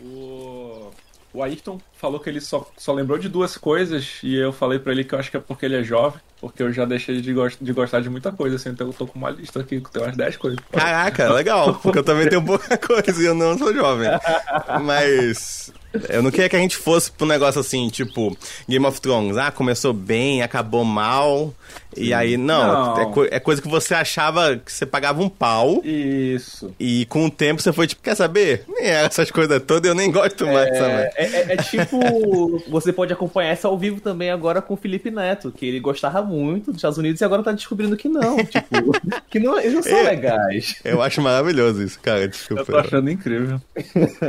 O, 0.00 0.90
o 1.32 1.42
Ayrton 1.42 1.80
falou 1.94 2.18
que 2.20 2.30
ele 2.30 2.40
só, 2.40 2.68
só 2.76 2.92
lembrou 2.92 3.18
de 3.18 3.28
duas 3.28 3.56
coisas 3.56 4.18
e 4.22 4.34
eu 4.34 4.52
falei 4.52 4.78
pra 4.78 4.92
ele 4.92 5.04
que 5.04 5.14
eu 5.14 5.18
acho 5.18 5.30
que 5.30 5.36
é 5.36 5.40
porque 5.40 5.66
ele 5.66 5.76
é 5.76 5.82
jovem. 5.82 6.20
Porque 6.40 6.62
eu 6.62 6.72
já 6.72 6.84
deixei 6.84 7.20
de, 7.20 7.32
gost 7.32 7.58
de 7.60 7.72
gostar 7.72 8.00
de 8.00 8.08
muita 8.08 8.30
coisa, 8.30 8.54
assim, 8.56 8.68
então 8.68 8.86
eu 8.86 8.92
tô 8.92 9.06
com 9.06 9.18
uma 9.18 9.30
lista 9.30 9.60
aqui, 9.60 9.82
tem 9.92 10.02
umas 10.02 10.16
10 10.16 10.36
coisas. 10.36 10.60
Caraca, 10.70 11.32
legal, 11.32 11.74
porque 11.74 11.98
eu 11.98 12.04
também 12.04 12.28
tenho 12.28 12.44
pouca 12.44 12.78
coisa 12.78 13.20
e 13.20 13.26
eu 13.26 13.34
não 13.34 13.58
sou 13.58 13.74
jovem. 13.74 14.08
Mas 14.82 15.72
eu 16.08 16.22
não 16.22 16.30
queria 16.30 16.48
que 16.48 16.56
a 16.56 16.58
gente 16.60 16.76
fosse 16.76 17.10
pro 17.10 17.26
negócio 17.26 17.60
assim, 17.60 17.88
tipo, 17.88 18.36
Game 18.68 18.84
of 18.86 19.00
Thrones. 19.00 19.36
Ah, 19.36 19.50
começou 19.50 19.92
bem, 19.92 20.42
acabou 20.42 20.84
mal. 20.84 21.54
E 21.96 22.12
aí, 22.14 22.36
não, 22.36 22.94
Não. 22.94 23.00
É, 23.00 23.06
co- 23.12 23.24
é 23.30 23.40
coisa 23.40 23.60
que 23.62 23.68
você 23.68 23.94
achava 23.94 24.56
que 24.56 24.70
você 24.70 24.84
pagava 24.86 25.22
um 25.22 25.28
pau. 25.28 25.80
Isso. 25.84 26.72
E 26.78 27.06
com 27.06 27.24
o 27.24 27.30
tempo 27.30 27.60
você 27.62 27.72
foi 27.72 27.86
tipo, 27.86 28.02
quer 28.02 28.14
saber? 28.14 28.64
Nem 28.68 28.84
era 28.86 29.06
essas 29.06 29.30
coisas 29.30 29.60
todas, 29.66 29.88
eu 29.88 29.94
nem 29.94 30.10
gosto 30.10 30.46
mais 30.46 30.70
também. 30.70 30.96
É, 30.96 31.12
é- 31.16 31.46
é 31.54 31.56
tipo, 31.56 32.62
você 32.68 32.92
pode 32.92 33.12
acompanhar 33.12 33.50
essa 33.50 33.66
ao 33.68 33.76
vivo 33.78 34.00
também 34.00 34.30
agora 34.30 34.60
com 34.62 34.74
o 34.74 34.76
Felipe 34.76 35.10
Neto, 35.10 35.50
que 35.50 35.66
ele 35.66 35.80
gostava 35.80 36.22
muito 36.22 36.66
dos 36.66 36.76
Estados 36.76 36.98
Unidos 36.98 37.20
e 37.20 37.24
agora 37.24 37.42
tá 37.42 37.52
descobrindo 37.52 37.96
que 37.96 38.08
não, 38.08 38.36
tipo, 38.44 38.92
que 39.30 39.40
não, 39.40 39.58
eles 39.58 39.72
não 39.74 39.82
são 39.82 39.98
É. 39.98 40.02
legais. 40.02 40.76
Eu 40.84 41.02
acho 41.02 41.20
maravilhoso 41.22 41.82
isso, 41.82 41.98
cara. 42.00 42.20
Eu 42.22 42.28
Desculpa. 42.28 42.64
tô 42.64 42.78
achando 42.78 43.10
incrível. 43.10 43.60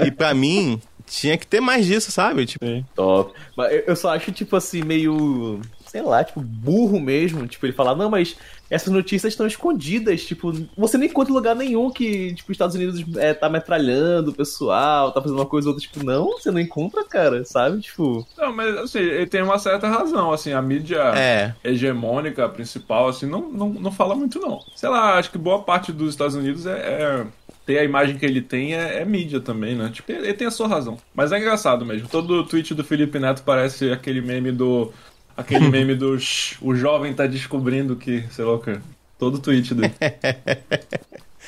E 0.06 0.10
pra 0.12 0.34
mim, 0.34 0.82
tinha 1.10 1.38
que 1.38 1.48
ter 1.48 1.60
mais 1.60 1.86
disso, 1.86 2.12
sabe? 2.12 2.46
Tipo, 2.46 2.66
Top. 2.96 3.34
Mas 3.58 3.84
eu- 3.88 3.96
só 3.96 4.14
acho, 4.16 4.32
tipo 4.32 4.56
assim, 4.56 4.82
meio. 4.84 5.60
Sei 5.88 6.04
lá, 6.04 6.24
tipo, 6.24 6.40
burro 6.40 7.00
mesmo. 7.00 7.48
Tipo, 7.48 7.66
ele 7.66 7.74
falar, 7.74 7.96
não, 7.96 8.12
mas 8.12 8.36
essas 8.70 8.94
notícias 8.94 9.34
estão 9.34 9.48
escondidas. 9.48 10.24
Tipo, 10.24 10.54
você 10.78 10.98
não 11.00 11.06
encontra 11.06 11.32
em 11.32 11.36
lugar 11.36 11.56
nenhum 11.56 11.90
que, 11.90 12.36
tipo, 12.36 12.52
os 12.52 12.56
Estados 12.56 12.76
Unidos 12.76 13.04
é, 13.18 13.34
tá 13.34 13.50
metralhando 13.50 14.30
o 14.30 14.34
pessoal, 14.36 15.12
tá 15.12 15.20
fazendo 15.20 15.40
uma 15.40 15.48
coisa 15.48 15.68
ou 15.70 15.74
outra. 15.74 15.90
Tipo, 15.90 16.06
não, 16.06 16.34
você 16.38 16.52
não 16.52 16.60
encontra, 16.60 17.04
cara, 17.04 17.44
sabe? 17.44 17.82
Tipo. 17.82 18.24
Não, 18.38 18.56
mas 18.56 18.78
assim, 18.78 19.00
ele 19.00 19.26
tem 19.26 19.42
uma 19.42 19.58
certa 19.58 19.88
razão, 19.88 20.32
assim, 20.32 20.54
a 20.54 20.62
mídia 20.62 21.00
é. 21.16 21.56
hegemônica 21.64 22.48
principal, 22.50 23.08
assim, 23.08 23.26
não, 23.26 23.50
não, 23.50 23.70
não 23.70 23.92
fala 23.92 24.14
muito, 24.16 24.40
não. 24.40 24.60
Sei 24.76 24.88
lá, 24.90 25.18
acho 25.18 25.32
que 25.32 25.40
boa 25.40 25.64
parte 25.64 25.92
dos 25.92 26.10
Estados 26.12 26.36
Unidos 26.36 26.68
é. 26.68 26.78
é- 26.78 27.39
ter 27.70 27.78
a 27.78 27.84
imagem 27.84 28.18
que 28.18 28.26
ele 28.26 28.42
tem 28.42 28.74
é, 28.74 29.00
é 29.00 29.06
mídia 29.06 29.40
também, 29.40 29.76
né? 29.76 29.92
Tipo, 29.94 30.12
ele 30.12 30.34
tem 30.34 30.48
a 30.48 30.52
sua 30.52 30.68
razão. 30.68 30.98
Mas 31.14 31.32
é 31.32 31.38
engraçado 31.38 31.86
mesmo. 31.86 32.08
Todo 32.08 32.44
tweet 32.44 32.74
do 32.74 32.84
Felipe 32.84 33.20
Neto 33.20 33.44
parece 33.46 33.92
aquele 33.92 34.22
meme 34.22 34.52
do. 34.52 34.92
Aquele 35.38 35.68
meme 35.70 35.94
do. 35.94 36.20
"Shh, 36.20 36.58
O 36.64 36.74
jovem 36.74 37.14
tá 37.14 37.28
descobrindo 37.28 37.96
que. 37.96 38.24
Sei 38.32 38.44
lá 38.44 38.54
o 38.54 38.60
que. 38.60 38.76
Todo 39.20 39.38
tweet 39.38 39.76
dele. 39.76 39.94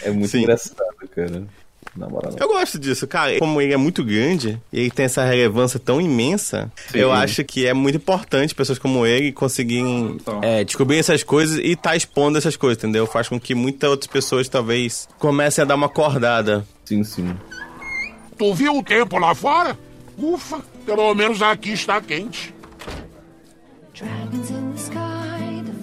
É 0.03 0.09
muito 0.09 0.29
Sim. 0.29 0.39
engraçado, 0.39 0.95
cara. 1.13 1.43
Na 1.95 2.07
moral. 2.07 2.33
Eu 2.39 2.47
gosto 2.47 2.79
disso, 2.79 3.05
cara. 3.05 3.37
Como 3.37 3.59
ele 3.61 3.73
é 3.73 3.77
muito 3.77 4.01
grande 4.03 4.57
e 4.71 4.79
ele 4.79 4.91
tem 4.91 5.05
essa 5.05 5.25
relevância 5.25 5.77
tão 5.77 5.99
imensa, 5.99 6.71
Sim. 6.89 6.99
eu 6.99 7.11
acho 7.11 7.43
que 7.43 7.67
é 7.67 7.73
muito 7.73 7.97
importante 7.97 8.55
pessoas 8.55 8.79
como 8.79 9.05
ele 9.05 9.31
conseguirem 9.33 10.15
Então. 10.21 10.39
é, 10.41 10.63
descobrir 10.63 10.97
essas 10.99 11.21
coisas 11.21 11.59
e 11.61 11.75
tá 11.75 11.93
expondo 11.95 12.37
essas 12.37 12.55
coisas, 12.55 12.77
entendeu? 12.81 13.05
Faz 13.05 13.27
com 13.27 13.37
que 13.37 13.53
muitas 13.53 13.89
outras 13.89 14.07
pessoas 14.07 14.47
talvez 14.47 15.05
comecem 15.19 15.61
a 15.63 15.65
dar 15.65 15.75
uma 15.75 15.87
acordada. 15.87 16.65
Sim, 16.85 17.03
sim. 17.03 17.35
Tu 18.37 18.53
viu 18.53 18.77
o 18.77 18.83
tempo 18.83 19.17
lá 19.19 19.35
fora? 19.35 19.77
Ufa, 20.17 20.61
pelo 20.85 21.13
menos 21.13 21.41
aqui 21.41 21.73
está 21.73 21.99
quente. 21.99 22.53
Dragons 23.93 24.49
in 24.49 24.71
the 24.71 24.77
sky, 24.77 24.97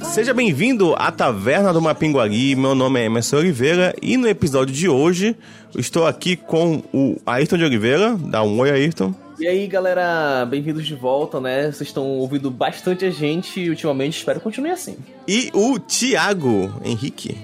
Seja 0.02 0.32
bem-vindo 0.34 0.94
à 0.96 1.10
Taverna 1.10 1.72
do 1.72 1.80
Mapinguari. 1.80 2.54
Meu 2.54 2.74
nome 2.74 3.00
é 3.00 3.04
Emerson 3.04 3.36
Oliveira 3.38 3.94
e 4.00 4.16
no 4.16 4.28
episódio 4.28 4.74
de 4.74 4.88
hoje 4.88 5.36
eu 5.74 5.80
estou 5.80 6.06
aqui 6.06 6.36
com 6.36 6.82
o 6.92 7.16
Ayrton 7.27 7.56
de 7.58 7.64
Oliveira. 7.64 8.16
Dá 8.16 8.42
um 8.42 8.58
oi, 8.60 8.70
Ayrton. 8.70 9.14
E 9.38 9.46
aí, 9.46 9.66
galera, 9.66 10.44
bem-vindos 10.46 10.86
de 10.86 10.94
volta, 10.94 11.41
né? 11.41 11.70
Vocês 11.70 11.88
estão 11.88 12.04
ouvindo 12.04 12.50
bastante 12.50 13.04
a 13.04 13.10
gente 13.10 13.69
ultimamente, 13.69 14.19
espero 14.19 14.41
que 14.41 14.44
continue 14.44 14.70
assim. 14.70 14.97
E 15.26 15.50
o 15.54 15.78
Thiago 15.78 16.81
Henrique. 16.84 17.38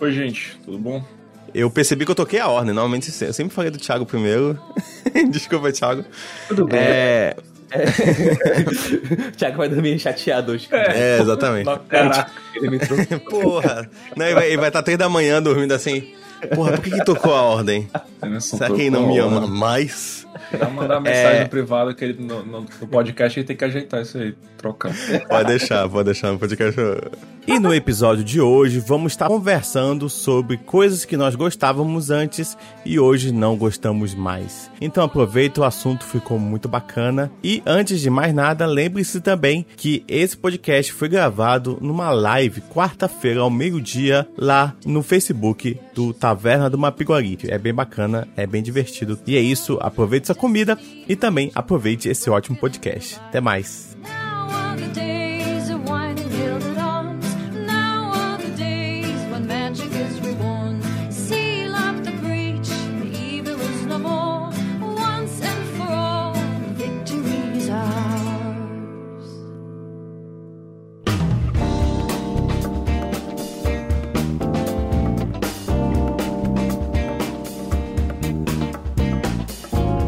Oi, 0.00 0.12
gente, 0.12 0.58
tudo 0.64 0.78
bom? 0.78 1.02
Eu 1.54 1.70
percebi 1.70 2.04
que 2.04 2.10
eu 2.10 2.14
toquei 2.14 2.38
a 2.38 2.48
ordem. 2.48 2.74
Normalmente 2.74 3.08
eu 3.24 3.32
sempre 3.32 3.54
falei 3.54 3.70
do 3.70 3.78
Thiago 3.78 4.04
primeiro. 4.04 4.58
Desculpa, 5.30 5.72
Thiago. 5.72 6.04
Tudo 6.48 6.66
bem. 6.66 6.80
É, 6.80 7.36
Thiago 9.36 9.56
vai 9.56 9.68
dormir 9.68 9.98
chateado 9.98 10.52
hoje. 10.52 10.68
é 10.70 11.18
exatamente. 11.20 11.68
Caraca. 11.88 12.30
Ele 12.54 12.70
me 12.70 12.76
entrou. 12.76 12.98
Porra. 13.30 13.88
Não, 14.16 14.26
ele 14.26 14.56
vai 14.56 14.68
estar 14.68 14.82
três 14.82 14.98
da 14.98 15.08
manhã 15.08 15.42
dormindo 15.42 15.72
assim. 15.72 16.14
Porra, 16.54 16.72
por 16.72 16.80
que, 16.80 16.90
que 16.90 17.04
tocou 17.04 17.34
a 17.34 17.42
ordem? 17.42 17.88
Será 18.40 18.70
que 18.74 18.82
ele 18.82 18.90
não 18.90 19.08
me 19.08 19.18
ama 19.18 19.46
mais? 19.46 20.26
Vai 20.52 20.70
mandar 20.70 21.00
mensagem 21.00 21.46
privada 21.48 21.94
que 21.94 22.04
ele 22.04 22.22
no, 22.22 22.44
no- 22.44 22.60
no 22.80 22.86
podcast 22.88 23.38
ele 23.38 23.46
tem 23.46 23.56
que 23.56 23.64
ajeitar 23.64 24.02
isso 24.02 24.18
aí, 24.18 24.34
trocar. 24.58 24.92
Pode 25.28 25.48
deixar, 25.48 25.88
pode 25.88 26.04
deixar 26.04 26.30
no 26.32 26.38
podcast. 26.38 26.78
E 27.46 27.58
no 27.60 27.72
episódio 27.72 28.22
de 28.24 28.40
hoje 28.40 28.80
vamos 28.80 29.12
estar 29.12 29.28
conversando 29.28 30.08
sobre 30.10 30.56
coisas 30.56 31.04
que 31.04 31.16
nós 31.16 31.34
gostávamos 31.36 32.10
antes 32.10 32.56
e 32.84 32.98
hoje 32.98 33.32
não 33.32 33.56
gostamos 33.56 34.14
mais. 34.14 34.68
Então 34.80 35.04
aproveita, 35.04 35.60
o 35.60 35.64
assunto 35.64 36.04
ficou 36.04 36.38
muito 36.38 36.68
bacana. 36.68 37.30
E 37.42 37.62
antes 37.64 38.00
de 38.00 38.10
mais 38.10 38.34
nada, 38.34 38.66
lembre-se 38.66 39.20
também 39.20 39.64
que 39.76 40.04
esse 40.08 40.36
podcast 40.36 40.92
foi 40.92 41.08
gravado 41.08 41.78
numa 41.80 42.10
live 42.10 42.60
quarta-feira 42.62 43.40
ao 43.40 43.50
meio-dia 43.50 44.26
lá 44.36 44.74
no 44.84 45.02
Facebook 45.02 45.78
do 45.94 46.12
Taverna 46.36 46.68
do 46.68 46.76
Mapiguari. 46.76 47.38
É 47.48 47.56
bem 47.56 47.72
bacana, 47.72 48.28
é 48.36 48.46
bem 48.46 48.62
divertido. 48.62 49.18
E 49.26 49.38
é 49.38 49.40
isso, 49.40 49.78
aproveite 49.80 50.26
sua 50.26 50.34
comida 50.34 50.78
e 51.08 51.16
também 51.16 51.50
aproveite 51.54 52.10
esse 52.10 52.28
ótimo 52.28 52.58
podcast. 52.58 53.18
Até 53.28 53.40
mais. 53.40 53.96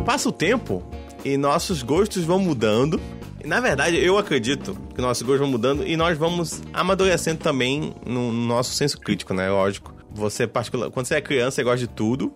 Passa 0.09 0.31
o 0.31 0.33
tempo 0.33 0.83
e 1.23 1.37
nossos 1.37 1.83
gostos 1.83 2.25
vão 2.25 2.39
mudando. 2.39 2.99
E, 3.45 3.47
Na 3.47 3.61
verdade, 3.61 4.03
eu 4.03 4.17
acredito 4.17 4.75
que 4.95 5.03
nossos 5.03 5.23
gostos 5.23 5.41
vão 5.41 5.51
mudando 5.51 5.87
e 5.87 5.99
nós 5.99 6.17
vamos 6.17 6.63
amadurecendo 6.73 7.41
também 7.41 7.95
no 8.07 8.33
nosso 8.33 8.73
senso 8.73 8.99
crítico, 8.99 9.35
né? 9.35 9.51
Lógico. 9.51 9.95
Você, 10.11 10.47
particular, 10.47 10.91
quando 10.91 11.05
você 11.05 11.17
é 11.17 11.21
criança, 11.21 11.57
você 11.57 11.63
gosta 11.63 11.81
de 11.81 11.89
tudo. 11.89 12.33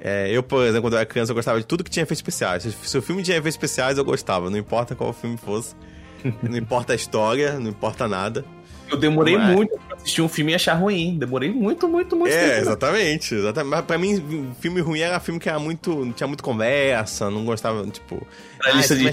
É, 0.00 0.30
eu, 0.30 0.40
por 0.40 0.62
exemplo, 0.62 0.82
quando 0.82 0.92
eu 0.92 0.98
era 1.00 1.06
criança, 1.06 1.32
eu 1.32 1.34
gostava 1.34 1.58
de 1.58 1.66
tudo 1.66 1.82
que 1.82 1.90
tinha 1.90 2.04
efeitos 2.04 2.18
especiais. 2.18 2.62
Se, 2.62 2.96
o 2.96 3.02
filme 3.02 3.24
tinha 3.24 3.36
efeitos 3.36 3.56
especiais, 3.56 3.98
eu 3.98 4.04
gostava. 4.04 4.48
Não 4.48 4.56
importa 4.56 4.94
qual 4.94 5.12
filme 5.12 5.36
fosse. 5.36 5.74
não 6.40 6.56
importa 6.56 6.92
a 6.92 6.96
história, 6.96 7.58
não 7.58 7.70
importa 7.70 8.06
nada. 8.06 8.44
Eu 8.88 8.96
demorei 8.96 9.34
é. 9.34 9.38
muito 9.38 9.76
assistir 10.08 10.22
um 10.22 10.28
filme 10.28 10.52
e 10.52 10.54
achar 10.54 10.74
ruim. 10.74 11.16
Demorei 11.18 11.50
muito, 11.50 11.88
muito, 11.88 12.16
muito 12.16 12.32
É, 12.32 12.48
tempo. 12.48 12.60
exatamente, 12.62 13.34
exatamente. 13.34 13.70
Mas 13.70 13.84
pra 13.84 13.98
mim, 13.98 14.52
filme 14.60 14.80
ruim 14.80 15.00
era 15.00 15.20
filme 15.20 15.38
que 15.38 15.48
era 15.48 15.58
muito. 15.58 16.04
Não 16.04 16.12
tinha 16.12 16.26
muito 16.26 16.42
conversa, 16.42 17.30
não 17.30 17.44
gostava, 17.44 17.86
tipo. 17.86 18.26
Era 18.64 18.74
ah, 18.74 18.76
lista 18.76 18.96
de 18.96 19.06
é 19.06 19.12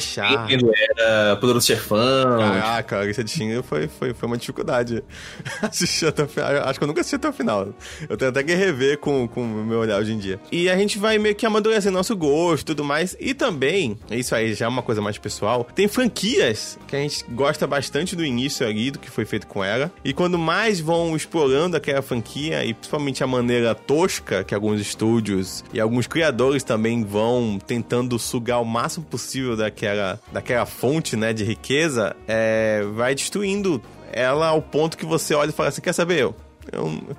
era 0.99 1.35
Poderoso 1.35 1.67
Chefão. 1.67 2.39
Caraca, 2.39 2.99
a 2.99 3.03
lista 3.05 3.23
de 3.23 3.35
foi, 3.61 3.87
foi, 3.87 4.13
foi 4.13 4.27
uma 4.27 4.37
dificuldade 4.37 5.03
assistir 5.61 6.07
até 6.07 6.23
o 6.23 6.27
final. 6.27 6.51
Acho 6.63 6.79
que 6.79 6.83
eu 6.83 6.87
nunca 6.87 7.01
assisti 7.01 7.15
até 7.15 7.29
o 7.29 7.33
final. 7.33 7.67
Eu 8.09 8.17
tenho 8.17 8.31
até 8.31 8.43
que 8.43 8.55
rever 8.55 8.97
com, 8.97 9.27
com 9.27 9.41
o 9.43 9.65
meu 9.65 9.79
olhar 9.79 9.99
hoje 9.99 10.13
em 10.13 10.17
dia. 10.17 10.39
E 10.51 10.69
a 10.69 10.75
gente 10.75 10.97
vai 10.97 11.17
meio 11.19 11.35
que 11.35 11.45
amadurecendo 11.45 11.95
nosso 11.95 12.15
gosto 12.15 12.61
e 12.61 12.65
tudo 12.65 12.83
mais. 12.83 13.15
E 13.19 13.33
também, 13.33 13.97
isso 14.09 14.33
aí 14.33 14.53
já 14.53 14.65
é 14.65 14.67
uma 14.67 14.81
coisa 14.81 15.01
mais 15.01 15.17
pessoal, 15.17 15.67
tem 15.75 15.87
franquias 15.87 16.79
que 16.87 16.95
a 16.95 16.99
gente 16.99 17.23
gosta 17.29 17.67
bastante 17.67 18.15
do 18.15 18.25
início 18.25 18.65
ali, 18.65 18.89
do 18.89 18.97
que 18.99 19.11
foi 19.11 19.25
feito 19.25 19.45
com 19.45 19.63
ela. 19.63 19.91
E 20.03 20.13
quando 20.13 20.37
mais 20.37 20.79
vão 20.85 21.15
explorando 21.15 21.75
aquela 21.75 22.01
franquia, 22.01 22.63
e 22.63 22.73
principalmente 22.73 23.23
a 23.23 23.27
maneira 23.27 23.73
tosca 23.73 24.43
que 24.43 24.53
alguns 24.53 24.79
estúdios 24.79 25.63
e 25.73 25.79
alguns 25.79 26.07
criadores 26.07 26.63
também 26.63 27.03
vão 27.03 27.59
tentando 27.65 28.17
sugar 28.19 28.61
o 28.61 28.65
máximo 28.65 29.05
possível 29.05 29.57
daquela, 29.57 30.19
daquela 30.31 30.65
fonte, 30.65 31.15
né, 31.15 31.33
de 31.33 31.43
riqueza, 31.43 32.15
é, 32.27 32.83
vai 32.95 33.15
destruindo 33.15 33.81
ela 34.11 34.47
ao 34.47 34.61
ponto 34.61 34.97
que 34.97 35.05
você 35.05 35.33
olha 35.33 35.49
e 35.49 35.53
fala 35.53 35.69
assim, 35.69 35.81
quer 35.81 35.93
saber, 35.93 36.21
eu... 36.21 36.35
eu 36.71 37.15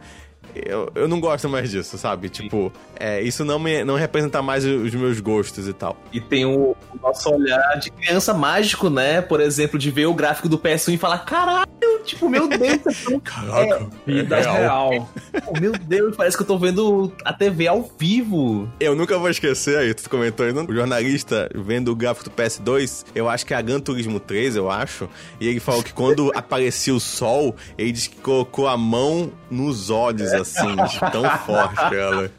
eu, 0.64 0.90
eu 0.94 1.08
não 1.08 1.20
gosto 1.20 1.48
mais 1.48 1.70
disso, 1.70 1.98
sabe? 1.98 2.28
Tipo, 2.28 2.72
é, 2.98 3.20
isso 3.20 3.44
não 3.44 3.58
me 3.58 3.84
não 3.84 3.96
representa 3.96 4.40
mais 4.42 4.64
os 4.64 4.94
meus 4.94 5.20
gostos 5.20 5.68
e 5.68 5.72
tal. 5.72 5.96
E 6.12 6.20
tem 6.20 6.44
o, 6.44 6.70
o 6.70 7.00
nosso 7.02 7.30
olhar 7.30 7.78
de 7.78 7.90
criança 7.90 8.32
mágico, 8.32 8.88
né? 8.88 9.20
Por 9.20 9.40
exemplo, 9.40 9.78
de 9.78 9.90
ver 9.90 10.06
o 10.06 10.14
gráfico 10.14 10.48
do 10.48 10.58
PS1 10.58 10.94
e 10.94 10.98
falar: 10.98 11.18
caralho, 11.18 11.66
tipo, 12.04 12.28
meu 12.28 12.48
Deus, 12.48 12.62
é 12.62 12.78
tão 13.04 13.20
Caraca, 13.26 13.86
Vida 14.06 14.40
real. 14.40 15.08
Oh, 15.46 15.60
meu 15.60 15.72
Deus, 15.72 16.16
parece 16.16 16.36
que 16.36 16.42
eu 16.42 16.46
tô 16.46 16.58
vendo 16.58 17.12
a 17.24 17.32
TV 17.32 17.66
ao 17.66 17.90
vivo. 17.98 18.68
Eu 18.80 18.94
nunca 18.94 19.18
vou 19.18 19.28
esquecer 19.28 19.78
aí, 19.78 19.94
tu 19.94 20.08
comentou 20.08 20.46
aí, 20.46 20.52
não? 20.52 20.64
o 20.64 20.74
jornalista 20.74 21.48
vendo 21.54 21.92
o 21.92 21.96
gráfico 21.96 22.30
do 22.30 22.36
PS2, 22.36 23.04
eu 23.14 23.28
acho 23.28 23.44
que 23.44 23.54
é 23.54 23.56
a 23.56 23.62
Gran 23.62 23.80
Turismo 23.80 24.20
3, 24.20 24.56
eu 24.56 24.70
acho, 24.70 25.08
e 25.40 25.48
ele 25.48 25.60
falou 25.60 25.82
que 25.82 25.92
quando 25.92 26.30
aparecia 26.34 26.94
o 26.94 27.00
sol, 27.00 27.54
ele 27.76 27.92
disse 27.92 28.10
que 28.10 28.16
colocou 28.16 28.68
a 28.68 28.76
mão 28.76 29.30
nos 29.50 29.90
olhos, 29.90 30.32
assim, 30.32 30.45
de 30.88 31.00
tão 31.12 31.28
forte 31.38 31.94
ela. 31.94 32.30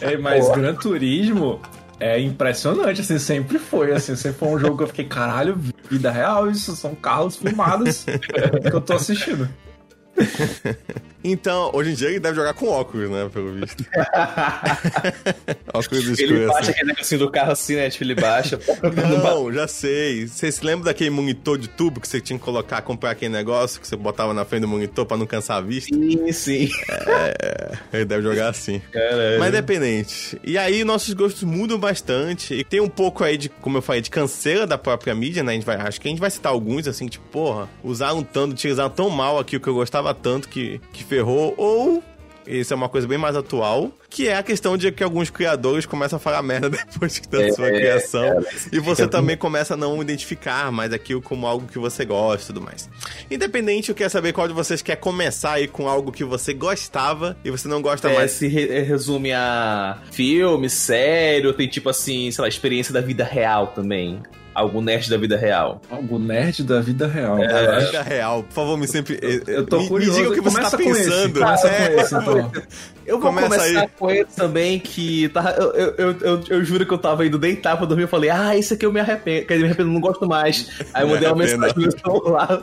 É, 0.00 0.16
mas 0.16 0.48
Gran 0.50 0.74
Turismo 0.74 1.60
é 1.98 2.20
impressionante, 2.20 3.00
assim, 3.00 3.18
sempre 3.18 3.58
foi, 3.58 3.92
assim, 3.92 4.16
sempre 4.16 4.38
foi 4.38 4.48
um 4.48 4.58
jogo 4.58 4.76
que 4.76 4.82
eu 4.82 4.88
fiquei, 4.88 5.04
caralho, 5.04 5.58
vida 5.88 6.10
real, 6.10 6.50
isso 6.50 6.74
são 6.76 6.94
carros 6.94 7.36
filmados 7.36 8.04
que 8.68 8.76
eu 8.76 8.80
tô 8.80 8.94
assistindo. 8.94 9.48
Então, 11.26 11.70
hoje 11.72 11.92
em 11.92 11.94
dia 11.94 12.08
ele 12.10 12.20
deve 12.20 12.36
jogar 12.36 12.52
com 12.52 12.68
óculos, 12.68 13.08
né, 13.08 13.30
pelo 13.32 13.52
visto. 13.52 13.82
óculos 15.72 16.04
escuros, 16.04 16.18
Ele 16.20 16.46
baixa 16.46 16.60
assim. 16.60 16.70
aquele 16.72 16.86
negocinho 16.88 17.18
do 17.20 17.30
carro 17.30 17.52
assim, 17.52 17.76
né? 17.76 17.88
Tipo, 17.88 18.04
ele 18.04 18.14
baixa. 18.14 18.60
Não, 19.24 19.50
já 19.52 19.66
sei. 19.66 20.26
Você 20.28 20.52
se 20.52 20.64
lembra 20.64 20.86
daquele 20.86 21.08
monitor 21.10 21.56
de 21.56 21.68
tubo 21.68 21.98
que 22.00 22.06
você 22.06 22.20
tinha 22.20 22.38
que 22.38 22.44
colocar, 22.44 22.82
comprar 22.82 23.12
aquele 23.12 23.32
negócio 23.32 23.80
que 23.80 23.88
você 23.88 23.96
botava 23.96 24.34
na 24.34 24.44
frente 24.44 24.62
do 24.62 24.68
monitor 24.68 25.06
pra 25.06 25.16
não 25.16 25.24
cansar 25.26 25.56
a 25.56 25.60
vista? 25.60 25.94
Sim, 25.94 26.30
sim. 26.32 26.68
Ele 27.92 28.04
deve 28.04 28.22
jogar 28.22 28.48
assim. 28.50 28.80
Caralho. 28.92 29.38
Mas 29.38 29.52
dependente. 29.52 30.38
E 30.44 30.58
aí 30.58 30.84
nossos 30.84 31.14
gostos 31.14 31.42
mudam 31.42 31.78
bastante. 31.78 32.52
E 32.54 32.64
tem 32.64 32.80
um 32.80 32.88
pouco 32.88 33.24
aí 33.24 33.38
de, 33.38 33.48
como 33.48 33.78
eu 33.78 33.82
falei, 33.82 34.02
de 34.02 34.10
canseira 34.10 34.66
da 34.66 34.76
própria 34.76 35.14
mídia, 35.14 35.42
né? 35.42 35.52
A 35.52 35.54
gente 35.54 35.64
vai, 35.64 35.76
acho 35.76 36.00
que 36.00 36.06
a 36.08 36.10
gente 36.10 36.20
vai 36.20 36.30
citar 36.30 36.52
alguns, 36.52 36.86
assim, 36.86 37.06
tipo, 37.06 37.24
porra, 37.28 37.68
usaram 37.82 38.22
tanto, 38.22 38.52
utilizaram 38.52 38.90
tão 38.90 39.08
mal 39.08 39.38
aqui 39.38 39.56
o 39.56 39.60
que 39.60 39.68
eu 39.68 39.74
gostava 39.74 40.12
tanto 40.12 40.48
que, 40.48 40.80
que 40.92 41.04
ferrou. 41.14 41.54
Ou, 41.56 42.02
isso 42.46 42.74
é 42.74 42.76
uma 42.76 42.88
coisa 42.90 43.08
bem 43.08 43.16
mais 43.16 43.34
atual, 43.36 43.90
que 44.10 44.28
é 44.28 44.36
a 44.36 44.42
questão 44.42 44.76
de 44.76 44.92
que 44.92 45.02
alguns 45.02 45.30
criadores 45.30 45.86
começam 45.86 46.18
a 46.18 46.20
falar 46.20 46.42
merda 46.42 46.68
depois 46.92 47.18
da 47.30 47.40
É, 47.42 47.52
sua 47.52 47.70
criação. 47.70 48.44
e 48.70 48.78
você 48.78 49.06
também 49.08 49.34
começa 49.36 49.72
a 49.72 49.76
não 49.78 50.00
identificar 50.02 50.70
mais 50.70 50.92
aquilo 50.92 51.22
como 51.22 51.46
algo 51.46 51.66
que 51.66 51.78
você 51.78 52.04
gosta 52.04 52.42
e 52.44 52.46
tudo 52.54 52.60
mais. 52.60 52.88
Independente, 53.30 53.88
eu 53.88 53.94
quero 53.94 54.10
saber 54.10 54.32
qual 54.34 54.46
de 54.46 54.52
vocês 54.52 54.82
quer 54.82 54.96
começar 54.96 55.52
aí 55.52 55.66
com 55.66 55.88
algo 55.88 56.12
que 56.12 56.22
você 56.24 56.52
gostava 56.52 57.34
e 57.42 57.50
você 57.50 57.66
não 57.66 57.80
gosta 57.80 58.10
É, 58.10 58.14
mais. 58.14 58.32
se 58.32 58.46
re- 58.46 58.80
resume 58.82 59.32
a 59.32 59.98
filme, 60.12 60.68
sério, 60.68 61.54
tem 61.54 61.66
tipo 61.66 61.88
assim, 61.88 62.30
sei 62.30 62.42
lá, 62.42 62.48
experiência 62.48 62.92
da 62.92 63.00
vida 63.00 63.24
real 63.24 63.68
também. 63.68 64.20
Algum 64.54 64.80
nerd 64.80 65.10
da 65.10 65.16
vida 65.16 65.36
real. 65.36 65.80
Algo 65.90 66.18
nerd 66.18 66.62
da 66.62 66.80
vida 66.80 67.06
real. 67.08 67.36
Da 67.38 67.46
cara. 67.48 67.80
vida 67.80 68.02
real. 68.02 68.42
Por 68.44 68.52
favor, 68.52 68.76
me 68.76 68.86
sempre. 68.86 69.18
Eu 69.46 69.66
tô 69.66 69.80
me, 69.80 69.88
curioso. 69.88 70.12
Me 70.12 70.18
diga 70.28 70.30
o 70.30 70.34
que 70.34 70.40
você 70.40 70.60
tá 70.60 70.76
pensando. 70.76 71.40
Começa 71.40 71.68
É, 71.68 71.88
com 71.94 72.00
esse, 72.00 72.14
então. 72.14 72.52
Eu 73.06 73.20
vou 73.20 73.28
Começa 73.28 73.48
começar 73.58 73.80
aí. 73.82 73.88
com 73.98 74.10
esse 74.10 74.34
também, 74.34 74.78
que 74.80 75.28
tá, 75.28 75.54
eu, 75.58 75.72
eu, 75.74 75.94
eu, 75.98 76.16
eu, 76.22 76.40
eu 76.48 76.64
juro 76.64 76.86
que 76.86 76.94
eu 76.94 76.96
tava 76.96 77.26
indo 77.26 77.38
deitar 77.38 77.76
pra 77.76 77.84
dormir, 77.84 78.04
eu 78.04 78.08
falei, 78.08 78.30
ah, 78.30 78.56
esse 78.56 78.72
aqui 78.72 78.86
eu 78.86 78.90
me 78.94 78.98
arrependo, 78.98 79.46
quer 79.46 79.52
dizer, 79.56 79.64
me 79.64 79.68
arrependo, 79.68 79.90
não 79.90 80.00
gosto 80.00 80.26
mais. 80.26 80.70
Aí 80.94 81.02
eu 81.02 81.08
Me 81.08 81.12
mandei 81.12 81.28
uma 81.28 81.36
mensagem 81.36 81.84
no 81.84 81.92
celular, 81.92 82.62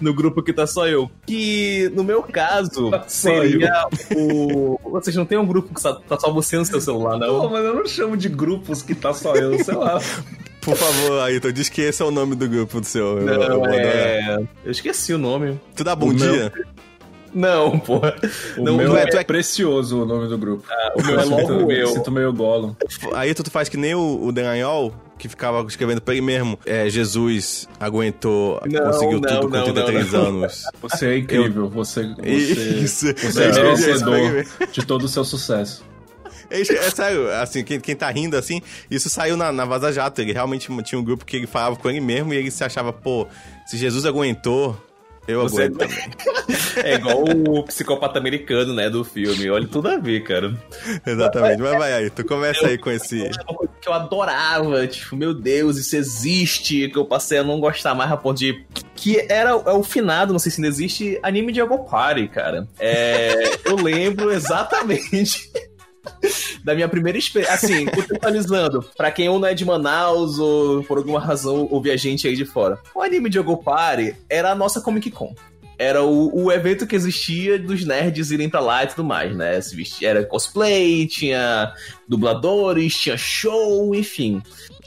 no 0.00 0.14
grupo 0.14 0.44
que 0.44 0.52
tá 0.52 0.64
só 0.64 0.86
eu. 0.86 1.10
Que, 1.26 1.90
no 1.92 2.04
meu 2.04 2.22
caso, 2.22 2.88
seria 3.08 3.84
o... 4.14 4.78
Vocês 4.92 5.16
não 5.16 5.24
tem 5.26 5.36
um 5.38 5.44
grupo 5.44 5.74
que 5.74 5.82
tá 5.82 6.20
só 6.20 6.30
você 6.32 6.56
no 6.56 6.64
seu 6.64 6.80
celular, 6.80 7.18
Pô, 7.18 7.26
não? 7.26 7.50
mas 7.50 7.64
eu 7.64 7.74
não 7.74 7.84
chamo 7.84 8.16
de 8.16 8.28
grupos 8.28 8.82
que 8.82 8.94
tá 8.94 9.12
só 9.12 9.34
eu, 9.34 9.58
sei 9.64 9.74
lá. 9.74 9.98
Por 10.60 10.76
favor, 10.76 11.20
Ayrton, 11.20 11.52
diz 11.52 11.68
que 11.68 11.80
esse 11.80 12.02
é 12.02 12.04
o 12.04 12.10
nome 12.10 12.34
do 12.36 12.48
grupo 12.48 12.80
do 12.80 12.86
seu. 12.86 13.18
Eu, 13.18 13.28
eu 13.28 13.38
Não, 13.48 13.56
vou 13.56 13.64
adorar. 13.66 13.78
é... 13.86 14.38
Eu 14.64 14.70
esqueci 14.70 15.12
o 15.14 15.18
nome. 15.18 15.58
Tu 15.74 15.82
dá 15.82 15.94
bom 15.96 16.08
O 16.10 16.14
meu- 16.14 16.32
dia? 16.32 16.52
Não, 17.32 17.78
porra. 17.78 18.16
O 18.58 18.62
Não, 18.64 18.76
meu 18.76 18.90
tu 18.90 18.96
é, 18.96 19.04
é- 19.04 19.16
é- 19.20 19.24
precioso 19.24 20.02
o 20.02 20.04
nome 20.04 20.28
do 20.28 20.36
grupo. 20.36 20.64
o 20.96 21.02
meu 21.02 21.20
é 21.20 21.22
Eu 21.24 21.28
logo 21.28 21.40
sinto, 21.58 21.72
eu. 21.72 21.86
Sinto 21.88 22.10
meio 22.10 22.32
golo. 22.32 22.76
Ayrton, 23.14 23.42
tu 23.44 23.50
faz 23.52 23.68
que 23.68 23.76
nem 23.76 23.94
o, 23.94 24.24
o 24.24 24.32
Delanhol, 24.32 24.92
que 25.16 25.28
ficava 25.28 25.64
escrevendo 25.68 26.00
pra 26.00 26.12
ele 26.14 26.22
mesmo. 26.24 26.58
É, 26.66 26.90
Jesus 26.90 27.68
aguentou, 27.78 28.60
Não, 28.68 28.82
conseguiu 28.84 29.20
não, 29.20 29.28
tudo 29.28 29.48
com 29.48 29.56
não, 29.56 29.64
33 29.64 30.12
não, 30.12 30.20
anos. 30.26 30.64
Você 30.82 31.06
é 31.06 31.18
incrível. 31.18 31.68
Você, 31.68 32.02
você, 32.18 32.28
Isso. 32.28 33.06
você 33.14 33.44
é 33.44 33.50
Eu 33.50 33.54
merecedor 33.54 34.44
de 34.72 34.84
todo 34.84 35.04
o 35.04 35.08
seu 35.08 35.24
sucesso. 35.24 35.84
É, 36.50 36.60
é 36.60 36.90
sério, 36.90 37.30
assim, 37.32 37.62
quem, 37.64 37.80
quem 37.80 37.94
tá 37.94 38.10
rindo 38.10 38.36
assim, 38.36 38.60
isso 38.90 39.08
saiu 39.08 39.36
na, 39.36 39.52
na 39.52 39.64
Vaza 39.64 39.92
Jato. 39.92 40.20
Ele 40.20 40.32
realmente 40.32 40.68
tinha 40.84 40.98
um 40.98 41.04
grupo 41.04 41.24
que 41.24 41.36
ele 41.36 41.46
falava 41.46 41.76
com 41.76 41.88
ele 41.88 42.00
mesmo 42.00 42.34
e 42.34 42.36
ele 42.36 42.50
se 42.50 42.64
achava, 42.64 42.92
pô, 42.92 43.26
se 43.66 43.76
Jesus 43.76 44.04
aguentou, 44.04 44.76
eu 45.28 45.42
Você- 45.42 45.64
aguento 45.64 45.78
também. 45.78 46.10
É 46.82 46.94
igual 46.94 47.22
o 47.24 47.64
psicopata 47.64 48.18
americano, 48.18 48.72
né, 48.72 48.88
do 48.88 49.04
filme. 49.04 49.50
Olha 49.50 49.66
tudo 49.66 49.88
a 49.88 49.96
ver, 49.96 50.22
cara. 50.22 50.54
Exatamente. 51.04 51.60
Mas 51.60 51.78
vai 51.78 51.92
aí, 51.92 52.10
tu 52.10 52.24
começa 52.24 52.66
aí 52.66 52.78
com 52.78 52.90
esse. 52.90 53.26
É 53.26 53.30
uma 53.48 53.54
coisa 53.58 53.72
que 53.80 53.88
eu 53.88 53.92
adorava, 53.92 54.86
tipo, 54.86 55.16
meu 55.16 55.34
Deus, 55.34 55.76
isso 55.76 55.96
existe, 55.96 56.88
que 56.88 56.96
eu 56.96 57.04
passei 57.04 57.38
a 57.38 57.44
não 57.44 57.60
gostar 57.60 57.94
mais 57.94 58.10
a 58.10 58.16
ponto 58.16 58.38
de. 58.38 58.64
Que 58.94 59.26
era 59.28 59.50
é 59.50 59.72
o 59.72 59.82
finado, 59.82 60.32
não 60.32 60.38
sei 60.38 60.50
se 60.52 60.60
ainda 60.60 60.68
existe, 60.68 61.18
anime 61.22 61.52
de 61.52 61.60
Party, 61.90 62.28
cara. 62.28 62.66
É, 62.78 63.58
eu 63.64 63.76
lembro 63.76 64.30
exatamente. 64.32 65.50
Da 66.64 66.74
minha 66.74 66.88
primeira 66.88 67.18
experiência. 67.18 67.54
Assim, 67.54 67.86
contextualizando, 67.86 68.84
pra 68.96 69.10
quem 69.10 69.28
ou 69.28 69.38
não 69.38 69.48
é 69.48 69.54
de 69.54 69.64
Manaus 69.64 70.38
ou 70.38 70.82
por 70.84 70.98
alguma 70.98 71.18
razão 71.18 71.66
ouve 71.70 71.90
a 71.90 71.96
gente 71.96 72.28
aí 72.28 72.36
de 72.36 72.44
fora. 72.44 72.78
O 72.94 73.00
anime 73.00 73.30
de 73.30 73.38
Party 73.64 74.14
era 74.28 74.50
a 74.50 74.54
nossa 74.54 74.80
Comic 74.80 75.10
Con. 75.10 75.34
Era 75.78 76.02
o, 76.02 76.44
o 76.44 76.52
evento 76.52 76.86
que 76.86 76.94
existia 76.94 77.58
dos 77.58 77.86
nerds 77.86 78.30
irem 78.30 78.50
pra 78.50 78.60
lá 78.60 78.84
e 78.84 78.88
tudo 78.88 79.02
mais, 79.02 79.34
né? 79.34 79.58
Era 80.02 80.22
cosplay, 80.24 81.06
tinha 81.06 81.72
dubladores, 82.06 82.94
tinha 82.94 83.16
show, 83.16 83.94
enfim. 83.94 84.42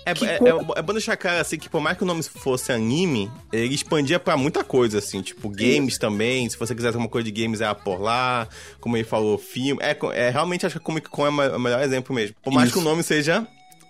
É, 0.06 0.14
Que 0.14 0.26
é, 0.26 0.34
é, 0.36 0.40
é 0.80 0.82
bom 0.82 0.94
deixar 0.94 1.16
claro, 1.18 1.40
assim, 1.40 1.58
que 1.58 1.70
por 1.70 1.82
mais 1.82 1.98
que 1.98 2.04
o 2.04 2.06
nome 2.06 2.22
fosse 2.24 2.72
anime, 2.72 3.32
ele 3.52 3.74
expandia 3.74 4.20
pra 4.20 4.36
muita 4.36 4.64
coisa, 4.64 5.00
assim, 5.00 5.22
tipo, 5.22 5.50
games 5.50 5.98
também, 5.98 6.50
se 6.50 6.58
você 6.58 6.76
quisesse 6.76 6.96
alguma 6.96 7.10
coisa 7.10 7.30
de 7.30 7.42
games, 7.42 7.62
era 7.62 7.74
por 7.76 8.02
lá, 8.02 8.48
como 8.80 8.98
ele 8.98 9.04
falou, 9.04 9.38
filme, 9.38 9.82
é, 9.82 9.98
é 10.14 10.30
realmente 10.30 10.66
acho 10.66 10.76
que 10.76 10.82
a 10.82 10.86
Comic 10.86 11.10
Con 11.10 11.28
é 11.28 11.30
ma- 11.30 11.48
o 11.56 11.60
melhor 11.60 11.82
exemplo 11.82 12.14
mesmo, 12.14 12.36
por 12.44 12.52
mais 12.54 12.70
Isso. 12.70 12.78
que 12.78 12.86
o 12.86 12.88
nome 12.90 13.02
seja 13.04 13.48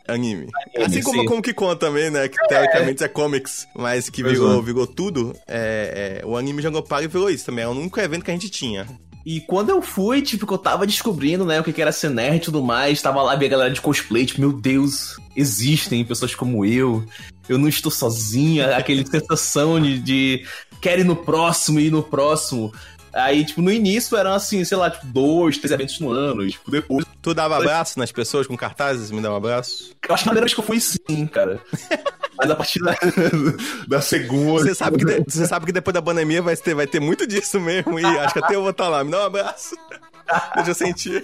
anime. 0.08 0.48
Anime, 0.76 0.86
assim 0.86 1.02
como 1.02 1.20
sim. 1.22 1.26
a 1.26 1.30
Comic 1.30 1.54
Con 1.54 1.76
também, 1.76 2.10
né, 2.10 2.28
que 2.28 2.38
teoricamente 2.48 3.04
é 3.04 3.08
comics, 3.08 3.68
mas 3.76 4.10
que 4.10 4.22
virou, 4.22 4.62
virou 4.62 4.86
tudo, 4.86 5.36
é, 5.48 6.20
é, 6.22 6.26
o 6.26 6.38
anime 6.38 6.62
jogou 6.62 6.84
para 6.84 7.04
e 7.04 7.08
virou 7.08 7.30
isso 7.30 7.46
também, 7.46 7.64
é 7.64 7.68
o 7.68 7.72
único 7.72 8.00
evento 8.00 8.24
que 8.24 8.32
a 8.32 8.34
gente 8.34 8.50
tinha. 8.50 8.86
E 9.26 9.40
quando 9.40 9.70
eu 9.70 9.82
fui, 9.82 10.22
tipo, 10.22 10.46
que 10.46 10.54
eu 10.54 10.58
tava 10.58 10.86
descobrindo, 10.86 11.46
né, 11.46 11.60
o 11.60 11.64
que 11.64 11.72
que 11.72 11.82
era 11.82 11.94
ser 11.94 12.10
nerd 12.10 12.36
e 12.36 12.40
tudo 12.42 12.62
mais, 12.62 13.02
tava 13.02 13.22
lá, 13.24 13.36
via 13.38 13.48
a 13.48 13.52
galera 13.52 13.72
de 13.74 13.80
cosplay, 13.80 14.26
tipo, 14.26 14.42
meu 14.42 14.52
Deus, 14.52 15.16
existem 15.36 16.04
pessoas 16.06 16.36
como 16.36 16.66
eu, 16.66 17.06
eu 17.50 17.58
não 17.58 17.68
estou 17.68 17.92
sozinha, 17.92 18.76
aquele 18.78 19.06
sensação 19.10 19.80
de, 19.80 20.00
de 20.00 20.48
quero 20.82 21.02
ir 21.02 21.06
no 21.06 21.16
próximo 21.16 21.80
e 21.80 21.88
ir 21.88 21.92
no 21.92 22.04
próximo. 22.04 22.74
Aí, 23.14 23.46
tipo, 23.46 23.62
no 23.62 23.72
início 23.72 24.18
eram 24.18 24.34
assim, 24.34 24.66
sei 24.66 24.76
lá, 24.76 24.90
tipo, 24.90 25.06
dois, 25.06 25.60
três 25.60 25.72
eventos 25.72 26.00
no 26.00 26.10
ano, 26.12 26.44
e, 26.44 26.52
tipo, 26.52 26.72
depois. 26.72 27.06
Tu 27.22 27.34
dava 27.34 27.58
abraço 27.58 28.00
nas 28.00 28.12
pessoas 28.12 28.48
com 28.48 28.58
cartazes, 28.58 29.12
me 29.12 29.22
dá 29.22 29.32
um 29.32 29.36
abraço? 29.36 29.92
Eu 30.10 30.16
acho 30.16 30.24
que 30.24 30.30
a 30.30 30.32
primeira 30.32 30.42
vez 30.46 30.54
que 30.56 30.60
eu 30.60 30.64
fui 30.64 30.80
sim, 30.80 31.28
cara. 31.28 31.62
Mas 32.36 32.50
a 32.50 32.56
partir 32.56 32.80
da, 32.80 32.96
da 33.88 34.02
segunda. 34.02 34.64
Você 34.64 34.74
sabe, 34.74 34.98
que 34.98 35.06
de- 35.06 35.24
você 35.32 35.46
sabe 35.46 35.68
que 35.68 35.72
depois 35.72 35.94
da 35.94 36.02
pandemia 36.02 36.42
vai 36.42 36.58
ter, 36.58 36.74
vai 36.74 36.88
ter 36.88 37.00
muito 37.00 37.28
disso 37.28 37.60
mesmo. 37.60 38.00
E 38.00 38.04
acho 38.04 38.34
que 38.34 38.40
até 38.40 38.56
eu 38.56 38.62
vou 38.62 38.72
estar 38.72 38.90
lá. 38.90 39.04
Me 39.04 39.12
dá 39.12 39.22
um 39.22 39.26
abraço. 39.28 39.76
Deixa 40.56 40.72
eu 40.72 40.76
sentir. 40.76 41.24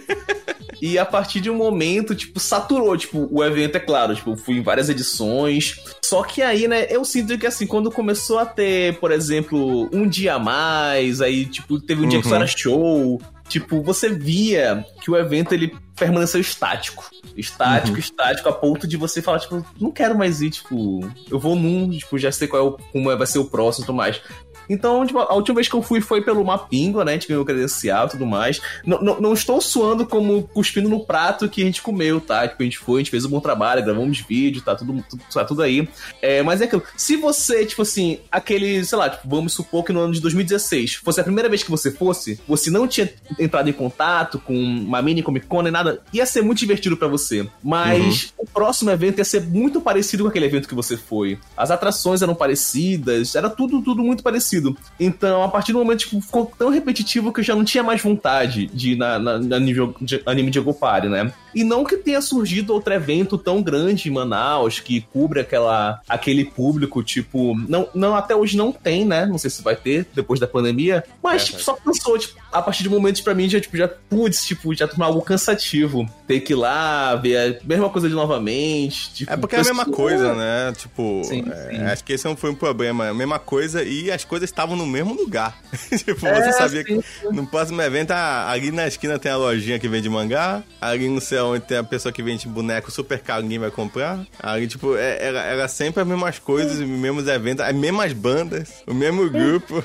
E 0.81 0.97
a 0.97 1.05
partir 1.05 1.41
de 1.41 1.49
um 1.49 1.55
momento, 1.55 2.15
tipo, 2.15 2.39
saturou, 2.39 2.95
tipo, 2.97 3.27
o 3.31 3.43
evento, 3.43 3.75
é 3.75 3.79
claro, 3.79 4.15
tipo, 4.15 4.35
fui 4.37 4.57
em 4.57 4.61
várias 4.63 4.87
edições. 4.89 5.75
Só 6.03 6.23
que 6.23 6.41
aí, 6.41 6.67
né, 6.67 6.87
eu 6.89 7.03
sinto 7.03 7.37
que 7.37 7.45
assim, 7.47 7.67
quando 7.67 7.91
começou 7.91 8.39
a 8.39 8.45
ter, 8.45 8.97
por 8.99 9.11
exemplo, 9.11 9.89
um 9.93 10.07
dia 10.07 10.35
a 10.35 10.39
mais, 10.39 11.21
aí, 11.21 11.45
tipo, 11.45 11.79
teve 11.81 12.05
um 12.05 12.07
dia 12.07 12.19
que 12.21 12.27
só 12.27 12.35
Uhum. 12.35 12.41
era 12.41 12.47
show. 12.47 13.21
Tipo, 13.49 13.81
você 13.81 14.09
via 14.09 14.85
que 15.01 15.09
o 15.09 15.17
evento 15.17 15.53
ele 15.53 15.75
permaneceu 15.97 16.39
estático. 16.39 17.09
Estático, 17.35 17.97
estático, 17.97 18.47
a 18.47 18.53
ponto 18.53 18.87
de 18.87 18.95
você 18.95 19.21
falar, 19.23 19.39
tipo, 19.39 19.65
não 19.81 19.91
quero 19.91 20.15
mais 20.17 20.39
ir, 20.41 20.51
tipo, 20.51 20.99
eu 21.29 21.39
vou 21.39 21.55
num, 21.55 21.89
tipo, 21.89 22.17
já 22.17 22.31
sei 22.31 22.47
qual 22.47 22.61
é 22.61 22.65
o, 22.69 22.71
como 22.91 23.09
é- 23.11 23.15
vai 23.15 23.25
ser 23.25 23.39
o 23.39 23.45
próximo 23.45 23.83
e 23.83 23.87
tudo 23.87 23.95
mais. 23.95 24.21
Então, 24.69 25.05
tipo, 25.05 25.19
a 25.19 25.33
última 25.33 25.55
vez 25.55 25.67
que 25.67 25.75
eu 25.75 25.81
fui 25.81 25.99
foi 25.99 26.21
pelo 26.21 26.45
Mapingua, 26.45 27.03
né? 27.03 27.11
A 27.11 27.13
gente 27.15 27.27
ganhou 27.27 27.43
credencial 27.43 28.07
e 28.07 28.09
tudo 28.11 28.25
mais. 28.25 28.61
Não, 28.85 29.01
não, 29.01 29.19
não 29.19 29.33
estou 29.33 29.59
suando 29.59 30.05
como 30.05 30.43
cuspindo 30.43 30.87
no 30.87 31.05
prato 31.05 31.49
que 31.49 31.61
a 31.61 31.65
gente 31.65 31.81
comeu, 31.81 32.21
tá? 32.21 32.47
Tipo, 32.47 32.61
a 32.61 32.65
gente 32.65 32.77
foi, 32.77 32.95
a 32.95 33.03
gente 33.03 33.11
fez 33.11 33.25
um 33.25 33.29
bom 33.29 33.39
trabalho, 33.39 33.83
gravamos 33.83 34.19
vídeo, 34.19 34.61
tá 34.61 34.75
tudo, 34.75 35.03
tudo, 35.09 35.23
tá 35.33 35.43
tudo 35.43 35.63
aí. 35.63 35.87
É, 36.21 36.43
mas 36.43 36.61
é 36.61 36.65
aquilo. 36.65 36.83
Se 36.95 37.15
você, 37.15 37.65
tipo 37.65 37.81
assim, 37.81 38.19
aquele, 38.31 38.83
sei 38.85 38.97
lá, 38.97 39.09
tipo, 39.09 39.27
vamos 39.27 39.53
supor 39.53 39.83
que 39.83 39.91
no 39.91 40.01
ano 40.01 40.13
de 40.13 40.21
2016 40.21 40.95
fosse 40.95 41.19
a 41.19 41.23
primeira 41.23 41.49
vez 41.49 41.63
que 41.63 41.71
você 41.71 41.91
fosse, 41.91 42.39
você 42.47 42.69
não 42.69 42.87
tinha 42.87 43.09
entrado 43.39 43.69
em 43.69 43.73
contato 43.73 44.39
com 44.39 44.53
uma 44.53 45.01
mini 45.01 45.23
Comic 45.23 45.47
Con 45.47 45.61
nem 45.61 45.71
nada, 45.71 46.01
ia 46.13 46.25
ser 46.25 46.41
muito 46.41 46.59
divertido 46.59 46.95
pra 46.95 47.07
você. 47.07 47.47
Mas 47.63 48.33
o 48.37 48.45
próximo 48.45 48.91
evento 48.91 49.19
ia 49.19 49.25
ser 49.25 49.41
muito 49.41 49.81
parecido 49.81 50.23
com 50.23 50.29
aquele 50.29 50.45
evento 50.45 50.67
que 50.67 50.75
você 50.75 50.95
foi. 50.97 51.39
As 51.57 51.71
atrações 51.71 52.21
eram 52.21 52.35
parecidas, 52.35 53.35
era 53.35 53.49
tudo, 53.49 53.81
tudo 53.81 54.03
muito 54.03 54.23
parecido. 54.23 54.58
Parecido. 54.59 54.77
Então, 54.99 55.43
a 55.43 55.47
partir 55.47 55.71
do 55.71 55.79
momento, 55.79 55.99
tipo, 55.99 56.21
ficou 56.21 56.51
tão 56.57 56.69
repetitivo 56.69 57.31
que 57.31 57.39
eu 57.39 57.43
já 57.43 57.55
não 57.55 57.63
tinha 57.63 57.83
mais 57.83 58.01
vontade 58.01 58.67
de 58.67 58.91
ir 58.91 58.95
na, 58.95 59.17
na, 59.17 59.39
na 59.39 59.59
nível 59.59 59.95
de 60.01 60.21
anime 60.25 60.51
de 60.51 60.59
Agopari, 60.59 61.07
né? 61.07 61.33
E 61.55 61.63
não 61.63 61.83
que 61.83 61.97
tenha 61.97 62.21
surgido 62.21 62.73
outro 62.73 62.93
evento 62.93 63.37
tão 63.37 63.61
grande 63.61 64.07
em 64.07 64.11
Manaus 64.11 64.79
que 64.79 65.01
cubra 65.01 65.41
aquela, 65.41 65.99
aquele 66.07 66.45
público, 66.45 67.01
tipo. 67.01 67.55
Não, 67.67 67.87
não, 67.93 68.15
até 68.15 68.35
hoje 68.35 68.55
não 68.55 68.71
tem, 68.71 69.05
né? 69.05 69.25
Não 69.25 69.37
sei 69.37 69.49
se 69.49 69.63
vai 69.63 69.75
ter 69.75 70.07
depois 70.13 70.39
da 70.39 70.47
pandemia. 70.47 71.03
Mas, 71.23 71.43
É, 71.43 71.45
tipo, 71.45 71.61
só 71.61 71.73
cansou, 71.73 72.17
tipo, 72.17 72.39
a 72.51 72.61
partir 72.61 72.83
de 72.83 72.89
momentos 72.89 73.21
pra 73.21 73.33
mim 73.35 73.47
já, 73.49 73.59
tipo, 73.59 73.77
já, 73.77 73.87
putz, 73.87 74.45
tipo, 74.45 74.73
já 74.73 74.87
tornou 74.87 75.07
algo 75.07 75.21
cansativo. 75.21 76.09
Ter 76.27 76.39
que 76.41 76.53
ir 76.53 76.55
lá, 76.55 77.15
ver 77.15 77.59
a 77.61 77.67
mesma 77.67 77.89
coisa 77.89 78.07
de 78.09 78.15
novamente. 78.15 79.13
Tipo, 79.13 79.33
É 79.33 79.37
porque 79.37 79.55
é 79.55 79.59
a 79.59 79.63
mesma 79.63 79.85
coisa, 79.85 80.33
né? 80.35 80.73
Tipo, 80.77 81.21
Sim, 81.23 81.43
é, 81.51 81.69
sim. 81.75 81.83
acho 81.83 82.03
que 82.03 82.13
esse 82.13 82.25
não 82.25 82.35
foi 82.35 82.49
um 82.51 82.55
problema. 82.55 83.05
É 83.07 83.09
a 83.09 83.13
mesma 83.13 83.39
coisa 83.39 83.83
e 83.83 84.11
as 84.11 84.23
coisas 84.23 84.49
estavam 84.49 84.75
no 84.75 84.85
mesmo 84.85 85.13
lugar. 85.13 85.57
tipo, 85.97 86.25
É, 86.27 86.41
você 86.41 86.53
sabia 86.53 86.83
sim, 86.83 87.01
que 87.01 87.27
no 87.31 87.45
próximo 87.47 87.81
evento, 87.81 88.11
ah, 88.11 88.49
ali 88.49 88.71
na 88.71 88.87
esquina 88.87 89.17
tem 89.19 89.31
a 89.31 89.37
lojinha 89.37 89.79
que 89.79 89.87
vende 89.87 90.09
mangá, 90.09 90.63
ali 90.81 91.07
não 91.09 91.19
sei 91.19 91.39
onde 91.39 91.65
tem 91.65 91.77
a 91.77 91.83
pessoa 91.83 92.11
que 92.11 92.21
vende 92.23 92.47
boneco 92.47 92.91
super 92.91 93.19
caro, 93.19 93.43
ninguém 93.43 93.59
vai 93.59 93.71
comprar. 93.71 94.19
Ali, 94.39 94.67
tipo, 94.67 94.95
é- 94.95 95.17
era, 95.23 95.39
era 95.41 95.67
sempre 95.67 96.01
as 96.01 96.07
mesmas 96.07 96.39
coisas, 96.39 96.73
os 96.79 96.85
mesmos 96.87 97.27
eventos, 97.27 97.63
as 97.65 97.75
mesmas 97.75 98.13
bandas, 98.13 98.69
o 98.87 98.93
mesmo 98.93 99.29
grupo. 99.29 99.83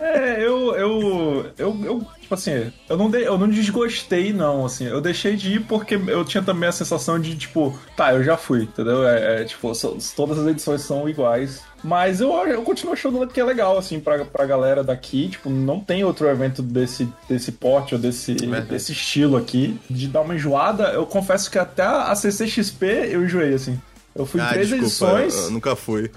É, 0.00 0.40
eu, 0.44 0.74
eu, 0.76 1.46
eu, 1.58 1.76
eu, 1.84 2.06
tipo 2.20 2.34
assim, 2.34 2.70
eu 2.88 2.96
não, 2.96 3.10
dei, 3.10 3.26
eu 3.26 3.36
não 3.38 3.48
desgostei, 3.48 4.32
não, 4.32 4.64
assim. 4.64 4.86
Eu 4.86 5.00
deixei 5.00 5.36
de 5.36 5.54
ir 5.54 5.60
porque 5.64 5.94
eu 5.94 6.24
tinha 6.24 6.42
também 6.42 6.68
a 6.68 6.72
sensação 6.72 7.18
de, 7.18 7.36
tipo, 7.36 7.78
tá, 7.96 8.12
eu 8.14 8.22
já 8.22 8.36
fui, 8.36 8.62
entendeu? 8.62 9.06
É, 9.06 9.42
é, 9.42 9.44
tipo, 9.44 9.74
so- 9.74 9.96
todas 10.16 10.38
as 10.38 10.46
edições 10.46 10.82
são 10.82 11.08
iguais. 11.08 11.62
Mas 11.82 12.20
eu, 12.20 12.32
eu 12.48 12.62
continuo 12.62 12.92
achando 12.92 13.24
que 13.28 13.38
é 13.38 13.44
legal, 13.44 13.78
assim, 13.78 14.00
pra, 14.00 14.24
pra 14.24 14.44
galera 14.44 14.82
daqui. 14.82 15.28
Tipo, 15.28 15.48
não 15.48 15.78
tem 15.78 16.02
outro 16.02 16.26
evento 16.28 16.60
desse, 16.60 17.08
desse 17.28 17.52
porte 17.52 17.94
ou 17.94 18.00
desse, 18.00 18.34
Verdade. 18.34 18.66
desse 18.66 18.90
estilo 18.90 19.36
aqui. 19.36 19.78
De 19.88 20.08
dar 20.08 20.22
uma 20.22 20.34
enjoada, 20.34 20.88
eu 20.88 21.06
confesso 21.06 21.48
que 21.48 21.56
até 21.58 21.82
a 21.84 22.12
CCXP 22.16 23.10
eu 23.12 23.24
enjoei, 23.24 23.54
assim. 23.54 23.80
Eu 24.18 24.26
fui 24.26 24.40
em 24.40 24.44
Ah, 24.44 24.48
três 24.48 24.68
desculpa, 24.68 24.84
edições. 25.22 25.34
eu, 25.36 25.42
eu 25.44 25.50
nunca 25.52 25.76
fui. 25.76 26.10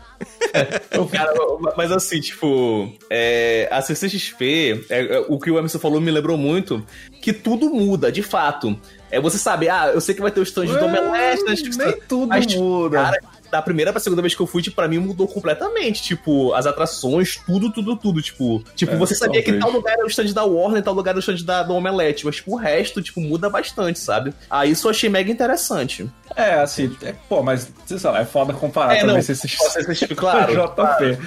Fui, 0.91 1.07
Cara, 1.11 1.33
mas 1.77 1.91
assim, 1.91 2.19
tipo, 2.19 2.91
é, 3.09 3.69
a 3.71 3.79
CCXP, 3.81 4.85
é, 4.89 5.15
é, 5.17 5.25
o 5.29 5.39
que 5.39 5.51
o 5.51 5.57
Emerson 5.57 5.77
falou 5.77 6.01
me 6.01 6.09
lembrou 6.09 6.35
muito, 6.37 6.83
que 7.21 7.31
tudo 7.31 7.69
muda, 7.69 8.11
de 8.11 8.23
fato. 8.23 8.77
É 9.11 9.21
você 9.21 9.37
sabe, 9.37 9.69
ah, 9.69 9.91
eu 9.93 10.01
sei 10.01 10.15
que 10.15 10.21
vai 10.21 10.31
ter 10.31 10.39
o 10.39 10.43
stand 10.43 10.65
do 10.65 10.83
Omelete, 10.85 11.43
né? 11.77 11.85
nem 11.85 12.01
tudo 12.07 12.27
mas, 12.29 12.55
muda. 12.55 13.03
Cara, 13.03 13.19
da 13.51 13.61
primeira 13.61 13.91
pra 13.91 13.99
segunda 13.99 14.21
vez 14.21 14.33
que 14.33 14.41
eu 14.41 14.47
fui, 14.47 14.61
tipo, 14.61 14.75
pra 14.75 14.87
mim 14.87 14.97
mudou 14.97 15.27
completamente. 15.27 16.01
Tipo, 16.01 16.53
as 16.53 16.65
atrações, 16.65 17.35
tudo, 17.45 17.71
tudo, 17.71 17.95
tudo. 17.97 18.21
Tipo, 18.21 18.63
tipo 18.75 18.93
É, 18.93 18.95
você 18.95 19.13
sabia 19.13 19.41
que 19.43 19.51
talvez. 19.51 19.63
tal 19.63 19.71
lugar 19.73 19.93
era 19.93 20.05
o 20.05 20.07
stand 20.07 20.33
da 20.33 20.43
Warner, 20.43 20.81
tal 20.81 20.93
lugar 20.93 21.11
era 21.11 21.17
o 21.17 21.19
stand 21.19 21.43
da, 21.45 21.61
do 21.63 21.73
Omelete. 21.73 22.25
Mas, 22.25 22.37
tipo, 22.37 22.53
o 22.53 22.55
resto, 22.55 23.01
tipo, 23.01 23.19
muda 23.19 23.49
bastante, 23.49 23.99
sabe? 23.99 24.33
Aí 24.49 24.71
isso 24.71 24.87
eu 24.87 24.91
achei 24.91 25.09
mega 25.09 25.29
interessante. 25.29 26.09
É, 26.35 26.53
assim, 26.53 26.95
é, 27.03 27.13
pô, 27.27 27.43
mas, 27.43 27.71
sei 27.85 27.97
lá, 28.09 28.21
é 28.21 28.25
foda 28.25 28.53
comparar 28.53 28.95
É, 28.95 28.99
também 29.01 29.15
não, 29.15 29.21
se 29.21 29.33
esses 29.33 29.57
CCXP, 29.57 30.15
claro. 30.15 30.53
JP. 30.53 31.19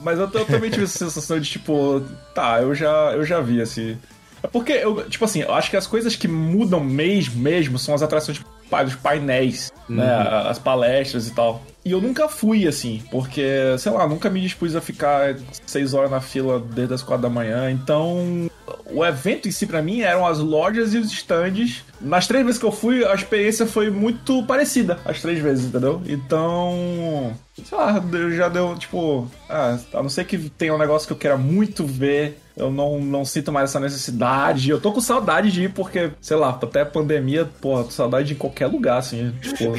Mas 0.00 0.18
eu, 0.18 0.30
eu 0.32 0.44
também 0.44 0.70
tive 0.70 0.84
essa 0.84 0.98
sensação 0.98 1.38
de, 1.38 1.48
tipo, 1.48 2.02
tá, 2.34 2.60
eu 2.60 2.74
já, 2.74 3.12
eu 3.12 3.24
já 3.24 3.40
vi, 3.40 3.60
assim. 3.60 3.96
É 4.42 4.46
porque, 4.46 4.72
eu, 4.72 5.08
tipo 5.08 5.24
assim, 5.24 5.42
eu 5.42 5.54
acho 5.54 5.70
que 5.70 5.76
as 5.76 5.86
coisas 5.86 6.14
que 6.14 6.28
mudam 6.28 6.80
mesmo, 6.80 7.40
mesmo 7.40 7.78
são 7.78 7.94
as 7.94 8.02
atrações, 8.02 8.38
tipo, 8.38 8.48
os 8.86 8.94
painéis, 8.96 9.72
né, 9.88 10.04
a- 10.14 10.50
as 10.50 10.58
palestras 10.58 11.28
e 11.28 11.34
tal. 11.34 11.62
E 11.84 11.92
eu 11.92 12.00
nunca 12.00 12.28
fui, 12.28 12.66
assim, 12.68 13.02
porque, 13.10 13.42
sei 13.78 13.92
lá, 13.92 14.06
nunca 14.06 14.28
me 14.28 14.40
dispus 14.40 14.76
a 14.76 14.80
ficar 14.80 15.36
seis 15.66 15.94
horas 15.94 16.10
na 16.10 16.20
fila 16.20 16.60
desde 16.60 16.94
as 16.94 17.02
quatro 17.02 17.22
da 17.22 17.30
manhã, 17.30 17.70
então 17.70 18.50
o 18.90 19.04
evento 19.04 19.48
em 19.48 19.50
si 19.50 19.66
pra 19.66 19.82
mim 19.82 20.00
eram 20.00 20.26
as 20.26 20.38
lojas 20.38 20.94
e 20.94 20.98
os 20.98 21.12
stands. 21.12 21.84
Nas 22.00 22.26
três 22.26 22.44
vezes 22.44 22.60
que 22.60 22.66
eu 22.66 22.72
fui, 22.72 23.04
a 23.04 23.14
experiência 23.14 23.66
foi 23.66 23.90
muito 23.90 24.42
parecida, 24.44 24.98
as 25.04 25.20
três 25.20 25.40
vezes, 25.40 25.66
entendeu? 25.66 26.00
Então, 26.06 27.36
sei 27.64 27.76
lá, 27.76 28.02
já 28.36 28.48
deu, 28.48 28.76
tipo, 28.76 29.28
ah, 29.48 29.78
a 29.92 30.02
não 30.02 30.08
ser 30.08 30.24
que 30.24 30.38
tenha 30.50 30.74
um 30.74 30.78
negócio 30.78 31.06
que 31.06 31.12
eu 31.12 31.16
queira 31.16 31.36
muito 31.36 31.84
ver, 31.84 32.38
eu 32.56 32.70
não, 32.70 33.00
não 33.00 33.24
sinto 33.24 33.50
mais 33.50 33.70
essa 33.70 33.80
necessidade. 33.80 34.70
Eu 34.70 34.80
tô 34.80 34.92
com 34.92 35.00
saudade 35.00 35.50
de 35.50 35.64
ir, 35.64 35.70
porque, 35.70 36.10
sei 36.20 36.36
lá, 36.36 36.50
até 36.50 36.82
a 36.82 36.86
pandemia, 36.86 37.48
porra, 37.60 37.82
tô 37.82 37.86
com 37.86 37.90
saudade 37.92 38.28
de 38.28 38.34
qualquer 38.36 38.68
lugar, 38.68 38.98
assim, 38.98 39.32
tipo, 39.40 39.72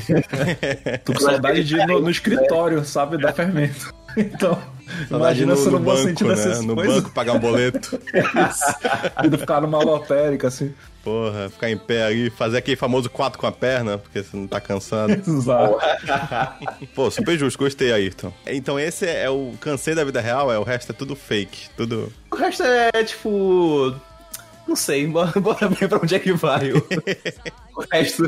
tô 1.06 1.14
com 1.14 1.20
saudade 1.20 1.64
de 1.64 1.78
ir 1.78 1.88
no, 1.88 2.02
no 2.02 2.10
escritório, 2.10 2.84
sabe, 2.84 3.18
da 3.18 3.32
fermento. 3.32 3.94
Então, 4.18 4.58
Saudade 5.08 5.44
imagina 5.44 5.54
no, 5.54 5.58
se 5.60 5.66
eu 5.68 5.72
no 5.72 5.78
não 5.80 5.86
vou 5.86 5.94
banco, 5.96 6.08
sentir 6.08 6.24
né? 6.26 6.34
essas 6.34 6.62
No 6.66 6.76
coisas. 6.76 6.96
banco 6.96 7.10
pagar 7.12 7.34
um 7.34 7.40
boleto. 7.40 8.00
E 9.24 9.38
ficar 9.38 9.62
numa 9.62 9.80
lotérica, 9.84 10.48
assim. 10.48 10.74
Porra, 11.04 11.50
ficar 11.50 11.70
em 11.70 11.78
pé 11.78 12.04
ali, 12.06 12.30
fazer 12.30 12.58
aquele 12.58 12.76
famoso 12.76 13.10
4 13.10 13.40
com 13.40 13.46
a 13.48 13.52
perna, 13.52 13.98
porque 13.98 14.22
você 14.24 14.36
não 14.36 14.48
tá 14.48 14.60
cansado. 14.60 15.14
Exato. 15.28 15.78
Pô, 16.96 17.10
super 17.12 17.38
justo, 17.38 17.58
gostei, 17.60 17.92
Ayrton. 17.92 18.34
Então 18.48 18.80
esse 18.80 19.06
é 19.06 19.30
o 19.30 19.54
cansei 19.62 19.94
da 19.96 20.04
vida 20.04 20.20
real, 20.20 20.52
é 20.52 20.58
o 20.58 20.64
resto 20.64 20.92
é 20.92 20.96
tudo 20.96 21.16
fake, 21.16 21.70
tudo... 21.78 22.12
O 22.32 22.36
resto 22.36 22.64
é, 22.64 22.92
tipo. 23.04 23.94
Não 24.68 24.76
sei, 24.76 25.08
bora, 25.08 25.40
bora 25.40 25.68
ver 25.68 25.88
pra 25.88 26.00
onde 26.00 26.16
é 26.16 26.20
que 26.20 26.34
vai. 26.34 26.72
O, 27.80 27.86
resto. 27.92 28.24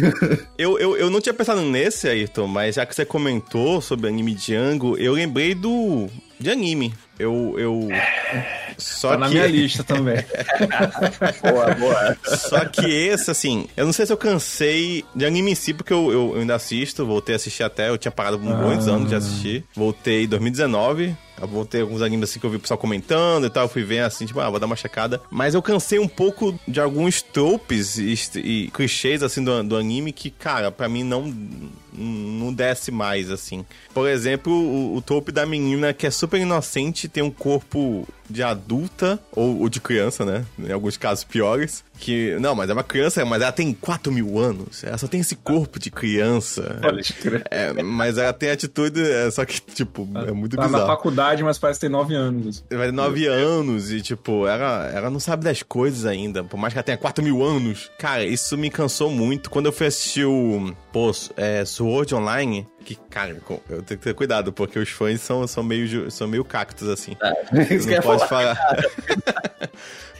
Eu, 0.58 0.78
eu, 0.78 0.96
eu 0.96 1.08
não 1.10 1.20
tinha 1.20 1.32
pensado 1.32 1.62
nesse, 1.62 2.06
Ayrton, 2.08 2.46
mas 2.46 2.74
já 2.74 2.84
que 2.84 2.94
você 2.94 3.04
comentou 3.04 3.80
sobre 3.80 4.08
anime 4.08 4.34
Django, 4.34 4.96
eu 4.98 5.14
lembrei 5.14 5.54
do... 5.54 6.06
de 6.38 6.50
anime. 6.50 6.92
Eu... 7.18 7.54
eu... 7.58 7.88
Só 8.76 9.10
Tá 9.10 9.18
na 9.18 9.26
que... 9.28 9.34
minha 9.34 9.46
lista 9.48 9.82
também. 9.84 10.16
boa, 11.42 11.74
boa. 11.74 12.16
Só 12.24 12.64
que 12.64 12.86
esse, 12.86 13.30
assim, 13.30 13.66
eu 13.76 13.84
não 13.86 13.92
sei 13.92 14.06
se 14.06 14.12
eu 14.12 14.16
cansei 14.16 15.04
de 15.14 15.24
anime 15.24 15.52
em 15.52 15.54
si, 15.54 15.72
porque 15.74 15.92
eu, 15.92 16.10
eu, 16.12 16.32
eu 16.34 16.40
ainda 16.40 16.54
assisto, 16.54 17.04
voltei 17.06 17.34
a 17.34 17.36
assistir 17.36 17.62
até, 17.62 17.88
eu 17.88 17.98
tinha 17.98 18.12
parado 18.12 18.38
por 18.38 18.46
muitos 18.46 18.88
Ah. 18.88 18.92
anos 18.92 19.08
de 19.08 19.14
assistir. 19.14 19.64
Voltei 19.74 20.24
em 20.24 20.28
2019. 20.28 21.16
Eu 21.40 21.48
voltei 21.48 21.80
alguns 21.80 22.02
animes 22.02 22.28
assim 22.28 22.38
que 22.38 22.44
eu 22.44 22.50
vi 22.50 22.56
o 22.56 22.60
pessoal 22.60 22.76
comentando 22.76 23.46
e 23.46 23.50
tal, 23.50 23.64
eu 23.64 23.68
fui 23.68 23.82
ver 23.82 24.00
assim, 24.00 24.26
tipo, 24.26 24.38
ah, 24.40 24.50
vou 24.50 24.58
dar 24.60 24.66
uma 24.66 24.76
checada. 24.76 25.22
Mas 25.30 25.54
eu 25.54 25.62
cansei 25.62 25.98
um 25.98 26.08
pouco 26.08 26.58
de 26.68 26.78
alguns 26.80 27.22
tropes 27.22 27.96
e, 27.96 28.14
e 28.36 28.70
clichês, 28.80 29.22
assim, 29.22 29.44
do, 29.44 29.62
do 29.62 29.76
anime 29.76 30.10
que, 30.10 30.30
cara, 30.30 30.72
pra 30.72 30.88
mim 30.88 31.04
não, 31.04 31.34
não 31.92 32.50
desce 32.50 32.90
mais, 32.90 33.30
assim. 33.30 33.64
Por 33.92 34.08
exemplo, 34.08 34.50
o, 34.50 34.96
o 34.96 35.02
trope 35.02 35.30
da 35.30 35.44
menina 35.44 35.92
que 35.92 36.06
é 36.06 36.10
super 36.10 36.40
inocente, 36.40 37.06
tem 37.06 37.22
um 37.22 37.30
corpo 37.30 38.08
de 38.30 38.42
adulta, 38.42 39.18
ou, 39.32 39.60
ou 39.60 39.68
de 39.68 39.80
criança, 39.80 40.24
né? 40.24 40.44
Em 40.58 40.72
alguns 40.72 40.96
casos 40.96 41.24
piores. 41.24 41.84
Que, 41.98 42.36
não, 42.40 42.54
mas 42.54 42.70
é 42.70 42.72
uma 42.72 42.82
criança, 42.82 43.22
mas 43.26 43.42
ela 43.42 43.52
tem 43.52 43.74
4 43.74 44.10
mil 44.10 44.38
anos. 44.38 44.82
Ela 44.84 44.96
só 44.96 45.06
tem 45.06 45.20
esse 45.20 45.36
corpo 45.36 45.78
de 45.78 45.90
criança. 45.90 46.78
Pode 46.80 47.12
crer. 47.12 47.44
É, 47.50 47.72
mas 47.82 48.16
ela 48.16 48.32
tem 48.32 48.50
atitude, 48.50 49.02
é, 49.02 49.30
só 49.30 49.44
que, 49.44 49.60
tipo, 49.60 50.08
é 50.26 50.32
muito 50.32 50.56
Tá 50.56 50.62
na 50.62 50.68
bizarro. 50.68 50.86
faculdade, 50.86 51.42
mas 51.44 51.58
parece 51.58 51.78
que 51.78 51.86
tem 51.86 51.90
nove 51.92 52.14
anos. 52.14 52.64
Ela 52.70 52.78
vai 52.78 52.88
ter 52.88 52.94
9 52.94 53.26
anos 53.26 53.92
e, 53.92 54.00
tipo, 54.00 54.46
ela, 54.46 54.86
ela 54.94 55.10
não 55.10 55.20
sabe 55.20 55.44
das 55.44 55.62
coisas 55.62 56.06
ainda. 56.06 56.42
Por 56.42 56.56
mais 56.56 56.72
que 56.72 56.78
ela 56.78 56.84
tenha 56.84 56.96
4 56.96 57.22
mil 57.22 57.42
anos. 57.44 57.90
Cara, 57.98 58.24
isso 58.24 58.56
me 58.56 58.70
cansou 58.70 59.10
muito. 59.10 59.50
Quando 59.50 59.66
eu 59.66 59.72
fui 59.72 59.86
assistir 59.86 60.24
o, 60.24 60.74
pô, 60.92 61.10
é, 61.36 61.64
Sword 61.66 62.14
Online, 62.14 62.66
que, 62.82 62.94
cara, 63.10 63.30
eu 63.68 63.82
tenho 63.82 63.98
que 64.00 64.04
ter 64.04 64.14
cuidado, 64.14 64.52
porque 64.54 64.78
os 64.78 64.88
fãs 64.88 65.20
são, 65.20 65.46
são, 65.46 65.62
meio, 65.62 66.10
são 66.10 66.26
meio 66.26 66.42
cactos, 66.44 66.88
assim. 66.88 67.14
Isso 67.70 67.86
que 67.86 67.92
eu 67.92 67.96
ia 67.98 68.02
pode 68.20 68.28
falar. 68.28 68.58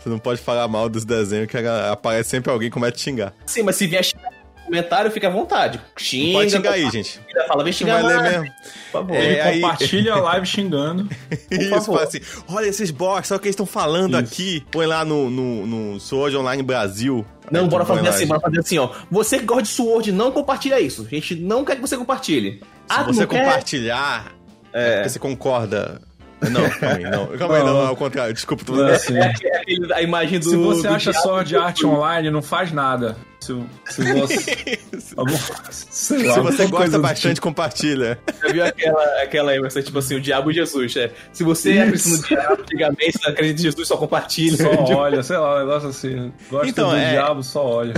Você 0.00 0.09
não 0.09 0.19
pode 0.19 0.40
falar 0.40 0.69
mal 0.69 0.88
dos 0.88 1.04
desenhos, 1.04 1.47
que 1.49 1.57
aparece 1.57 2.30
sempre 2.30 2.50
alguém 2.50 2.71
começa 2.71 2.92
a 2.92 2.97
te 2.97 3.00
xingar. 3.02 3.35
Sim, 3.47 3.62
mas 3.62 3.76
se 3.76 3.87
vier 3.87 4.02
xingar 4.04 4.30
no 4.30 4.64
comentário, 4.64 5.11
fica 5.11 5.26
à 5.26 5.30
vontade. 5.30 5.80
Xinga. 5.97 6.38
pode 6.38 6.50
xingar 6.50 6.73
aí, 6.73 6.90
gente. 6.90 7.21
Fala, 7.49 7.64
vem 7.64 7.73
xingar 7.73 8.02
vai 8.02 8.12
ler 8.12 8.16
mais, 8.21 8.33
mesmo. 8.33 8.47
por 8.47 8.90
favor. 8.92 9.16
É, 9.16 9.25
Ele 9.25 9.40
aí- 9.40 9.61
compartilha 9.61 10.12
a 10.14 10.21
live 10.23 10.47
xingando. 10.47 11.09
Isso, 11.50 11.87
fala 11.87 12.04
assim, 12.04 12.21
olha 12.49 12.66
esses 12.66 12.90
bosta, 12.90 13.35
olha 13.35 13.38
o 13.38 13.40
que 13.42 13.49
eles 13.49 13.54
estão 13.54 13.66
falando 13.66 14.21
Isso. 14.21 14.33
aqui. 14.33 14.64
Põe 14.71 14.87
lá 14.87 15.04
no, 15.04 15.28
no, 15.28 15.66
no 15.66 16.00
Sword 16.00 16.37
Online 16.37 16.62
Brasil. 16.62 17.26
Não, 17.50 17.66
bora 17.66 17.85
fazer 17.85 18.09
assim, 18.09 18.26
bora 18.26 18.40
fazer 18.40 18.61
assim, 18.61 18.78
ó. 18.78 18.90
Você 19.11 19.40
que 19.40 19.45
gosta 19.45 19.62
de 19.64 19.69
Sword, 19.71 20.12
não 20.12 20.30
compartilha 20.30 20.78
isso. 20.80 21.04
A 21.04 21.11
gente 21.14 21.35
não 21.35 21.64
quer 21.64 21.75
que 21.75 21.80
você 21.80 21.97
compartilhe. 21.97 22.61
Se 22.88 22.99
tu 22.99 23.04
você 23.07 23.21
não 23.23 23.26
quer? 23.26 23.45
compartilhar, 23.45 24.33
é. 24.73 24.95
porque 24.95 25.09
você 25.09 25.19
concorda. 25.19 26.00
Não, 26.49 26.71
calma 26.71 26.97
aí, 26.97 27.03
não. 27.05 27.27
Calma 27.39 27.57
aí, 27.57 27.61
não, 27.65 27.75
Não. 27.75 27.87
ao 27.89 27.97
contrário. 27.97 28.33
Desculpa, 28.33 28.65
tô 28.65 28.73
fazendo 28.75 28.91
assim, 28.93 29.17
É 29.17 29.27
aquele- 29.27 29.93
a 29.93 30.03
imagem 30.03 30.39
do. 30.39 30.49
se 30.51 30.57
você 30.57 30.89
do 30.89 30.95
acha 30.95 31.13
só 31.13 31.43
de 31.43 31.57
arte 31.57 31.85
online, 31.87 32.31
não 32.31 32.41
faz 32.43 32.73
nada. 32.73 33.17
Se, 33.41 33.55
se 33.89 34.03
você. 34.13 34.79
algum, 35.17 35.35
sei 35.71 36.23
lá, 36.27 36.35
Se 36.35 36.41
você 36.41 36.67
gosta 36.67 36.99
bastante, 36.99 37.41
compartilha. 37.41 38.19
Já 38.43 38.53
viu 38.53 38.65
aquela, 38.65 39.23
aquela 39.23 39.57
Emerson, 39.57 39.81
tipo 39.83 39.99
assim, 39.99 40.15
o 40.17 40.21
diabo 40.21 40.51
e 40.51 40.55
Jesus, 40.55 40.95
é. 40.97 41.11
Se 41.33 41.43
você 41.43 41.73
Isso. 41.73 41.83
acredita 41.83 42.09
no 42.11 42.23
diabo, 42.29 42.63
antigamente, 42.63 43.19
se 43.19 43.29
acredita 43.31 43.61
em 43.61 43.63
Jesus, 43.65 43.89
só 43.89 43.97
compartilha. 43.97 44.57
tipo, 44.57 44.71
Só 44.77 44.85
Tipo, 44.85 44.99
olha, 44.99 45.23
sei 45.23 45.37
lá, 45.39 45.57
um 45.57 45.59
negócio 45.61 45.89
assim. 45.89 46.33
Gosta 46.51 46.69
Então, 46.69 46.91
do 46.91 46.97
é- 46.97 47.11
diabo, 47.13 47.43
só 47.43 47.65
olha. 47.67 47.95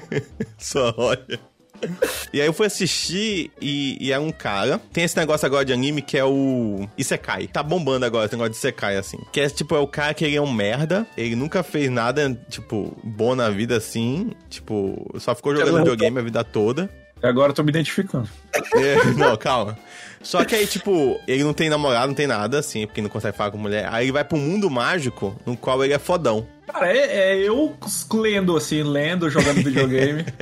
Só 0.58 0.94
olha. 0.96 1.40
E 2.32 2.40
aí 2.40 2.46
eu 2.46 2.52
fui 2.52 2.66
assistir 2.66 3.50
e, 3.60 3.96
e 4.00 4.12
é 4.12 4.18
um 4.18 4.32
cara. 4.32 4.80
Tem 4.92 5.04
esse 5.04 5.16
negócio 5.16 5.46
agora 5.46 5.64
de 5.64 5.72
anime 5.72 6.02
que 6.02 6.16
é 6.16 6.24
o 6.24 6.88
Isekai. 6.96 7.46
Tá 7.46 7.62
bombando 7.62 8.04
agora 8.04 8.26
esse 8.26 8.34
negócio 8.34 8.52
de 8.52 8.58
Isekai, 8.58 8.96
assim. 8.96 9.18
Que 9.32 9.40
é 9.40 9.48
tipo, 9.48 9.74
é 9.74 9.78
o 9.78 9.86
cara 9.86 10.14
que 10.14 10.24
ele 10.24 10.36
é 10.36 10.40
um 10.40 10.52
merda. 10.52 11.06
Ele 11.16 11.36
nunca 11.36 11.62
fez 11.62 11.90
nada, 11.90 12.36
tipo, 12.48 12.96
bom 13.02 13.34
na 13.34 13.48
vida 13.50 13.76
assim. 13.76 14.32
Tipo, 14.48 15.14
só 15.18 15.34
ficou 15.34 15.54
jogando 15.54 15.78
videogame 15.78 16.18
a 16.18 16.22
vida 16.22 16.44
toda. 16.44 16.90
Agora 17.22 17.50
eu 17.50 17.54
tô 17.54 17.62
me 17.62 17.70
identificando. 17.70 18.28
É, 18.74 19.04
não, 19.16 19.36
calma. 19.36 19.78
Só 20.24 20.44
que 20.44 20.54
aí, 20.54 20.66
tipo, 20.66 21.20
ele 21.28 21.44
não 21.44 21.52
tem 21.52 21.68
namorado, 21.68 22.08
não 22.08 22.14
tem 22.14 22.26
nada, 22.26 22.58
assim, 22.58 22.86
porque 22.86 23.02
não 23.02 23.10
consegue 23.10 23.36
falar 23.36 23.50
com 23.50 23.58
mulher. 23.58 23.88
Aí 23.92 24.06
ele 24.06 24.12
vai 24.12 24.24
pro 24.24 24.38
mundo 24.38 24.68
mágico, 24.70 25.36
no 25.46 25.56
qual 25.56 25.84
ele 25.84 25.92
é 25.92 25.98
fodão. 25.98 26.46
Cara, 26.66 26.90
é, 26.90 27.32
é 27.32 27.36
eu 27.36 27.76
lendo, 28.14 28.56
assim, 28.56 28.82
lendo, 28.82 29.30
jogando 29.30 29.62
videogame. 29.62 30.24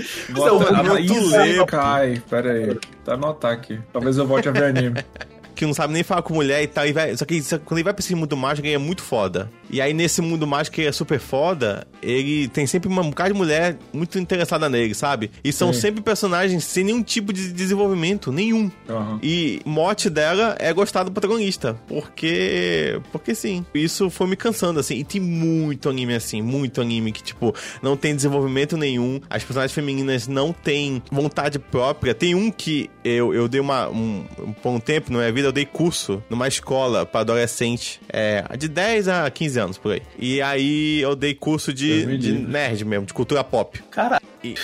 É 0.00 0.32
o 0.32 0.58
Bota- 0.58 0.82
meu 0.82 0.94
ah, 0.94 1.06
tu 1.06 1.28
lê, 1.28 1.66
Cai, 1.66 2.22
pera 2.30 2.52
aí. 2.52 2.78
Tá 3.04 3.14
anotar 3.14 3.52
aqui. 3.52 3.78
Talvez 3.92 4.16
eu 4.16 4.26
volte 4.26 4.48
a 4.48 4.52
ver 4.52 4.64
anime. 4.64 5.04
Que 5.54 5.66
não 5.66 5.74
sabe 5.74 5.92
nem 5.92 6.02
falar 6.02 6.22
com 6.22 6.34
mulher 6.34 6.62
e 6.62 6.66
tal. 6.66 6.86
E 6.86 6.92
vai, 6.92 7.16
só 7.16 7.24
que 7.24 7.40
quando 7.64 7.78
ele 7.78 7.84
vai 7.84 7.92
pra 7.92 8.00
esse 8.00 8.14
mundo 8.14 8.36
mágico, 8.36 8.66
ele 8.66 8.74
é 8.74 8.78
muito 8.78 9.02
foda. 9.02 9.50
E 9.68 9.80
aí, 9.80 9.94
nesse 9.94 10.20
mundo 10.20 10.46
mágico 10.46 10.74
que 10.74 10.80
ele 10.82 10.88
é 10.88 10.92
super 10.92 11.20
foda, 11.20 11.86
ele 12.02 12.48
tem 12.48 12.66
sempre 12.66 12.88
uma 12.88 13.02
bocada 13.02 13.32
de 13.32 13.38
mulher 13.38 13.76
muito 13.92 14.18
interessada 14.18 14.68
nele, 14.68 14.94
sabe? 14.94 15.30
E 15.44 15.52
são 15.52 15.72
Sim. 15.72 15.80
sempre 15.80 16.00
personagens 16.02 16.64
sem 16.64 16.84
nenhum 16.84 17.02
tipo 17.02 17.32
de 17.32 17.52
desenvolvimento, 17.52 18.32
nenhum. 18.32 18.70
Aham. 18.88 19.18
E 19.22 19.60
mote 19.64 20.10
dela 20.10 20.56
é 20.58 20.72
gostar 20.72 21.04
do 21.04 21.12
protagonista. 21.12 21.78
Porque. 21.86 23.00
Porque 23.12 23.34
sim. 23.34 23.64
Isso 23.74 24.10
foi 24.10 24.26
me 24.26 24.36
cansando, 24.36 24.80
assim. 24.80 24.96
E 24.96 25.04
tem 25.04 25.20
muito 25.20 25.88
anime 25.88 26.14
assim, 26.14 26.42
muito 26.42 26.80
anime 26.80 27.12
que, 27.12 27.22
tipo, 27.22 27.54
não 27.82 27.96
tem 27.96 28.14
desenvolvimento 28.14 28.76
nenhum. 28.76 29.20
As 29.28 29.44
personagens 29.44 29.72
femininas 29.72 30.26
não 30.26 30.52
têm 30.52 31.02
vontade 31.10 31.58
própria. 31.58 32.14
Tem 32.14 32.34
um 32.34 32.50
que 32.50 32.90
eu, 33.04 33.32
eu 33.32 33.48
dei 33.48 33.60
uma. 33.60 33.88
Um, 33.88 34.24
por 34.62 34.70
um 34.70 34.80
tempo 34.80 35.12
na 35.12 35.18
minha 35.18 35.32
vida, 35.32 35.49
eu 35.50 35.52
dei 35.52 35.66
curso 35.66 36.22
numa 36.30 36.48
escola 36.48 37.04
pra 37.04 37.20
adolescente. 37.20 38.00
É, 38.08 38.44
de 38.56 38.68
10 38.68 39.08
a 39.08 39.30
15 39.30 39.58
anos 39.60 39.78
por 39.78 39.92
aí. 39.92 40.02
E 40.18 40.40
aí 40.40 41.00
eu 41.00 41.14
dei 41.14 41.34
curso 41.34 41.72
de, 41.72 42.16
de 42.16 42.32
nerd 42.32 42.84
mesmo, 42.84 43.06
de 43.06 43.12
cultura 43.12 43.44
pop. 43.44 43.82
Caralho. 43.90 44.22
E, 44.42 44.54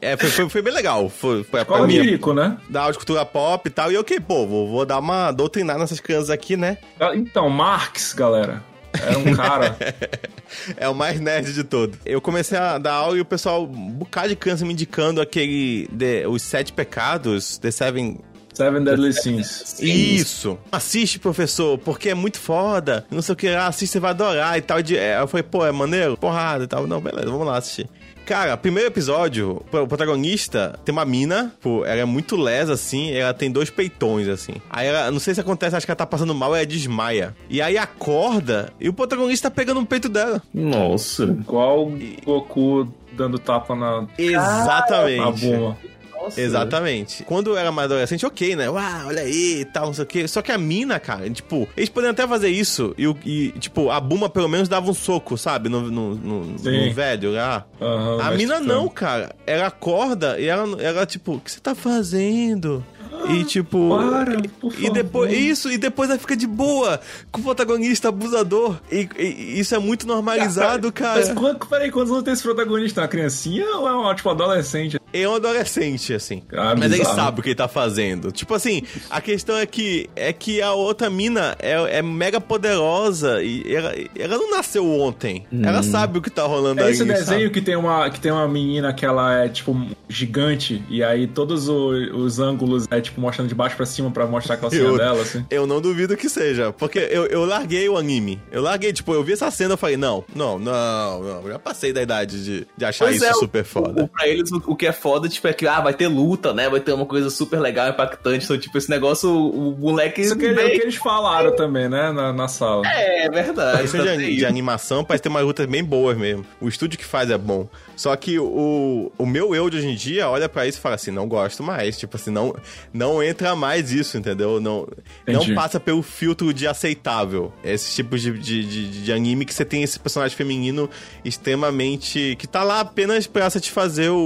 é, 0.00 0.16
foi, 0.16 0.28
foi, 0.30 0.48
foi 0.48 0.62
bem 0.62 0.72
legal. 0.72 1.08
Foi, 1.08 1.42
foi 1.42 1.44
pra 1.44 1.62
Escola 1.62 1.86
mim 1.86 1.94
de 1.94 2.10
rico, 2.10 2.32
né? 2.32 2.56
da 2.68 2.82
aula 2.82 2.92
de 2.92 2.98
cultura 2.98 3.24
pop 3.24 3.66
e 3.66 3.70
tal. 3.70 3.90
E 3.90 3.96
ok, 3.96 4.20
pô, 4.20 4.46
vou, 4.46 4.68
vou 4.70 4.86
dar 4.86 4.98
uma 4.98 5.32
doutrinada 5.32 5.78
nessas 5.80 5.98
crianças 6.00 6.30
aqui, 6.30 6.56
né? 6.56 6.78
Ah, 7.00 7.16
Então, 7.16 7.48
Marx, 7.50 8.12
galera. 8.12 8.62
Era 8.92 9.18
um 9.18 9.34
cara. 9.34 9.76
É 10.76 10.88
o 10.88 10.94
mais 10.94 11.18
nerd 11.18 11.52
de 11.52 11.64
todo. 11.64 11.98
Eu 12.06 12.20
comecei 12.20 12.56
a 12.56 12.78
dar 12.78 12.92
aula 12.92 13.16
e 13.16 13.20
o 13.20 13.24
pessoal, 13.24 13.64
um 13.64 13.66
bocado 13.90 14.28
de 14.28 14.36
criança 14.36 14.64
me 14.64 14.72
indicando 14.72 15.20
aquele. 15.20 15.88
The- 15.88 16.28
os 16.28 16.42
Sete 16.42 16.72
Pecados, 16.72 17.58
The 17.58 17.72
Seven. 17.72 18.20
Seven 18.54 18.84
Deadly 18.84 19.12
Sins. 19.12 19.80
Isso! 19.80 20.58
Assiste, 20.70 21.18
professor, 21.18 21.76
porque 21.78 22.10
é 22.10 22.14
muito 22.14 22.38
foda. 22.38 23.04
Não 23.10 23.20
sei 23.20 23.32
o 23.32 23.36
que, 23.36 23.48
ah, 23.48 23.66
assiste, 23.66 23.92
você 23.92 24.00
vai 24.00 24.10
adorar 24.10 24.56
e 24.56 24.62
tal. 24.62 24.80
De, 24.80 24.96
é, 24.96 25.20
eu 25.20 25.26
falei, 25.26 25.42
pô, 25.42 25.66
é 25.66 25.72
maneiro? 25.72 26.16
Porrada 26.16 26.64
e 26.64 26.66
tal. 26.66 26.86
Não, 26.86 27.00
beleza, 27.00 27.26
vamos 27.26 27.46
lá 27.46 27.58
assistir. 27.58 27.88
Cara, 28.24 28.56
primeiro 28.56 28.88
episódio, 28.88 29.62
o 29.70 29.86
protagonista 29.86 30.78
tem 30.82 30.94
uma 30.94 31.04
mina, 31.04 31.52
pô, 31.60 31.84
ela 31.84 32.00
é 32.00 32.04
muito 32.06 32.36
lesa, 32.36 32.72
assim, 32.72 33.12
ela 33.12 33.34
tem 33.34 33.50
dois 33.50 33.68
peitões, 33.68 34.28
assim. 34.28 34.54
Aí 34.70 34.86
ela, 34.86 35.10
não 35.10 35.18
sei 35.18 35.34
se 35.34 35.40
acontece, 35.42 35.76
acho 35.76 35.84
que 35.84 35.90
ela 35.90 35.96
tá 35.96 36.06
passando 36.06 36.34
mal, 36.34 36.54
ela 36.56 36.64
desmaia. 36.64 37.36
E 37.50 37.60
aí 37.60 37.76
acorda 37.76 38.72
e 38.80 38.88
o 38.88 38.94
protagonista 38.94 39.50
tá 39.50 39.54
pegando 39.54 39.80
no 39.80 39.86
peito 39.86 40.08
dela. 40.08 40.40
Nossa. 40.54 41.24
Igual 41.24 41.88
o 41.88 41.98
Goku 42.24 42.88
dando 43.12 43.38
tapa 43.38 43.76
na, 43.76 44.02
na 44.02 44.08
Exatamente. 44.16 45.46
buma. 45.46 45.76
Nossa. 46.24 46.40
Exatamente. 46.40 47.22
Quando 47.24 47.50
eu 47.50 47.56
era 47.56 47.70
mais 47.70 47.86
adolescente, 47.86 48.24
ok, 48.24 48.56
né? 48.56 48.68
Uau, 48.70 49.06
olha 49.06 49.22
aí 49.22 49.60
e 49.60 49.64
tal, 49.64 49.86
não 49.86 49.94
sei 49.94 50.04
o 50.04 50.06
quê. 50.06 50.26
Só 50.28 50.40
que 50.42 50.50
a 50.52 50.58
mina, 50.58 50.98
cara, 50.98 51.28
tipo, 51.30 51.68
eles 51.76 51.88
poderiam 51.88 52.12
até 52.12 52.26
fazer 52.26 52.48
isso 52.48 52.94
e, 52.96 53.04
e, 53.24 53.48
tipo, 53.58 53.90
a 53.90 54.00
Buma 54.00 54.28
pelo 54.28 54.48
menos 54.48 54.68
dava 54.68 54.90
um 54.90 54.94
soco, 54.94 55.36
sabe? 55.36 55.68
No, 55.68 55.82
no, 55.90 56.14
no- 56.14 56.44
no 56.44 56.94
velho 56.94 57.32
lá. 57.32 57.64
Aham, 57.80 58.20
a 58.20 58.24
mas 58.24 58.36
mina 58.38 58.54
tipo, 58.56 58.66
não, 58.66 58.88
cara. 58.88 59.34
Ela 59.46 59.66
acorda 59.66 60.38
e 60.40 60.46
ela, 60.46 60.80
ela 60.82 61.04
tipo, 61.06 61.34
o 61.34 61.40
que 61.40 61.50
você 61.50 61.60
tá 61.60 61.74
fazendo? 61.74 62.84
E 63.28 63.44
tipo. 63.44 63.88
para, 63.96 64.34
e- 64.34 64.48
por 64.48 64.72
e 64.78 64.90
depois. 64.90 65.30
favor. 65.30 65.42
Isso, 65.42 65.70
e 65.70 65.78
depois 65.78 66.10
ela 66.10 66.18
fica 66.18 66.36
de 66.36 66.46
boa 66.46 67.00
com 67.30 67.40
o 67.40 67.44
protagonista 67.44 68.08
abusador. 68.08 68.76
E, 68.90 69.08
e- 69.18 69.60
isso 69.60 69.74
é 69.74 69.78
muito 69.78 70.06
normalizado, 70.06 70.92
cara. 70.92 71.20
Mas 71.20 71.32
quando, 71.32 71.64
peraí, 71.66 71.90
quantos 71.90 72.10
anos 72.10 72.24
tem 72.24 72.32
esse 72.34 72.42
protagonista? 72.42 73.00
Uma 73.02 73.08
criancinha 73.08 73.66
ou 73.76 73.88
é 73.88 73.96
um 74.10 74.14
tipo 74.14 74.28
adolescente? 74.30 74.98
É 75.22 75.28
um 75.28 75.34
adolescente, 75.36 76.12
assim. 76.12 76.42
Ah, 76.52 76.74
Mas 76.76 76.92
ele 76.92 77.04
sabe 77.04 77.40
o 77.40 77.42
que 77.42 77.50
ele 77.50 77.54
tá 77.54 77.68
fazendo. 77.68 78.32
Tipo 78.32 78.54
assim, 78.54 78.82
a 79.10 79.20
questão 79.20 79.56
é 79.56 79.66
que 79.66 80.08
é 80.16 80.32
que 80.32 80.60
a 80.60 80.72
outra 80.72 81.08
mina 81.08 81.54
é, 81.58 81.98
é 81.98 82.02
mega 82.02 82.40
poderosa 82.40 83.42
e 83.42 83.62
ela, 83.74 83.92
ela 84.18 84.36
não 84.38 84.50
nasceu 84.50 84.88
ontem. 84.88 85.46
Ela 85.62 85.82
sabe 85.82 86.18
o 86.18 86.22
que 86.22 86.30
tá 86.30 86.42
rolando 86.44 86.80
É 86.80 86.84
aí. 86.86 86.92
esse 86.92 87.04
desenho 87.04 87.24
sabe? 87.42 87.50
que 87.50 87.60
tem, 87.60 87.76
uma, 87.76 88.08
que 88.10 88.18
tem 88.20 88.32
uma 88.32 88.48
menina 88.48 88.92
que 88.92 89.04
ela 89.06 89.44
é, 89.44 89.48
tipo, 89.48 89.74
gigante, 90.08 90.82
e 90.88 91.02
aí 91.02 91.26
todos 91.26 91.68
o- 91.68 91.90
os 92.16 92.38
ângulos 92.38 92.86
é, 92.90 93.00
tipo, 93.00 93.20
mostrando 93.20 93.48
de 93.48 93.54
baixo 93.54 93.76
pra 93.76 93.86
cima 93.86 94.10
pra 94.10 94.26
mostrar 94.26 94.54
a 94.54 94.58
calcinha 94.58 94.82
Eu- 94.82 94.96
dela, 94.96 95.22
assim. 95.22 95.44
Eu 95.50 95.66
não 95.66 95.80
duvido 95.80 96.16
que 96.16 96.28
seja. 96.28 96.72
Porque 96.72 96.98
eu, 96.98 97.26
eu 97.26 97.44
larguei 97.44 97.88
o 97.88 97.96
anime. 97.96 98.40
Eu 98.50 98.62
larguei, 98.62 98.92
tipo, 98.92 99.12
eu 99.12 99.22
vi 99.22 99.32
essa 99.32 99.50
cena 99.50 99.74
e 99.74 99.76
falei, 99.76 99.96
não, 99.96 100.24
não, 100.34 100.58
não, 100.58 101.22
não. 101.22 101.42
Eu 101.44 101.52
já 101.52 101.58
passei 101.58 101.92
da 101.92 102.02
idade 102.02 102.44
de, 102.44 102.66
de 102.76 102.84
achar 102.84 103.04
Pois 103.06 103.16
isso 103.16 103.24
é, 103.26 103.32
super 103.34 103.64
foda. 103.64 104.04
O, 104.04 104.08
pra 104.08 104.26
eles, 104.28 104.50
o, 104.52 104.62
o 104.66 104.76
que 104.76 104.86
é 104.86 104.92
foda, 105.04 105.28
tipo, 105.28 105.46
é 105.46 105.52
que, 105.52 105.66
ah, 105.66 105.82
vai 105.82 105.92
ter 105.92 106.08
luta, 106.08 106.54
né? 106.54 106.66
Vai 106.66 106.80
ter 106.80 106.94
uma 106.94 107.04
coisa 107.04 107.28
super 107.28 107.60
legal, 107.60 107.90
impactante. 107.90 108.46
Então, 108.46 108.56
tipo, 108.56 108.78
esse 108.78 108.88
negócio, 108.88 109.28
o, 109.28 109.74
o 109.74 109.78
moleque... 109.78 110.22
Isso 110.22 110.34
que, 110.34 110.46
é 110.46 110.52
o 110.52 110.54
bem- 110.54 110.70
que 110.70 110.80
eles 110.80 110.94
falaram 110.94 111.54
também, 111.54 111.90
né, 111.90 112.10
na, 112.10 112.32
na 112.32 112.48
sala. 112.48 112.86
É, 112.86 113.28
verdade. 113.28 113.84
Isso 113.84 113.98
tá 113.98 114.16
de, 114.16 114.36
de 114.36 114.46
animação 114.46 115.04
parece 115.04 115.22
ter 115.22 115.28
umas 115.28 115.44
lutas 115.44 115.66
bem 115.66 115.84
boas 115.84 116.16
mesmo. 116.16 116.46
O 116.58 116.68
estúdio 116.68 116.98
que 116.98 117.04
faz 117.04 117.28
é 117.30 117.36
bom. 117.36 117.68
Só 117.94 118.16
que 118.16 118.38
o, 118.38 119.12
o 119.18 119.26
meu 119.26 119.54
eu 119.54 119.68
de 119.68 119.76
hoje 119.76 119.88
em 119.88 119.94
dia 119.94 120.28
olha 120.28 120.48
pra 120.48 120.66
isso 120.66 120.78
e 120.78 120.80
fala 120.80 120.94
assim, 120.94 121.10
não 121.10 121.28
gosto 121.28 121.62
mais. 121.62 121.98
Tipo 121.98 122.16
assim, 122.16 122.30
não, 122.30 122.56
não 122.90 123.22
entra 123.22 123.54
mais 123.54 123.92
isso, 123.92 124.16
entendeu? 124.16 124.58
Não, 124.58 124.88
não 125.26 125.54
passa 125.54 125.78
pelo 125.78 126.02
filtro 126.02 126.54
de 126.54 126.66
aceitável. 126.66 127.52
Esses 127.62 127.94
tipos 127.94 128.22
de, 128.22 128.32
de, 128.38 128.64
de, 128.64 129.02
de 129.04 129.12
anime 129.12 129.44
que 129.44 129.52
você 129.52 129.66
tem 129.66 129.82
esse 129.82 130.00
personagem 130.00 130.34
feminino 130.34 130.88
extremamente... 131.22 132.36
Que 132.38 132.46
tá 132.46 132.62
lá 132.62 132.80
apenas 132.80 133.26
pra 133.26 133.50
satisfazer 133.50 134.10
o, 134.10 134.16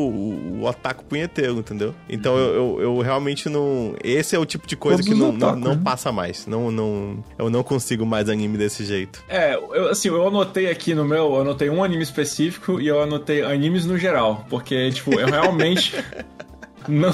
o, 0.63 0.68
o 0.69 0.71
otaku 0.71 1.05
punheteiro, 1.05 1.59
entendeu? 1.59 1.95
Então 2.09 2.37
eu, 2.37 2.55
eu, 2.55 2.83
eu 2.83 2.99
realmente 3.01 3.49
não... 3.49 3.95
Esse 4.03 4.37
é 4.37 4.39
o 4.39 4.47
tipo 4.47 4.67
de 4.67 4.77
coisa 4.77 5.03
Todos 5.03 5.13
que 5.13 5.19
não, 5.19 5.33
não, 5.33 5.57
não 5.57 5.75
né? 5.75 5.81
passa 5.83 6.13
mais. 6.13 6.47
Não, 6.47 6.71
não, 6.71 7.23
eu 7.39 7.51
não 7.51 7.63
consigo 7.63 8.05
mais 8.07 8.29
anime 8.29 8.57
desse 8.59 8.85
jeito. 8.85 9.23
É, 9.29 9.55
eu, 9.55 9.89
assim, 9.89 10.09
eu 10.09 10.27
anotei 10.27 10.71
aqui 10.71 10.95
no 10.95 11.05
meu, 11.05 11.35
eu 11.35 11.41
anotei 11.41 11.71
um 11.71 11.83
anime 11.83 12.03
específico 12.03 12.81
e 12.81 12.89
eu 12.89 13.03
anotei 13.03 13.43
animes 13.43 13.85
no 13.87 13.99
geral, 13.99 14.47
porque, 14.49 14.91
tipo, 14.91 15.19
eu 15.19 15.27
realmente 15.27 15.95
não, 16.89 17.13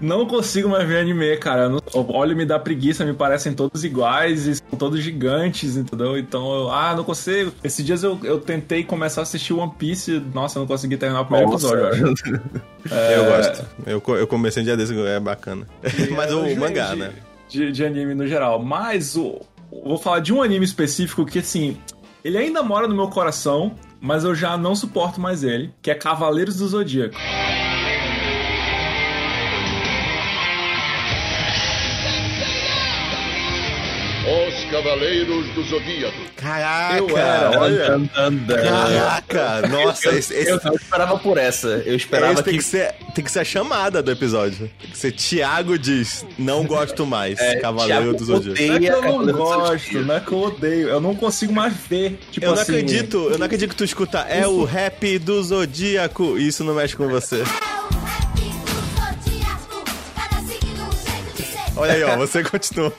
não 0.00 0.26
consigo 0.26 0.68
mais 0.68 0.86
ver 0.86 0.98
anime, 0.98 1.36
cara. 1.36 1.68
Não- 1.68 1.80
olho 1.94 2.32
e 2.32 2.34
me 2.34 2.44
dá 2.44 2.58
preguiça, 2.58 3.04
me 3.04 3.12
parecem 3.14 3.54
todos 3.54 3.84
iguais 3.84 4.46
e 4.46 4.56
são 4.56 4.78
todos 4.78 5.00
gigantes, 5.02 5.76
entendeu? 5.76 6.18
Então, 6.18 6.52
eu, 6.54 6.70
ah, 6.70 6.94
não 6.96 7.04
consigo. 7.04 7.52
Esses 7.62 7.84
dias 7.84 8.02
eu, 8.02 8.18
eu 8.22 8.38
tentei 8.40 8.84
começar 8.84 9.20
a 9.20 9.24
assistir 9.24 9.52
One 9.52 9.72
Piece, 9.78 10.20
nossa, 10.34 10.58
eu 10.58 10.60
não 10.60 10.66
consegui 10.66 10.96
terminar 10.96 11.22
o 11.22 11.24
primeiro 11.26 11.50
Nossa. 11.50 11.66
episódio, 11.68 12.06
eu 12.06 12.12
acho. 12.12 12.24
Eu 13.14 13.24
gosto. 13.24 13.66
Eu, 13.86 14.02
eu 14.18 14.26
comecei 14.26 14.60
um 14.62 14.64
dia 14.66 14.76
desse, 14.76 14.94
é 15.06 15.18
bacana. 15.18 15.66
Mas 16.14 16.30
É, 16.30 16.34
o 16.34 16.56
mangá, 16.60 16.90
de- 16.90 16.96
né? 17.00 17.12
De, 17.48 17.72
de 17.72 17.84
anime 17.84 18.14
no 18.14 18.26
geral. 18.26 18.62
Mas 18.62 19.16
o, 19.16 19.40
vou 19.70 19.96
falar 19.96 20.20
de 20.20 20.34
um 20.34 20.42
anime 20.42 20.66
específico 20.66 21.24
que, 21.24 21.38
assim, 21.38 21.78
ele 22.22 22.36
ainda 22.36 22.62
mora 22.62 22.86
no 22.86 22.94
meu 22.94 23.08
coração, 23.08 23.74
mas 24.02 24.22
eu 24.24 24.34
já 24.34 24.58
não 24.58 24.74
suporto 24.76 25.18
mais 25.18 25.42
ele, 25.42 25.72
que 25.80 25.90
é 25.90 25.94
Cavaleiros 25.94 26.56
do 26.56 26.68
Zodíaco. 26.68 27.14
Cavaleiros 34.74 35.46
do 35.54 35.62
Zodíaco. 35.62 36.18
Caraca, 36.34 36.98
Eu 36.98 37.16
era, 37.16 37.60
olha. 37.60 38.10
Caraca, 39.24 39.68
nossa, 39.68 40.08
esse, 40.10 40.34
esse, 40.34 40.50
Eu 40.50 40.60
não 40.64 40.74
esperava 40.74 41.16
por 41.16 41.38
essa. 41.38 41.68
Eu 41.86 41.94
esperava 41.94 42.32
esse 42.32 42.42
tem, 42.42 42.54
que... 42.54 42.58
que 42.58 42.64
ser, 42.64 42.92
tem 43.14 43.24
que 43.24 43.30
ser 43.30 43.38
a 43.38 43.44
chamada 43.44 44.02
do 44.02 44.10
episódio. 44.10 44.68
Tem 44.80 44.90
que 44.90 44.98
ser 44.98 45.12
Tiago 45.12 45.78
diz, 45.78 46.26
não 46.36 46.64
gosto 46.64 47.06
mais, 47.06 47.38
Cavaleiro 47.60 48.02
Thiago 48.02 48.18
do 48.18 48.24
Zodíaco. 48.24 48.50
odeia 48.50 48.68
Não 48.68 48.74
é 48.74 48.80
que 48.80 48.86
eu 48.88 49.02
não 49.02 49.32
gosto, 49.32 50.00
não 50.00 50.14
é 50.16 50.20
que 50.20 50.32
eu 50.32 50.38
odeio, 50.40 50.88
eu 50.88 51.00
não 51.00 51.14
consigo 51.14 51.52
mais 51.52 51.72
ver. 51.72 52.18
Tipo 52.32 52.44
Eu 52.44 52.50
não 52.50 52.60
assim, 52.60 52.72
acredito, 52.72 53.28
eu 53.30 53.38
não 53.38 53.46
acredito 53.46 53.70
que 53.70 53.76
tu 53.76 53.84
escuta, 53.84 54.22
é 54.22 54.44
o 54.44 54.64
rap 54.64 55.20
do 55.20 55.40
Zodíaco, 55.40 56.36
e 56.36 56.48
isso 56.48 56.64
não 56.64 56.74
mexe 56.74 56.96
com 56.96 57.06
você. 57.06 57.44
Olha 61.76 61.92
aí, 61.92 62.02
ó, 62.04 62.16
você 62.16 62.42
continua. 62.44 62.92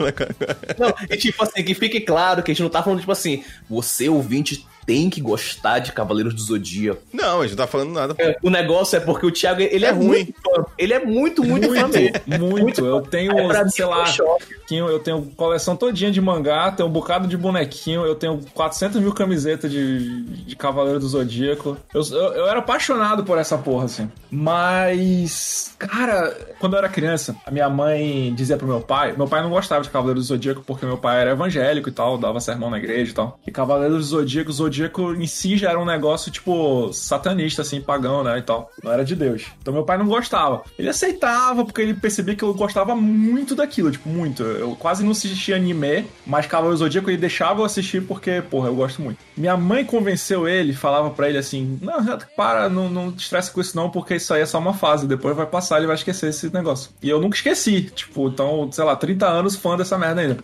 Não, 0.77 0.93
e 1.09 1.17
tipo 1.17 1.43
assim, 1.43 1.63
que 1.63 1.73
fique 1.73 2.01
claro 2.01 2.43
que 2.43 2.51
a 2.51 2.53
gente 2.53 2.63
não 2.63 2.69
tá 2.69 2.83
falando, 2.83 2.99
tipo 2.99 3.11
assim, 3.11 3.43
você 3.69 4.09
ouvinte 4.09 4.65
tem 4.85 5.09
que 5.09 5.19
gostar 5.19 5.79
de 5.79 5.91
Cavaleiros 5.91 6.33
do 6.33 6.41
Zodíaco. 6.41 7.01
Não, 7.11 7.41
a 7.41 7.47
gente 7.47 7.57
não 7.57 7.65
tá 7.65 7.71
falando 7.71 7.91
nada. 7.91 8.15
O 8.41 8.49
negócio 8.49 8.95
é 8.97 8.99
porque 8.99 9.25
o 9.25 9.31
Thiago, 9.31 9.61
ele 9.61 9.85
é, 9.85 9.89
É 9.89 9.91
ruim. 9.91 10.07
muito 10.07 10.33
fã. 10.41 10.65
Ele 10.77 10.93
é 10.93 11.03
muito, 11.03 11.43
muito, 11.43 11.67
fã 11.73 11.87
mesmo. 11.87 12.49
Muito, 12.49 12.85
eu 12.85 13.01
tenho, 13.01 13.33
mim, 13.33 13.69
sei 13.69 13.85
lá, 13.85 14.03
um 14.03 14.05
choque. 14.05 14.45
eu 14.69 14.99
tenho 14.99 15.21
coleção 15.35 15.75
todinha 15.75 16.11
de 16.11 16.21
mangá, 16.21 16.71
tenho 16.71 16.87
um 16.87 16.91
bocado 16.91 17.27
de 17.27 17.35
bonequinho, 17.37 18.05
eu 18.05 18.15
tenho 18.15 18.39
400 18.53 19.01
mil 19.01 19.13
camisetas 19.13 19.71
de, 19.71 20.23
de 20.23 20.55
Cavaleiro 20.55 20.99
do 20.99 21.07
Zodíaco. 21.07 21.77
Eu, 21.93 22.01
eu, 22.11 22.33
eu 22.33 22.47
era 22.47 22.59
apaixonado 22.59 23.23
por 23.23 23.37
essa 23.37 23.57
porra, 23.57 23.85
assim. 23.85 24.09
Mas, 24.29 25.73
cara, 25.79 26.35
quando 26.59 26.73
eu 26.73 26.79
era 26.79 26.89
criança, 26.89 27.35
a 27.45 27.51
minha 27.51 27.69
mãe 27.69 28.33
dizia 28.35 28.57
pro 28.57 28.67
meu 28.67 28.81
pai, 28.81 29.13
meu 29.15 29.27
pai 29.27 29.41
não 29.41 29.49
gostava 29.49 29.83
de 29.83 29.89
Cavaleiro 29.89 30.19
do 30.19 30.25
Zodíaco 30.25 30.63
porque 30.65 30.85
meu 30.85 30.97
pai 30.97 31.21
era 31.21 31.31
evangélico 31.31 31.89
e 31.89 31.91
tal, 31.91 32.17
dava 32.17 32.39
sermão 32.39 32.69
na 32.69 32.77
igreja 32.77 33.11
e 33.11 33.13
tal. 33.15 33.39
E 33.47 33.51
Cavaleiro 33.51 33.95
do 33.97 34.03
Zodíaco, 34.03 34.49
o 34.49 34.53
Zodíaco 34.75 35.13
em 35.13 35.27
si 35.27 35.57
já 35.57 35.69
era 35.69 35.79
um 35.79 35.85
negócio, 35.85 36.31
tipo, 36.31 36.91
satanista, 36.91 37.61
assim, 37.61 37.81
pagão, 37.81 38.23
né, 38.23 38.37
e 38.37 38.41
tal. 38.41 38.69
Não 38.83 38.91
era 38.91 39.05
de 39.05 39.15
Deus. 39.15 39.45
Então 39.61 39.73
meu 39.73 39.83
pai 39.83 39.97
não 39.97 40.07
gostava. 40.07 40.63
Ele 40.77 40.89
aceitava 40.89 41.63
porque 41.63 41.81
ele 41.81 41.93
percebia 41.93 42.35
que 42.35 42.43
eu 42.43 42.53
gostava 42.53 42.95
muito 42.95 43.55
daquilo, 43.55 43.91
tipo, 43.91 44.09
muito. 44.09 44.43
Eu 44.43 44.75
quase 44.75 45.03
não 45.03 45.11
assistia 45.11 45.55
anime, 45.55 46.05
mas 46.25 46.45
Cavaleiro 46.45 46.77
Zodíaco 46.77 47.09
ele 47.09 47.17
deixava 47.17 47.61
eu 47.61 47.65
assistir 47.65 48.01
porque, 48.05 48.41
porra, 48.49 48.67
eu 48.67 48.75
gosto 48.75 49.01
muito. 49.01 49.17
Minha 49.35 49.55
mãe 49.57 49.85
convenceu 49.85 50.47
ele, 50.47 50.73
falava 50.73 51.09
pra 51.09 51.29
ele 51.29 51.37
assim: 51.37 51.79
Não, 51.81 51.95
para, 52.35 52.69
não, 52.69 52.89
não 52.89 53.11
te 53.11 53.23
estresse 53.23 53.51
com 53.51 53.61
isso 53.61 53.75
não, 53.75 53.89
porque 53.89 54.15
isso 54.15 54.33
aí 54.33 54.41
é 54.41 54.45
só 54.45 54.59
uma 54.59 54.73
fase, 54.73 55.07
depois 55.07 55.35
vai 55.35 55.45
passar, 55.45 55.77
ele 55.77 55.87
vai 55.87 55.95
esquecer 55.95 56.29
esse 56.29 56.53
negócio. 56.53 56.91
E 57.01 57.09
eu 57.09 57.21
nunca 57.21 57.35
esqueci, 57.35 57.83
tipo, 57.83 58.27
então, 58.27 58.69
sei 58.71 58.83
lá, 58.83 58.95
30 58.95 59.25
anos 59.27 59.55
fã 59.55 59.77
dessa 59.77 59.97
merda 59.97 60.21
ainda. 60.21 60.37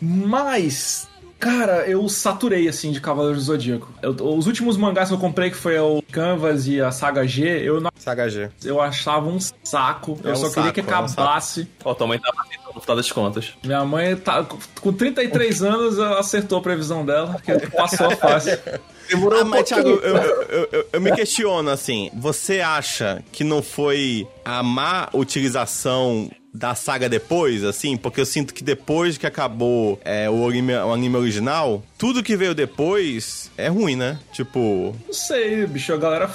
Mas. 0.00 1.05
Cara, 1.38 1.86
eu 1.86 2.08
saturei, 2.08 2.66
assim, 2.66 2.90
de 2.92 3.00
Cavaleiros 3.00 3.44
do 3.44 3.46
Zodíaco. 3.52 3.92
Eu- 4.02 4.16
os 4.36 4.46
últimos 4.46 4.76
mangás 4.76 5.08
que 5.08 5.14
eu 5.14 5.18
comprei, 5.18 5.50
que 5.50 5.56
foi 5.56 5.78
o 5.78 6.02
Canvas 6.10 6.66
e 6.66 6.80
a 6.80 6.90
Saga 6.90 7.26
G, 7.26 7.46
eu, 7.62 7.80
não- 7.80 7.90
Saga 7.98 8.28
G. 8.28 8.48
eu 8.64 8.80
achava 8.80 9.28
um 9.28 9.38
saco. 9.62 10.18
É 10.24 10.28
eu 10.28 10.32
um 10.32 10.36
só 10.36 10.50
queria 10.50 10.72
que 10.72 10.80
é 10.80 10.82
um 10.82 10.86
acabasse. 10.86 11.68
Ó, 11.84 11.92
tua 11.94 12.06
mãe 12.06 12.18
tá 12.18 12.32
batendo 12.34 12.74
no 12.74 12.80
final 12.80 12.96
das 12.96 13.12
contas. 13.12 13.52
Minha 13.62 13.84
mãe 13.84 14.16
tá. 14.16 14.44
Com 14.80 14.92
33 14.92 15.62
anos, 15.62 15.98
ela 15.98 16.18
acertou 16.20 16.58
a 16.58 16.62
previsão 16.62 17.04
dela, 17.04 17.40
que 17.44 17.70
passou 17.70 18.06
a 18.06 18.16
fase. 18.16 18.58
Demorou 19.08 19.40
Ah, 19.42 19.44
mas, 19.44 19.68
Thiago, 19.68 19.88
eu, 19.88 20.16
eu, 20.16 20.68
eu, 20.72 20.86
eu 20.94 21.00
me 21.00 21.12
questiono, 21.12 21.70
assim, 21.70 22.10
você 22.12 22.60
acha 22.60 23.22
que 23.30 23.44
não 23.44 23.62
foi 23.62 24.26
a 24.44 24.64
má 24.64 25.08
utilização 25.14 26.28
da 26.56 26.74
saga 26.74 27.08
depois, 27.08 27.62
assim? 27.64 27.96
Porque 27.96 28.20
eu 28.20 28.26
sinto 28.26 28.54
que 28.54 28.64
depois 28.64 29.18
que 29.18 29.26
acabou 29.26 30.00
é, 30.04 30.28
o, 30.28 30.48
anime, 30.48 30.74
o 30.74 30.92
anime 30.92 31.16
original, 31.16 31.82
tudo 31.98 32.22
que 32.22 32.36
veio 32.36 32.54
depois 32.54 33.50
é 33.56 33.68
ruim, 33.68 33.96
né? 33.96 34.18
Tipo... 34.32 34.94
Não 35.06 35.14
sei, 35.14 35.66
bicho, 35.66 35.92
a 35.92 35.96
galera 35.96 36.30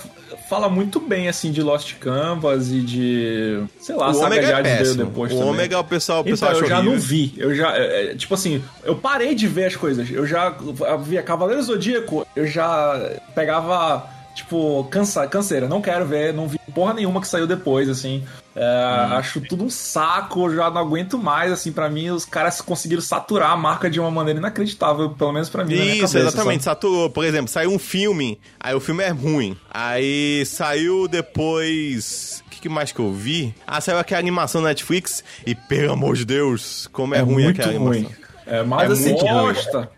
fala 0.50 0.70
muito 0.70 1.00
bem, 1.00 1.28
assim, 1.28 1.52
de 1.52 1.62
Lost 1.62 1.96
Canvas 1.96 2.70
e 2.72 2.82
de. 2.82 3.64
Sei 3.80 3.96
lá, 3.96 4.10
o 4.10 4.14
Saga 4.14 4.28
Ômega 4.28 4.48
é 4.70 4.84
veio 4.84 4.96
depois 4.96 5.32
o 5.32 5.36
também. 5.36 5.50
Ômega 5.50 5.80
o 5.80 5.84
pessoal, 5.84 6.20
o 6.20 6.22
Então, 6.22 6.32
pessoal 6.32 6.52
eu 6.52 6.58
achou 6.58 6.70
já 6.70 6.78
horrível. 6.78 6.94
não 6.94 7.00
vi. 7.02 7.34
Eu 7.38 7.56
já. 7.56 7.76
é, 7.78 8.12
é, 8.12 8.16
tipo 8.16 8.34
assim, 8.34 8.64
eu 8.84 8.96
parei 8.96 9.34
de 9.34 9.48
ver 9.48 9.66
as 9.66 9.76
coisas. 9.76 10.10
Eu 10.12 10.26
já 10.28 10.56
via 11.04 11.24
Cavaleiro 11.24 11.64
Zodíaco, 11.64 12.26
eu 12.36 12.46
já 12.46 13.12
pegava, 13.34 14.06
tipo, 14.36 14.84
cansa, 14.92 15.26
canseira. 15.28 15.68
Não 15.68 15.82
quero 15.82 16.06
ver, 16.06 16.34
não 16.34 16.48
vi 16.48 16.60
porra 16.74 16.94
nenhuma 16.94 17.20
que 17.22 17.28
saiu 17.28 17.48
depois, 17.48 17.90
assim. 17.90 18.24
É, 18.56 18.62
Hum. 18.62 19.14
Acho 19.16 19.40
tudo 19.42 19.64
um 19.64 19.70
saco, 19.70 20.54
já 20.54 20.70
não 20.70 20.82
aguento 20.82 21.18
mais, 21.18 21.52
assim, 21.54 21.72
pra 21.72 21.90
mim, 21.90 22.10
os 22.10 22.26
caras 22.26 22.60
conseguiram 22.60 23.02
saturar 23.02 23.52
a 23.52 23.56
marca 23.58 23.90
de 23.90 24.00
uma 24.00 24.12
maneira 24.12 24.40
inacreditável, 24.40 25.10
pelo 25.12 25.32
menos 25.32 25.50
pra 25.50 25.64
mim. 25.64 25.74
Isso, 25.74 25.86
cabeça, 26.02 26.20
exatamente, 26.20 26.64
sabe? 26.64 26.76
saturou. 26.76 27.10
Por 27.10 27.24
exemplo, 27.24 27.48
saiu 27.48 27.72
um 27.72 27.80
filme, 27.80 28.40
aí 28.60 28.76
o 28.76 28.80
filme 28.82 29.04
é 29.04 29.10
ruim. 29.10 29.58
Aí 29.70 30.44
saiu 30.46 31.08
depois. 31.08 32.44
O 32.46 32.50
que, 32.50 32.62
que 32.62 32.70
mais 32.70 32.92
que 32.92 33.00
eu 33.00 33.14
vi? 33.14 33.56
Ah, 33.66 33.80
saiu 33.82 34.00
aquela 34.00 34.20
animação 34.20 34.62
Netflix 34.62 35.24
e, 35.46 35.56
pelo 35.56 35.94
amor 35.94 36.16
de 36.16 36.26
Deus, 36.26 36.88
como 36.92 37.16
é, 37.16 37.20
ruim 37.20 37.44
muito 37.46 37.62
aquela 37.62 37.78
ruim. 37.80 37.98
animação. 38.00 38.22
É, 38.46 38.64
mas 38.64 38.90
É 38.90 38.94
assim, 38.94 39.12
ruim. 39.14 39.22
bosta. 39.32 39.90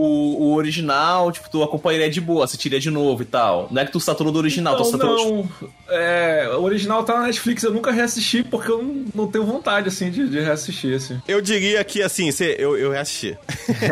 O, 0.00 0.44
o 0.44 0.54
original, 0.54 1.32
tipo, 1.32 1.50
tu 1.50 1.60
acompanharia 1.60 2.08
de 2.08 2.20
boa, 2.20 2.44
assistiria 2.44 2.78
de 2.78 2.88
novo 2.88 3.22
e 3.22 3.24
tal. 3.24 3.66
Não 3.68 3.82
é 3.82 3.84
que 3.84 3.90
tu 3.90 3.98
saturou 3.98 4.32
do 4.32 4.38
original, 4.38 4.76
tu 4.76 4.84
Não, 4.84 4.90
saturou. 4.92 5.48
não. 5.60 5.68
É, 5.88 6.48
o 6.56 6.62
original 6.62 7.02
tá 7.02 7.14
na 7.18 7.26
Netflix, 7.26 7.64
eu 7.64 7.72
nunca 7.72 7.90
reassisti 7.90 8.44
porque 8.44 8.70
eu 8.70 8.80
não, 8.80 9.04
não 9.12 9.26
tenho 9.26 9.44
vontade, 9.44 9.88
assim, 9.88 10.08
de, 10.08 10.28
de 10.28 10.38
reassistir, 10.38 10.94
assim. 10.94 11.20
Eu 11.26 11.40
diria 11.40 11.82
que, 11.82 12.00
assim, 12.00 12.30
cê, 12.30 12.54
eu, 12.58 12.76
eu 12.78 12.90
reassisti. 12.92 13.36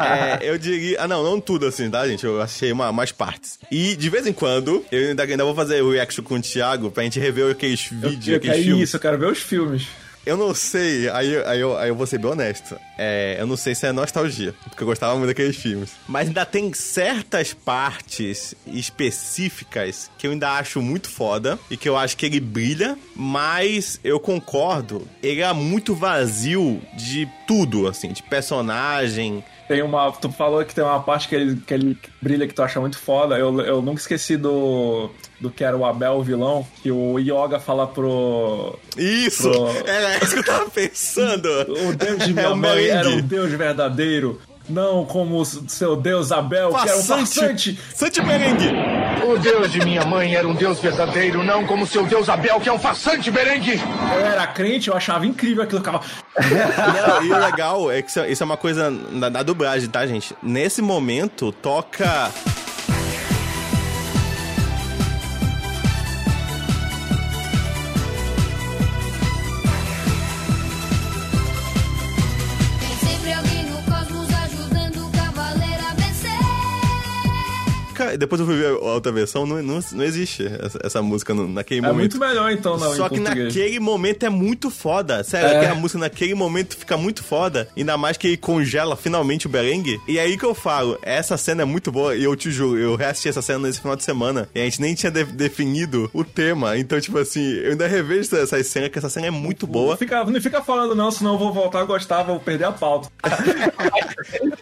É, 0.00 0.38
eu 0.42 0.58
diria... 0.58 0.96
Ah, 1.00 1.08
não, 1.08 1.22
não 1.22 1.40
tudo, 1.40 1.66
assim, 1.66 1.90
tá, 1.90 2.06
gente? 2.06 2.24
Eu 2.24 2.40
achei 2.40 2.70
uma, 2.72 2.90
umas 2.90 3.12
partes. 3.12 3.58
E, 3.70 3.96
de 3.96 4.08
vez 4.10 4.26
em 4.26 4.32
quando, 4.32 4.84
eu 4.90 5.08
ainda, 5.10 5.22
ainda 5.22 5.44
vou 5.44 5.54
fazer 5.54 5.82
o 5.82 5.90
reaction 5.90 6.22
com 6.24 6.34
o 6.36 6.40
Thiago 6.40 6.90
pra 6.90 7.02
gente 7.04 7.18
rever 7.20 7.50
aqueles 7.50 7.84
vídeos, 7.86 8.28
eu, 8.28 8.36
aqueles 8.36 8.56
é 8.58 8.62
filmes. 8.62 8.82
isso, 8.88 8.96
eu 8.96 9.00
quero 9.00 9.18
ver 9.18 9.26
os 9.26 9.38
filmes. 9.38 9.86
Eu 10.30 10.36
não 10.36 10.54
sei, 10.54 11.08
aí, 11.08 11.36
aí, 11.44 11.58
eu, 11.58 11.76
aí 11.76 11.88
eu 11.88 11.96
vou 11.96 12.06
ser 12.06 12.18
bem 12.18 12.30
honesto. 12.30 12.78
É, 12.96 13.36
eu 13.40 13.48
não 13.48 13.56
sei 13.56 13.74
se 13.74 13.84
é 13.84 13.90
nostalgia, 13.90 14.54
porque 14.62 14.80
eu 14.80 14.86
gostava 14.86 15.16
muito 15.16 15.26
daqueles 15.26 15.56
filmes. 15.56 15.90
Mas 16.06 16.28
ainda 16.28 16.46
tem 16.46 16.72
certas 16.72 17.52
partes 17.52 18.54
específicas 18.64 20.08
que 20.16 20.28
eu 20.28 20.30
ainda 20.30 20.52
acho 20.52 20.80
muito 20.80 21.08
foda 21.08 21.58
e 21.68 21.76
que 21.76 21.88
eu 21.88 21.96
acho 21.96 22.16
que 22.16 22.26
ele 22.26 22.38
brilha, 22.38 22.96
mas 23.16 23.98
eu 24.04 24.20
concordo, 24.20 25.04
ele 25.20 25.40
é 25.40 25.52
muito 25.52 25.96
vazio 25.96 26.80
de 26.96 27.28
tudo, 27.44 27.88
assim, 27.88 28.12
de 28.12 28.22
personagem. 28.22 29.42
Tem 29.70 29.82
uma. 29.82 30.10
Tu 30.10 30.28
falou 30.32 30.64
que 30.64 30.74
tem 30.74 30.82
uma 30.82 30.98
parte 30.98 31.28
que 31.28 31.34
ele, 31.36 31.54
que 31.64 31.72
ele 31.72 31.96
brilha 32.20 32.48
que 32.48 32.52
tu 32.52 32.60
acha 32.60 32.80
muito 32.80 32.98
foda. 32.98 33.38
Eu, 33.38 33.60
eu 33.60 33.80
nunca 33.80 34.00
esqueci 34.00 34.36
do. 34.36 35.08
Do 35.40 35.48
que 35.48 35.62
era 35.62 35.76
o 35.76 35.84
Abel, 35.84 36.14
o 36.14 36.22
vilão, 36.24 36.66
que 36.82 36.90
o 36.90 37.16
Yoga 37.20 37.60
fala 37.60 37.86
pro. 37.86 38.76
Isso! 38.98 39.48
Pro- 39.48 39.86
Era 39.88 40.16
isso 40.24 40.32
que 40.34 40.40
eu 40.40 40.44
tava 40.44 40.68
pensando! 40.70 41.48
O 41.88 41.94
Deus 41.94 42.18
de 42.24 42.30
É 42.30 42.34
minha 42.34 42.50
o 42.50 42.56
mãe 42.56 42.86
era 42.88 43.08
um 43.08 43.20
Deus 43.20 43.52
verdadeiro. 43.52 44.40
Não 44.70 45.04
como 45.04 45.40
o 45.40 45.44
seu 45.44 45.96
Deus 45.96 46.30
Abel, 46.30 46.70
que 46.70 46.88
era 46.88 46.98
um 46.98 47.02
farsante. 47.02 47.78
Sante 47.94 48.22
merengue! 48.22 48.70
O 49.24 49.36
Deus 49.36 49.70
de 49.72 49.84
minha 49.84 50.04
mãe 50.04 50.34
era 50.34 50.46
um 50.46 50.54
Deus 50.54 50.78
verdadeiro, 50.80 51.42
não 51.42 51.66
como 51.66 51.86
seu 51.86 52.06
Deus 52.06 52.28
Abel, 52.28 52.60
que 52.60 52.68
é 52.68 52.72
um 52.72 52.78
farsante 52.78 53.30
merengue. 53.30 53.80
Eu 54.14 54.26
era 54.26 54.46
crente, 54.46 54.88
eu 54.88 54.96
achava 54.96 55.26
incrível 55.26 55.64
aquilo. 55.64 55.80
Ficava. 55.80 56.00
Não, 56.38 57.24
e 57.24 57.32
o 57.32 57.38
legal 57.38 57.90
é 57.90 58.00
que 58.00 58.10
isso, 58.10 58.20
isso 58.20 58.42
é 58.42 58.46
uma 58.46 58.56
coisa 58.56 58.90
da 59.30 59.42
dublagem, 59.42 59.88
tá, 59.88 60.06
gente? 60.06 60.34
Nesse 60.42 60.80
momento, 60.80 61.52
toca. 61.52 62.30
Depois 78.16 78.40
eu 78.40 78.46
fui 78.46 78.56
ver 78.56 78.66
a 78.72 78.78
outra 78.78 79.10
versão, 79.12 79.46
não, 79.46 79.62
não, 79.62 79.80
não 79.92 80.04
existe 80.04 80.46
essa, 80.46 80.78
essa 80.82 81.02
música 81.02 81.32
no- 81.34 81.48
naquele 81.48 81.80
É 81.80 81.82
momento. 81.82 81.98
muito 81.98 82.18
melhor 82.18 82.50
então, 82.52 82.76
não, 82.78 82.94
Só 82.94 83.06
em 83.06 83.10
que 83.10 83.20
português. 83.20 83.54
naquele 83.54 83.80
momento 83.80 84.24
é 84.24 84.28
muito 84.28 84.70
foda. 84.70 85.22
Sério, 85.24 85.48
É. 85.48 85.56
aquela 85.58 85.74
música 85.74 85.98
naquele 86.00 86.34
momento 86.34 86.76
fica 86.76 86.96
muito 86.96 87.22
foda. 87.24 87.68
Ainda 87.76 87.96
mais 87.96 88.16
que 88.16 88.26
ele 88.28 88.36
congela 88.36 88.96
finalmente 88.96 89.46
o 89.46 89.50
berengue. 89.50 90.00
E 90.08 90.18
aí 90.18 90.36
que 90.36 90.44
eu 90.44 90.54
falo, 90.54 90.98
essa 91.02 91.36
cena 91.36 91.62
é 91.62 91.64
muito 91.64 91.90
boa. 91.92 92.14
E 92.16 92.24
eu 92.24 92.34
te 92.36 92.50
juro, 92.50 92.78
eu 92.78 92.96
reassisti 92.96 93.28
essa 93.28 93.42
cena 93.42 93.60
nesse 93.60 93.80
final 93.80 93.96
de 93.96 94.04
semana. 94.04 94.48
E 94.54 94.60
a 94.60 94.64
gente 94.64 94.80
nem 94.80 94.94
tinha 94.94 95.10
de- 95.10 95.24
definido 95.24 96.10
o 96.12 96.24
tema. 96.24 96.76
Então, 96.78 97.00
tipo 97.00 97.18
assim, 97.18 97.42
eu 97.44 97.70
ainda 97.72 97.86
revejo 97.86 98.34
essa 98.36 98.62
cena, 98.62 98.88
que 98.88 98.98
essa 98.98 99.08
cena 99.08 99.26
é 99.26 99.30
muito 99.30 99.66
boa. 99.66 99.90
Não 99.90 99.96
fica, 99.96 100.24
não 100.24 100.40
fica 100.40 100.62
falando 100.62 100.94
não, 100.94 101.10
senão 101.10 101.32
eu 101.34 101.38
vou 101.38 101.52
voltar 101.52 101.80
a 101.80 101.84
gostar, 101.84 102.22
vou 102.22 102.38
perder 102.40 102.64
a 102.64 102.72
pauta. 102.72 103.08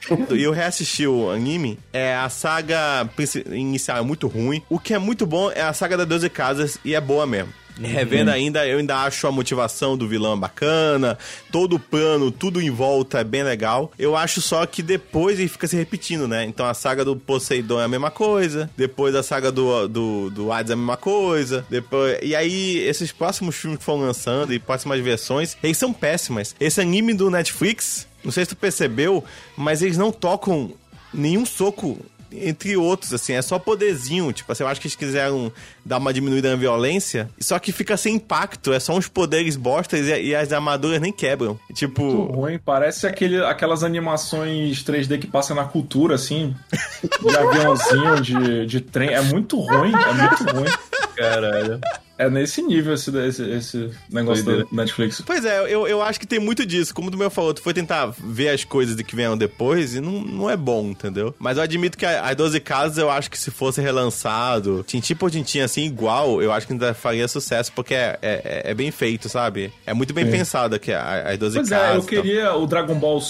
E 0.30 0.42
eu 0.42 0.52
reassisti 0.52 1.06
o 1.06 1.30
anime, 1.30 1.78
é 1.92 2.14
a 2.14 2.28
saga 2.28 3.08
inicial 3.50 3.98
é 3.98 4.02
muito 4.02 4.26
ruim. 4.28 4.62
O 4.68 4.78
que 4.78 4.94
é 4.94 4.98
muito 4.98 5.26
bom 5.26 5.50
é 5.50 5.62
a 5.62 5.72
saga 5.72 5.96
da 5.96 6.04
12 6.04 6.28
Casas 6.30 6.78
e 6.84 6.94
é 6.94 7.00
boa 7.00 7.26
mesmo. 7.26 7.52
Revendo 7.80 8.30
ainda, 8.30 8.66
eu 8.66 8.78
ainda 8.78 8.96
acho 8.98 9.26
a 9.26 9.32
motivação 9.32 9.96
do 9.96 10.08
vilão 10.08 10.38
bacana, 10.38 11.16
todo 11.50 11.76
o 11.76 11.78
plano, 11.78 12.30
tudo 12.30 12.60
em 12.60 12.70
volta 12.70 13.20
é 13.20 13.24
bem 13.24 13.42
legal. 13.42 13.92
Eu 13.98 14.16
acho 14.16 14.40
só 14.40 14.66
que 14.66 14.82
depois 14.82 15.38
ele 15.38 15.48
fica 15.48 15.66
se 15.66 15.76
repetindo, 15.76 16.26
né? 16.26 16.44
Então 16.44 16.66
a 16.66 16.74
saga 16.74 17.04
do 17.04 17.16
Poseidon 17.16 17.80
é 17.80 17.84
a 17.84 17.88
mesma 17.88 18.10
coisa, 18.10 18.68
depois 18.76 19.14
a 19.14 19.22
saga 19.22 19.52
do, 19.52 19.86
do, 19.86 20.30
do 20.30 20.52
Hades 20.52 20.70
é 20.70 20.74
a 20.74 20.76
mesma 20.76 20.96
coisa, 20.96 21.64
depois... 21.70 22.18
E 22.22 22.34
aí, 22.34 22.78
esses 22.78 23.12
próximos 23.12 23.54
filmes 23.54 23.78
que 23.78 23.84
foram 23.84 24.00
lançando 24.00 24.52
e 24.52 24.58
próximas 24.58 25.00
versões, 25.00 25.56
eles 25.62 25.78
são 25.78 25.92
péssimas. 25.92 26.56
Esse 26.58 26.80
anime 26.80 27.14
do 27.14 27.30
Netflix, 27.30 28.07
não 28.24 28.32
sei 28.32 28.44
se 28.44 28.50
tu 28.50 28.56
percebeu, 28.56 29.24
mas 29.56 29.82
eles 29.82 29.96
não 29.96 30.10
tocam 30.10 30.72
nenhum 31.12 31.46
soco 31.46 31.98
entre 32.30 32.76
outros, 32.76 33.12
assim, 33.12 33.32
é 33.32 33.42
só 33.42 33.58
poderzinho. 33.58 34.32
Tipo 34.32 34.52
assim, 34.52 34.62
eu 34.62 34.68
acho 34.68 34.80
que 34.80 34.86
eles 34.86 34.96
quiseram 34.96 35.52
dar 35.88 35.98
uma 35.98 36.12
diminuída 36.12 36.50
na 36.50 36.56
violência, 36.56 37.28
só 37.40 37.58
que 37.58 37.72
fica 37.72 37.96
sem 37.96 38.16
impacto, 38.16 38.72
é 38.72 38.78
só 38.78 38.94
uns 38.94 39.08
poderes 39.08 39.56
bostas 39.56 40.06
e, 40.06 40.22
e 40.26 40.34
as 40.34 40.52
armaduras 40.52 41.00
nem 41.00 41.12
quebram. 41.12 41.58
Muito 41.68 41.74
Tipo, 41.74 42.24
ruim, 42.24 42.58
parece 42.58 43.06
aquele, 43.06 43.42
aquelas 43.44 43.82
animações 43.82 44.84
3D 44.84 45.18
que 45.18 45.26
passa 45.26 45.54
na 45.54 45.64
cultura, 45.64 46.14
assim, 46.16 46.54
de 47.02 47.36
aviãozinho, 47.36 48.20
de, 48.20 48.66
de 48.66 48.80
trem. 48.80 49.10
É 49.10 49.22
muito 49.22 49.58
ruim, 49.58 49.92
é 49.92 50.12
muito 50.12 50.44
ruim. 50.54 50.70
Caralho. 51.16 51.80
É 52.16 52.28
nesse 52.28 52.60
nível 52.62 52.94
esse, 52.94 53.16
esse, 53.16 53.42
esse 53.48 53.90
negócio 54.10 54.44
da 54.44 54.50
Doideira. 54.50 54.68
Netflix. 54.72 55.22
Pois 55.24 55.44
é, 55.44 55.60
eu, 55.72 55.86
eu 55.86 56.02
acho 56.02 56.18
que 56.18 56.26
tem 56.26 56.40
muito 56.40 56.66
disso. 56.66 56.92
Como 56.92 57.06
o 57.06 57.10
do 57.12 57.16
meu 57.16 57.30
falou, 57.30 57.54
tu 57.54 57.62
foi 57.62 57.72
tentar 57.72 58.12
ver 58.18 58.48
as 58.48 58.64
coisas 58.64 59.00
que 59.00 59.14
vieram 59.14 59.36
depois 59.36 59.94
e 59.94 60.00
não, 60.00 60.20
não 60.22 60.50
é 60.50 60.56
bom, 60.56 60.86
entendeu? 60.88 61.32
Mas 61.38 61.56
eu 61.58 61.62
admito 61.62 61.96
que 61.96 62.04
as 62.04 62.34
12 62.34 62.58
casas, 62.58 62.98
eu 62.98 63.08
acho 63.08 63.30
que 63.30 63.38
se 63.38 63.52
fosse 63.52 63.80
relançado, 63.80 64.84
tintim 64.84 65.14
por 65.14 65.30
tintim, 65.30 65.60
assim, 65.60 65.77
igual, 65.86 66.42
eu 66.42 66.52
acho 66.52 66.66
que 66.66 66.72
ainda 66.72 66.92
faria 66.94 67.26
sucesso, 67.28 67.72
porque 67.74 67.94
é, 67.94 68.18
é, 68.22 68.62
é 68.66 68.74
bem 68.74 68.90
feito, 68.90 69.28
sabe? 69.28 69.72
É 69.86 69.92
muito 69.94 70.12
bem 70.14 70.30
pensado 70.30 70.74
aqui, 70.74 70.92
a- 70.92 71.30
as 71.30 71.38
12 71.38 71.56
Pois 71.56 71.68
casas. 71.68 71.94
é, 71.94 71.96
eu 71.98 72.02
queria 72.04 72.54
o 72.54 72.66
Dragon 72.66 72.94
Ball. 72.94 73.20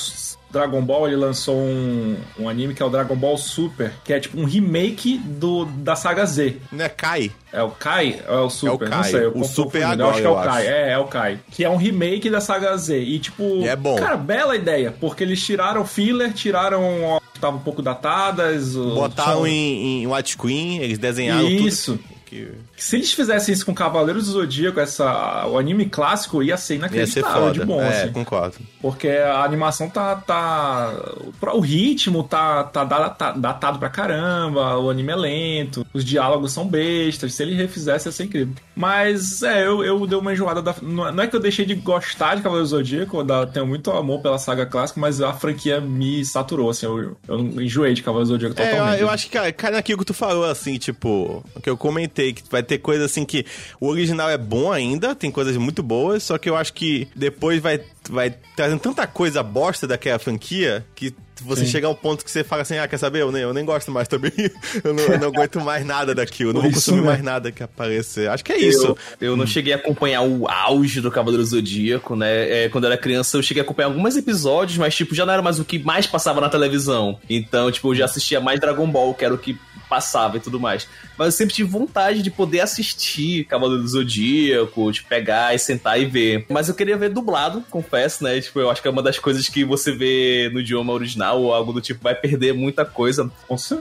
Dragon 0.50 0.80
Ball, 0.80 1.06
ele 1.08 1.16
lançou 1.16 1.54
um, 1.58 2.16
um 2.38 2.48
anime 2.48 2.72
que 2.72 2.82
é 2.82 2.86
o 2.86 2.88
Dragon 2.88 3.14
Ball 3.14 3.36
Super, 3.36 3.92
que 4.02 4.14
é 4.14 4.18
tipo 4.18 4.40
um 4.40 4.44
remake 4.46 5.18
do, 5.18 5.66
da 5.66 5.94
saga 5.94 6.24
Z. 6.24 6.56
Não 6.72 6.86
é 6.86 6.88
Kai? 6.88 7.30
É 7.52 7.62
o 7.62 7.68
Kai? 7.70 8.22
Ou 8.26 8.34
é 8.34 8.40
o 8.40 8.48
Super? 8.48 8.88
Kai. 8.88 8.96
Não 8.98 9.04
sei. 9.04 9.24
eu 9.26 9.32
O 9.36 9.44
Super 9.44 9.82
é 9.82 9.84
eu 9.84 9.88
agora, 9.90 10.10
acho 10.12 10.20
que 10.22 10.26
é 10.26 10.30
o 10.30 10.32
eu 10.32 10.36
Kai. 10.42 10.62
acho. 10.66 10.68
É, 10.74 10.90
é 10.92 10.98
o 10.98 11.04
Kai. 11.04 11.38
Que 11.50 11.64
é 11.64 11.68
um 11.68 11.76
remake 11.76 12.30
da 12.30 12.40
saga 12.40 12.74
Z. 12.78 12.98
E 12.98 13.18
tipo. 13.18 13.42
E 13.58 13.68
é 13.68 13.76
bom. 13.76 13.96
Cara, 13.96 14.16
bela 14.16 14.56
ideia. 14.56 14.90
Porque 14.98 15.22
eles 15.22 15.44
tiraram 15.44 15.84
filler, 15.84 16.32
tiraram. 16.32 17.20
que 17.30 17.36
Estavam 17.38 17.60
um 17.60 17.62
pouco 17.62 17.82
datadas. 17.82 18.74
o- 18.74 18.94
Botaram 18.94 19.46
em, 19.46 20.02
em 20.02 20.06
Widescreen, 20.06 20.78
eles 20.78 20.96
desenharam 20.98 21.46
Isso. 21.46 21.98
tudo. 21.98 22.17
Que... 22.28 22.67
Se 22.78 22.96
eles 22.96 23.12
fizessem 23.12 23.52
isso 23.52 23.66
com 23.66 23.74
Cavaleiros 23.74 24.26
do 24.26 24.32
Zodíaco, 24.32 24.78
essa, 24.80 25.46
o 25.46 25.58
anime 25.58 25.86
clássico 25.86 26.42
ia 26.42 26.56
ser 26.56 26.58
Ia 26.58 26.58
ser 26.58 26.74
inacreditável 26.76 27.50
de 27.52 27.64
bom, 27.64 27.80
é, 27.82 28.02
assim. 28.04 28.12
concordo. 28.12 28.56
Porque 28.80 29.08
a 29.08 29.42
animação 29.42 29.90
tá. 29.90 30.14
tá 30.16 30.92
o 31.52 31.60
ritmo 31.60 32.22
tá, 32.22 32.64
tá 32.64 32.84
data- 32.84 33.32
datado 33.32 33.78
pra 33.78 33.88
caramba, 33.88 34.78
o 34.78 34.90
anime 34.90 35.12
é 35.12 35.16
lento, 35.16 35.86
os 35.92 36.04
diálogos 36.04 36.52
são 36.52 36.66
bestas. 36.66 37.34
Se 37.34 37.42
ele 37.42 37.54
refizesse, 37.54 38.08
ia 38.08 38.12
ser 38.12 38.24
incrível. 38.24 38.54
Mas, 38.76 39.42
é, 39.42 39.66
eu, 39.66 39.82
eu 39.82 40.06
dei 40.06 40.18
uma 40.18 40.32
enjoada 40.32 40.62
da. 40.62 40.74
Não 40.80 41.22
é 41.22 41.24
é 41.24 41.26
que 41.26 41.34
eu 41.36 41.40
deixei 41.40 41.66
de 41.66 41.74
gostar 41.74 42.36
de 42.36 42.42
Cavaleiro 42.42 42.64
do 42.66 42.70
Zodíaco, 42.70 43.20
eu 43.20 43.46
tenho 43.46 43.66
muito 43.66 43.90
amor 43.90 44.20
pela 44.22 44.38
saga 44.38 44.64
clássica, 44.64 45.00
mas 45.00 45.20
a 45.20 45.32
franquia 45.32 45.80
me 45.80 46.24
saturou, 46.24 46.70
assim. 46.70 46.86
Eu, 46.86 47.16
eu 47.26 47.38
enjoei 47.60 47.92
de 47.92 48.02
Cavaleiro 48.02 48.28
do 48.28 48.32
Zodíaco 48.34 48.60
É, 48.60 48.64
eu, 48.66 48.70
totalmente. 48.70 49.00
eu 49.02 49.10
acho 49.10 49.28
que 49.28 49.52
cai 49.52 49.70
naquilo 49.72 49.98
que 49.98 50.04
tu 50.04 50.14
falou, 50.14 50.44
assim, 50.44 50.78
tipo, 50.78 51.44
que 51.62 51.68
eu 51.68 51.76
comentei, 51.76 52.32
que 52.32 52.42
vai 52.50 52.62
ter 52.68 52.78
coisa 52.78 53.06
assim 53.06 53.24
que 53.24 53.44
o 53.80 53.88
original 53.88 54.30
é 54.30 54.38
bom 54.38 54.70
ainda, 54.70 55.14
tem 55.14 55.30
coisas 55.30 55.56
muito 55.56 55.82
boas, 55.82 56.22
só 56.22 56.38
que 56.38 56.48
eu 56.48 56.56
acho 56.56 56.72
que 56.72 57.08
depois 57.16 57.60
vai, 57.60 57.80
vai 58.08 58.34
trazendo 58.54 58.80
tanta 58.80 59.06
coisa 59.06 59.42
bosta 59.42 59.86
daquela 59.86 60.18
franquia 60.18 60.86
que 60.94 61.14
você 61.42 61.64
Sim. 61.64 61.72
chega 61.72 61.86
ao 61.86 61.94
ponto 61.94 62.24
que 62.24 62.30
você 62.30 62.44
fala 62.44 62.62
assim, 62.62 62.78
ah, 62.78 62.88
quer 62.88 62.98
saber? 62.98 63.22
Eu 63.22 63.32
nem, 63.32 63.42
eu 63.42 63.52
nem 63.52 63.64
gosto 63.64 63.90
mais 63.90 64.08
também. 64.08 64.32
eu, 64.84 64.94
não, 64.94 65.02
eu 65.04 65.18
não 65.18 65.28
aguento 65.28 65.60
mais 65.60 65.84
nada 65.84 66.14
daquilo, 66.14 66.50
eu 66.50 66.54
não 66.54 66.60
vou 66.62 66.70
Isso, 66.70 66.80
consumir 66.80 67.00
né? 67.00 67.06
mais 67.06 67.22
nada 67.22 67.52
que 67.52 67.62
aparecer. 67.62 68.28
Acho 68.28 68.44
que 68.44 68.52
é 68.52 68.58
isso. 68.58 68.96
Eu, 69.20 69.28
eu 69.28 69.36
não 69.36 69.46
cheguei 69.46 69.72
a 69.72 69.76
acompanhar 69.76 70.22
o 70.22 70.48
auge 70.48 71.00
do 71.00 71.10
Cavaleiro 71.10 71.44
Zodíaco, 71.44 72.16
né? 72.16 72.64
É, 72.64 72.68
quando 72.68 72.84
eu 72.84 72.92
era 72.92 73.00
criança, 73.00 73.36
eu 73.36 73.42
cheguei 73.42 73.62
a 73.62 73.64
acompanhar 73.64 73.88
alguns 73.88 74.16
episódios, 74.16 74.78
mas, 74.78 74.94
tipo, 74.94 75.14
já 75.14 75.24
não 75.24 75.32
era 75.32 75.42
mais 75.42 75.58
o 75.58 75.64
que 75.64 75.78
mais 75.78 76.06
passava 76.06 76.40
na 76.40 76.48
televisão. 76.48 77.18
Então, 77.28 77.70
tipo, 77.70 77.90
eu 77.90 77.94
já 77.94 78.04
assistia 78.04 78.40
mais 78.40 78.60
Dragon 78.60 78.86
Ball, 78.90 79.14
que 79.14 79.24
era 79.24 79.34
o 79.34 79.38
que 79.38 79.58
passava 79.88 80.36
e 80.36 80.40
tudo 80.40 80.60
mais. 80.60 80.86
Mas 81.16 81.26
eu 81.26 81.32
sempre 81.32 81.54
tive 81.54 81.70
vontade 81.70 82.22
de 82.22 82.30
poder 82.30 82.60
assistir 82.60 83.44
Cavaleiro 83.44 83.82
do 83.82 83.88
Zodíaco, 83.88 84.92
de 84.92 85.02
pegar 85.02 85.54
e 85.54 85.58
sentar 85.58 86.00
e 86.00 86.04
ver. 86.04 86.46
Mas 86.48 86.68
eu 86.68 86.74
queria 86.74 86.96
ver 86.96 87.08
dublado, 87.08 87.64
confesso, 87.70 88.22
né? 88.22 88.40
Tipo, 88.40 88.60
eu 88.60 88.70
acho 88.70 88.82
que 88.82 88.88
é 88.88 88.90
uma 88.90 89.02
das 89.02 89.18
coisas 89.18 89.48
que 89.48 89.64
você 89.64 89.90
vê 89.92 90.50
no 90.52 90.60
idioma 90.60 90.92
original 90.92 91.27
ou 91.32 91.52
algo 91.52 91.72
do 91.72 91.80
tipo 91.80 92.02
vai 92.02 92.14
perder 92.14 92.52
muita 92.54 92.84
coisa. 92.84 93.30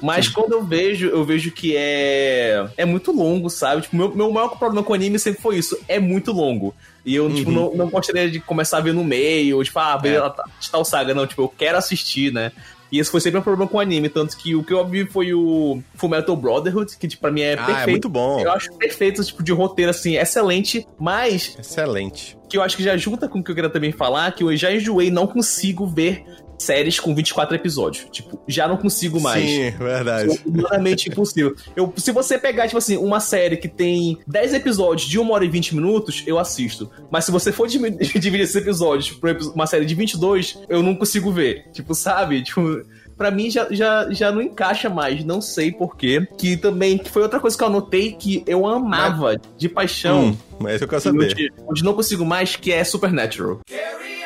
Mas 0.02 0.28
quando 0.28 0.54
eu 0.54 0.64
vejo, 0.64 1.08
eu 1.08 1.24
vejo 1.24 1.52
que 1.52 1.76
é 1.76 2.68
é 2.78 2.86
muito 2.86 3.12
longo, 3.12 3.50
sabe? 3.50 3.82
Tipo, 3.84 3.96
meu, 3.96 4.16
meu 4.16 4.32
maior 4.32 4.50
problema 4.58 4.84
com 4.84 4.92
o 4.94 4.96
anime 4.96 5.18
sempre 5.20 5.42
foi 5.42 5.58
isso, 5.58 5.78
é 5.88 6.00
muito 6.00 6.32
longo. 6.32 6.74
E 7.06 7.16
eu, 7.16 7.34
tipo, 7.34 7.52
não, 7.52 7.74
não 7.74 7.90
gostaria 7.90 8.30
de 8.30 8.40
começar 8.40 8.78
a 8.78 8.82
ver 8.82 8.94
no 8.94 9.04
meio, 9.04 9.56
ou, 9.58 9.64
tipo, 9.64 9.80
ah, 9.80 9.96
ver 9.98 10.22
É. 10.22 10.32
tal 10.72 10.84
saga, 10.84 11.14
não, 11.14 11.26
tipo, 11.26 11.42
eu 11.42 11.48
quero 11.50 11.78
assistir, 11.78 12.34
né? 12.34 12.52
E 12.90 13.00
esse 13.00 13.12
foi 13.12 13.20
sempre 13.20 13.40
um 13.40 13.44
problema 13.44 13.70
com 13.70 13.78
o 13.78 13.80
anime, 13.82 14.08
tanto 14.08 14.36
que 14.38 14.56
o 14.56 14.64
que 14.64 14.74
eu 14.74 14.86
vi 14.86 15.06
foi 15.06 15.34
o 15.34 15.82
Fullmetal 15.96 16.36
Brotherhood, 16.38 16.98
que, 16.98 17.06
tipo, 17.08 17.22
pra 17.22 17.32
mim 17.32 17.42
é 17.42 17.54
Ah, 17.54 17.58
perfeito. 17.66 17.88
é 17.90 17.92
muito 17.92 18.10
bom. 18.10 18.40
Eu 18.40 18.52
acho 18.52 18.72
perfeito, 18.78 19.24
tipo, 19.24 19.44
de 19.44 19.52
roteiro, 19.52 19.92
assim, 19.92 20.16
excelente, 20.18 20.86
mas 20.98 21.56
Excelente. 21.60 22.38
que 22.50 22.58
eu 22.58 22.62
acho 22.62 22.78
que 22.78 22.84
já 22.84 22.96
junta 22.96 23.28
com 23.28 23.40
o 23.40 23.44
que 23.44 23.52
eu 23.52 23.56
queria 23.56 23.70
também 23.70 23.92
falar, 23.92 24.32
que 24.34 24.42
eu 24.44 24.56
já 24.56 24.72
enjoei, 24.74 25.10
não 25.12 25.28
consigo 25.28 25.86
ver 25.86 26.24
séries 26.58 27.00
com 27.00 27.14
24 27.14 27.56
episódios. 27.56 28.06
Tipo, 28.12 28.40
já 28.48 28.68
não 28.68 28.78
consigo 28.78 29.20
mais. 29.22 29.44
Sim, 29.50 29.70
verdade. 29.72 30.32
É 30.32 30.48
humanamente 30.50 31.10
impossível. 31.10 31.56
Eu, 31.76 31.94
se 31.98 32.12
você 32.12 32.38
pegar, 32.38 32.66
tipo 32.68 32.78
assim, 32.78 32.98
uma 32.98 33.20
série 33.20 33.58
que 33.58 33.68
tem 33.68 34.18
10 34.28 34.54
episódios 34.56 35.08
de 35.08 35.20
1 35.20 35.32
hora 35.32 35.46
e 35.46 35.50
20 35.50 35.76
minutos, 35.76 36.24
eu 36.26 36.40
assisto. 36.40 36.90
Mas 37.12 37.26
se 37.26 37.32
você 37.32 37.52
for 37.52 37.68
dividir 37.70 38.40
esses 38.42 38.56
episódios 38.56 39.12
por 39.12 39.30
epi- 39.30 39.46
uma 39.54 39.68
série 39.68 39.86
de 39.86 39.94
22, 39.96 40.60
eu 40.70 40.82
não 40.82 40.96
consigo 40.96 41.32
ver. 41.32 41.66
Tipo, 41.74 41.94
sabe? 41.94 42.42
Tipo. 42.44 42.82
Pra 43.18 43.32
mim 43.32 43.50
já, 43.50 43.68
já, 43.72 44.08
já 44.12 44.32
não 44.32 44.44
encaixa 44.44 44.92
mais, 44.92 45.24
não 45.26 45.42
sei 45.42 45.72
porquê. 45.72 46.28
Que 46.38 46.56
também 46.56 47.00
que 47.00 47.10
foi 47.10 47.24
outra 47.24 47.40
coisa 47.40 47.58
que 47.58 47.64
eu 47.64 47.68
anotei 47.68 48.12
que 48.12 48.44
eu 48.46 48.64
amava 48.68 49.36
de 49.58 49.68
paixão. 49.68 50.26
Hum, 50.28 50.38
mas 50.60 50.80
eu 50.84 50.88
quero 50.88 51.02
saber. 51.02 51.32
Onde, 51.32 51.54
onde 51.68 51.84
não 51.84 51.96
consigo 51.96 52.24
mais, 52.24 52.56
que 52.56 52.72
é 52.72 52.84
Supernatural. 52.84 53.60
Carry 53.68 54.17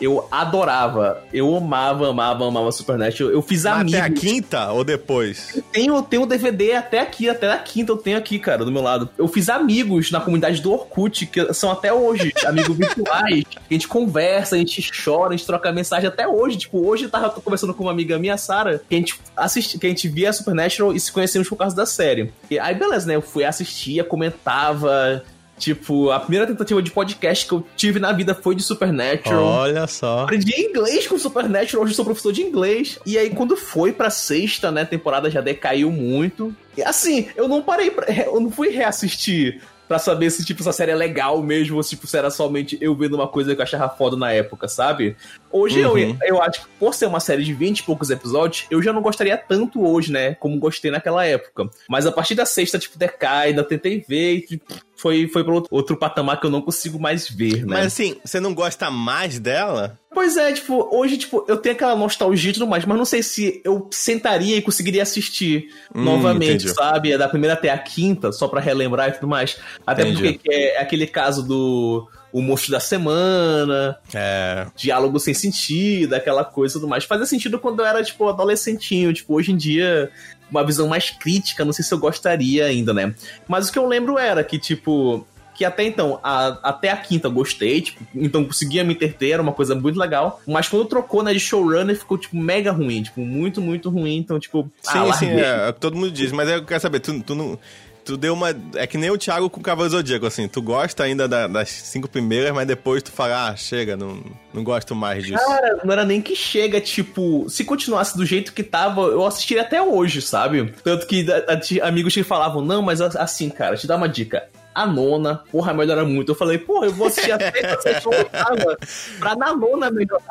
Eu 0.00 0.26
adorava, 0.30 1.22
eu 1.32 1.54
amava, 1.54 2.08
amava, 2.08 2.46
amava 2.46 2.72
Supernatural. 2.72 3.32
Eu 3.32 3.42
fiz 3.42 3.66
amigos. 3.66 3.94
Até 3.94 4.06
a 4.06 4.10
quinta 4.10 4.72
ou 4.72 4.82
depois? 4.82 5.62
Tenho, 5.72 6.02
tenho 6.02 6.22
o 6.22 6.26
DVD 6.26 6.74
até 6.74 7.00
aqui, 7.00 7.28
até 7.28 7.50
a 7.52 7.58
quinta 7.58 7.92
eu 7.92 7.96
tenho 7.96 8.16
aqui, 8.16 8.38
cara, 8.38 8.64
do 8.64 8.72
meu 8.72 8.82
lado. 8.82 9.08
Eu 9.18 9.28
fiz 9.28 9.48
amigos 9.48 10.10
na 10.10 10.20
comunidade 10.20 10.62
do 10.62 10.72
Orkut, 10.72 11.26
que 11.26 11.52
são 11.52 11.70
até 11.70 11.92
hoje 11.92 12.32
amigos 12.46 12.76
virtuais. 12.76 13.44
A 13.54 13.72
gente 13.72 13.86
conversa, 13.86 14.54
a 14.54 14.58
gente 14.58 14.90
chora, 15.04 15.34
a 15.34 15.36
gente 15.36 15.46
troca 15.46 15.70
mensagem 15.72 16.08
até 16.08 16.26
hoje. 16.26 16.56
Tipo, 16.56 16.86
hoje 16.86 17.04
eu 17.04 17.10
tava 17.10 17.28
conversando 17.30 17.74
com 17.74 17.84
uma 17.84 17.92
amiga 17.92 18.18
minha, 18.18 18.36
Sara, 18.36 18.80
que 18.88 18.94
a 18.94 18.98
gente 18.98 19.20
assisti, 19.36 19.78
que 19.78 19.86
a 19.86 19.90
gente 19.90 20.08
via 20.08 20.32
Supernatural 20.32 20.94
e 20.94 21.00
se 21.00 21.12
conhecemos 21.12 21.48
por 21.48 21.56
causa 21.56 21.76
da 21.76 21.84
série. 21.84 22.32
E 22.50 22.58
aí, 22.58 22.74
beleza, 22.74 23.06
né? 23.06 23.16
Eu 23.16 23.22
fui 23.22 23.44
assistir, 23.44 24.02
comentava. 24.04 25.22
Tipo, 25.60 26.10
a 26.10 26.18
primeira 26.18 26.46
tentativa 26.46 26.80
de 26.80 26.90
podcast 26.90 27.46
que 27.46 27.52
eu 27.52 27.62
tive 27.76 28.00
na 28.00 28.12
vida 28.12 28.34
foi 28.34 28.54
de 28.54 28.62
Supernatural. 28.62 29.44
Olha 29.44 29.86
só. 29.86 30.20
Aprendi 30.20 30.58
inglês 30.58 31.06
com 31.06 31.18
Supernatural, 31.18 31.82
hoje 31.84 31.92
eu 31.92 31.96
sou 31.96 32.04
professor 32.06 32.32
de 32.32 32.40
inglês. 32.40 32.98
E 33.04 33.18
aí, 33.18 33.28
quando 33.28 33.56
foi 33.58 33.92
pra 33.92 34.08
sexta, 34.08 34.70
né, 34.72 34.86
temporada 34.86 35.30
já 35.30 35.42
decaiu 35.42 35.92
muito. 35.92 36.56
E 36.76 36.82
assim, 36.82 37.28
eu 37.36 37.46
não 37.46 37.60
parei 37.62 37.90
pra, 37.90 38.06
Eu 38.24 38.40
não 38.40 38.50
fui 38.50 38.70
reassistir 38.70 39.60
pra 39.86 39.98
saber 39.98 40.30
se, 40.30 40.44
tipo, 40.44 40.62
essa 40.62 40.70
série 40.72 40.92
é 40.92 40.94
legal 40.94 41.42
mesmo, 41.42 41.76
ou 41.76 41.82
tipo, 41.82 42.06
se 42.06 42.16
era 42.16 42.30
somente 42.30 42.78
eu 42.80 42.94
vendo 42.94 43.14
uma 43.14 43.26
coisa 43.26 43.56
que 43.56 43.60
eu 43.60 43.64
achava 43.64 43.88
foda 43.88 44.16
na 44.16 44.30
época, 44.32 44.68
sabe? 44.68 45.16
Hoje 45.50 45.80
eu, 45.80 45.94
Uhum. 45.94 46.16
eu 46.22 46.40
acho 46.40 46.60
que, 46.60 46.66
por 46.78 46.94
ser 46.94 47.06
uma 47.06 47.18
série 47.18 47.42
de 47.42 47.52
20 47.52 47.80
e 47.80 47.82
poucos 47.82 48.08
episódios, 48.08 48.66
eu 48.70 48.80
já 48.80 48.92
não 48.92 49.02
gostaria 49.02 49.36
tanto 49.36 49.84
hoje, 49.84 50.12
né? 50.12 50.36
Como 50.36 50.56
gostei 50.60 50.92
naquela 50.92 51.26
época. 51.26 51.68
Mas 51.88 52.06
a 52.06 52.12
partir 52.12 52.36
da 52.36 52.46
sexta, 52.46 52.78
tipo, 52.78 52.96
decai, 52.96 53.48
ainda 53.48 53.64
tentei 53.64 53.98
ver 54.08 54.34
e 54.36 54.40
tipo, 54.42 54.72
foi, 55.00 55.26
foi 55.28 55.42
pra 55.42 55.54
outro, 55.70 55.96
patamar 55.96 56.38
que 56.40 56.46
eu 56.46 56.50
não 56.50 56.60
consigo 56.60 56.98
mais 57.00 57.28
ver, 57.28 57.58
né? 57.64 57.76
Mas 57.76 57.86
assim, 57.86 58.16
você 58.24 58.38
não 58.40 58.54
gosta 58.54 58.90
mais 58.90 59.38
dela? 59.38 59.98
Pois 60.12 60.36
é, 60.36 60.52
tipo, 60.52 60.88
hoje, 60.94 61.16
tipo, 61.18 61.44
eu 61.48 61.56
tenho 61.56 61.74
aquela 61.74 61.94
nostalgia 61.96 62.50
e 62.50 62.52
tudo 62.52 62.66
mais, 62.66 62.84
mas 62.84 62.98
não 62.98 63.04
sei 63.04 63.22
se 63.22 63.60
eu 63.64 63.88
sentaria 63.92 64.56
e 64.56 64.62
conseguiria 64.62 65.02
assistir 65.02 65.68
Hum, 65.94 66.02
novamente, 66.02 66.64
entendi. 66.66 66.74
sabe? 66.74 67.12
É 67.12 67.18
Da 67.18 67.28
primeira 67.28 67.54
até 67.54 67.70
a 67.70 67.78
quinta, 67.78 68.32
só 68.32 68.48
pra 68.48 68.60
relembrar 68.60 69.08
e 69.08 69.12
tudo 69.12 69.28
mais. 69.28 69.56
Até 69.86 70.02
Entendi. 70.02 70.32
porque 70.34 70.52
é 70.52 70.80
aquele 70.80 71.06
caso 71.06 71.42
do 71.42 72.08
o 72.32 72.40
monstro 72.40 72.70
da 72.70 72.78
semana, 72.80 73.96
É. 74.14 74.66
diálogo 74.76 75.18
sem 75.18 75.34
sentido, 75.34 76.14
aquela 76.14 76.44
coisa 76.44 76.74
e 76.76 76.80
tudo 76.80 76.88
mais. 76.88 77.04
Fazia 77.04 77.26
sentido 77.26 77.58
quando 77.58 77.80
eu 77.80 77.86
era, 77.86 78.02
tipo, 78.04 78.28
adolescentinho. 78.28 79.12
Tipo, 79.12 79.34
hoje 79.34 79.50
em 79.52 79.56
dia, 79.56 80.10
uma 80.50 80.64
visão 80.64 80.88
mais 80.88 81.10
crítica, 81.10 81.64
não 81.64 81.72
sei 81.72 81.84
se 81.84 81.92
eu 81.94 81.98
gostaria 81.98 82.66
ainda, 82.66 82.92
né? 82.92 83.14
Mas 83.48 83.68
o 83.68 83.72
que 83.72 83.78
eu 83.78 83.86
lembro 83.86 84.18
era 84.18 84.42
que, 84.44 84.58
tipo, 84.58 85.26
que 85.54 85.64
até 85.64 85.84
então, 85.84 86.18
a- 86.22 86.58
até 86.62 86.90
a 86.90 86.96
quinta 86.96 87.28
eu 87.28 87.32
gostei, 87.32 87.82
tipo, 87.82 88.02
então 88.14 88.44
conseguia 88.44 88.82
me 88.82 88.94
interter, 88.94 89.30
era 89.32 89.42
uma 89.42 89.52
coisa 89.52 89.74
muito 89.74 89.98
legal. 89.98 90.40
Mas 90.46 90.68
quando 90.68 90.86
trocou, 90.86 91.22
né, 91.22 91.32
de 91.34 91.40
showrunner, 91.40 91.94
ficou, 91.96 92.16
tipo, 92.16 92.34
mega 92.36 92.72
ruim, 92.72 93.02
tipo, 93.02 93.20
muito, 93.20 93.60
muito 93.60 93.90
ruim. 93.90 94.16
Então, 94.16 94.40
tipo, 94.40 94.70
Sim, 94.80 94.98
ah, 94.98 95.12
sim, 95.12 95.26
é, 95.26 95.68
é 95.68 95.72
todo 95.72 95.96
mundo 95.96 96.10
diz, 96.10 96.32
mas 96.32 96.48
eu 96.48 96.64
quero 96.64 96.80
saber, 96.80 97.00
tu, 97.00 97.22
tu 97.22 97.34
não. 97.34 97.58
Tu 98.04 98.16
deu 98.16 98.32
uma. 98.34 98.48
É 98.74 98.86
que 98.86 98.96
nem 98.98 99.10
o 99.10 99.18
Thiago 99.18 99.48
com 99.50 99.60
o 99.60 99.62
Cavaleiro 99.62 99.96
Zodíaco, 99.96 100.26
assim. 100.26 100.48
Tu 100.48 100.60
gosta 100.62 101.02
ainda 101.04 101.28
da- 101.28 101.46
das 101.46 101.68
cinco 101.68 102.08
primeiras, 102.08 102.52
mas 102.52 102.66
depois 102.66 103.02
tu 103.02 103.12
fala, 103.12 103.48
ah, 103.48 103.56
chega, 103.56 103.96
não, 103.96 104.22
não 104.54 104.64
gosto 104.64 104.94
mais 104.94 105.24
disso. 105.24 105.44
Cara, 105.44 105.80
não 105.84 105.92
era 105.92 106.04
nem 106.04 106.20
que 106.22 106.34
chega, 106.34 106.80
tipo, 106.80 107.46
se 107.48 107.62
continuasse 107.64 108.16
do 108.16 108.24
jeito 108.24 108.52
que 108.52 108.62
tava, 108.62 109.02
eu 109.02 109.24
assistiria 109.26 109.62
até 109.62 109.80
hoje, 109.82 110.22
sabe? 110.22 110.72
Tanto 110.82 111.06
que 111.06 111.26
a- 111.30 111.54
a- 111.84 111.88
amigos 111.88 112.14
que 112.14 112.22
falavam, 112.22 112.62
não, 112.64 112.80
mas 112.82 113.00
assim, 113.00 113.50
cara, 113.50 113.76
te 113.76 113.86
dá 113.86 113.96
uma 113.96 114.08
dica. 114.08 114.44
A 114.72 114.86
nona, 114.86 115.42
porra, 115.50 115.74
melhora 115.74 116.04
muito. 116.04 116.30
Eu 116.30 116.36
falei, 116.36 116.56
porra, 116.56 116.86
eu 116.86 116.92
vou 116.92 117.08
assistir 117.08 117.32
até 117.32 117.50
sétima 117.80 118.14
ou 118.14 118.18
oitava 118.18 118.78
pra 119.18 119.34
na 119.34 119.54
nona 119.54 119.90
melhorar. 119.90 120.22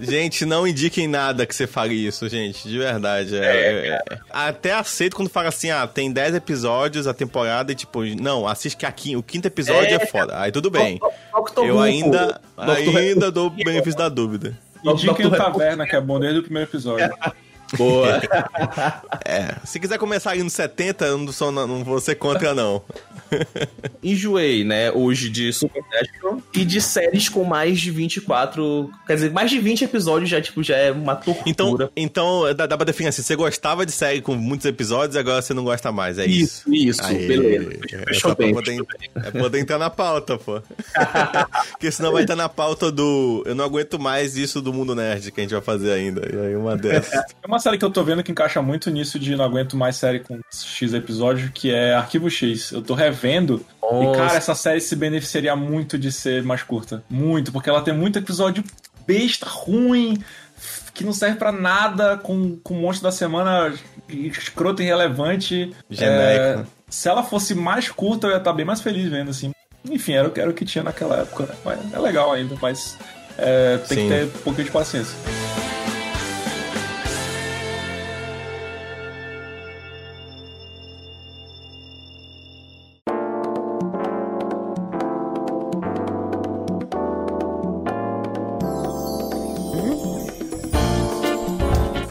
Gente, 0.00 0.44
não 0.46 0.66
indiquem 0.66 1.06
nada 1.06 1.44
que 1.46 1.54
você 1.54 1.66
fale 1.66 1.94
isso, 1.94 2.28
gente, 2.28 2.68
de 2.68 2.78
verdade. 2.78 3.36
É, 3.36 3.40
é, 3.88 4.02
é. 4.10 4.18
Até 4.30 4.72
aceito 4.72 5.14
quando 5.16 5.28
fala 5.28 5.48
assim, 5.48 5.70
ah, 5.70 5.86
tem 5.86 6.10
10 6.12 6.34
episódios 6.36 7.06
a 7.06 7.14
temporada 7.14 7.72
e 7.72 7.74
tipo, 7.74 8.04
não, 8.20 8.46
assiste 8.46 8.76
que 8.76 8.86
a 8.86 8.92
quin- 8.92 9.16
o 9.16 9.22
quinto 9.22 9.46
episódio 9.46 9.90
é, 9.90 10.02
É. 10.02 10.06
foda. 10.06 10.40
Aí 10.40 10.50
tudo 10.52 10.70
bem. 10.70 10.98
Doctor 11.32 11.66
Eu 11.66 11.80
ainda, 11.80 12.40
ainda 12.56 13.30
dou 13.30 13.48
o 13.48 13.50
benefício 13.50 13.98
da 13.98 14.08
dúvida. 14.08 14.56
Indiquem 14.84 15.26
o. 15.26 15.30
Taverna, 15.30 15.86
que 15.86 15.94
é 15.94 16.00
bom 16.00 16.18
desde 16.18 16.38
o 16.38 16.42
primeiro 16.42 16.68
episódio. 16.68 17.10
Boa. 17.76 18.20
É, 19.24 19.54
se 19.64 19.78
quiser 19.78 19.98
começar 19.98 20.30
ali 20.30 20.42
nos 20.42 20.52
70, 20.54 21.04
eu 21.04 21.18
não, 21.18 21.32
sou, 21.32 21.52
não 21.52 21.84
vou 21.84 22.00
ser 22.00 22.14
contra, 22.16 22.54
não. 22.54 22.82
Enjoei, 24.02 24.64
né, 24.64 24.90
hoje 24.90 25.28
de 25.30 25.52
Supernatural 25.52 26.40
e 26.54 26.64
de 26.64 26.80
séries 26.80 27.28
com 27.28 27.44
mais 27.44 27.80
de 27.80 27.90
24, 27.90 28.90
quer 29.06 29.14
dizer, 29.14 29.30
mais 29.30 29.50
de 29.50 29.58
20 29.60 29.84
episódios 29.84 30.28
já, 30.30 30.40
tipo, 30.40 30.62
já 30.62 30.76
é 30.76 30.90
uma 30.90 31.14
tortura. 31.14 31.44
Então, 31.46 31.90
então 31.96 32.54
dá, 32.54 32.66
dá 32.66 32.76
pra 32.76 32.84
definir 32.86 33.08
assim, 33.08 33.22
você 33.22 33.36
gostava 33.36 33.86
de 33.86 33.92
série 33.92 34.20
com 34.20 34.34
muitos 34.34 34.66
episódios 34.66 35.16
agora 35.16 35.40
você 35.42 35.54
não 35.54 35.64
gosta 35.64 35.92
mais, 35.92 36.18
é 36.18 36.26
isso? 36.26 36.62
isso, 36.72 36.90
isso, 36.90 37.04
Aê, 37.04 37.26
beleza. 37.26 37.70
é 37.92 38.04
Fechou 38.06 38.34
pra 38.34 38.46
bem. 38.46 38.54
poder, 38.54 38.82
é 39.14 39.30
poder 39.30 39.58
entrar 39.60 39.78
na 39.78 39.90
pauta, 39.90 40.38
pô. 40.38 40.60
Porque 41.72 41.90
senão 41.92 42.12
vai 42.12 42.22
estar 42.22 42.36
na 42.36 42.48
pauta 42.48 42.90
do 42.90 43.42
eu 43.46 43.54
não 43.54 43.64
aguento 43.64 43.98
mais 43.98 44.36
isso 44.36 44.60
do 44.60 44.72
mundo 44.72 44.94
nerd 44.94 45.30
que 45.30 45.40
a 45.40 45.44
gente 45.44 45.52
vai 45.52 45.62
fazer 45.62 45.92
ainda. 45.92 46.28
E 46.32 46.46
aí 46.46 46.56
uma 46.56 46.76
dessas. 46.76 47.12
É 47.42 47.46
uma 47.46 47.59
série 47.60 47.78
que 47.78 47.84
eu 47.84 47.90
tô 47.90 48.02
vendo 48.02 48.22
que 48.22 48.32
encaixa 48.32 48.60
muito 48.62 48.90
nisso 48.90 49.18
de 49.18 49.36
não 49.36 49.44
aguento 49.44 49.76
mais 49.76 49.96
série 49.96 50.20
com 50.20 50.40
X 50.52 50.92
episódio, 50.94 51.50
que 51.52 51.70
é 51.72 51.94
Arquivo 51.94 52.28
X. 52.30 52.72
Eu 52.72 52.82
tô 52.82 52.94
revendo 52.94 53.64
e, 53.82 54.04
Nossa. 54.04 54.18
cara, 54.20 54.34
essa 54.36 54.54
série 54.54 54.80
se 54.80 54.96
beneficiaria 54.96 55.54
muito 55.54 55.98
de 55.98 56.10
ser 56.10 56.42
mais 56.42 56.62
curta. 56.62 57.02
Muito, 57.08 57.52
porque 57.52 57.68
ela 57.70 57.82
tem 57.82 57.94
muito 57.94 58.18
episódio 58.18 58.64
besta, 59.06 59.46
ruim, 59.46 60.22
que 60.94 61.04
não 61.04 61.12
serve 61.12 61.36
pra 61.36 61.52
nada, 61.52 62.16
com, 62.18 62.56
com 62.62 62.74
um 62.74 62.80
monte 62.80 63.02
da 63.02 63.10
semana 63.12 63.72
escroto 64.08 64.82
e 64.82 64.84
irrelevante. 64.86 65.72
Genérico. 65.88 66.60
É, 66.62 66.64
se 66.88 67.08
ela 67.08 67.22
fosse 67.22 67.54
mais 67.54 67.88
curta, 67.88 68.26
eu 68.26 68.32
ia 68.32 68.36
estar 68.38 68.52
bem 68.52 68.64
mais 68.64 68.80
feliz 68.80 69.08
vendo, 69.08 69.30
assim. 69.30 69.52
Enfim, 69.88 70.12
era, 70.12 70.28
o 70.28 70.30
que- 70.30 70.40
era 70.40 70.50
o 70.50 70.52
que 70.54 70.64
tinha 70.64 70.84
naquela 70.84 71.16
época, 71.18 71.44
né? 71.44 71.54
Mas 71.64 71.92
é 71.94 71.98
legal 71.98 72.32
ainda, 72.32 72.54
mas 72.60 72.96
é, 73.38 73.78
tem 73.88 73.98
Sim. 73.98 74.02
que 74.08 74.14
ter 74.14 74.24
um 74.26 74.42
pouquinho 74.42 74.64
de 74.66 74.70
paciência. 74.72 75.16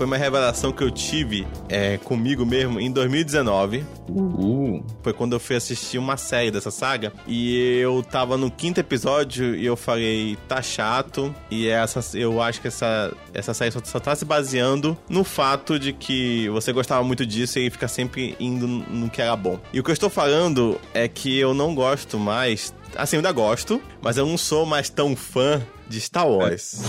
Uma 0.09 0.17
revelação 0.17 0.71
que 0.71 0.83
eu 0.83 0.89
tive 0.89 1.45
é, 1.69 1.97
comigo 1.97 2.45
mesmo 2.45 2.79
em 2.79 2.91
2019. 2.91 3.85
Uh, 4.09 4.83
Foi 5.03 5.13
quando 5.13 5.33
eu 5.33 5.39
fui 5.39 5.55
assistir 5.55 5.99
uma 5.99 6.17
série 6.17 6.49
dessa 6.49 6.71
saga. 6.71 7.13
E 7.27 7.77
eu 7.79 8.01
tava 8.01 8.35
no 8.35 8.49
quinto 8.49 8.79
episódio 8.79 9.55
e 9.55 9.65
eu 9.65 9.77
falei, 9.77 10.35
tá 10.47 10.61
chato. 10.61 11.33
E 11.51 11.67
essa, 11.67 12.17
eu 12.17 12.41
acho 12.41 12.59
que 12.59 12.67
essa, 12.67 13.13
essa 13.33 13.53
série 13.53 13.71
só, 13.71 13.79
só 13.83 13.99
tá 13.99 14.15
se 14.15 14.25
baseando 14.25 14.97
no 15.07 15.23
fato 15.23 15.77
de 15.77 15.93
que 15.93 16.49
você 16.49 16.73
gostava 16.73 17.03
muito 17.03 17.23
disso 17.23 17.59
e 17.59 17.69
fica 17.69 17.87
sempre 17.87 18.35
indo 18.39 18.67
no 18.67 19.09
que 19.11 19.21
era 19.21 19.35
bom. 19.35 19.59
E 19.71 19.79
o 19.79 19.83
que 19.83 19.91
eu 19.91 19.93
estou 19.93 20.09
falando 20.09 20.81
é 20.91 21.07
que 21.07 21.37
eu 21.37 21.53
não 21.53 21.75
gosto 21.75 22.17
mais. 22.17 22.73
Assim, 22.95 23.17
eu 23.17 23.19
ainda 23.19 23.31
gosto, 23.31 23.79
mas 24.01 24.17
eu 24.17 24.25
não 24.25 24.37
sou 24.37 24.65
mais 24.65 24.89
tão 24.89 25.15
fã 25.15 25.61
de 25.87 26.01
Star 26.01 26.27
Wars. 26.27 26.81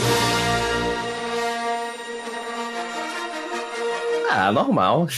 Ah, 4.31 4.53
normal. 4.53 5.09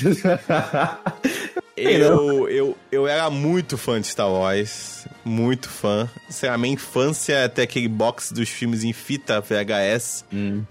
Eu, 1.74 2.48
eu, 2.48 2.76
eu 2.92 3.06
era 3.08 3.28
muito 3.30 3.78
fã 3.78 4.00
de 4.00 4.06
Star 4.06 4.30
Wars. 4.30 5.06
Muito 5.24 5.68
fã. 5.68 6.08
Sei 6.28 6.48
lá, 6.48 6.58
minha 6.58 6.74
infância 6.74 7.44
até 7.44 7.62
aquele 7.62 7.88
box 7.88 8.32
dos 8.32 8.48
filmes 8.48 8.84
em 8.84 8.92
fita 8.92 9.40
VHS. 9.40 10.24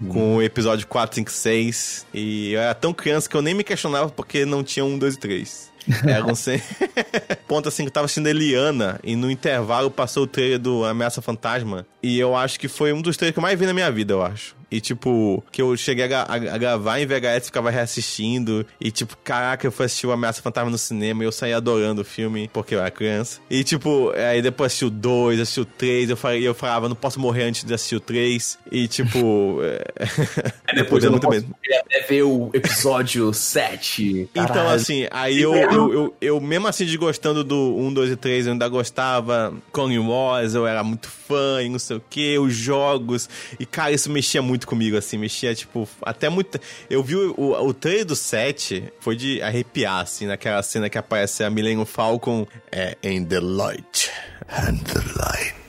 Com 0.08 0.36
o 0.36 0.42
episódio 0.42 0.86
4, 0.86 1.16
5, 1.16 1.30
6. 1.30 2.06
E 2.14 2.52
eu 2.52 2.60
era 2.60 2.74
tão 2.74 2.94
criança 2.94 3.28
que 3.28 3.36
eu 3.36 3.42
nem 3.42 3.52
me 3.52 3.64
questionava 3.64 4.08
porque 4.10 4.44
não 4.44 4.62
tinha 4.62 4.84
um, 4.84 4.96
dois 4.96 5.14
e 5.14 5.18
três. 5.18 5.72
Era 6.06 6.24
um 6.24 6.34
sem... 6.34 6.62
Ponto 7.48 7.68
assim 7.68 7.82
que 7.82 7.88
eu 7.88 7.92
tava 7.92 8.04
assistindo 8.04 8.28
Eliana 8.28 9.00
e 9.02 9.16
no 9.16 9.30
intervalo 9.30 9.90
passou 9.90 10.22
o 10.22 10.26
trailer 10.26 10.58
do 10.58 10.84
Ameaça 10.84 11.20
Fantasma. 11.20 11.84
E 12.02 12.18
eu 12.18 12.36
acho 12.36 12.58
que 12.60 12.68
foi 12.68 12.92
um 12.92 13.02
dos 13.02 13.16
trailers 13.16 13.34
que 13.34 13.38
eu 13.40 13.42
mais 13.42 13.58
vi 13.58 13.66
na 13.66 13.74
minha 13.74 13.90
vida, 13.90 14.14
eu 14.14 14.22
acho. 14.22 14.54
E 14.72 14.80
tipo, 14.80 15.44
que 15.52 15.60
eu 15.62 15.76
cheguei 15.76 16.12
a, 16.12 16.22
a- 16.22 16.34
a 16.54 16.58
gravar 16.58 16.98
em 16.98 17.06
VHS, 17.06 17.46
ficava 17.46 17.70
reassistindo. 17.70 18.66
E 18.80 18.90
tipo, 18.90 19.16
caraca, 19.22 19.66
eu 19.66 19.70
fui 19.70 19.84
assistir 19.86 20.06
o 20.06 20.12
Ameaça 20.12 20.40
Fantasma 20.42 20.70
no 20.70 20.78
cinema 20.78 21.22
e 21.22 21.26
eu 21.26 21.32
saí 21.32 21.52
adorando 21.52 22.00
o 22.00 22.04
filme, 22.04 22.48
porque 22.52 22.74
eu 22.74 22.80
era 22.80 22.90
criança. 22.90 23.40
E 23.50 23.62
tipo, 23.62 24.10
aí 24.16 24.40
depois 24.40 24.68
assisti 24.72 24.84
o 24.86 24.90
2, 24.90 25.40
assisti 25.40 25.60
o 25.60 25.64
3, 25.66 26.10
eu, 26.10 26.16
falei, 26.16 26.46
eu 26.46 26.54
falava, 26.54 26.88
não 26.88 26.96
posso 26.96 27.20
morrer 27.20 27.42
antes 27.44 27.64
de 27.64 27.74
assistir 27.74 27.96
o 27.96 28.00
3. 28.00 28.58
E 28.70 28.88
tipo. 28.88 29.58
é... 29.62 30.74
Depois 30.74 31.04
eu 31.04 31.10
não 31.10 31.18
muito 31.18 31.26
posso 31.28 31.40
mesmo. 31.40 31.54
até 31.84 32.00
ver 32.06 32.22
o 32.22 32.50
episódio 32.54 33.32
7. 33.34 34.28
Então, 34.32 34.46
Caralho. 34.46 34.70
assim, 34.70 35.06
aí 35.10 35.40
eu, 35.40 35.54
eu, 35.54 35.92
eu, 35.92 36.14
eu, 36.20 36.40
mesmo 36.40 36.66
assim, 36.66 36.84
desgostando 36.86 37.44
do 37.44 37.76
1, 37.76 37.92
2 37.92 38.10
e 38.12 38.16
3, 38.16 38.46
eu 38.46 38.52
ainda 38.52 38.68
gostava. 38.68 39.52
Clone 39.72 39.98
Wars, 39.98 40.54
eu 40.54 40.66
era 40.66 40.82
muito 40.82 41.08
fã 41.08 41.62
e 41.62 41.68
não 41.68 41.78
sei 41.78 41.96
o 41.98 42.02
que, 42.08 42.38
os 42.38 42.54
jogos. 42.54 43.28
E, 43.60 43.66
cara, 43.66 43.92
isso 43.92 44.10
mexia 44.10 44.40
muito 44.42 44.61
comigo, 44.66 44.96
assim, 44.96 45.18
mexia, 45.18 45.54
tipo, 45.54 45.88
até 46.02 46.28
muito. 46.28 46.60
Eu 46.88 47.02
vi 47.02 47.16
o, 47.16 47.34
o, 47.36 47.68
o 47.68 47.74
trailer 47.74 48.04
do 48.04 48.16
7, 48.16 48.92
foi 49.00 49.16
de 49.16 49.42
arrepiar, 49.42 50.00
assim, 50.00 50.26
naquela 50.26 50.62
cena 50.62 50.88
que 50.88 50.98
aparece 50.98 51.44
a 51.44 51.50
Millennium 51.50 51.84
Falcon. 51.84 52.46
É, 52.70 52.96
in 53.02 53.24
the 53.24 53.40
light. 53.40 54.10
And 54.48 54.78
the 54.78 55.00
light. 55.16 55.61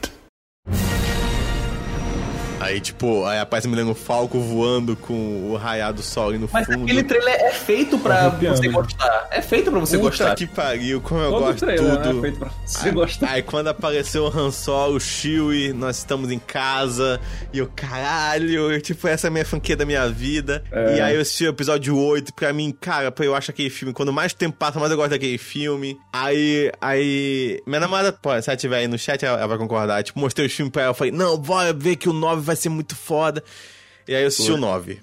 Aí, 2.63 2.79
tipo, 2.79 3.25
aí 3.25 3.39
aparece 3.39 3.67
a 3.67 3.69
Millennium 3.69 3.93
Falcon 3.95 4.39
voando 4.39 4.95
com 4.95 5.51
o 5.51 5.55
raiar 5.55 5.93
do 5.93 6.01
sol 6.01 6.29
ali 6.29 6.37
no 6.37 6.49
Mas 6.51 6.65
fundo. 6.65 6.83
aquele 6.83 7.03
trailer 7.03 7.33
é 7.35 7.51
feito 7.51 7.97
pra 7.99 8.29
você 8.29 8.67
gostar. 8.69 9.27
É 9.31 9.41
feito 9.41 9.69
pra 9.71 9.79
você 9.79 9.97
Puta 9.97 10.09
gostar. 10.09 10.35
que 10.35 10.47
pariu, 10.47 11.01
como 11.01 11.21
eu 11.21 11.31
Todo 11.31 11.43
gosto 11.45 11.59
trailer, 11.59 11.97
tudo. 11.97 12.13
né? 12.13 12.21
Feito 12.21 12.39
pra 12.39 12.49
você 12.65 12.87
Aí- 12.89 12.93
gostar. 12.93 13.29
Aí 13.29 13.41
quando 13.41 13.67
apareceu 13.67 14.23
o 14.25 14.27
Han 14.27 14.51
Solo, 14.51 14.95
o 14.95 14.99
Chewie, 14.99 15.73
nós 15.73 15.97
estamos 15.97 16.31
em 16.31 16.39
casa, 16.39 17.19
e 17.51 17.59
eu, 17.59 17.69
caralho, 17.75 18.71
eu, 18.71 18.81
tipo, 18.81 19.07
essa 19.07 19.27
é 19.27 19.29
a 19.29 19.31
minha 19.31 19.45
franquia 19.45 19.75
da 19.75 19.85
minha 19.85 20.07
vida. 20.09 20.63
É. 20.71 20.97
E 20.97 21.01
aí 21.01 21.15
eu 21.15 21.21
assisti 21.21 21.45
o 21.45 21.49
episódio 21.49 21.97
8, 21.97 22.33
pra 22.33 22.53
mim, 22.53 22.75
cara, 22.79 23.13
eu 23.19 23.35
acho 23.35 23.51
aquele 23.51 23.69
filme, 23.69 23.93
quando 23.93 24.11
mais 24.13 24.33
tempo 24.33 24.55
passa, 24.57 24.79
mais 24.79 24.91
eu 24.91 24.97
gosto 24.97 25.11
daquele 25.11 25.37
filme. 25.37 25.97
Aí, 26.11 26.71
aí, 26.81 27.61
minha 27.65 27.79
namorada, 27.79 28.11
pô, 28.13 28.29
se 28.41 28.49
ela 28.49 28.55
estiver 28.55 28.77
aí 28.77 28.87
no 28.87 28.97
chat, 28.97 29.23
ela, 29.25 29.37
ela 29.37 29.47
vai 29.47 29.57
concordar. 29.57 30.03
Tipo, 30.03 30.19
mostrei 30.19 30.47
o 30.47 30.49
filme 30.49 30.71
pra 30.71 30.83
ela, 30.83 30.91
eu 30.91 30.95
falei, 30.95 31.11
não, 31.11 31.37
bora 31.37 31.73
ver 31.73 31.95
que 31.95 32.07
o 32.09 32.13
9 32.13 32.41
vai 32.41 32.52
ser 32.55 32.69
muito 32.69 32.95
foda. 32.95 33.43
E 34.07 34.13
aí 34.15 34.23
eu 34.23 34.27
assisti 34.27 34.51
o 34.51 34.57
9. 34.57 34.99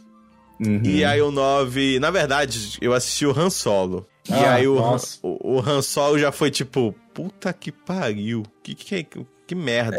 Uhum. 0.61 0.83
E 0.85 1.05
aí 1.05 1.23
o 1.23 1.31
9, 1.31 1.99
na 2.01 2.11
verdade, 2.11 2.79
eu 2.81 2.93
assisti 2.93 3.25
o 3.27 3.31
Han 3.39 3.49
Solo. 3.51 4.07
E 4.29 4.33
Ah, 4.35 4.55
aí 4.55 4.69
o 4.69 4.75
nossa. 4.75 5.19
o, 5.23 5.57
o 5.57 5.61
Han 5.61 5.81
Solo 5.81 6.19
já 6.19 6.31
foi 6.31 6.51
tipo, 6.51 6.95
puta 7.15 7.53
que 7.53 7.73
pariu. 7.73 8.43
Que 8.63 8.75
que, 8.75 9.03
que, 9.05 9.27
que 9.47 9.55
merda. 9.55 9.99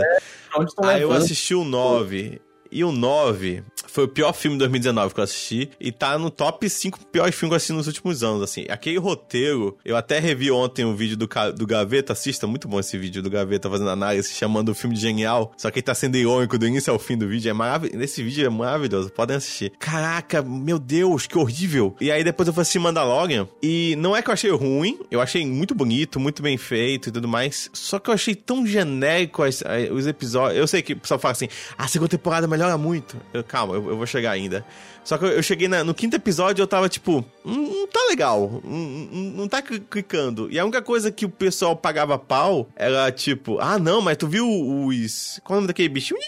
Estão 0.60 0.86
aí 0.88 1.02
eu 1.02 1.12
assisti 1.12 1.56
o 1.56 1.64
9. 1.64 2.40
E 2.72 2.84
o 2.86 2.92
9 2.92 3.64
Foi 3.92 4.06
o 4.06 4.08
pior 4.08 4.34
filme 4.34 4.56
de 4.56 4.60
2019 4.60 5.14
que 5.14 5.20
eu 5.20 5.24
assisti. 5.24 5.70
E 5.80 5.92
tá 5.92 6.18
no 6.18 6.30
top 6.30 6.70
5 6.70 7.06
piores 7.08 7.36
filmes 7.36 7.50
que 7.52 7.54
eu 7.54 7.58
assisti 7.58 7.74
nos 7.74 7.88
últimos 7.88 8.24
anos, 8.24 8.42
assim. 8.44 8.66
Aquele 8.70 8.98
roteiro, 8.98 9.78
eu 9.84 9.96
até 9.98 10.20
revi 10.20 10.50
ontem 10.52 10.86
o 10.86 10.96
vídeo 10.96 11.18
do, 11.18 11.28
do 11.56 11.66
Gaveta. 11.68 12.14
Assista, 12.14 12.48
muito 12.48 12.68
bom 12.68 12.80
esse 12.80 12.98
vídeo 12.98 13.22
do 13.22 13.30
Gaveta 13.30 13.70
fazendo 13.70 13.90
análise, 13.90 14.34
chamando 14.34 14.70
o 14.70 14.76
filme 14.76 14.96
de 14.96 15.02
genial. 15.02 15.52
Só 15.58 15.70
que 15.70 15.80
ele 15.80 15.84
tá 15.84 15.94
sendo 15.96 16.16
irônico 16.18 16.58
do 16.58 16.68
início 16.68 16.92
ao 16.92 17.00
fim 17.00 17.18
do 17.18 17.28
vídeo. 17.28 17.50
É 17.50 17.54
maravilhoso. 17.54 18.02
Esse 18.04 18.24
vídeo 18.24 18.46
é 18.46 18.50
maravilhoso, 18.50 19.12
podem 19.12 19.38
assistir. 19.38 19.72
Caraca, 19.80 20.42
meu 20.42 20.80
Deus, 20.80 21.28
que 21.28 21.38
horrível. 21.38 21.96
E 22.00 22.12
aí 22.12 22.24
depois 22.24 22.48
eu 22.48 22.54
fui 22.54 22.62
assistir 22.62 22.80
Mandalorian. 22.80 23.48
E 23.62 23.96
não 23.98 24.16
é 24.16 24.22
que 24.22 24.30
eu 24.30 24.34
achei 24.34 24.52
ruim, 24.52 25.00
eu 25.10 25.20
achei 25.22 25.46
muito 25.46 25.74
bonito, 25.76 26.20
muito 26.20 26.42
bem 26.42 26.58
feito 26.58 27.10
e 27.10 27.12
tudo 27.12 27.28
mais. 27.28 27.70
Só 27.74 28.00
que 28.00 28.10
eu 28.10 28.14
achei 28.14 28.36
tão 28.36 28.66
genérico 28.66 29.44
as- 29.44 29.62
a- 29.64 29.94
os 29.94 30.08
episódios. 30.08 30.58
Eu 30.60 30.68
sei 30.68 30.82
que 30.82 30.94
o 30.94 30.98
pessoal 30.98 31.20
fala 31.20 31.32
assim, 31.34 31.48
a 31.78 31.88
segunda 31.88 32.10
temporada 32.10 32.48
melhora 32.48 32.78
muito. 32.78 33.18
Eu, 33.34 33.44
calma, 33.44 33.76
eu, 33.76 33.81
eu 33.90 33.98
vou 33.98 34.06
chegar 34.06 34.32
ainda. 34.32 34.66
Só 35.04 35.18
que 35.18 35.26
eu, 35.26 35.30
eu 35.30 35.44
cheguei 35.44 35.68
na- 35.68 35.84
no 35.84 35.94
quinto 35.94 36.16
episódio 36.16 36.62
e 36.62 36.64
eu 36.64 36.68
tava 36.68 36.88
tipo, 36.90 37.26
hum, 37.46 37.54
não 37.80 37.88
tá 37.88 38.00
legal, 38.10 38.62
hum, 38.64 39.10
hum, 39.12 39.34
não 39.36 39.48
tá 39.48 39.62
cli- 39.62 39.80
clicando. 39.90 40.48
E 40.52 40.60
a 40.60 40.64
única 40.64 40.82
coisa 40.82 41.12
que 41.12 41.26
o 41.26 41.30
pessoal 41.30 41.76
pagava 41.76 42.18
pau 42.18 42.68
era 42.76 43.12
tipo, 43.12 43.58
ah 43.60 43.78
não, 43.80 44.02
mas 44.02 44.18
tu 44.18 44.28
viu 44.28 44.46
os. 44.48 45.40
Qual 45.44 45.56
é 45.56 45.58
o 45.58 45.62
nome 45.62 45.68
daquele 45.68 45.90
bichinho? 45.90 46.20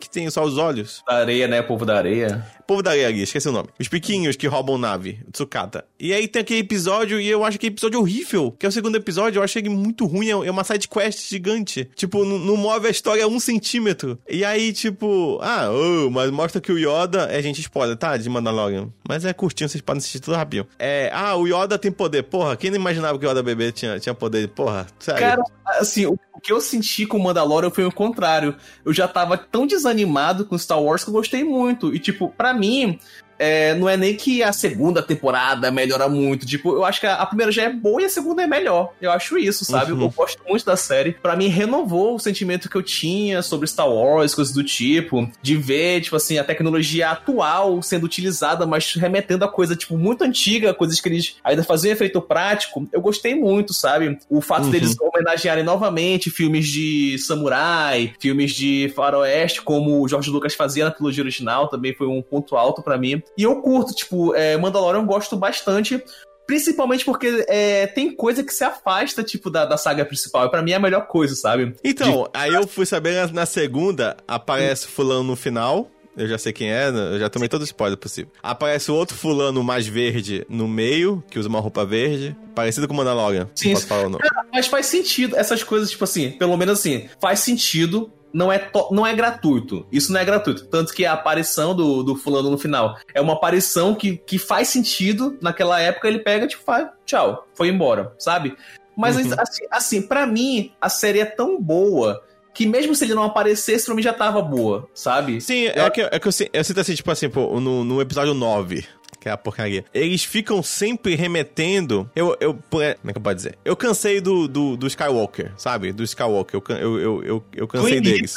Que 0.00 0.08
tem 0.08 0.30
só 0.30 0.42
os 0.44 0.56
olhos. 0.56 1.02
Da 1.06 1.16
areia, 1.16 1.46
né? 1.46 1.60
Povo 1.60 1.84
da 1.84 1.96
areia. 1.98 2.46
Povo 2.66 2.82
da 2.82 2.92
areia 2.92 3.08
ali, 3.08 3.20
esqueci 3.22 3.48
o 3.48 3.52
nome. 3.52 3.68
Os 3.78 3.88
piquinhos 3.88 4.36
que 4.36 4.46
roubam 4.46 4.78
nave, 4.78 5.20
Tsukata. 5.30 5.84
E 6.00 6.14
aí 6.14 6.26
tem 6.28 6.40
aquele 6.40 6.60
episódio, 6.60 7.20
e 7.20 7.28
eu 7.28 7.44
acho 7.44 7.56
aquele 7.56 7.74
episódio 7.74 7.98
horrível. 8.00 8.54
Que 8.58 8.64
é 8.64 8.68
o 8.68 8.72
segundo 8.72 8.96
episódio, 8.96 9.38
eu 9.40 9.42
achei 9.42 9.60
ele 9.60 9.68
muito 9.68 10.06
ruim. 10.06 10.30
É 10.30 10.50
uma 10.50 10.64
side 10.64 10.88
quest 10.88 11.28
gigante. 11.28 11.90
Tipo, 11.94 12.24
não, 12.24 12.38
não 12.38 12.56
move 12.56 12.86
a 12.86 12.90
história 12.90 13.26
um 13.28 13.38
centímetro. 13.40 14.18
E 14.28 14.44
aí, 14.44 14.72
tipo, 14.72 15.38
ah, 15.42 15.68
oh, 15.70 16.08
mas 16.10 16.30
mostra 16.30 16.60
que 16.60 16.72
o 16.72 16.78
Yoda. 16.78 17.28
É, 17.30 17.42
gente, 17.42 17.60
spoiler, 17.60 17.96
De 18.22 18.28
Mandalorian. 18.28 18.88
Mas 19.08 19.24
é 19.24 19.32
curtinho, 19.32 19.68
vocês 19.68 19.80
podem 19.80 19.98
assistir 19.98 20.20
tudo 20.20 20.36
rapidinho. 20.36 20.66
É, 20.78 21.10
ah, 21.12 21.36
o 21.36 21.46
Yoda 21.46 21.78
tem 21.78 21.92
poder. 21.92 22.24
Porra, 22.24 22.56
quem 22.56 22.70
não 22.70 22.76
imaginava 22.76 23.18
que 23.18 23.24
o 23.24 23.30
Yoda 23.30 23.42
bebê 23.42 23.70
tinha, 23.70 23.98
tinha 24.00 24.14
poder? 24.14 24.48
Porra, 24.48 24.86
sério. 24.98 25.20
Cara, 25.20 25.42
assim, 25.78 26.06
o, 26.06 26.18
que 26.42 26.52
eu 26.52 26.60
senti 26.60 27.06
com 27.06 27.16
o 27.16 27.22
Mandalorian 27.22 27.70
foi 27.70 27.84
o 27.84 27.92
contrário. 27.92 28.56
Eu 28.84 28.92
já 28.92 29.06
tava 29.06 29.38
tão 29.38 29.66
desanimado 29.66 30.44
com 30.44 30.58
Star 30.58 30.82
Wars 30.82 31.04
que 31.04 31.10
eu 31.10 31.14
gostei 31.14 31.44
muito. 31.44 31.94
E, 31.94 31.98
tipo, 31.98 32.28
pra 32.28 32.52
mim, 32.52 32.98
é, 33.42 33.74
não 33.74 33.88
é 33.88 33.96
nem 33.96 34.14
que 34.16 34.42
a 34.42 34.52
segunda 34.52 35.02
temporada 35.02 35.70
melhora 35.70 36.08
muito. 36.08 36.46
Tipo, 36.46 36.74
eu 36.76 36.84
acho 36.84 37.00
que 37.00 37.06
a, 37.06 37.14
a 37.14 37.26
primeira 37.26 37.50
já 37.50 37.62
é 37.64 37.70
boa 37.70 38.00
e 38.00 38.04
a 38.04 38.08
segunda 38.08 38.42
é 38.42 38.46
melhor. 38.46 38.92
Eu 39.00 39.10
acho 39.10 39.36
isso, 39.36 39.64
sabe? 39.64 39.92
Uhum. 39.92 40.02
Eu 40.02 40.10
gosto 40.10 40.40
muito 40.48 40.64
da 40.64 40.76
série. 40.76 41.12
Pra 41.12 41.34
mim, 41.36 41.48
renovou 41.48 42.14
o 42.14 42.18
sentimento 42.20 42.68
que 42.70 42.76
eu 42.76 42.82
tinha 42.82 43.42
sobre 43.42 43.66
Star 43.66 43.88
Wars, 43.90 44.34
coisas 44.34 44.52
do 44.54 44.62
tipo. 44.62 45.28
De 45.42 45.56
ver, 45.56 46.00
tipo 46.02 46.14
assim, 46.16 46.38
a 46.38 46.44
tecnologia 46.44 47.10
atual 47.10 47.82
sendo 47.82 48.04
utilizada, 48.04 48.66
mas 48.66 48.94
remetendo 48.94 49.44
a 49.44 49.48
coisa, 49.48 49.74
tipo, 49.74 49.96
muito 49.98 50.22
antiga, 50.22 50.72
coisas 50.74 51.00
que 51.00 51.08
eles 51.08 51.36
ainda 51.42 51.64
faziam 51.64 51.92
efeito 51.92 52.20
prático. 52.20 52.86
Eu 52.92 53.00
gostei 53.00 53.34
muito, 53.34 53.74
sabe? 53.74 54.18
O 54.30 54.40
fato 54.40 54.64
Uhum. 54.66 54.70
deles 54.70 54.96
homenagearem 55.00 55.64
novamente 55.64 56.30
filmes 56.30 56.68
de 56.68 57.18
samurai, 57.18 58.12
filmes 58.20 58.52
de 58.52 58.92
faroeste, 58.94 59.62
como 59.62 60.00
o 60.00 60.08
George 60.08 60.30
Lucas 60.30 60.54
fazia 60.54 60.84
na 60.84 60.90
trilogia 60.90 61.22
original, 61.22 61.68
também 61.68 61.94
foi 61.94 62.06
um 62.06 62.22
ponto 62.22 62.56
alto 62.56 62.82
pra 62.82 62.96
mim. 62.96 63.22
E 63.36 63.42
eu 63.44 63.60
curto, 63.62 63.94
tipo, 63.94 64.34
é, 64.34 64.56
Mandalorian 64.56 65.00
eu 65.00 65.06
gosto 65.06 65.36
bastante. 65.36 66.02
Principalmente 66.46 67.04
porque 67.04 67.44
é, 67.48 67.86
tem 67.86 68.14
coisa 68.14 68.42
que 68.42 68.52
se 68.52 68.64
afasta, 68.64 69.22
tipo, 69.22 69.48
da, 69.48 69.64
da 69.64 69.76
saga 69.76 70.04
principal. 70.04 70.46
E 70.46 70.50
pra 70.50 70.60
mim 70.60 70.72
é 70.72 70.74
a 70.74 70.80
melhor 70.80 71.06
coisa, 71.06 71.34
sabe? 71.34 71.74
Então, 71.84 72.28
aí 72.34 72.52
eu 72.52 72.66
fui 72.66 72.84
saber 72.84 73.14
na, 73.14 73.32
na 73.32 73.46
segunda, 73.46 74.16
aparece 74.26 74.86
fulano 74.88 75.22
no 75.22 75.36
final. 75.36 75.88
Eu 76.16 76.28
já 76.28 76.36
sei 76.36 76.52
quem 76.52 76.70
é, 76.70 76.90
né? 76.90 77.14
eu 77.14 77.18
já 77.18 77.28
tomei 77.30 77.48
todo 77.48 77.62
o 77.62 77.64
spoiler 77.64 77.96
possível. 77.96 78.30
Aparece 78.42 78.90
o 78.90 78.94
outro 78.94 79.16
fulano 79.16 79.62
mais 79.62 79.86
verde 79.86 80.44
no 80.48 80.68
meio, 80.68 81.24
que 81.30 81.38
usa 81.38 81.48
uma 81.48 81.60
roupa 81.60 81.84
verde, 81.86 82.36
parecido 82.54 82.86
com 82.86 82.92
o 82.94 82.96
Mandalorian. 82.96 83.48
Sim, 83.54 83.68
Não 83.68 83.74
posso 83.74 83.86
falar 83.86 84.06
o 84.06 84.08
nome. 84.10 84.24
Mas 84.52 84.66
faz 84.66 84.86
sentido, 84.86 85.36
essas 85.36 85.62
coisas, 85.62 85.90
tipo 85.90 86.04
assim, 86.04 86.32
pelo 86.32 86.56
menos 86.56 86.78
assim, 86.78 87.08
faz 87.20 87.40
sentido, 87.40 88.12
não 88.32 88.52
é, 88.52 88.70
não 88.90 89.06
é 89.06 89.14
gratuito. 89.14 89.86
Isso 89.90 90.12
não 90.12 90.20
é 90.20 90.24
gratuito. 90.24 90.66
Tanto 90.66 90.92
que 90.92 91.04
a 91.06 91.12
aparição 91.14 91.74
do, 91.74 92.02
do 92.02 92.14
fulano 92.16 92.50
no 92.50 92.58
final 92.58 92.96
é 93.14 93.20
uma 93.20 93.32
aparição 93.34 93.94
que, 93.94 94.16
que 94.18 94.38
faz 94.38 94.68
sentido. 94.68 95.38
Naquela 95.40 95.80
época 95.80 96.08
ele 96.08 96.18
pega, 96.18 96.46
tipo, 96.46 96.62
faz, 96.62 96.88
tchau, 97.06 97.46
foi 97.54 97.68
embora, 97.68 98.12
sabe? 98.18 98.54
Mas 98.96 99.16
Uhum. 99.16 99.32
assim, 99.38 99.64
assim, 99.70 100.02
pra 100.02 100.26
mim, 100.26 100.72
a 100.78 100.90
série 100.90 101.20
é 101.20 101.24
tão 101.24 101.58
boa 101.60 102.22
que 102.54 102.66
mesmo 102.66 102.94
se 102.94 103.04
ele 103.04 103.14
não 103.14 103.24
aparecesse, 103.24 103.86
pra 103.86 103.94
mim 103.94 104.02
já 104.02 104.12
tava 104.12 104.42
boa, 104.42 104.88
sabe? 104.94 105.40
Sim, 105.40 105.66
é 105.66 105.90
que, 105.90 106.00
é 106.00 106.18
que 106.18 106.28
eu, 106.28 106.32
eu 106.52 106.64
sinto 106.64 106.80
assim, 106.80 106.94
tipo 106.94 107.10
assim, 107.10 107.28
pô, 107.28 107.58
no, 107.60 107.82
no 107.84 108.00
episódio 108.00 108.34
9, 108.34 108.84
que 109.20 109.28
é 109.28 109.32
a 109.32 109.36
porcaria, 109.36 109.84
eles 109.94 110.24
ficam 110.24 110.62
sempre 110.62 111.14
remetendo. 111.14 112.10
Eu, 112.14 112.36
eu, 112.40 112.58
como 112.68 112.82
é 112.82 112.94
que 112.94 113.18
eu 113.18 113.22
posso 113.22 113.36
dizer? 113.36 113.58
Eu 113.64 113.76
cansei 113.76 114.20
do, 114.20 114.48
do, 114.48 114.76
do 114.76 114.86
Skywalker, 114.86 115.52
sabe? 115.56 115.92
Do 115.92 116.02
Skywalker. 116.02 116.60
Eu, 116.68 116.76
eu, 116.76 117.00
eu, 117.00 117.24
eu, 117.24 117.44
eu 117.54 117.68
cansei 117.68 118.00
deles. 118.00 118.36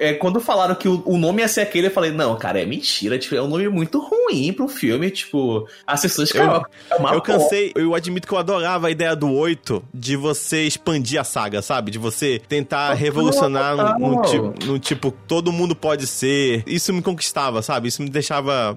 É, 0.00 0.14
quando 0.14 0.40
falaram 0.40 0.74
que 0.74 0.88
o, 0.88 1.02
o 1.04 1.18
nome 1.18 1.42
ia 1.42 1.48
ser 1.48 1.60
aquele, 1.62 1.88
eu 1.88 1.90
falei, 1.90 2.10
não, 2.10 2.36
cara, 2.36 2.60
é 2.60 2.66
mentira. 2.66 3.18
Tipo, 3.18 3.34
é 3.36 3.42
um 3.42 3.46
nome 3.48 3.68
muito 3.68 3.98
ruim 4.00 4.52
pro 4.52 4.68
filme. 4.68 5.10
Tipo, 5.10 5.68
Ascensões 5.86 6.28
Skywalker. 6.28 6.70
É 6.90 6.94
uma 6.96 7.12
eu 7.14 7.20
cansei, 7.20 7.72
eu 7.74 7.94
admito 7.94 8.26
que 8.26 8.32
eu 8.34 8.38
adorava 8.38 8.88
a 8.88 8.90
ideia 8.90 9.14
do 9.14 9.30
8 9.32 9.82
de 9.92 10.16
você 10.16 10.62
expandir 10.64 11.20
a 11.20 11.24
saga, 11.24 11.60
sabe? 11.62 11.90
De 11.90 11.98
você 11.98 12.40
tentar 12.48 12.94
revolucionar 12.94 13.76
total. 13.76 13.98
no, 13.98 14.08
no 14.16 14.22
tipo, 14.22 14.54
no 14.66 14.78
tipo, 14.78 15.10
todo 15.26 15.52
mundo 15.52 15.74
pode 15.76 16.06
ser. 16.06 16.62
Isso 16.66 16.92
me 16.92 17.02
conquistava, 17.02 17.62
sabe? 17.62 17.88
Isso 17.88 18.02
me 18.02 18.08
deixava 18.10 18.76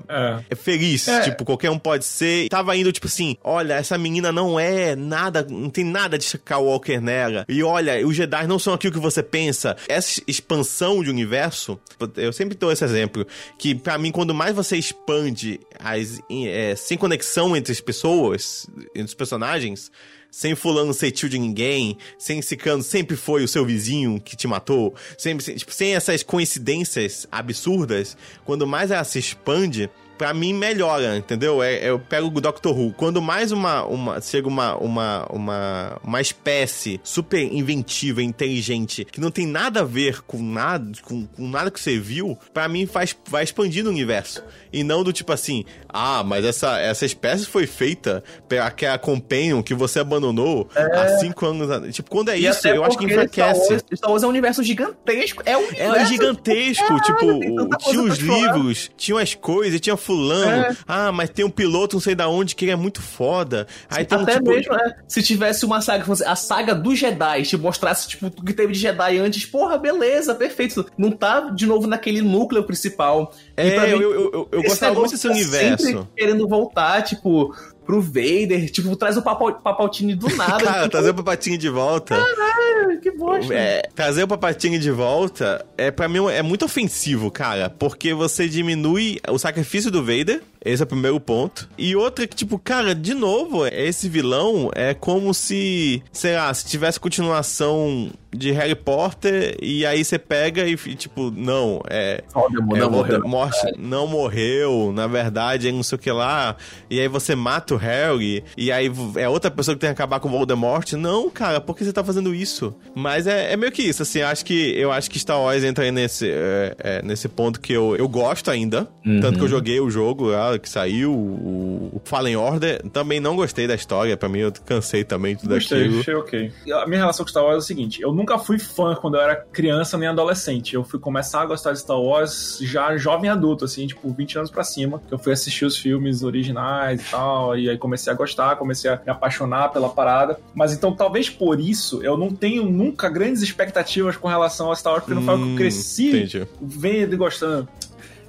É. 0.49 0.55
feliz. 0.55 1.07
É. 1.07 1.21
Tipo, 1.21 1.45
qualquer 1.45 1.69
um 1.71 1.79
pode 1.79 2.05
ser. 2.05 2.49
Tava 2.49 2.75
indo, 2.75 2.91
tipo 2.91 3.07
assim, 3.07 3.35
olha, 3.43 3.73
essa 3.73 3.97
menina 3.97 4.31
não 4.31 4.59
é 4.59 4.95
nada, 4.95 5.45
não 5.49 5.69
tem 5.69 5.83
nada 5.85 6.17
de 6.17 6.25
Skywalker 6.25 7.01
nela. 7.01 7.45
E 7.47 7.63
olha, 7.63 8.05
os 8.05 8.15
Jedi 8.15 8.47
não 8.47 8.59
são 8.59 8.73
aquilo 8.73 8.93
que 8.93 8.99
você 8.99 9.23
pensa. 9.23 9.75
Essa 9.87 10.21
expansão 10.27 10.88
de 11.03 11.09
universo, 11.09 11.79
eu 12.17 12.33
sempre 12.33 12.57
dou 12.57 12.71
esse 12.71 12.83
exemplo, 12.83 13.25
que 13.57 13.75
pra 13.75 13.97
mim, 13.97 14.11
quando 14.11 14.33
mais 14.33 14.55
você 14.55 14.77
expande 14.77 15.59
as, 15.77 16.19
é, 16.29 16.75
sem 16.75 16.97
conexão 16.97 17.55
entre 17.55 17.71
as 17.71 17.79
pessoas, 17.79 18.67
entre 18.95 19.03
os 19.03 19.13
personagens, 19.13 19.91
sem 20.31 20.55
fulano 20.55 20.93
ser 20.93 21.11
tio 21.11 21.29
de 21.29 21.39
ninguém, 21.39 21.97
sem 22.17 22.41
ciclano 22.41 22.83
sempre 22.83 23.15
foi 23.15 23.43
o 23.43 23.47
seu 23.47 23.65
vizinho 23.65 24.19
que 24.19 24.35
te 24.35 24.47
matou, 24.47 24.93
sem, 25.17 25.37
tipo, 25.37 25.73
sem 25.73 25.95
essas 25.95 26.23
coincidências 26.23 27.27
absurdas, 27.31 28.15
quando 28.45 28.67
mais 28.67 28.91
ela 28.91 29.03
se 29.03 29.19
expande, 29.19 29.89
pra 30.19 30.33
mim 30.33 30.53
melhora, 30.53 31.15
entendeu? 31.15 31.63
É, 31.63 31.89
eu 31.89 31.97
pego 31.97 32.27
o 32.27 32.41
Doctor 32.41 32.77
Who. 32.77 32.93
Quando 32.93 33.21
mais 33.21 33.53
uma, 33.53 33.85
uma 33.85 34.19
chega 34.19 34.49
uma, 34.49 34.75
uma, 34.75 35.25
uma, 35.31 35.97
uma 36.03 36.21
espécie 36.21 36.99
super 37.01 37.41
inventiva, 37.41 38.21
inteligente, 38.21 39.05
que 39.05 39.21
não 39.21 39.31
tem 39.31 39.47
nada 39.47 39.79
a 39.79 39.83
ver 39.83 40.21
com 40.23 40.37
nada, 40.43 40.91
com, 41.03 41.25
com 41.25 41.47
nada 41.47 41.71
que 41.71 41.79
você 41.79 41.97
viu, 41.97 42.37
pra 42.53 42.67
mim 42.67 42.85
faz, 42.85 43.15
vai 43.29 43.45
expandindo 43.45 43.89
o 43.89 43.93
universo. 43.93 44.43
E 44.73 44.83
não 44.83 45.05
do 45.05 45.13
tipo 45.13 45.31
assim, 45.31 45.63
ah, 45.87 46.21
mas 46.21 46.43
essa, 46.43 46.77
essa 46.79 47.05
espécie 47.05 47.45
foi 47.45 47.65
feita 47.65 48.21
pela 48.47 48.65
aquela 48.65 48.97
companion 48.97 49.63
que 49.63 49.73
você 49.73 49.99
abandonou 49.99 50.69
há 50.75 51.19
cinco 51.19 51.45
anos. 51.45 51.95
Tipo, 51.95 52.09
quando 52.09 52.29
é 52.29 52.37
E 52.37 52.45
isso, 52.45 52.67
eu 52.67 52.83
acho 52.83 52.97
que 52.97 53.05
enfraquece. 53.05 53.61
Star 53.61 53.71
Wars, 53.71 53.83
Star 53.95 54.11
Wars 54.11 54.23
é 54.23 54.25
um 54.25 54.29
universo 54.29 54.63
gigantesco. 54.63 55.41
É 55.45 55.57
um 55.57 55.61
É 55.75 55.87
universo 55.87 56.11
gigantesco, 56.11 56.83
Caralho, 56.83 57.03
tipo, 57.03 57.55
tanta 57.55 57.77
tinha 57.77 58.01
os 58.01 58.17
livros, 58.17 58.91
tinha 58.97 59.21
as 59.21 59.33
coisas, 59.33 59.79
tinha 59.79 59.95
fulano. 60.09 60.51
É. 60.51 60.75
Ah, 60.87 61.11
mas 61.11 61.29
tem 61.29 61.45
um 61.45 61.49
piloto 61.49 61.95
não 61.95 62.01
sei 62.01 62.15
da 62.15 62.27
onde 62.27 62.55
que 62.55 62.69
é 62.69 62.75
muito 62.75 63.01
foda. 63.01 63.67
Aí 63.89 64.07
um 64.11 64.15
Até 64.15 64.33
tipo. 64.33 64.49
mesmo, 64.49 64.73
né? 64.73 64.95
Se 65.07 65.21
tivesse 65.21 65.65
uma 65.65 65.81
saga, 65.81 66.05
a 66.25 66.35
saga 66.35 66.73
dos 66.73 66.97
Jedi, 66.97 67.43
te 67.43 67.57
mostrasse, 67.57 68.07
tipo, 68.07 68.27
o 68.27 68.43
que 68.43 68.53
teve 68.53 68.73
de 68.73 68.79
Jedi 68.79 69.19
antes, 69.19 69.45
porra, 69.45 69.77
beleza, 69.77 70.33
perfeito. 70.33 70.85
Não 70.97 71.11
tá 71.11 71.41
de 71.51 71.67
novo 71.67 71.85
naquele 71.85 72.21
núcleo 72.21 72.63
principal. 72.63 73.31
É, 73.55 73.79
mim, 73.81 73.91
eu, 73.91 74.01
eu, 74.01 74.11
eu, 74.11 74.49
eu 74.51 74.63
gostava 74.63 74.95
muito 74.95 75.11
desse 75.11 75.27
tá 75.27 75.33
universo. 75.33 75.85
Sempre 75.85 76.07
querendo 76.15 76.47
voltar, 76.47 77.03
tipo, 77.03 77.53
pro 77.89 77.99
Vader, 78.01 78.69
tipo, 78.69 78.95
traz 78.95 79.17
o 79.17 79.23
Papa- 79.23 79.53
Papaltini 79.53 80.13
do 80.13 80.27
nada. 80.37 80.63
Cara, 80.63 80.77
tipo, 80.83 80.89
trazer 80.91 81.09
o 81.09 81.13
Papatinho 81.15 81.57
de 81.57 81.69
volta. 81.69 82.15
"Caralho, 82.15 82.99
que 83.01 83.09
bosta. 83.09 83.51
É, 83.51 83.81
trazer 83.95 84.21
o 84.21 84.27
Papatinho 84.27 84.79
de 84.79 84.91
volta 84.91 85.65
é 85.75 85.89
para 85.89 86.07
mim 86.07 86.19
é 86.29 86.43
muito 86.43 86.63
ofensivo, 86.65 87.31
cara, 87.31 87.67
porque 87.67 88.13
você 88.13 88.47
diminui 88.47 89.19
o 89.27 89.39
sacrifício 89.39 89.89
do 89.89 90.03
Vader 90.05 90.39
Esse 90.63 90.83
é 90.83 90.85
o 90.85 90.87
primeiro 90.87 91.19
ponto. 91.19 91.69
E 91.77 91.95
outra 91.95 92.27
que, 92.27 92.35
tipo, 92.35 92.59
cara, 92.59 92.93
de 92.93 93.13
novo, 93.13 93.65
esse 93.67 94.09
vilão 94.09 94.69
é 94.75 94.93
como 94.93 95.33
se, 95.33 96.03
sei 96.11 96.35
lá, 96.35 96.53
se 96.53 96.65
tivesse 96.65 96.99
continuação 96.99 98.11
de 98.31 98.51
Harry 98.51 98.75
Potter 98.75 99.57
e 99.61 99.85
aí 99.85 100.03
você 100.03 100.19
pega 100.19 100.67
e, 100.67 100.75
tipo, 100.95 101.31
não, 101.31 101.81
é. 101.89 102.23
Voldemort 102.33 102.77
é, 102.77 102.79
não 102.79 102.91
morreu. 102.91 103.13
Voldemort 103.15 103.53
não 103.77 104.07
morreu, 104.07 104.91
na 104.93 105.07
verdade, 105.07 105.67
é 105.67 105.71
não 105.71 105.81
sei 105.81 105.95
o 105.95 105.99
que 105.99 106.11
lá. 106.11 106.55
E 106.89 106.99
aí 106.99 107.07
você 107.07 107.35
mata 107.35 107.73
o 107.73 107.77
Harry, 107.77 108.43
e 108.57 108.71
aí 108.71 108.91
é 109.15 109.27
outra 109.27 109.49
pessoa 109.49 109.75
que 109.75 109.81
tem 109.81 109.89
que 109.89 109.93
acabar 109.93 110.19
com 110.19 110.27
o 110.27 110.31
Voldemort. 110.31 110.91
Não, 110.93 111.29
cara, 111.29 111.59
por 111.59 111.75
que 111.75 111.83
você 111.83 111.93
tá 111.93 112.03
fazendo 112.03 112.33
isso? 112.35 112.75
Mas 112.93 113.27
é, 113.27 113.53
é 113.53 113.57
meio 113.57 113.71
que 113.71 113.81
isso, 113.81 114.03
assim, 114.03 114.21
acho 114.21 114.45
que, 114.45 114.73
eu 114.77 114.91
acho 114.91 115.09
que 115.09 115.17
Star 115.19 115.41
Wars 115.41 115.63
entra 115.63 115.83
aí 115.83 115.91
nesse, 115.91 116.29
é, 116.29 116.75
é, 116.77 117.01
nesse 117.01 117.27
ponto 117.27 117.59
que 117.59 117.73
eu, 117.73 117.95
eu 117.95 118.07
gosto 118.07 118.51
ainda. 118.51 118.87
Tanto 119.21 119.39
que 119.39 119.45
eu 119.45 119.47
joguei 119.47 119.79
o 119.79 119.89
jogo 119.89 120.31
lá, 120.51 120.59
que 120.59 120.69
saiu, 120.69 121.11
o, 121.13 122.01
Fallen 122.03 122.35
Order. 122.35 122.81
Também 122.91 123.19
não 123.19 123.35
gostei 123.35 123.67
da 123.67 123.75
história, 123.75 124.15
pra 124.17 124.27
mim 124.29 124.39
eu 124.39 124.51
cansei 124.65 125.03
também 125.03 125.35
de 125.35 125.41
tudo 125.41 125.53
Gostei, 125.55 125.85
aquilo. 125.85 125.99
achei 125.99 126.15
ok. 126.15 126.51
A 126.73 126.85
minha 126.87 126.99
relação 126.99 127.23
com 127.25 127.29
Star 127.29 127.43
Wars 127.43 127.55
é 127.55 127.57
o 127.59 127.61
seguinte: 127.61 128.01
eu 128.01 128.11
nunca 128.13 128.37
fui 128.39 128.57
fã 128.59 128.95
quando 128.95 129.15
eu 129.15 129.21
era 129.21 129.35
criança 129.51 129.97
nem 129.97 130.07
adolescente. 130.09 130.73
Eu 130.75 130.83
fui 130.83 130.99
começar 130.99 131.41
a 131.41 131.45
gostar 131.45 131.71
de 131.73 131.79
Star 131.79 131.99
Wars 131.99 132.57
já 132.61 132.95
jovem 132.97 133.29
adulto, 133.29 133.65
assim, 133.65 133.85
tipo, 133.87 134.11
20 134.11 134.37
anos 134.39 134.51
pra 134.51 134.63
cima. 134.63 135.01
Que 135.07 135.13
eu 135.13 135.19
fui 135.19 135.33
assistir 135.33 135.65
os 135.65 135.77
filmes 135.77 136.23
originais 136.23 137.01
e 137.07 137.11
tal. 137.11 137.57
E 137.57 137.69
aí 137.69 137.77
comecei 137.77 138.11
a 138.11 138.15
gostar, 138.15 138.55
comecei 138.55 138.89
a 138.91 138.95
me 139.05 139.11
apaixonar 139.11 139.69
pela 139.69 139.89
parada. 139.89 140.39
Mas 140.55 140.73
então, 140.73 140.95
talvez 140.95 141.29
por 141.29 141.59
isso, 141.59 142.01
eu 142.03 142.17
não 142.17 142.29
tenho 142.33 142.65
nunca 142.65 143.09
grandes 143.09 143.41
expectativas 143.41 144.17
com 144.17 144.27
relação 144.27 144.71
a 144.71 144.75
Star 144.75 144.93
Wars, 144.93 145.03
porque 145.05 145.19
não 145.19 145.25
foi 145.25 145.35
que 145.35 145.41
eu 145.41 145.47
Hum, 145.47 145.55
cresci 145.55 146.07
entendi. 146.09 146.47
vendo 146.61 147.13
e 147.13 147.17
gostando. 147.17 147.67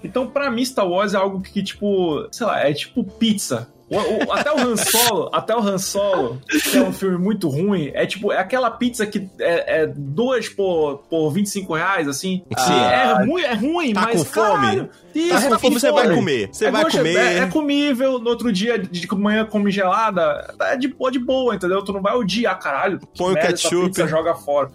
Então, 0.02 0.26
pra 0.26 0.50
mim, 0.50 0.64
Star 0.64 0.88
Wars 0.88 1.14
é 1.14 1.16
algo 1.16 1.40
que, 1.40 1.62
tipo, 1.62 2.26
sei 2.32 2.46
lá, 2.46 2.60
é 2.60 2.72
tipo 2.72 3.04
pizza. 3.04 3.68
O- 3.90 3.96
o- 4.28 4.32
até 4.32 4.52
o 4.52 4.56
Han 4.56 4.76
Solo, 4.78 5.28
até 5.32 5.52
o 5.56 5.58
Han 5.58 5.76
Solo, 5.76 6.40
que 6.48 6.78
é 6.78 6.80
um 6.80 6.92
filme 6.92 7.18
muito 7.18 7.48
ruim, 7.48 7.90
é 7.92 8.06
tipo, 8.06 8.30
é 8.30 8.38
aquela 8.38 8.70
pizza 8.70 9.04
que 9.04 9.28
é, 9.40 9.82
é 9.82 9.86
duas 9.88 10.48
por, 10.48 10.98
por 11.10 11.28
25 11.32 11.74
reais, 11.74 12.06
assim. 12.06 12.44
Sim. 12.56 12.72
é 12.72 13.24
ruim, 13.24 13.42
é 13.42 13.52
ruim, 13.54 13.92
Tá 13.92 14.02
mas. 14.02 14.18
com 14.18 14.24
fome? 14.26 14.46
caralho, 14.46 14.88
isso, 15.12 15.28
Tá 15.34 15.48
com 15.56 15.58
fome, 15.58 15.80
você 15.80 15.90
vai 15.90 16.14
comer. 16.14 16.48
Você 16.52 16.66
é 16.66 16.70
vai 16.70 16.84
gosto- 16.84 16.98
comer. 16.98 17.16
É, 17.18 17.38
é 17.38 17.46
comível, 17.48 18.20
no 18.20 18.30
outro 18.30 18.52
dia 18.52 18.78
de 18.78 19.08
manhã 19.16 19.44
come 19.44 19.72
gelada, 19.72 20.54
é 20.60 20.76
de, 20.76 20.86
boa- 20.86 21.10
de 21.10 21.18
boa, 21.18 21.56
entendeu? 21.56 21.82
Tu 21.82 21.92
não 21.92 22.00
vai 22.00 22.14
odiar, 22.14 22.56
caralho. 22.60 23.00
que 23.00 23.06
Põe 23.18 23.32
o 23.32 23.40
ketchup. 23.40 23.86
Pizza 23.86 24.06
joga 24.06 24.36
fora. 24.36 24.70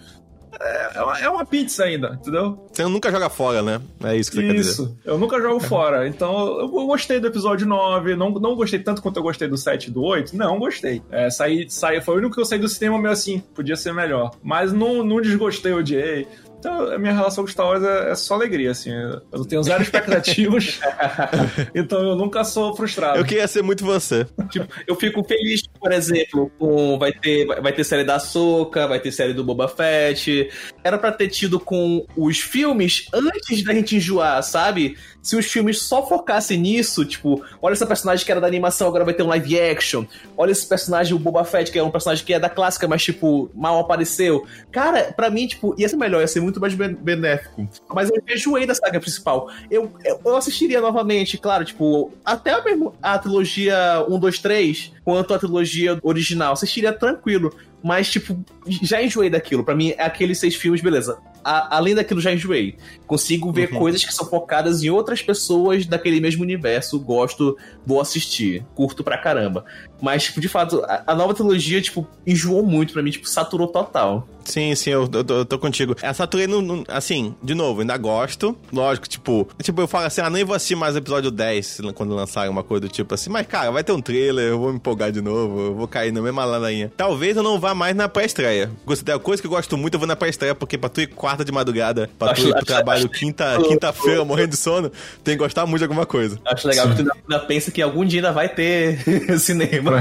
É, 0.60 0.92
é 0.96 1.02
uma, 1.02 1.20
é 1.20 1.30
uma 1.30 1.46
pizza 1.46 1.84
ainda, 1.84 2.18
entendeu? 2.22 2.68
Você 2.72 2.84
nunca 2.84 3.12
joga 3.12 3.30
fora, 3.30 3.62
né? 3.62 3.82
É 4.04 4.16
isso 4.16 4.32
que 4.32 4.38
você 4.38 4.48
quer 4.48 4.54
dizer. 4.54 4.72
Isso, 4.72 4.98
eu 5.04 5.18
nunca 5.18 5.42
jogo 5.42 5.60
fora. 5.60 6.08
Então, 6.08 6.60
eu 6.60 6.86
eu 6.86 6.88
gostei 6.88 7.20
do 7.20 7.28
episódio 7.28 7.66
9, 7.68 8.16
não, 8.16 8.30
não 8.32 8.56
gostei 8.56 8.80
tanto 8.80 9.02
quanto 9.02 9.18
eu 9.18 9.24
gostei 9.24 9.48
do 9.48 9.58
7 9.58 9.88
e 9.88 9.92
do 9.92 10.04
8. 10.04 10.36
Não, 10.38 10.60
gostei. 10.60 11.02
É, 11.10 11.30
saí, 11.30 11.70
saí, 11.70 12.00
foi 12.02 12.16
o 12.16 12.18
único 12.20 12.36
que 12.36 12.42
eu 12.42 12.46
saí 12.46 12.60
do 12.60 12.70
cinema 12.70 13.00
meio 13.00 13.12
assim, 13.12 13.40
podia 13.40 13.76
ser 13.76 13.94
melhor. 13.94 14.32
Mas 14.44 14.72
não, 14.72 15.04
não 15.04 15.20
desgostei, 15.22 15.74
odiei. 15.74 16.28
Então, 16.60 16.92
a 16.92 16.98
minha 16.98 17.14
relação 17.14 17.44
com 17.44 17.50
Star 17.50 17.68
Wars 17.68 17.84
é, 17.84 18.12
é 18.12 18.16
só 18.16 18.36
alegria, 18.36 18.72
assim. 18.72 18.92
Eu 19.32 19.46
tenho 19.46 19.62
zero 19.64 19.84
expectativas, 19.84 20.80
então 21.76 22.02
eu 22.02 22.16
nunca 22.16 22.44
sou 22.44 22.76
frustrado. 22.76 23.18
Eu 23.20 23.26
queria 23.26 23.48
ser 23.48 23.62
muito 23.62 23.86
você. 23.86 24.26
Tipo, 24.50 24.68
eu 24.88 24.96
fico 24.96 25.24
feliz, 25.24 25.62
por 25.80 25.92
exemplo, 25.92 26.52
com 26.58 26.98
vai 26.98 27.12
ter 27.12 27.46
vai 27.46 27.72
ter 27.72 27.84
série 27.84 28.04
da 28.04 28.20
Soca, 28.20 28.88
vai 28.88 29.00
ter 29.00 29.12
série 29.12 29.34
do 29.34 29.44
Boba 29.44 29.68
Fett. 29.68 30.50
Era 30.84 30.98
pra 30.98 31.12
ter 31.12 31.28
tido 31.30 31.60
com 31.60 32.06
os 32.16 32.40
filmes 32.40 33.08
antes 33.14 33.64
da 33.64 33.74
gente 33.74 33.96
enjoar, 33.96 34.42
sabe? 34.44 34.98
Se 35.26 35.36
os 35.36 35.48
filmes 35.48 35.82
só 35.82 36.06
focassem 36.08 36.56
nisso, 36.60 37.04
tipo, 37.04 37.44
olha 37.60 37.74
essa 37.74 37.88
personagem 37.88 38.24
que 38.24 38.32
era 38.32 38.40
da 38.40 38.46
animação, 38.46 38.88
agora 38.88 39.04
vai 39.04 39.12
ter 39.16 39.24
um 39.24 39.28
live 39.28 39.60
action. 39.60 40.06
Olha 40.38 40.52
esse 40.52 40.68
personagem, 40.68 41.16
o 41.16 41.20
Boba 41.20 41.44
Fett, 41.44 41.72
que 41.72 41.80
é 41.80 41.84
um 41.84 41.90
personagem 41.90 42.24
que 42.24 42.32
é 42.32 42.40
da 42.40 42.48
clássica, 42.48 42.88
mas, 42.88 43.04
tipo, 43.04 43.50
mal 43.56 43.80
apareceu. 43.80 44.46
Cara, 44.72 45.12
pra 45.16 45.32
mim, 45.32 45.48
tipo, 45.48 45.74
ia 45.80 45.90
ser 45.90 45.96
melhor, 45.96 46.22
ia 46.22 46.28
ser 46.28 46.42
muito 46.42 46.60
mais 46.62 46.76
ben- 46.76 46.94
benéfico. 46.94 47.68
Mas 47.92 48.12
eu 48.12 48.22
enjoei 48.36 48.68
da 48.68 48.76
saga 48.76 49.00
principal. 49.00 49.50
Eu, 49.72 49.92
eu, 50.06 50.22
eu 50.24 50.36
assistiria 50.38 50.80
novamente, 50.80 51.40
claro, 51.40 51.66
tipo, 51.66 52.14
até 52.24 52.64
mesmo 52.64 52.94
a 53.02 53.18
trilogia 53.18 54.06
1, 54.08 54.20
2, 54.20 54.38
3, 54.38 54.92
quanto 55.04 55.34
a 55.34 55.40
trilogia 55.40 55.98
original. 56.04 56.54
Assistiria 56.54 56.94
tranquilo. 56.94 57.52
Mas, 57.84 58.12
tipo, 58.12 58.38
já 58.68 59.02
enjoei 59.02 59.30
daquilo. 59.32 59.64
Pra 59.64 59.74
mim, 59.76 59.94
é 59.98 60.04
aqueles 60.04 60.38
seis 60.40 60.56
filmes, 60.56 60.82
beleza. 60.82 61.18
A- 61.46 61.78
além 61.78 61.94
daquilo, 61.94 62.20
já 62.20 62.34
enjoei. 62.34 62.76
Consigo 63.06 63.52
ver 63.52 63.68
coisas 63.80 64.04
que 64.04 64.12
são 64.12 64.26
focadas 64.26 64.84
em 64.84 64.90
outras 64.90 65.22
pessoas 65.22 65.86
daquele 65.86 66.20
mesmo 66.20 66.42
universo. 66.42 67.00
Gosto, 67.00 67.56
vou 67.86 68.02
assistir. 68.02 68.66
Curto 68.74 69.04
pra 69.04 69.16
caramba. 69.18 69.64
Mas, 70.02 70.24
tipo, 70.24 70.42
de 70.42 70.50
fato, 70.50 70.84
a, 70.86 71.04
a 71.06 71.16
nova 71.16 71.36
trilogia, 71.36 71.80
tipo, 71.82 72.08
enjoou 72.26 72.66
muito 72.66 72.94
pra 72.94 73.04
mim. 73.04 73.12
Tipo, 73.12 73.30
saturou 73.30 73.68
total. 73.68 74.28
Sim, 74.46 74.74
sim, 74.76 74.92
eu, 74.92 75.10
eu, 75.12 75.24
tô- 75.24 75.38
eu 75.40 75.46
tô 75.46 75.60
contigo. 75.60 75.96
A 76.02 76.14
Saturei, 76.14 76.48
não, 76.48 76.62
não- 76.62 76.84
assim, 76.88 77.36
de 77.44 77.54
novo, 77.54 77.82
ainda 77.82 77.98
gosto. 77.98 78.56
Lógico, 78.72 79.10
tipo, 79.10 79.48
tipo, 79.62 79.82
eu 79.82 79.88
falo 79.88 80.06
assim, 80.06 80.22
ah, 80.22 80.30
nem 80.30 80.44
vou 80.44 80.56
assistir 80.56 80.76
mais 80.76 80.96
o 80.96 81.00
episódio 81.00 81.32
10 81.32 81.82
quando 81.96 82.14
lançarem 82.16 82.50
uma 82.50 82.64
coisa 82.64 82.82
do 82.82 82.90
tipo 82.90 83.14
assim, 83.14 83.30
mas 83.30 83.46
cara, 83.48 83.72
vai 83.72 83.84
ter 83.84 83.92
um 83.92 84.02
trailer, 84.02 84.50
eu 84.52 84.60
vou 84.60 84.70
me 84.70 84.76
empolgar 84.78 85.12
de 85.12 85.22
novo, 85.22 85.60
eu 85.60 85.76
vou 85.76 85.88
cair 85.88 86.12
na 86.14 86.22
mesma 86.22 86.46
ladainha. 86.46 86.92
Talvez 86.96 87.36
eu 87.36 87.44
não 87.44 87.60
vá 87.60 87.74
mais 87.74 87.96
na 87.96 88.08
pré-estreia. 88.08 88.72
Gostei 88.86 89.14
da 89.14 89.20
coisa 89.20 89.42
que 89.42 89.48
eu 89.48 89.52
gosto 89.52 89.76
muito, 89.78 89.96
eu 89.96 90.00
vou 90.00 90.08
na 90.08 90.16
pré-estreia, 90.16 90.54
porque 90.56 90.78
pra 90.78 90.90
tu 90.90 91.02
ir 91.02 91.08
quarta 91.08 91.44
de 91.44 91.52
madrugada, 91.52 92.10
pra 92.18 92.30
tu 92.30 92.32
Acho- 92.34 92.42
ir 92.48 92.50
pro 92.50 92.58
acho- 92.58 92.66
trabalho 92.66 93.00
acho- 93.00 93.10
quinta, 93.10 93.58
quinta-feira 93.68 94.24
morrendo 94.24 94.50
de 94.50 94.58
sono, 94.58 94.92
tem 95.24 95.36
que 95.36 95.44
gostar 95.44 95.66
muito 95.66 95.80
de 95.80 95.86
alguma 95.86 96.06
coisa. 96.06 96.40
Acho 96.46 96.68
legal 96.68 96.88
que 96.90 96.96
tu 96.96 97.00
ainda, 97.00 97.12
ainda 97.30 97.40
pensa 97.46 97.72
que 97.72 97.82
algum 97.82 98.06
dia 98.06 98.20
ainda 98.20 98.32
vai 98.32 98.48
ter 98.50 99.00
cinema. 99.40 100.00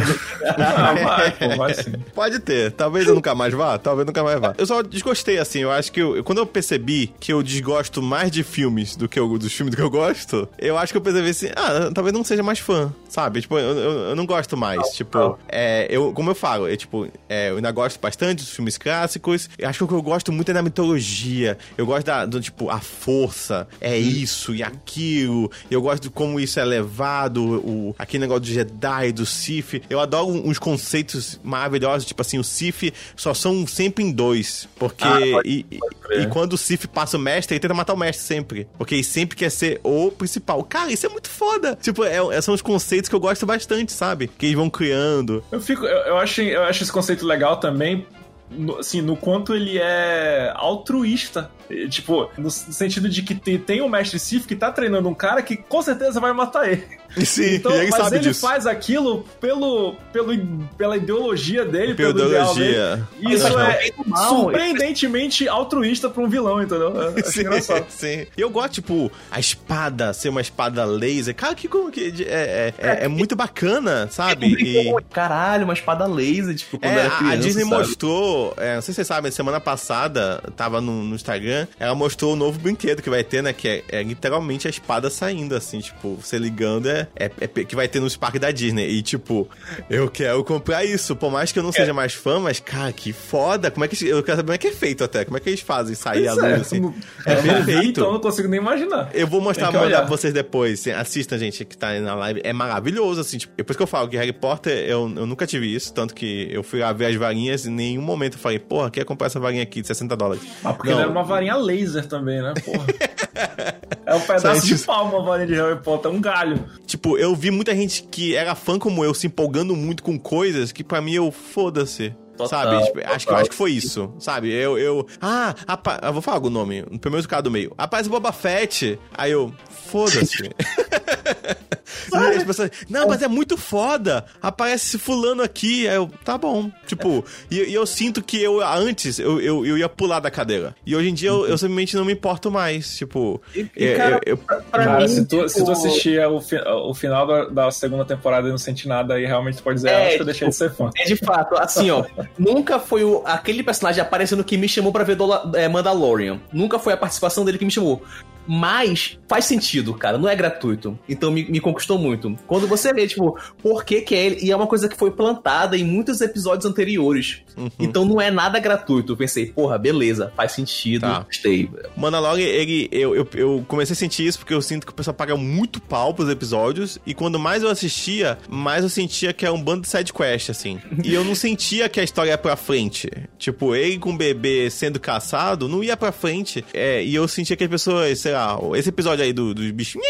Ah, 0.59 0.93
vai, 0.95 1.31
pô, 1.33 1.57
vai 1.57 1.75
sim. 1.75 1.93
Pode 2.15 2.39
ter. 2.41 2.73
Talvez 2.73 3.07
eu 3.07 3.15
nunca 3.15 3.35
mais 3.35 3.53
vá, 3.55 3.79
talvez 3.79 4.07
nunca 4.07 4.23
mais 4.23 4.34
vá. 4.39 4.55
Eu 4.59 4.67
só 4.67 4.83
desgostei, 4.83 5.39
assim. 5.39 5.61
Eu 5.61 5.71
acho 5.71 5.91
que 5.93 6.01
eu- 6.01 6.23
quando 6.25 6.39
eu 6.39 6.47
percebi 6.47 7.13
que 7.21 7.33
eu 7.33 7.43
desgosto 7.43 8.03
mais 8.03 8.31
de 8.31 8.43
filmes 8.43 8.97
do 8.97 9.09
que 9.09 9.19
eu, 9.19 9.39
dos 9.39 9.53
filmes 9.53 9.73
do 9.75 9.77
que 9.77 9.83
eu 9.83 9.91
gosto, 9.91 10.49
eu 10.59 10.77
acho 10.79 10.93
que 10.93 10.97
eu 10.97 11.03
percebi 11.03 11.29
assim, 11.31 11.49
ah, 11.57 11.91
talvez 11.95 12.13
não 12.15 12.25
seja 12.25 12.43
mais 12.43 12.59
fã, 12.59 12.93
sabe? 13.09 13.41
Tipo, 13.41 13.59
eu, 13.59 13.77
eu, 13.77 13.93
eu 14.11 14.17
não 14.17 14.27
gosto 14.27 14.57
mais. 14.57 14.81
tipo, 14.91 15.39
é, 15.49 15.87
eu, 15.91 16.13
como 16.13 16.31
eu 16.31 16.35
falo, 16.35 16.69
eu, 16.69 16.77
tipo, 16.77 17.09
é, 17.29 17.51
eu 17.51 17.57
ainda 17.57 17.71
gosto 17.71 17.99
bastante 18.01 18.43
dos 18.45 18.51
filmes 18.55 18.77
clássicos. 18.79 19.49
Eu 19.59 19.69
acho 19.69 19.79
que 19.79 19.85
o 19.85 19.89
que 19.89 19.95
eu 19.95 20.03
gosto 20.03 20.33
muito 20.33 20.51
é 20.51 20.55
da 20.55 20.63
mitologia. 20.63 21.59
Eu 21.77 21.87
gosto 21.87 22.07
da, 22.07 22.27
do, 22.27 22.41
tipo, 22.41 22.71
a 22.71 22.81
força, 22.81 23.67
é 23.81 23.97
isso 23.99 24.55
e 24.55 24.63
aquilo. 24.63 25.51
Eu 25.71 25.81
gosto 25.83 26.05
de 26.05 26.11
como 26.11 26.39
isso 26.41 26.59
é 26.61 26.65
levado, 26.65 27.43
o, 27.65 27.95
aquele 27.99 28.23
negócio 28.23 28.43
do 28.43 28.47
Jedi, 28.49 29.13
do 29.13 29.27
Sith. 29.27 29.83
Eu 29.91 30.01
adoro 30.01 30.29
uns 30.29 30.59
conceitos 30.59 31.41
maravilhosos, 31.43 32.07
tipo 32.07 32.21
assim, 32.21 32.39
o 32.39 32.45
Sith 32.45 32.93
só 33.17 33.35
são 33.35 33.67
sempre 33.67 34.05
em 34.05 34.11
dois. 34.27 34.69
Porque. 34.77 35.05
Ah, 35.05 35.19
pode- 35.33 35.49
e, 35.49 35.67
e- 35.71 36.21
e 36.23 36.27
quando 36.27 36.53
o 36.55 36.59
Sith 36.59 36.87
passa 36.87 37.17
o 37.17 37.21
mestre, 37.21 37.55
ele 37.55 37.61
tenta 37.61 37.75
matar 37.75 37.95
o 37.95 37.97
mestre 37.97 38.25
sempre. 38.25 38.67
Porque 38.79 38.95
ele 38.95 39.05
sempre 39.05 39.37
quer 39.37 39.51
ser 39.51 39.81
o 39.83 40.11
principal. 40.11 40.63
Cara, 40.65 40.93
isso 40.93 41.07
é 41.07 41.09
muito 41.09 41.29
foda. 41.29 41.77
Tipo, 41.81 42.05
é- 42.05 42.17
é- 42.37 42.41
são 42.41 42.55
os 42.55 42.63
conceitos 42.63 43.09
que 43.09 43.15
eu 43.15 43.21
gosto 43.21 43.45
bastante, 43.47 43.93
sabe? 43.93 44.29
Que 44.29 44.47
eles 44.47 44.57
vão 44.57 44.69
criando. 44.71 45.43
Eu 45.51 45.61
fico, 45.61 45.85
eu, 45.85 45.99
eu 46.07 46.17
acho, 46.19 46.41
eu 46.43 46.63
acho 46.65 46.83
esse 46.83 46.93
conceito 46.93 47.27
legal 47.27 47.57
também, 47.59 48.07
no, 48.51 48.79
assim, 48.79 49.01
no 49.01 49.17
quanto 49.17 49.55
ele 49.55 49.79
é 49.79 50.53
altruísta. 50.55 51.51
Tipo, 51.89 52.31
no, 52.37 52.51
sentido 52.51 53.09
de 53.09 53.23
que 53.23 53.35
tem, 53.35 53.81
um 53.81 53.89
mestre 53.89 54.19
Sif 54.19 54.47
que 54.47 54.55
tá 54.57 54.71
treinando 54.71 55.09
um 55.09 55.15
cara 55.15 55.43
que 55.43 55.57
com 55.57 55.81
certeza 55.83 56.21
vai 56.21 56.33
matar 56.33 56.71
ele. 56.71 56.85
Sim, 57.25 57.55
Então, 57.55 57.73
e 57.73 57.77
ele 57.83 57.91
mas 57.91 58.01
sabe 58.03 58.17
ele 58.17 58.25
disso. 58.25 58.41
faz 58.41 58.67
aquilo 58.67 59.25
pelo, 59.41 59.95
pelo, 60.13 60.37
pela 60.77 60.97
ideologia 60.97 61.65
dele, 61.65 61.95
Pela 61.95 62.13
pelo 62.13 62.27
ideal 62.29 62.55
dele. 62.55 62.71
ideologia. 62.73 63.09
Isso 63.37 63.59
é 63.59 63.91
mal, 64.05 64.29
surpreendentemente 64.29 65.49
altruísta 65.49 66.11
pra 66.11 66.23
um 66.23 66.29
vilão, 66.29 66.61
entendeu? 66.61 66.93
É, 67.17 67.23
Sim, 67.23 67.41
engraçado. 67.43 67.87
sim. 67.89 68.27
E 68.37 68.41
eu 68.41 68.51
gosto, 68.51 68.75
tipo, 68.75 69.13
a 69.31 69.39
espada 69.39 70.13
ser 70.13 70.29
uma 70.29 70.41
espada 70.41 70.85
laser. 70.85 71.35
Cara, 71.37 71.55
que, 71.55 71.69
como 71.69 71.91
que 71.91 72.25
é, 72.27 72.73
é, 72.81 72.87
é, 72.87 73.05
é 73.05 73.09
muito 73.09 73.37
bacana, 73.37 74.09
sabe? 74.11 74.47
E, 74.47 74.93
Caralho, 75.13 75.65
uma 75.65 75.75
espada 75.75 76.07
laser, 76.07 76.55
tipo, 76.57 76.79
quando 76.81 76.93
é, 76.93 76.99
era 76.99 77.09
a- 77.15 77.17
criança. 77.19 77.33
a 77.33 77.37
Disney 77.37 77.65
sabe? 77.65 77.77
mostrou, 77.77 78.55
é, 78.57 78.75
não 78.75 78.83
sei 78.83 78.93
se 78.93 78.97
vocês 78.97 79.07
sabem, 79.07 79.31
semana 79.31 79.61
passada, 79.61 80.43
tava 80.57 80.81
no, 80.81 81.05
no 81.05 81.15
Instagram, 81.15 81.54
ela 81.79 81.95
mostrou 81.95 82.33
o 82.33 82.37
novo 82.37 82.59
brinquedo 82.59 83.03
que 83.03 83.11
vai 83.11 83.23
ter, 83.25 83.43
né? 83.43 83.53
Que 83.53 83.69
é, 83.69 83.85
é 83.89 84.03
literalmente 84.03 84.67
a 84.67 84.71
espada 84.71 85.09
saindo, 85.11 85.55
assim, 85.55 85.81
tipo, 85.81 86.15
você 86.17 86.39
ligando 86.39 86.89
é, 86.89 87.09
é, 87.17 87.31
é 87.41 87.47
que 87.65 87.75
vai 87.77 87.89
ter 87.89 88.01
nos 88.01 88.17
parques 88.17 88.41
da 88.41 88.51
Disney. 88.51 88.89
E, 88.89 89.03
tipo, 89.03 89.49
eu 89.89 90.09
quero 90.11 90.43
comprar 90.45 90.85
isso. 90.85 91.15
Por 91.17 91.31
mais 91.31 91.53
que 91.53 91.59
eu 91.59 91.63
não 91.63 91.73
seja 91.73 91.93
mais 91.95 92.15
fã, 92.15 92.39
mas, 92.41 92.61
cara, 92.61 92.93
que 92.93 93.13
foda. 93.13 93.71
Como 93.71 93.85
é 93.85 93.89
que. 93.89 93.95
Eu 94.07 94.23
quero 94.23 94.37
saber 94.39 94.47
como 94.47 94.55
é 94.55 94.59
que 94.59 94.67
é 94.69 94.73
feito 94.73 95.05
até. 95.05 95.25
Como 95.25 95.37
é 95.37 95.41
que 95.41 95.49
eles 95.51 95.61
fazem 95.61 95.95
sair 95.95 96.29
a 96.29 96.35
luz, 96.35 96.45
é, 96.45 96.55
assim. 96.55 96.81
não- 96.81 96.95
É 97.27 97.37
vi, 97.37 97.49
perfeito. 97.49 97.85
então 98.01 98.05
eu 98.07 98.13
não 98.13 98.21
consigo 98.21 98.49
nem 98.49 98.61
imaginar. 98.61 99.11
Eu 99.15 99.27
vou 99.27 99.41
mostrar, 99.41 99.71
pra 99.73 100.05
vocês 100.05 100.33
depois. 100.33 100.87
Assistam, 100.89 101.39
gente, 101.39 101.65
que 101.65 101.77
tá 101.77 101.89
aí 101.89 102.01
na 102.01 102.15
live. 102.15 102.41
É 102.45 102.53
maravilhoso, 102.53 103.21
assim. 103.21 103.39
Tipo, 103.39 103.55
depois 103.57 103.77
que 103.77 103.83
eu 103.83 103.87
falo 103.87 104.09
que 104.09 104.17
Harry 104.17 104.33
Potter, 104.33 104.73
eu, 104.89 105.13
eu 105.17 105.27
nunca 105.27 105.47
tive 105.47 105.73
isso. 105.75 105.93
Tanto 105.93 106.15
que 106.15 106.49
eu 106.51 106.63
fui 106.63 106.81
lá 106.81 106.93
ver 106.93 107.07
as 107.07 107.17
varinhas 107.17 107.65
e 107.65 107.69
em 107.69 107.73
nenhum 107.73 108.03
momento 108.03 108.35
eu 108.35 108.39
falei, 108.39 108.59
porra, 108.59 108.91
quer 108.91 109.05
comprar 109.05 109.27
essa 109.27 109.39
varinha 109.41 109.63
aqui 109.63 109.81
de 109.81 109.87
60 109.87 110.17
dólares. 110.17 110.43
Ah, 110.65 110.73
porque 110.73 110.91
Não. 110.91 111.01
era 111.01 111.09
uma 111.11 111.23
varinha 111.23 111.44
laser 111.53 112.07
também, 112.07 112.41
né? 112.41 112.55
Porra. 112.65 112.87
é 114.07 114.15
um 114.15 114.21
pedaço 114.21 114.67
de 114.67 114.79
pau 114.79 115.09
uma 115.09 115.23
varinha 115.23 115.47
de 115.47 115.55
Harry 115.55 115.81
Potter, 115.83 116.11
é 116.11 116.15
um 116.15 116.21
galho. 116.21 116.65
Tipo, 116.87 117.19
eu 117.19 117.35
vi 117.35 117.51
muita 117.51 117.75
gente 117.75 118.05
que 118.05 118.35
era 118.35 118.55
fã 118.55 118.79
como 118.79 119.05
eu 119.05 119.13
se 119.13 119.27
empolgando 119.27 119.75
muito 119.75 120.03
com 120.03 120.19
coisas 120.19 120.73
que 120.73 120.85
pra 120.85 121.01
mim 121.01 121.15
eu 121.15 121.31
foda-se. 121.31 122.15
Total, 122.37 122.49
sabe? 122.49 122.85
Tipo, 122.87 122.99
acho, 123.07 123.27
que, 123.27 123.33
acho 123.33 123.51
que 123.51 123.55
foi 123.55 123.71
isso, 123.73 124.13
sabe? 124.19 124.51
Eu, 124.53 124.77
eu. 124.77 125.07
Ah, 125.21 125.55
apa, 125.69 126.01
eu 126.03 126.13
vou 126.13 126.21
falar 126.21 126.45
o 126.45 126.51
nome. 126.51 126.83
Pelo 127.01 127.13
menos 127.13 127.27
o 127.27 127.29
cara 127.29 127.43
do 127.43 127.51
meio. 127.51 127.73
O 127.79 128.09
Boba 128.09 128.33
Fett. 128.33 128.99
Aí 129.17 129.31
eu. 129.31 129.55
Foda-se. 129.71 130.51
As 132.13 132.45
pessoas, 132.45 132.71
não, 132.89 133.09
mas 133.09 133.23
é 133.23 133.29
muito 133.29 133.57
foda. 133.57 134.25
Aparece 134.43 134.87
esse 134.89 134.99
fulano 134.99 135.43
aqui. 135.43 135.87
Aí 135.89 135.97
eu, 135.97 136.11
tá 136.25 136.37
bom. 136.39 136.71
Tipo, 136.87 137.25
e, 137.51 137.57
e 137.71 137.75
eu 137.75 137.87
sinto 137.87 138.23
que 138.23 138.41
eu 138.43 138.63
antes 138.63 139.19
eu, 139.19 139.41
eu, 139.41 139.65
eu 139.67 139.79
ia 139.79 139.89
pular 139.89 140.21
da 140.21 140.31
cadeira. 140.31 140.75
E 140.87 140.95
hoje 140.95 141.09
em 141.11 141.15
dia 141.15 141.31
eu, 141.31 141.47
eu 141.47 141.57
simplesmente 141.59 141.97
não 141.97 142.05
me 142.05 142.13
importo 142.13 142.51
mais. 142.51 142.97
Tipo, 142.97 143.41
E, 143.55 143.67
e, 143.77 143.85
é, 143.87 143.97
cara, 143.97 144.21
eu- 144.27 144.37
pra, 144.37 144.57
pra 144.61 144.85
Cara, 144.85 145.01
mim, 145.01 145.09
se 145.09 145.25
tu, 145.27 145.49
se 145.49 145.57
tu 145.57 145.59
tipo, 145.61 145.73
assistir 145.73 146.27
o, 146.27 146.41
fi- 146.41 146.61
o 146.67 146.95
final 146.95 147.27
da, 147.27 147.45
da 147.47 147.71
segunda 147.71 148.05
temporada 148.05 148.49
e 148.49 148.51
não 148.51 148.59
sentir 148.59 148.89
nada, 148.89 149.15
aí 149.15 149.25
realmente 149.27 149.57
tu 149.59 149.63
pode 149.63 149.77
dizer, 149.77 149.89
É, 149.91 149.95
ah, 150.05 150.07
acho 150.07 150.17
que 150.17 150.23
eu 150.23 150.27
deixei 150.27 150.49
tipo, 150.49 150.51
de 150.51 150.57
ser 150.57 150.77
fã. 150.77 150.91
É 150.97 151.05
de 151.05 151.17
fato, 151.17 151.57
assim, 151.57 151.91
ó. 151.91 152.05
nunca 152.39 152.79
foi 152.79 153.05
o, 153.05 153.23
aquele 153.25 153.63
personagem 153.63 154.01
aparecendo 154.01 154.45
que 154.45 154.57
me 154.57 154.69
chamou 154.69 154.93
pra 154.93 155.05
ver 155.05 155.17
é, 155.55 155.69
Mandalorian. 155.69 156.41
Nunca 156.53 156.79
foi 156.79 156.93
a 156.93 156.97
participação 156.97 157.45
dele 157.45 157.59
que 157.59 157.65
me 157.65 157.71
chamou. 157.71 158.03
Mas 158.47 159.19
faz 159.29 159.45
sentido, 159.47 159.95
cara, 159.95 160.19
não 160.19 160.29
é 160.29 160.37
gratuito. 160.37 160.99
Então 161.09 161.31
me, 161.31 161.45
me 161.45 161.61
conquistou 161.61 161.99
muito. 161.99 162.37
Quando 162.47 162.67
você 162.67 162.93
vê, 162.93 163.07
tipo, 163.07 163.39
por 163.63 163.85
que, 163.85 164.01
que 164.03 164.15
é 164.15 164.27
ele. 164.27 164.39
E 164.43 164.51
é 164.51 164.57
uma 164.57 164.67
coisa 164.67 164.89
que 164.89 164.97
foi 164.97 165.11
plantada 165.11 165.77
em 165.77 165.85
muitos 165.85 166.21
episódios 166.21 166.67
anteriores. 166.71 167.41
Uhum. 167.57 167.71
Então 167.79 168.05
não 168.05 168.21
é 168.21 168.31
nada 168.31 168.59
gratuito. 168.59 169.13
Eu 169.13 169.17
pensei, 169.17 169.47
porra, 169.47 169.79
beleza, 169.79 170.33
faz 170.37 170.53
sentido, 170.53 171.03
Tá. 171.03 171.21
gostei. 171.21 171.71
Mandalorian, 171.97 172.45
ele, 172.47 172.89
eu, 172.93 173.15
eu, 173.15 173.29
eu 173.35 173.65
comecei 173.69 173.93
a 173.95 173.97
sentir 173.97 174.27
isso 174.27 174.39
porque 174.39 174.55
eu 174.55 174.61
sinto 174.63 174.87
que 174.87 174.93
o 174.93 174.95
pessoal 174.95 175.15
paga 175.15 175.37
muito 175.37 175.81
pau 175.81 176.13
pros 176.15 176.29
episódios. 176.29 176.99
E 177.07 177.15
quando 177.15 177.39
mais 177.39 177.63
eu 177.63 177.71
assistia, 177.71 178.39
mais 178.49 178.83
eu 178.83 178.91
sentia 178.91 179.33
que 179.33 179.47
é 179.47 179.51
um 179.51 179.61
bando 179.63 179.83
de 179.83 179.89
side 179.89 180.13
quest, 180.13 180.51
assim. 180.51 180.81
E 181.03 181.15
eu 181.15 181.25
não 181.25 181.35
sentia 181.35 181.89
que 181.89 182.01
a 182.01 182.05
história 182.05 182.31
ia 182.31 182.39
pra 182.39 182.57
frente. 182.57 183.11
Tipo, 183.39 183.75
ele 183.75 183.99
com 183.99 184.11
o 184.13 184.17
bebê 184.17 184.71
sendo 184.71 184.99
caçado, 185.01 185.69
não 185.69 185.83
ia 185.83 185.97
pra 185.97 186.13
frente. 186.13 186.65
É, 186.73 187.03
e 187.05 187.15
eu 187.15 187.27
sentia 187.29 187.57
que 187.57 187.65
as 187.65 187.71
pessoas, 187.71 188.19
sei 188.19 188.33
lá, 188.35 188.59
esse 188.77 188.89
episódio 188.89 189.25
aí 189.25 189.33
do- 189.33 189.55
dos 189.55 189.71
bichos. 189.71 190.01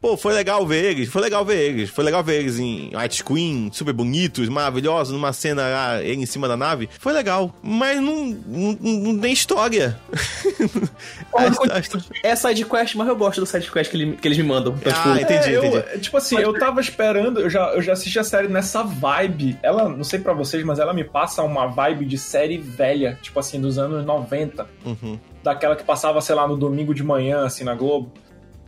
Pô, 0.00 0.16
foi 0.16 0.34
legal 0.34 0.66
ver 0.66 0.84
eles, 0.84 1.08
foi 1.08 1.22
legal 1.22 1.44
ver 1.44 1.56
eles, 1.70 1.90
foi 1.90 2.04
legal 2.04 2.22
ver 2.22 2.40
eles 2.40 2.58
em 2.58 2.90
White 2.94 3.24
Queen, 3.24 3.70
super 3.72 3.92
bonitos, 3.92 4.48
maravilhosos, 4.48 5.12
numa 5.14 5.32
cena 5.32 5.62
lá, 5.62 6.02
ele 6.02 6.22
em 6.22 6.26
cima 6.26 6.46
da 6.48 6.56
nave. 6.56 6.88
Foi 6.98 7.12
legal, 7.12 7.54
mas 7.62 8.00
não, 8.00 8.26
não, 8.46 8.72
não 8.80 9.18
tem 9.18 9.32
história. 9.32 9.98
Histó- 11.80 11.98
É 12.22 12.36
sidequest, 12.36 12.94
mas 12.96 13.08
eu 13.08 13.16
gosto 13.16 13.40
do 13.40 13.46
sidequest 13.46 13.90
que, 13.90 13.96
ele- 13.96 14.16
que 14.16 14.28
eles 14.28 14.38
me 14.38 14.44
mandam. 14.44 14.74
Então, 14.76 14.92
Ah, 14.94 15.16
tipo, 15.18 15.32
entendi, 15.32 15.54
É, 15.54 15.56
eu- 15.56 15.64
entendi. 15.64 16.00
Tipo 16.00 16.16
assim, 16.16 16.38
eu 16.38 16.52
tava 16.58 16.80
esperando, 16.80 17.40
eu 17.40 17.50
já, 17.50 17.72
eu 17.74 17.82
já 17.82 17.92
assisti 17.94 18.18
a 18.18 18.24
série 18.24 18.48
nessa 18.48 18.82
vibe. 18.82 19.58
Ela, 19.62 19.88
não 19.88 20.04
sei 20.04 20.18
pra 20.18 20.32
vocês, 20.32 20.62
mas 20.64 20.78
ela 20.78 20.92
me 20.94 21.04
passa 21.04 21.42
uma 21.42 21.66
vibe 21.66 22.04
de 22.04 22.18
série 22.18 22.58
velha, 22.58 23.18
tipo 23.22 23.38
assim, 23.40 23.60
dos 23.60 23.78
anos 23.78 24.04
90. 24.04 24.66
Uhum, 24.84 25.18
Daquela 25.44 25.76
que 25.76 25.84
passava, 25.84 26.20
sei 26.20 26.34
lá, 26.34 26.48
no 26.48 26.56
domingo 26.56 26.92
de 26.92 27.04
manhã, 27.04 27.44
assim, 27.44 27.62
na 27.62 27.74
Globo. 27.74 28.10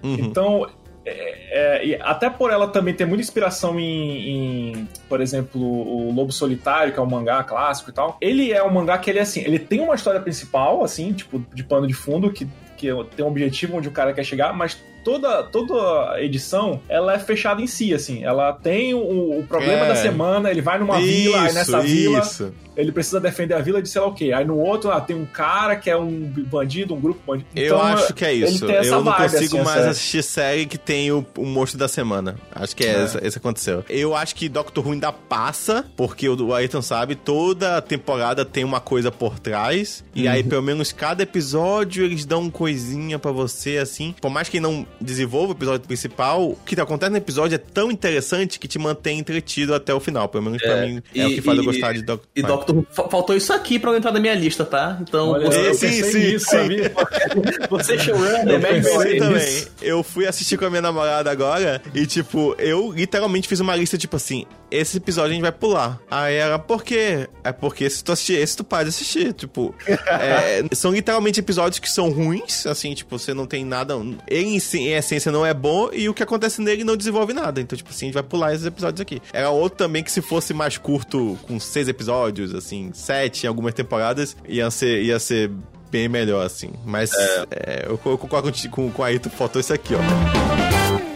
uhum. 0.03 0.15
Então, 0.15 0.69
é, 1.05 1.79
é, 1.79 1.87
e 1.87 1.95
até 1.95 2.29
por 2.29 2.51
ela 2.51 2.69
também 2.69 2.93
ter 2.93 3.07
muita 3.07 3.23
inspiração 3.23 3.79
em, 3.81 4.73
em, 4.73 4.89
por 5.09 5.21
exemplo, 5.21 5.61
o 5.61 6.13
Lobo 6.13 6.33
Solitário, 6.33 6.93
que 6.93 6.99
é 6.99 7.03
um 7.03 7.07
mangá 7.07 7.43
clássico 7.45 7.91
e 7.91 7.93
tal. 7.93 8.19
Ele 8.21 8.53
é 8.53 8.63
um 8.63 8.71
mangá 8.71 8.99
que 8.99 9.09
ele 9.09 9.21
assim, 9.21 9.41
ele 9.41 9.59
tem 9.59 9.81
uma 9.81 9.95
história 9.95 10.21
principal, 10.21 10.85
assim, 10.85 11.13
tipo, 11.13 11.39
de 11.55 11.65
pano 11.65 11.87
de 11.87 11.95
fundo, 11.95 12.33
que, 12.33 12.47
que 12.77 12.89
tem 13.17 13.25
um 13.25 13.29
objetivo 13.29 13.77
onde 13.77 13.89
o 13.89 13.93
cara 13.93 14.13
quer 14.13 14.25
chegar, 14.25 14.53
mas 14.53 14.77
toda, 15.07 15.45
toda 15.45 16.21
edição, 16.21 16.81
ela 16.89 17.15
é 17.15 17.19
fechada 17.21 17.63
em 17.63 17.67
si, 17.69 17.95
assim. 17.95 18.25
Ela 18.25 18.53
tem 18.53 18.93
o, 18.93 19.39
o 19.39 19.45
problema 19.47 19.85
É. 19.85 19.89
da 19.89 19.95
semana, 19.95 20.51
ele 20.51 20.61
vai 20.61 20.79
numa 20.81 20.99
vila, 20.99 21.43
aí 21.43 21.53
nessa 21.55 21.81
vila 21.81 22.19
isso. 22.19 22.53
ele 22.77 22.91
precisa 22.91 23.21
defender 23.21 23.55
a 23.55 23.61
vila 23.61 23.81
de 23.81 23.89
sei 23.89 24.01
lá 24.01 24.09
o 24.09 24.13
quê. 24.15 24.33
Aí 24.33 24.45
no 24.45 24.59
outro, 24.59 24.91
ah, 24.91 25.01
tem 25.01 25.15
um 25.15 25.25
cara 25.25 25.77
que 25.77 25.89
é 25.89 25.97
um 25.97 26.11
bandido, 26.51 26.93
um 26.93 27.01
grupo 27.01 27.21
bandido. 27.25 27.49
Eu 27.55 27.77
Então, 27.77 27.83
acho 27.83 28.13
que 28.15 28.25
é 28.25 28.33
isso. 28.33 28.69
essa 28.69 28.85
Eu 28.89 28.95
não 28.97 29.05
vibe, 29.05 29.23
consigo 29.31 29.45
assim, 29.57 29.65
mais 29.65 29.79
série. 29.79 29.91
assistir 29.91 30.23
série 30.25 30.67
que 30.67 30.77
tem 30.77 31.13
o, 31.13 31.25
o 31.39 31.47
monstro 31.47 31.79
da 31.79 31.87
semana. 31.87 32.35
Acho 32.53 32.75
que 32.75 32.85
é, 32.85 32.97
É. 32.97 33.05
Esse, 33.05 33.19
esse 33.25 33.39
aconteceu. 33.39 33.85
Eu 33.89 34.15
acho 34.17 34.35
que 34.35 34.49
Doctor 34.49 34.85
Who 34.85 34.93
ainda 34.93 35.13
passa, 35.13 35.85
porque 35.97 36.29
o, 36.29 36.53
Ayrton 36.53 36.83
sabe, 36.83 37.15
toda 37.15 37.81
temporada 37.81 38.45
tem 38.45 38.65
uma 38.65 38.81
coisa 38.81 39.13
por 39.13 39.39
trás. 39.39 40.05
E 40.15 40.27
Uhum. 40.27 40.33
aí, 40.33 40.43
pelo 40.43 40.63
menos, 40.63 40.91
cada 40.93 41.23
episódio 41.23 42.05
eles 42.05 42.25
dão 42.25 42.41
uma 42.43 42.51
coisinha 42.51 43.19
pra 43.19 43.31
você, 43.31 43.77
assim. 43.79 44.15
Por 44.21 44.31
mais 44.31 44.49
que 44.49 44.59
não 44.59 44.85
desenvolva 45.01 45.53
o 45.53 45.57
episódio 45.57 45.87
principal, 45.87 46.51
o 46.51 46.57
que 46.65 46.81
acontece 46.81 47.11
no 47.11 47.17
episódio 47.19 47.55
é 47.55 47.59
tão 47.59 47.91
interessante 47.91 48.59
que 48.59 48.67
te 48.69 48.79
mantém 48.79 49.19
entretido 49.19 49.75
até 49.75 49.93
o 49.95 50.01
final. 50.01 50.29
Pelo 50.29 50.45
menos 50.45 50.61
pra 50.63 50.73
É, 50.79 50.87
mim 50.87 51.03
é 51.15 51.19
e- 51.21 51.27
o 51.27 51.35
que 51.35 51.43
faz 51.43 51.57
eu 51.59 51.63
e- 51.63 51.67
gostar 51.67 51.93
de 51.93 52.03
Doctor 52.03 52.29
E. 52.35 52.43
Doctor 52.43 52.87
Faltou 53.11 53.37
isso 53.37 53.53
aqui 53.53 53.79
pra 53.79 53.91
eu 53.91 53.97
entrar 53.97 54.13
na 54.13 54.21
minha 54.21 54.35
lista, 54.35 54.65
tá? 54.65 54.99
Então, 55.01 55.31
Olha, 55.31 55.47
você, 55.47 55.69
eu 55.71 55.75
sim, 55.75 56.03
sim, 56.03 56.19
nisso, 56.33 56.47
sim. 56.51 56.57
você 57.71 57.95
é 57.95 57.99
showrunner, 57.99 58.49
Eu 58.49 58.61
pensei 58.61 58.91
Eu 58.93 58.99
Groening. 58.99 59.19
também. 59.19 59.65
Eu 59.83 60.03
fui 60.03 60.27
assistir 60.27 60.57
com 60.57 60.65
a 60.67 60.71
minha 60.71 60.83
namorada 60.83 61.31
agora 61.31 61.81
e, 61.95 62.07
tipo, 62.07 62.55
eu 62.59 62.93
literalmente 62.93 63.49
fiz 63.49 63.61
uma 63.61 63.75
lista, 63.77 63.97
tipo 63.99 64.17
assim, 64.17 64.45
esse 64.71 64.97
episódio 64.97 65.31
a 65.31 65.35
gente 65.35 65.43
vai 65.43 65.53
pular. 65.53 66.01
Aí 66.11 66.35
ela, 66.37 66.59
por 66.59 66.83
quê? 66.83 67.29
É 67.45 67.53
porque 67.53 67.89
se 67.89 68.03
tu 68.03 68.13
assistir 68.13 68.35
esse, 68.35 68.57
tu 68.57 68.65
pode 68.65 68.89
assistir. 68.89 69.33
Tipo, 69.33 69.75
é, 69.87 70.65
são 70.75 70.93
literalmente 70.93 71.41
episódios 71.41 71.79
que 71.79 71.91
são 71.91 72.11
ruins, 72.11 72.67
assim, 72.67 72.95
tipo, 72.95 73.19
você 73.19 73.33
não 73.35 73.47
tem 73.47 73.65
nada. 73.65 73.95
Ele 74.27 74.49
em, 74.57 74.59
si- 74.59 74.86
em 74.89 74.93
essência 74.95 75.33
não 75.33 75.45
é 75.45 75.53
bom 75.55 75.91
e 75.93 76.09
o 76.09 76.15
que 76.15 76.23
acontece 76.23 76.61
nele 76.61 76.85
não 76.85 76.97
desenvolve 76.97 77.33
nada. 77.33 77.61
Então, 77.61 77.77
tipo 77.77 77.91
assim, 77.91 78.07
a 78.07 78.09
gente 78.09 78.15
vai 78.15 78.23
pular 78.23 78.55
esses 78.55 78.67
episódios 78.67 79.01
aqui. 79.01 79.21
Era 79.33 79.51
outro 79.51 79.79
também 79.79 80.03
que 80.03 80.11
se 80.13 80.23
fosse 80.23 80.53
mais 80.55 80.77
curto, 80.79 81.39
com 81.43 81.59
seis 81.59 81.89
episódios, 81.89 82.55
assim, 82.55 82.91
sete 82.95 83.45
em 83.45 83.49
algumas 83.49 83.75
temporadas, 83.75 84.37
ia 84.49 84.71
ser, 84.71 85.03
ia 85.03 85.19
ser 85.19 85.51
bem 85.91 86.09
melhor, 86.09 86.45
assim. 86.45 86.71
Mas 86.85 87.11
é, 87.51 87.85
eu, 87.87 87.99
eu 88.05 88.19
concordo 88.19 88.49
contigo- 88.49 88.75
com, 88.75 88.91
com 88.91 89.03
a 89.05 89.09
faltou 89.37 89.61
isso 89.61 89.73
aqui, 89.73 89.95
ó. 89.95 91.16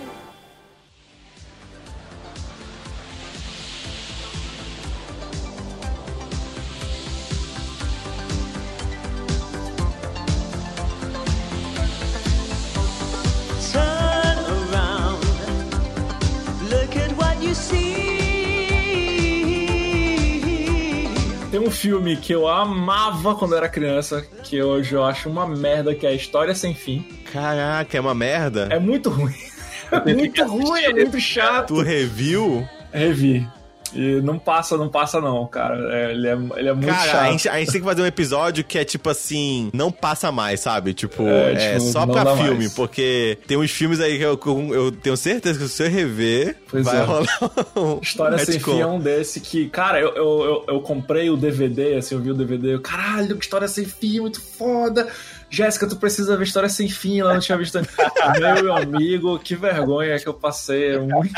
Filme 21.80 22.14
que 22.14 22.34
eu 22.34 22.46
amava 22.46 23.34
quando 23.34 23.52
eu 23.52 23.58
era 23.58 23.68
criança, 23.68 24.22
que 24.44 24.62
hoje 24.62 24.94
eu 24.94 25.02
acho 25.02 25.30
uma 25.30 25.46
merda, 25.46 25.94
que 25.94 26.06
é 26.06 26.10
a 26.10 26.14
História 26.14 26.54
Sem 26.54 26.74
Fim. 26.74 27.02
Caraca, 27.32 27.96
é 27.96 28.00
uma 28.00 28.14
merda. 28.14 28.68
É 28.70 28.78
muito 28.78 29.08
ruim. 29.08 29.34
É 29.92 30.14
muito 30.14 30.44
ruim, 30.44 30.84
é 30.84 30.92
muito 30.92 31.18
chato. 31.18 31.74
Tu 31.74 31.82
review? 31.82 32.64
Revi. 32.92 33.44
E 33.94 34.20
não 34.22 34.38
passa, 34.38 34.76
não 34.76 34.88
passa 34.88 35.20
não, 35.20 35.46
cara. 35.46 35.76
É, 35.94 36.10
ele, 36.12 36.28
é, 36.28 36.38
ele 36.56 36.68
é 36.68 36.72
muito 36.72 36.86
Cara, 36.86 37.02
a 37.02 37.06
chato. 37.06 37.30
gente, 37.32 37.48
a 37.48 37.58
gente 37.58 37.72
tem 37.72 37.80
que 37.80 37.86
fazer 37.86 38.02
um 38.02 38.06
episódio 38.06 38.62
que 38.64 38.78
é 38.78 38.84
tipo 38.84 39.08
assim, 39.10 39.70
não 39.72 39.90
passa 39.90 40.30
mais, 40.30 40.60
sabe? 40.60 40.94
Tipo, 40.94 41.22
É, 41.26 41.52
é, 41.52 41.74
tipo, 41.74 41.90
só 41.90 42.06
pra 42.06 42.36
filme, 42.36 42.58
mais. 42.58 42.74
porque 42.74 43.38
tem 43.46 43.56
uns 43.56 43.70
filmes 43.70 44.00
aí 44.00 44.16
que 44.18 44.24
eu, 44.24 44.38
eu 44.72 44.92
tenho 44.92 45.16
certeza 45.16 45.58
que 45.58 45.66
se 45.68 45.74
você 45.76 45.88
rever, 45.88 46.56
Pois 46.70 46.84
vai 46.84 46.98
é. 46.98 47.02
rolar 47.04 47.26
um 47.76 47.98
História 48.02 48.38
Sem. 48.38 48.60
Fim 48.60 48.80
é 48.80 48.86
um 48.86 49.00
desse 49.00 49.40
que, 49.40 49.68
cara, 49.68 50.00
eu, 50.00 50.14
eu, 50.14 50.44
eu, 50.44 50.64
eu 50.74 50.80
comprei 50.80 51.30
o 51.30 51.36
DVD, 51.36 51.96
assim, 51.96 52.14
eu 52.14 52.20
vi 52.20 52.30
o 52.30 52.34
DVD, 52.34 52.74
eu, 52.74 52.80
caralho, 52.80 53.36
História 53.38 53.66
Sem 53.68 53.84
Fim, 53.84 54.20
muito 54.20 54.40
foda. 54.40 55.08
Jéssica, 55.52 55.88
tu 55.88 55.96
precisa 55.96 56.36
ver 56.36 56.44
História 56.44 56.68
Sem 56.68 56.88
Fim, 56.88 57.18
ela 57.20 57.32
não 57.34 57.40
tinha 57.40 57.58
visto. 57.58 57.76
Meu 58.62 58.72
amigo, 58.76 59.36
que 59.40 59.56
vergonha 59.56 60.18
que 60.20 60.28
eu 60.28 60.34
passei. 60.34 60.94
É 60.94 60.98
muito, 61.00 61.32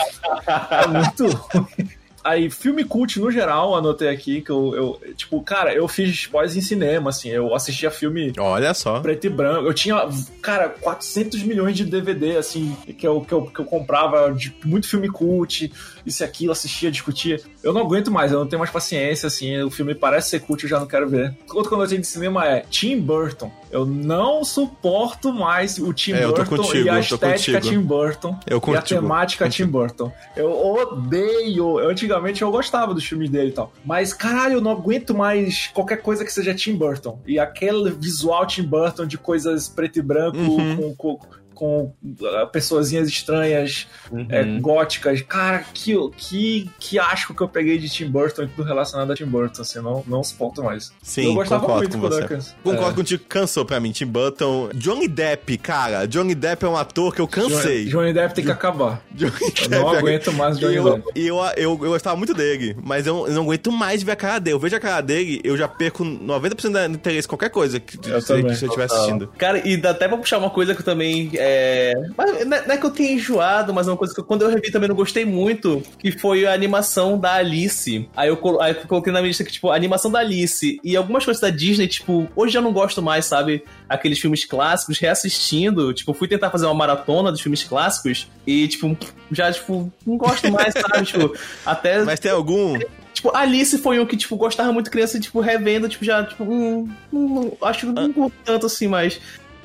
é 0.71 0.87
muito 0.87 1.27
ruim. 1.29 1.89
Aí, 2.25 2.49
filme 2.51 2.85
cult 2.85 3.19
no 3.21 3.31
geral, 3.31 3.75
anotei 3.75 4.09
aqui 4.09 4.41
que 4.41 4.51
eu, 4.51 4.75
eu 4.75 5.15
tipo, 5.15 5.41
cara, 5.43 5.75
eu 5.75 5.89
fiz 5.89 6.27
pós 6.27 6.57
em 6.57 6.61
cinema, 6.61 7.11
assim, 7.11 7.29
eu 7.31 7.55
assistia 7.55 7.91
filme 7.91 8.33
Olha 8.39 8.73
só. 8.75 9.01
preto 9.01 9.27
e 9.27 9.31
branco. 9.31 9.67
Eu 9.67 9.75
tinha, 9.75 10.09
cara, 10.41 10.69
400 10.69 11.43
milhões 11.43 11.77
de 11.77 11.85
DVD, 11.85 12.37
assim, 12.37 12.77
que 12.97 13.07
eu, 13.07 13.21
que 13.21 13.33
eu, 13.33 13.43
que 13.47 13.59
eu 13.61 13.65
comprava 13.65 14.33
de 14.33 14.55
muito 14.65 14.89
filme 14.89 15.09
cult, 15.09 15.73
isso 16.07 16.23
e 16.23 16.25
aquilo, 16.25 16.53
assistia, 16.53 16.91
discutia. 16.91 17.41
Eu 17.63 17.73
não 17.73 17.81
aguento 17.83 18.11
mais, 18.11 18.31
eu 18.33 18.39
não 18.39 18.47
tenho 18.47 18.61
mais 18.61 18.71
paciência, 18.71 19.27
assim, 19.27 19.61
o 19.63 19.71
filme 19.71 19.95
parece 19.95 20.31
ser 20.31 20.41
cult, 20.41 20.63
eu 20.63 20.71
já 20.71 20.79
não 20.79 20.87
quero 20.87 21.09
ver. 21.09 21.35
Outro 21.53 21.69
que 21.69 21.75
eu 21.75 21.79
notei 21.79 21.99
de 21.99 22.07
cinema 22.07 22.47
é 22.47 22.65
Tim 22.71 23.01
Burton. 23.01 23.51
Eu 23.71 23.87
não 23.87 24.45
suporto 24.45 25.33
mais 25.33 25.79
o 25.79 25.93
Tim 25.93 26.13
É, 26.13 26.27
Burton 26.27 26.45
contigo, 26.45 26.87
e 26.87 26.91
a 26.91 27.01
estética 27.01 27.59
contigo. 27.61 27.61
Tim 27.61 27.81
Burton 27.81 28.39
Eu 28.47 28.57
e 28.57 28.59
a 28.59 28.61
contigo. 28.61 29.01
temática 29.01 29.49
Tim 29.49 29.65
Burton. 29.67 30.13
Eu 30.37 30.51
odeio. 30.53 31.81
Eu, 31.81 31.89
antigamente 31.91 32.12
eu 32.43 32.51
gostava 32.51 32.95
dos 32.95 33.05
filmes 33.05 33.31
dele 33.31 33.51
e 33.51 33.53
tal. 33.53 33.73
Mas, 33.85 34.13
caralho, 34.13 34.55
eu 34.55 34.61
não 34.61 34.71
aguento 34.71 35.15
mais 35.15 35.69
qualquer 35.69 36.03
coisa 36.03 36.25
que 36.25 36.33
seja 36.33 36.55
Tim 36.55 36.77
Burton. 36.77 37.19
E 37.27 37.39
aquele 37.39 37.91
visual 37.91 38.47
Tim 38.47 38.63
Burton 38.65 39.07
de 39.07 39.19
coisas 39.19 39.69
preto 39.69 39.99
e 39.99 40.03
branco 40.03 40.39
Uhum. 40.39 40.95
com, 40.95 41.17
com, 41.17 41.27
com 41.55 41.93
ah, 42.25 42.47
pessoazinhas 42.47 43.09
estranhas, 43.09 43.87
é, 44.29 44.45
góticas. 44.61 45.23
Cara, 45.23 45.65
que, 45.73 45.95
que, 46.17 46.71
que 46.79 46.99
asco 46.99 47.35
que 47.35 47.43
eu 47.43 47.49
peguei 47.49 47.79
de 47.79 47.89
Tim 47.89 48.09
Burton 48.11 48.43
e 48.43 48.49
tudo 48.49 48.67
relacionado 48.67 49.13
a 49.13 49.15
Tim 49.15 49.27
Burton, 49.27 49.63
assim, 49.63 49.81
não, 49.81 50.05
não 50.07 50.23
suporto 50.23 50.63
mais. 50.63 50.93
Sim, 51.03 51.27
eu 51.27 51.35
gostava 51.35 51.61
concordo 51.63 51.99
muito 51.99 51.99
com 51.99 52.37
você. 52.37 52.53
Concordo 52.63 52.91
É. 52.91 52.95
contigo, 52.95 53.25
cansou 53.29 53.65
pra 53.65 53.81
mim. 53.81 53.93
Tim 53.93 54.07
Burton. 54.07 54.71
Johnny 54.75 55.09
Depp, 55.09 55.59
cara. 55.59 56.07
Johnny 56.07 56.35
Depp 56.35 56.65
é 56.65 56.69
um 56.69 56.77
ator 56.77 57.15
que 57.15 57.21
eu 57.21 57.29
cansei. 57.29 57.85
Johnny, 57.85 57.91
Johnny 57.91 58.13
Depp 58.13 58.35
tem 58.35 58.45
que 58.45 58.51
acabar. 58.51 59.03
Johnny 59.13 59.33
Eu 59.63 59.71
não 59.71 59.93
Depp, 59.93 59.99
aguento 59.99 60.33
mais 60.33 60.57
o 60.57 60.61
Johnny 60.61 60.73
e 60.73 60.77
eu, 60.77 60.85
Depp. 60.85 61.09
E 61.15 61.27
eu, 61.27 61.37
eu, 61.37 61.55
eu 61.57 61.77
gostava 61.77 62.17
muito 62.17 62.35
dele, 62.35 62.77
mas 62.83 63.07
eu, 63.07 63.27
eu 63.27 63.33
não 63.35 63.43
aguento 63.43 63.71
mais 63.71 64.03
ver 64.03 64.13
a 64.13 64.17
cara 64.17 64.39
dele. 64.39 64.55
Eu 64.55 64.61
vejo 64.61 64.77
a 64.77 64.81
cara 64.81 65.01
dele, 65.01 65.41
eu 65.45 65.57
já 65.57 65.69
perco 65.69 66.05
90% 66.05 66.71
da 66.71 66.87
interesse 66.87 67.27
em 67.27 67.29
qualquer 67.29 67.51
coisa 67.51 67.79
que, 67.81 67.97
Eu 67.97 68.19
que 68.19 68.23
se 68.23 68.65
eu 68.65 68.69
estiver 68.69 68.85
assistindo. 68.85 69.29
Cara, 69.39 69.67
e 69.67 69.77
dá 69.77 69.91
até 69.91 70.09
pra 70.09 70.17
puxar 70.17 70.39
uma 70.39 70.51
coisa 70.51 70.75
que 70.75 70.81
eu 70.81 70.85
também. 70.85 71.31
É... 71.45 71.93
mas 72.17 72.47
Não 72.47 72.57
é 72.57 72.67
não 72.67 72.75
é 72.75 72.79
que 72.79 72.87
eu 72.87 72.91
tenha 72.91 73.13
enjoado, 73.13 73.75
mas 73.75 73.89
é 73.89 73.91
uma 73.91 73.97
coisa 73.97 74.15
que 74.15 74.23
quando 74.23 74.43
eu 74.43 74.49
revi 74.49 74.71
também 74.71 74.89
não 74.89 74.95
gostei 74.95 75.25
muito, 75.25 75.83
que 75.99 76.13
foi 76.13 76.47
a 76.47 76.53
animação 76.53 77.19
da 77.19 77.35
Alice. 77.35 78.09
Aí 78.17 78.29
eu, 78.29 78.37
colo- 78.37 78.61
aí 78.61 78.73
eu 78.73 78.87
coloquei 78.87 79.13
na 79.13 79.21
minha 79.21 79.29
lista 79.29 79.43
que, 79.43 79.51
tipo, 79.51 79.69
a 79.71 79.75
animação 79.75 80.11
da 80.11 80.21
Alice 80.21 80.81
e 80.85 80.97
algumas 80.97 81.25
coisas 81.25 81.41
da 81.41 81.51
Disney, 81.51 81.89
tipo, 81.89 82.29
hoje 82.37 82.57
eu 82.57 82.63
não 82.63 82.73
gosto 82.73 83.03
mais, 83.03 83.25
sabe? 83.27 83.65
Aqueles 83.89 84.21
filmes 84.21 84.45
clássicos, 84.45 84.99
reassistindo. 84.99 85.93
Tipo, 85.93 86.15
fui 86.15 86.29
tentar 86.29 86.51
fazer 86.51 86.67
uma 86.67 86.75
maratona 86.75 87.33
dos 87.33 87.41
filmes 87.41 87.65
clássicos 87.65 88.29
e, 88.47 88.69
tipo, 88.69 88.97
já, 89.31 89.51
tipo, 89.53 89.93
não 90.07 90.17
gosto 90.17 90.51
mais, 90.51 90.73
sabe? 90.75 91.05
tipo, 91.05 91.35
até. 91.67 92.03
Mas 92.05 92.21
tem 92.21 92.31
algum. 92.31 92.79
Tipo, 93.13 93.37
Alice 93.37 93.77
foi 93.79 94.01
um 94.01 94.07
que, 94.07 94.17
tipo, 94.17 94.37
gostava 94.37 94.73
muito 94.73 94.91
criança, 94.91 95.21
tipo, 95.21 95.39
revendo, 95.41 95.89
tipo, 95.89 96.05
já, 96.05 96.25
tipo, 96.25 96.45
hum, 96.45 96.89
hum, 97.13 97.53
acho 97.63 97.81
que 97.81 97.87
não 97.87 98.13
curto 98.13 98.35
tanto 98.45 98.67
assim, 98.67 98.89
mas. 98.89 99.21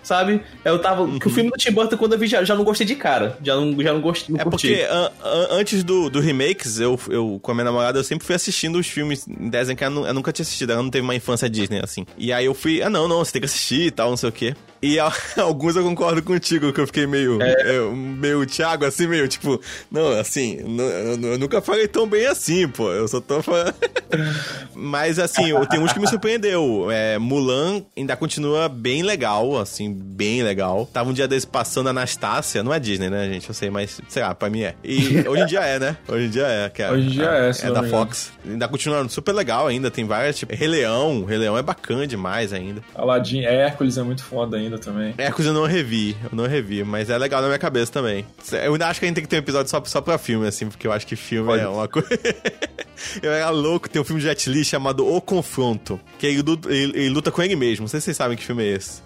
Sabe? 0.07 0.41
Eu 0.63 0.79
tava. 0.79 1.01
Uhum. 1.01 1.19
Que 1.19 1.27
o 1.27 1.29
filme 1.29 1.49
do 1.51 1.57
Tim 1.57 1.71
Burton, 1.71 1.97
quando 1.97 2.13
eu 2.13 2.19
vi, 2.19 2.27
já, 2.27 2.41
já 2.45 2.55
não 2.55 2.63
gostei 2.63 2.87
de 2.87 2.95
cara. 2.95 3.37
Já 3.43 3.55
não, 3.55 3.81
já 3.81 3.91
não 3.91 3.99
gostei. 3.99 4.33
Não 4.33 4.39
É 4.39 4.43
curti. 4.45 4.67
porque 4.69 4.83
an- 4.89 5.11
an- 5.21 5.47
antes 5.51 5.83
do, 5.83 6.09
do 6.09 6.21
remakes, 6.21 6.79
eu, 6.79 6.97
eu, 7.09 7.37
com 7.41 7.51
a 7.51 7.53
minha 7.53 7.65
namorada, 7.65 7.99
eu 7.99 8.03
sempre 8.05 8.25
fui 8.25 8.33
assistindo 8.33 8.79
os 8.79 8.87
filmes 8.87 9.27
em 9.27 9.49
desenho 9.49 9.77
que 9.77 9.83
eu, 9.83 10.05
eu 10.05 10.13
nunca 10.13 10.31
tinha 10.31 10.43
assistido. 10.43 10.71
Ela 10.71 10.81
não 10.81 10.89
teve 10.89 11.03
uma 11.03 11.13
infância 11.13 11.49
Disney, 11.49 11.81
assim. 11.83 12.05
E 12.17 12.31
aí 12.31 12.45
eu 12.45 12.53
fui, 12.53 12.81
ah, 12.81 12.89
não, 12.89 13.05
não, 13.05 13.17
você 13.17 13.33
tem 13.33 13.41
que 13.41 13.47
assistir 13.47 13.87
e 13.87 13.91
tal, 13.91 14.09
não 14.09 14.15
sei 14.17 14.29
o 14.29 14.31
quê. 14.31 14.55
E 14.81 14.99
a- 14.99 15.11
alguns 15.37 15.75
eu 15.75 15.83
concordo 15.83 16.21
contigo, 16.21 16.71
que 16.71 16.79
eu 16.81 16.87
fiquei 16.87 17.07
meio, 17.07 17.39
é, 17.41 17.79
meio 17.91 18.45
Thiago, 18.45 18.85
assim, 18.85 19.07
meio 19.07 19.27
tipo, 19.27 19.59
não, 19.91 20.11
assim, 20.19 20.57
eu, 20.59 21.31
eu 21.31 21.37
nunca 21.39 21.61
falei 21.61 21.87
tão 21.87 22.07
bem 22.07 22.25
assim, 22.27 22.67
pô, 22.67 22.91
eu 22.91 23.07
só 23.07 23.19
tô 23.19 23.41
falando. 23.41 23.73
Mas, 24.73 25.19
assim, 25.19 25.49
eu- 25.49 25.65
tem 25.65 25.79
uns 25.79 25.91
que 25.93 25.99
me 25.99 26.07
surpreendeu. 26.07 26.89
É, 26.91 27.17
Mulan 27.17 27.81
ainda 27.95 28.15
continua 28.15 28.69
bem 28.69 29.01
legal, 29.03 29.57
assim, 29.57 29.91
bem 29.93 30.43
legal. 30.43 30.87
Tava 30.91 31.09
um 31.09 31.13
dia 31.13 31.27
desse 31.27 31.47
passando 31.47 31.89
Anastácia, 31.89 32.63
não 32.63 32.73
é 32.73 32.79
Disney, 32.79 33.09
né, 33.09 33.27
gente? 33.31 33.47
Eu 33.47 33.55
sei, 33.55 33.69
mas, 33.69 33.99
sei 34.07 34.21
lá, 34.23 34.33
pra 34.35 34.49
mim 34.49 34.61
é. 34.61 34.75
E 34.83 35.23
hoje 35.27 35.43
em 35.43 35.45
dia 35.47 35.61
é, 35.61 35.79
né? 35.79 35.97
Hoje 36.07 36.25
em 36.25 36.29
dia 36.29 36.45
é. 36.47 36.69
Que 36.69 36.83
é 36.83 36.91
Hoje 36.91 37.07
em 37.07 37.09
dia 37.11 37.25
é, 37.25 37.49
É 37.49 37.65
não 37.67 37.73
da. 37.73 37.83
Fox. 37.87 38.31
Ainda 38.45 38.67
continua 38.67 39.07
super 39.09 39.31
legal 39.33 39.67
ainda, 39.67 39.89
tem 39.89 40.05
várias, 40.05 40.37
tipo, 40.37 40.53
Rei 40.53 40.67
Leão. 40.67 41.23
Rei 41.25 41.37
Leão 41.37 41.57
é 41.57 41.61
bacana 41.61 42.05
demais 42.05 42.51
ainda. 42.53 42.81
Aladdin, 42.93 43.41
Hércules 43.43 43.97
é 43.97 44.03
muito 44.03 44.23
foda 44.23 44.57
ainda 44.57 44.66
também. 44.77 45.13
Hércules 45.17 45.47
eu 45.47 45.53
não 45.53 45.65
revi, 45.65 46.17
eu 46.23 46.29
não 46.35 46.45
revi, 46.47 46.83
mas 46.83 47.09
é 47.09 47.17
legal 47.17 47.41
na 47.41 47.47
minha 47.47 47.59
cabeça 47.59 47.91
também. 47.91 48.25
Eu 48.63 48.73
ainda 48.73 48.87
acho 48.87 48.99
que 48.99 49.05
a 49.05 49.07
gente 49.07 49.15
tem 49.15 49.23
que 49.23 49.29
ter 49.29 49.35
um 49.37 49.39
episódio 49.39 49.69
só, 49.69 49.81
só 49.85 50.01
pra 50.01 50.17
filme, 50.17 50.47
assim, 50.47 50.67
porque 50.67 50.85
eu 50.87 50.91
acho 50.91 51.05
que 51.07 51.15
filme 51.15 51.47
Pode. 51.47 51.63
é 51.63 51.67
uma 51.67 51.87
coisa. 51.87 52.09
eu 53.21 53.31
era 53.31 53.49
louco, 53.49 53.89
tem 53.89 54.01
um 54.01 54.05
filme 54.05 54.21
de 54.21 54.27
Jet 54.27 54.49
Li 54.49 54.65
chamado 54.65 55.07
O 55.07 55.21
Confronto, 55.21 55.99
que 56.19 56.25
ele, 56.27 56.41
luta- 56.41 56.69
ele- 56.69 56.97
ele 56.97 57.09
luta 57.09 57.31
com 57.31 57.41
ele 57.41 57.55
mesmo. 57.55 57.83
Não 57.83 57.87
sei 57.87 57.99
se 57.99 58.05
vocês 58.05 58.17
sabem 58.17 58.35
que 58.37 58.43
filme 58.43 58.63
é 58.63 58.73
esse. 58.75 59.05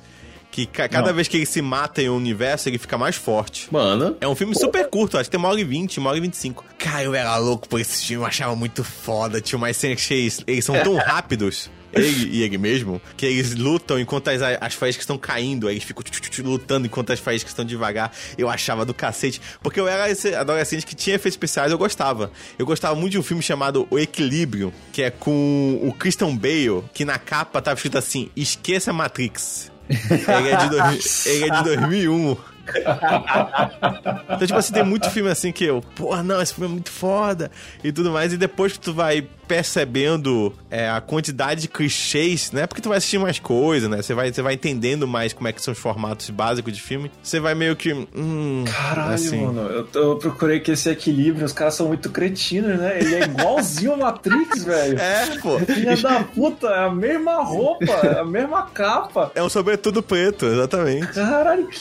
Que 0.51 0.65
ca- 0.65 0.89
cada 0.89 1.07
Não. 1.07 1.13
vez 1.15 1.29
que 1.29 1.37
ele 1.37 1.45
se 1.45 1.61
mata 1.61 2.01
em 2.01 2.09
um 2.09 2.17
universo, 2.17 2.67
ele 2.67 2.77
fica 2.77 2.97
mais 2.97 3.15
forte. 3.15 3.69
Mano. 3.71 4.17
É 4.19 4.27
um 4.27 4.35
filme 4.35 4.53
super 4.53 4.85
curto, 4.89 5.17
acho 5.17 5.25
que 5.29 5.31
tem 5.31 5.39
uma 5.39 5.47
hora 5.47 5.59
e 5.61 5.63
vinte, 5.63 5.97
uma 5.97 6.09
hora 6.09 6.17
e 6.17 6.21
vinte 6.21 6.33
e 6.33 6.37
cinco. 6.37 6.65
Cara, 6.77 7.03
eu 7.03 7.15
era 7.15 7.37
louco 7.37 7.69
por 7.69 7.79
esse 7.79 8.05
filme, 8.05 8.23
eu 8.23 8.27
achava 8.27 8.53
muito 8.53 8.83
foda. 8.83 9.39
Tinha 9.39 9.57
mais 9.57 9.77
cenas 9.77 10.05
que 10.05 10.13
eles, 10.13 10.43
eles 10.45 10.65
são 10.65 10.75
tão 10.83 10.97
rápidos, 10.97 11.71
ele 11.93 12.29
e 12.31 12.41
ele 12.43 12.57
mesmo, 12.57 13.01
que 13.17 13.25
eles 13.25 13.55
lutam 13.55 13.99
enquanto 13.99 14.29
as, 14.29 14.41
as 14.41 14.73
faíscas 14.73 15.03
estão 15.03 15.17
caindo, 15.17 15.67
aí 15.67 15.73
eles 15.75 15.83
ficam 15.83 16.03
tchu, 16.03 16.21
tchu, 16.21 16.29
tchu, 16.29 16.43
lutando 16.43 16.85
enquanto 16.87 17.11
as 17.11 17.19
faíscas 17.19 17.51
estão 17.51 17.65
devagar. 17.65 18.11
Eu 18.37 18.49
achava 18.49 18.85
do 18.85 18.93
cacete, 18.93 19.41
porque 19.61 19.79
eu 19.79 19.87
era 19.87 20.09
esse 20.09 20.33
adolescente 20.35 20.85
que 20.85 20.95
tinha 20.95 21.15
efeitos 21.15 21.33
especiais, 21.35 21.71
eu 21.71 21.77
gostava. 21.77 22.31
Eu 22.57 22.65
gostava 22.65 22.95
muito 22.95 23.11
de 23.11 23.19
um 23.19 23.23
filme 23.23 23.41
chamado 23.43 23.87
O 23.89 23.97
Equilíbrio, 23.99 24.73
que 24.91 25.01
é 25.01 25.09
com 25.11 25.79
o 25.83 25.93
Christian 25.93 26.35
Bale, 26.35 26.83
que 26.93 27.03
na 27.05 27.17
capa 27.17 27.61
tava 27.61 27.75
escrito 27.75 27.97
assim, 27.97 28.29
esqueça 28.35 28.91
Matrix. 28.93 29.71
Ele 29.91 30.49
é 30.49 30.55
de, 30.55 30.69
dois- 30.69 31.25
ele 31.25 31.43
é 31.45 31.49
de 31.49 31.63
2001. 31.65 32.37
Então, 34.41 34.47
tipo 34.47 34.59
assim, 34.59 34.73
tem 34.73 34.83
muito 34.83 35.09
filme 35.09 35.29
assim 35.29 35.51
que 35.51 35.63
eu, 35.63 35.81
porra, 35.95 36.23
não, 36.23 36.41
esse 36.41 36.53
filme 36.53 36.69
é 36.69 36.73
muito 36.73 36.89
foda 36.89 37.51
e 37.83 37.91
tudo 37.91 38.11
mais. 38.11 38.33
E 38.33 38.37
depois 38.37 38.73
que 38.73 38.79
tu 38.79 38.93
vai 38.93 39.27
percebendo 39.51 40.53
é, 40.69 40.89
a 40.89 41.01
quantidade 41.01 41.63
de 41.63 41.67
clichês, 41.67 42.53
né? 42.53 42.65
Porque 42.65 42.81
tu 42.81 42.87
vai 42.87 42.97
assistir 42.97 43.17
mais 43.17 43.37
coisa, 43.37 43.89
né? 43.89 44.01
Você 44.01 44.13
vai, 44.13 44.31
você 44.31 44.41
vai 44.41 44.53
entendendo 44.53 45.05
mais 45.05 45.33
como 45.33 45.45
é 45.49 45.51
que 45.51 45.61
são 45.61 45.73
os 45.73 45.77
formatos 45.77 46.29
básicos 46.29 46.71
de 46.73 46.81
filme. 46.81 47.11
Você 47.21 47.37
vai 47.37 47.53
meio 47.53 47.75
que. 47.75 47.91
Hum, 48.15 48.63
Caralho, 48.65 49.13
assim. 49.13 49.45
mano, 49.45 49.61
eu, 49.61 49.87
eu 49.93 50.15
procurei 50.15 50.61
que 50.61 50.71
esse 50.71 50.89
equilíbrio, 50.89 51.45
os 51.45 51.51
caras 51.51 51.75
são 51.75 51.87
muito 51.87 52.09
cretinos, 52.09 52.79
né? 52.79 52.97
Ele 52.99 53.15
é 53.15 53.23
igualzinho 53.25 53.91
ao 53.91 53.97
Matrix, 53.97 54.63
velho. 54.63 54.97
É, 54.97 55.37
pô. 55.41 55.59
Filha 55.59 55.97
da 55.97 56.23
puta, 56.23 56.67
é 56.67 56.85
a 56.85 56.89
mesma 56.89 57.43
roupa, 57.43 57.91
é 58.07 58.19
a 58.19 58.25
mesma 58.25 58.63
capa. 58.67 59.33
É 59.35 59.43
um 59.43 59.49
sobretudo 59.49 60.01
preto, 60.01 60.45
exatamente. 60.45 61.07
Caralho, 61.07 61.67
que 61.67 61.77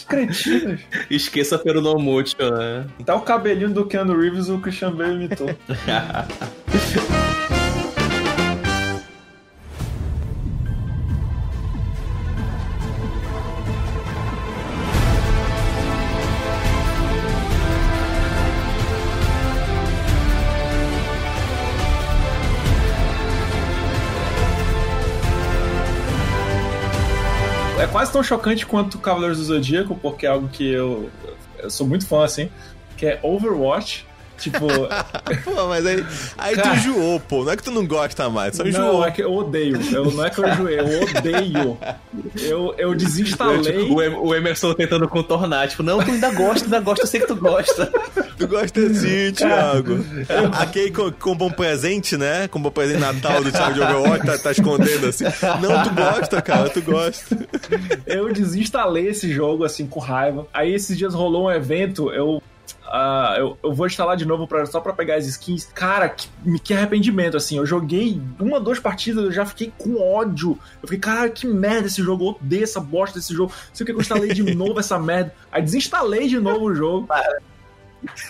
cretinos. 0.76 1.06
Esqueça 1.10 1.58
pelo 1.58 1.80
no 1.80 1.98
mútil, 1.98 2.50
né? 2.50 2.86
Até 3.00 3.12
o 3.12 3.20
cabelinho 3.20 3.70
do 3.70 3.86
Keanu 3.86 4.18
Reeves 4.18 4.48
o 4.48 4.58
Christian 4.58 4.92
Bale 4.92 5.14
imitou. 5.14 5.48
quase 27.90 28.12
tão 28.12 28.22
chocante 28.22 28.64
quanto 28.64 28.98
Cavaleiros 28.98 29.38
do 29.38 29.44
Zodíaco, 29.44 29.94
porque 29.96 30.26
é 30.26 30.30
algo 30.30 30.48
que 30.48 30.70
eu, 30.70 31.10
eu 31.58 31.70
sou 31.70 31.86
muito 31.86 32.06
fã, 32.06 32.24
assim, 32.24 32.48
que 32.96 33.06
é 33.06 33.20
Overwatch. 33.22 34.06
Tipo, 34.40 34.66
Pô, 35.44 35.68
mas 35.68 35.84
aí, 35.86 36.04
aí 36.38 36.56
Cara. 36.56 36.70
tu 36.70 36.76
enjoou, 36.76 37.20
pô. 37.20 37.44
Não 37.44 37.52
é 37.52 37.56
que 37.56 37.62
tu 37.62 37.70
não 37.70 37.86
gosta 37.86 38.28
mais, 38.30 38.56
só 38.56 38.62
não, 38.62 38.70
enjoou. 38.70 39.04
é 39.04 39.10
que 39.10 39.22
eu 39.22 39.32
odeio. 39.32 39.78
Eu, 39.92 40.10
não 40.10 40.24
é 40.24 40.30
que 40.30 40.38
eu 40.38 40.48
enjoei, 40.48 40.80
eu 40.80 41.02
odeio. 41.02 41.78
Eu, 42.40 42.74
eu 42.78 42.94
desinstalei. 42.94 43.90
O, 43.90 44.02
Em- 44.02 44.14
o 44.14 44.34
Emerson 44.34 44.72
tentando 44.74 45.06
contornar, 45.08 45.68
tipo, 45.68 45.82
não, 45.82 46.02
tu 46.02 46.10
ainda 46.10 46.30
gosta, 46.32 46.64
ainda 46.64 46.80
gosta, 46.80 47.02
eu 47.04 47.06
sei 47.06 47.20
que 47.20 47.26
tu 47.26 47.36
gosta. 47.36 47.92
Tu 48.38 48.48
gosta 48.48 48.80
assim, 48.80 49.32
Thiago. 49.32 49.98
Aquele 50.58 50.90
com, 50.90 51.12
com 51.12 51.34
bom 51.36 51.50
presente, 51.50 52.16
né? 52.16 52.48
Com 52.48 52.60
bom 52.60 52.70
presente 52.70 52.98
Natal 53.00 53.42
do 53.44 53.52
Thiago 53.52 53.74
de 53.74 53.80
Overwatch, 53.82 54.24
tá, 54.26 54.38
tá 54.38 54.50
escondendo 54.52 55.06
assim. 55.08 55.24
Não, 55.60 55.82
tu 55.82 55.90
gosta, 55.94 56.40
cara, 56.40 56.68
tu 56.70 56.80
gosta. 56.80 57.36
Eu 58.06 58.32
desinstalei 58.32 59.08
esse 59.08 59.30
jogo, 59.32 59.64
assim, 59.64 59.86
com 59.86 60.00
raiva. 60.00 60.46
Aí 60.54 60.72
esses 60.74 60.96
dias 60.96 61.12
rolou 61.14 61.46
um 61.46 61.50
evento, 61.50 62.10
eu. 62.10 62.42
Ah, 62.92 63.36
eu, 63.38 63.56
eu 63.62 63.72
vou 63.72 63.86
instalar 63.86 64.16
de 64.16 64.24
novo 64.24 64.48
pra, 64.48 64.66
só 64.66 64.80
pra 64.80 64.92
pegar 64.92 65.14
as 65.14 65.26
skins. 65.26 65.64
Cara, 65.72 66.08
que, 66.08 66.28
que 66.62 66.74
arrependimento, 66.74 67.36
assim. 67.36 67.56
Eu 67.56 67.64
joguei 67.64 68.20
uma, 68.38 68.58
duas 68.58 68.80
partidas, 68.80 69.24
eu 69.24 69.30
já 69.30 69.46
fiquei 69.46 69.72
com 69.78 70.00
ódio. 70.00 70.58
Eu 70.82 70.88
fiquei, 70.88 70.98
cara, 70.98 71.30
que 71.30 71.46
merda 71.46 71.86
esse 71.86 72.02
jogo. 72.02 72.24
Eu 72.24 72.28
odeio 72.30 72.64
essa 72.64 72.80
bosta 72.80 73.18
desse 73.18 73.32
jogo. 73.32 73.52
Não 73.52 73.74
sei 73.74 73.84
o 73.84 73.86
que 73.86 73.92
eu 73.92 74.00
instalei 74.00 74.32
de 74.32 74.42
novo 74.54 74.80
essa 74.80 74.98
merda. 74.98 75.32
Aí 75.52 75.62
desinstalei 75.62 76.26
de 76.26 76.40
novo 76.40 76.64
o 76.64 76.74
jogo. 76.74 77.08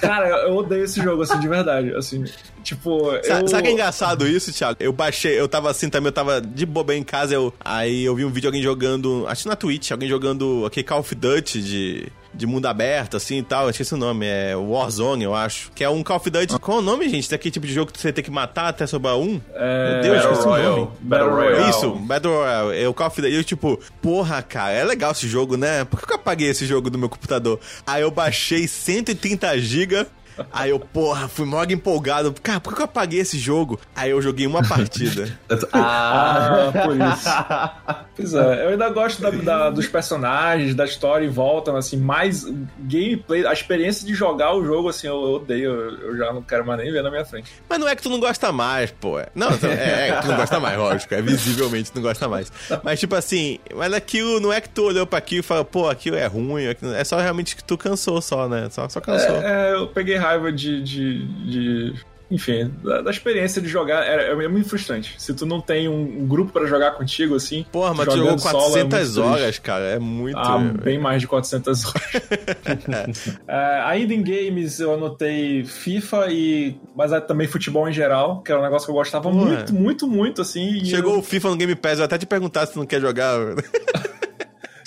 Cara, 0.00 0.28
eu, 0.28 0.36
eu 0.48 0.56
odeio 0.56 0.84
esse 0.84 1.00
jogo, 1.00 1.22
assim, 1.22 1.38
de 1.40 1.48
verdade. 1.48 1.94
Assim, 1.94 2.24
tipo. 2.62 3.10
Sa- 3.22 3.40
eu... 3.40 3.48
Sabe 3.48 3.62
que 3.64 3.68
é 3.68 3.72
engraçado 3.72 4.26
isso, 4.26 4.52
Thiago? 4.52 4.76
Eu 4.80 4.92
baixei, 4.92 5.38
eu 5.38 5.48
tava 5.48 5.70
assim 5.70 5.88
também, 5.88 6.08
eu 6.08 6.12
tava 6.12 6.40
de 6.40 6.64
bobeira 6.66 7.00
em 7.00 7.04
casa, 7.04 7.34
eu, 7.34 7.52
aí 7.64 8.04
eu 8.04 8.14
vi 8.14 8.24
um 8.24 8.28
vídeo 8.28 8.42
de 8.42 8.46
alguém 8.48 8.62
jogando, 8.62 9.24
acho 9.28 9.42
que 9.42 9.48
na 9.48 9.56
Twitch, 9.56 9.90
alguém 9.90 10.08
jogando 10.08 10.64
aquele 10.66 10.84
Call 10.84 11.00
of 11.00 11.14
Duty 11.14 11.62
de, 11.62 12.06
de 12.32 12.46
mundo 12.46 12.66
aberto, 12.66 13.16
assim 13.16 13.38
e 13.38 13.42
tal, 13.42 13.64
eu 13.64 13.70
esqueci 13.70 13.92
o 13.94 13.96
nome, 13.96 14.26
é 14.26 14.54
Warzone, 14.56 15.24
eu 15.24 15.34
acho. 15.34 15.70
Que 15.74 15.82
é 15.84 15.88
um 15.90 16.02
Call 16.02 16.16
of 16.16 16.30
Duty. 16.30 16.58
Qual 16.58 16.78
é 16.78 16.80
o 16.80 16.84
nome, 16.84 17.08
gente? 17.08 17.30
Daquele 17.30 17.50
tipo 17.52 17.66
de 17.66 17.72
jogo 17.72 17.92
que 17.92 18.00
você 18.00 18.12
tem 18.12 18.22
que 18.24 18.30
matar 18.30 18.68
até 18.68 18.86
sobrar 18.86 19.16
um? 19.16 19.40
É, 19.54 19.92
Meu 19.92 20.02
Deus, 20.02 20.14
Battle 20.16 20.30
esqueci 20.32 20.46
o 20.48 20.50
Royale. 20.50 20.76
nome. 20.80 20.90
Battle 21.00 21.30
Royale. 21.30 21.70
Isso, 21.70 21.90
Battle 21.96 22.34
Royale. 22.34 22.82
É 22.82 22.88
o 22.88 22.94
Call 22.94 23.06
of 23.08 23.20
Duty. 23.20 23.34
Eu, 23.34 23.44
tipo, 23.44 23.80
porra, 24.00 24.42
cara, 24.42 24.72
é 24.72 24.84
legal 24.84 25.12
esse 25.12 25.26
jogo, 25.28 25.56
né? 25.56 25.84
Por 25.84 26.00
que 26.06 26.12
eu 26.12 26.16
apaguei 26.16 26.48
esse 26.48 26.66
jogo 26.66 26.88
do 26.90 26.98
meu 26.98 27.08
computador? 27.08 27.58
Aí 27.86 28.02
eu 28.02 28.10
baixei 28.10 28.66
130 28.68 29.58
GB 29.58 30.06
Aí 30.52 30.70
eu, 30.70 30.78
porra, 30.80 31.28
fui 31.28 31.46
mega 31.46 31.72
empolgado. 31.72 32.34
Cara, 32.42 32.60
por 32.60 32.74
que 32.74 32.80
eu 32.80 32.84
apaguei 32.84 33.20
esse 33.20 33.38
jogo? 33.38 33.78
Aí 33.94 34.10
eu 34.10 34.20
joguei 34.22 34.46
uma 34.46 34.62
partida. 34.66 35.28
Ah, 35.72 36.70
Ah, 36.74 36.82
por 36.82 36.96
isso. 36.96 38.00
Pois 38.20 38.34
é, 38.34 38.64
eu 38.66 38.68
ainda 38.70 38.90
gosto 38.90 39.22
da- 39.22 39.30
da- 39.30 39.70
dos 39.70 39.86
personagens, 39.88 40.74
da 40.74 40.84
história 40.84 41.24
em 41.24 41.30
volta, 41.30 41.72
mas 41.72 41.86
assim, 41.86 41.96
mais 41.96 42.44
gameplay, 42.80 43.46
a 43.46 43.52
experiência 43.52 44.06
de 44.06 44.12
jogar 44.14 44.54
o 44.54 44.62
jogo, 44.62 44.90
assim, 44.90 45.06
eu 45.06 45.14
odeio, 45.16 45.70
eu, 45.70 45.98
eu 46.10 46.16
já 46.18 46.30
não 46.30 46.42
quero 46.42 46.66
mais 46.66 46.78
nem 46.82 46.92
ver 46.92 47.02
na 47.02 47.10
minha 47.10 47.24
frente. 47.24 47.50
Mas 47.66 47.78
não 47.78 47.88
é 47.88 47.96
que 47.96 48.02
tu 48.02 48.10
não 48.10 48.20
gosta 48.20 48.52
mais, 48.52 48.90
pô. 48.90 49.18
Não, 49.34 49.48
é, 49.48 50.08
é 50.10 50.16
que 50.16 50.22
tu 50.22 50.28
não 50.28 50.36
gosta 50.36 50.60
mais, 50.60 50.76
lógico. 50.78 51.14
É 51.14 51.22
visivelmente 51.22 51.90
tu 51.92 51.94
não 51.96 52.02
gosta 52.02 52.28
mais. 52.28 52.52
Mas, 52.82 53.00
tipo 53.00 53.14
assim, 53.14 53.58
mas 53.74 53.90
aquilo 53.94 54.38
não 54.38 54.52
é 54.52 54.60
que 54.60 54.68
tu 54.68 54.84
olhou 54.84 55.06
pra 55.06 55.18
aquilo 55.18 55.40
e 55.40 55.42
falou, 55.42 55.64
pô, 55.64 55.88
aquilo 55.88 56.16
é 56.16 56.26
ruim. 56.26 56.68
aquilo- 56.68 56.92
É 56.94 57.04
só 57.04 57.18
realmente 57.18 57.56
que 57.56 57.64
tu 57.64 57.78
cansou 57.78 58.20
só, 58.20 58.46
né? 58.48 58.68
Só, 58.70 58.86
só 58.88 59.00
cansou. 59.00 59.36
É, 59.42 59.70
é, 59.70 59.74
eu 59.74 59.86
peguei 59.88 60.16
raiva 60.16 60.29
de. 60.52 60.82
de, 60.82 61.26
de- 61.26 62.10
enfim, 62.32 62.70
da, 62.84 63.00
da 63.02 63.10
experiência 63.10 63.60
de 63.60 63.66
jogar. 63.66 64.04
É, 64.06 64.30
é 64.30 64.46
muito 64.48 64.68
frustrante. 64.68 65.16
Se 65.18 65.34
tu 65.34 65.44
não 65.44 65.60
tem 65.60 65.88
um, 65.88 66.20
um 66.22 66.28
grupo 66.28 66.52
pra 66.52 66.64
jogar 66.64 66.92
contigo, 66.92 67.34
assim. 67.34 67.66
Porra, 67.72 67.92
mas 67.92 68.06
tu 68.06 68.16
jogou 68.18 68.38
solo 68.38 68.56
é 68.56 68.60
400 68.60 68.76
muito 68.78 68.88
triste. 68.96 69.18
horas, 69.20 69.58
cara. 69.58 69.84
É 69.86 69.98
muito. 69.98 70.38
Ah, 70.38 70.58
bem 70.80 70.96
mais 70.96 71.20
de 71.20 71.26
400 71.26 71.84
horas. 71.86 72.00
É, 73.48 73.82
ainda 73.84 74.14
em 74.14 74.22
games, 74.22 74.78
eu 74.78 74.94
anotei 74.94 75.64
FIFA 75.64 76.28
e. 76.30 76.76
Mas 76.94 77.10
é 77.12 77.18
também 77.20 77.48
futebol 77.48 77.88
em 77.88 77.92
geral, 77.92 78.42
que 78.42 78.52
era 78.52 78.60
um 78.60 78.64
negócio 78.64 78.86
que 78.86 78.92
eu 78.92 78.96
gostava 78.96 79.28
muito, 79.32 79.74
muito, 79.74 80.06
muito, 80.06 80.40
assim. 80.42 80.84
Chegou 80.84 81.14
eu- 81.14 81.18
o 81.18 81.22
FIFA 81.24 81.50
no 81.50 81.56
Game 81.56 81.74
Pass, 81.74 81.98
eu 81.98 82.04
até 82.04 82.16
te 82.16 82.26
perguntar 82.26 82.64
se 82.66 82.74
tu 82.74 82.78
não 82.78 82.86
quer 82.86 83.00
jogar. 83.00 83.34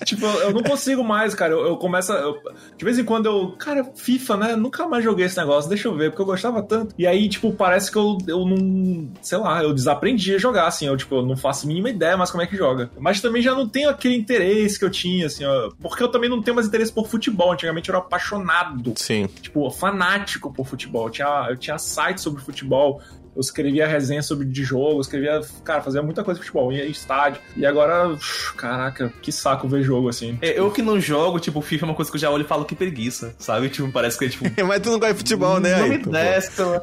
Tipo, 0.03 0.25
eu 0.25 0.51
não 0.51 0.61
consigo 0.63 1.03
mais, 1.03 1.33
cara. 1.33 1.53
Eu, 1.53 1.65
eu 1.65 1.77
começo. 1.77 2.11
eu- 2.13 2.39
de 2.77 2.83
vez 2.85 2.97
em 2.99 3.03
quando 3.03 3.25
eu. 3.27 3.51
Cara, 3.57 3.83
FIFA, 3.95 4.37
né? 4.37 4.55
Nunca 4.55 4.87
mais 4.87 5.03
joguei 5.03 5.25
esse 5.25 5.37
negócio, 5.37 5.69
deixa 5.69 5.87
eu 5.87 5.95
ver, 5.95 6.09
porque 6.11 6.21
eu 6.21 6.25
gostava 6.25 6.61
tanto. 6.63 6.93
E 6.97 7.05
aí, 7.07 7.27
tipo, 7.29 7.51
parece 7.53 7.91
que 7.91 7.97
eu, 7.97 8.17
eu 8.27 8.45
não. 8.45 9.09
Sei 9.21 9.37
lá, 9.37 9.63
eu 9.63 9.73
desaprendi 9.73 10.35
a 10.35 10.37
jogar, 10.37 10.67
assim. 10.67 10.85
Eu, 10.87 10.97
tipo, 10.97 11.15
eu 11.15 11.25
não 11.25 11.35
faço 11.37 11.65
a 11.65 11.67
mínima 11.67 11.89
ideia 11.89 12.17
mais 12.17 12.29
como 12.31 12.43
é 12.43 12.47
que 12.47 12.55
joga. 12.55 12.89
Mas 12.99 13.21
também 13.21 13.41
já 13.41 13.53
não 13.55 13.67
tenho 13.67 13.89
aquele 13.89 14.15
interesse 14.15 14.77
que 14.77 14.85
eu 14.85 14.89
tinha, 14.91 15.27
assim, 15.27 15.45
ó. 15.45 15.69
Porque 15.81 16.03
eu 16.03 16.07
também 16.09 16.29
não 16.29 16.41
tenho 16.41 16.55
mais 16.55 16.67
interesse 16.67 16.91
por 16.91 17.07
futebol. 17.07 17.51
Antigamente 17.51 17.89
eu 17.89 17.95
era 17.95 18.03
apaixonado 18.03 18.93
Sim. 18.95 19.27
tipo, 19.41 19.69
fanático 19.71 20.51
por 20.53 20.65
futebol. 20.65 21.05
Eu 21.07 21.11
tinha, 21.11 21.47
eu 21.49 21.57
tinha 21.57 21.77
site 21.77 22.21
sobre 22.21 22.41
futebol, 22.41 23.01
eu 23.35 23.39
escrevia 23.41 23.87
resenha 23.87 24.21
sobre 24.21 24.45
de 24.45 24.63
jogo, 24.63 24.97
eu 24.97 25.01
escrevia, 25.01 25.41
cara, 25.63 25.81
fazia 25.81 26.01
muita 26.01 26.23
coisa 26.23 26.39
de 26.39 26.45
futebol, 26.45 26.71
ia 26.71 26.85
em 26.85 26.91
estádio. 26.91 27.41
E 27.55 27.65
agora, 27.65 28.15
caraca, 28.55 29.11
que 29.21 29.31
saco 29.31 29.67
ver 29.67 29.83
jogo 29.83 30.09
assim. 30.09 30.37
É, 30.41 30.57
Eu 30.59 30.69
que 30.71 30.81
não 30.81 30.99
jogo, 30.99 31.39
tipo, 31.39 31.61
FIFA 31.61 31.85
é 31.85 31.87
uma 31.89 31.95
coisa 31.95 32.11
que 32.11 32.17
eu 32.17 32.21
já 32.21 32.29
olho 32.29 32.43
e 32.43 32.47
falo 32.47 32.65
que 32.65 32.75
preguiça, 32.75 33.33
sabe? 33.39 33.69
Tipo, 33.69 33.91
parece 33.91 34.17
que 34.17 34.25
é 34.25 34.29
tipo. 34.29 34.45
Mas 34.65 34.81
tu 34.81 34.89
não 34.91 34.99
gosta 34.99 35.13
de 35.13 35.17
futebol, 35.19 35.59
né? 35.59 35.71
não 35.77 35.87
me 35.87 35.93
Ayrton, 35.95 36.03
pô? 36.05 36.11
desce 36.11 36.51
pela... 36.55 36.79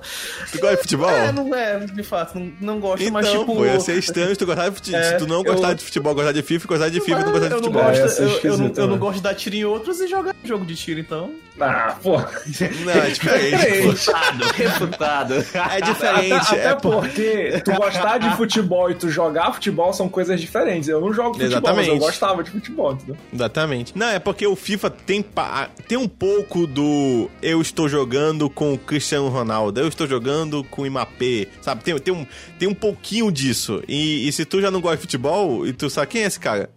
Tu 0.51 0.59
gosta 0.59 0.77
de 0.77 0.83
futebol? 0.83 1.11
É, 1.11 1.33
não 1.33 1.55
é, 1.55 1.79
de 1.81 2.03
fato, 2.03 2.39
não, 2.39 2.53
não 2.61 2.81
gosto, 2.81 3.03
Então, 3.03 3.13
mas 3.13 3.29
tipo. 3.31 3.47
pô, 3.47 3.65
ia 3.65 3.79
ser 3.81 3.97
estranho 3.99 4.29
se 4.31 4.37
tu 4.37 4.47
gostar 4.47 4.69
de 4.69 4.75
futebol. 4.75 5.01
É, 5.01 5.05
se 5.05 5.19
tu 5.19 5.27
não 5.27 5.43
gostar 5.45 5.69
eu- 5.71 5.75
de 5.75 5.85
futebol, 5.85 6.15
gostar 6.15 6.33
de 6.33 6.43
FIFA, 6.43 6.69
gostar 6.69 6.89
de 6.89 7.01
FIFA 7.01 7.19
não 7.21 7.23
Mas 7.25 7.33
gostar 7.33 7.47
de 7.49 7.51
não 7.55 7.59
futebol. 7.61 7.83
gosto, 7.85 8.01
É, 8.01 8.25
é 8.25 8.27
eu, 8.27 8.51
eu 8.53 8.59
não, 8.59 8.67
eu 8.77 8.87
não 8.87 8.95
né? 8.95 8.99
gosto 8.99 9.17
de 9.17 9.23
dar 9.23 9.35
tiro 9.35 9.57
em 9.57 9.65
outros 9.65 10.01
e 10.01 10.09
jogar 10.09 10.35
jogo 10.45 10.65
de 10.65 10.75
tiro, 10.75 11.01
então. 11.01 11.31
Ah, 11.61 11.97
pô. 12.03 12.17
Não, 12.19 12.93
é 12.93 13.11
diferente. 13.11 13.83
pô. 13.83 13.89
Refutado, 13.91 14.45
refutado. 14.55 15.35
É 15.71 15.81
diferente. 15.81 16.33
Até 16.55 16.67
É, 16.71 16.75
porque 16.75 17.63
tu 17.65 17.73
gostar 17.73 18.19
de 18.19 18.31
futebol 18.37 18.91
e 18.91 18.95
tu 18.95 19.09
jogar 19.11 19.53
futebol 19.53 19.93
são 19.93 20.09
coisas 20.09 20.41
diferentes. 20.41 20.89
Eu 20.89 21.01
não 21.01 21.13
jogo 21.13 21.35
futebol, 21.35 21.61
mas 21.63 21.87
eu 21.87 21.95
Exatamente. 21.95 21.99
gostava 22.01 22.43
de 22.43 22.51
futebol, 22.51 22.93
entendeu? 22.93 23.17
Exatamente. 23.33 23.93
Não, 23.97 24.09
é 24.09 24.19
porque 24.19 24.47
o 24.47 24.57
FIFA 24.57 24.91
tem, 24.91 25.23
pa- 25.23 25.69
tem 25.89 25.99
um 25.99 26.09
pouco 26.09 26.67
do 26.67 27.29
eu 27.43 27.61
estou 27.61 27.89
jogando 27.89 28.49
com 28.49 28.73
o 28.75 28.79
Cristiano 28.79 29.29
Ronaldo, 29.29 29.81
eu 29.81 29.89
estou 29.89 30.07
jogando 30.07 30.65
com 30.65 30.83
o 30.83 30.87
Imapé, 30.87 31.47
sabe? 31.61 31.83
Tem, 31.85 31.99
tem, 31.99 32.15
um, 32.15 32.27
tem 32.59 32.69
um 32.69 32.75
pouquinho 32.75 33.31
disso. 33.31 33.83
E, 33.89 34.29
e 34.29 34.33
se 34.33 34.45
tu 34.45 34.61
já 34.61 34.71
não 34.71 34.81
gosta 34.81 34.97
de 34.97 35.03
futebol, 35.03 35.67
e 35.67 35.73
tu 35.73 35.89
sabe 35.91 36.07
quem 36.09 36.23
é 36.23 36.27
esse 36.27 36.39
cara? 36.41 36.71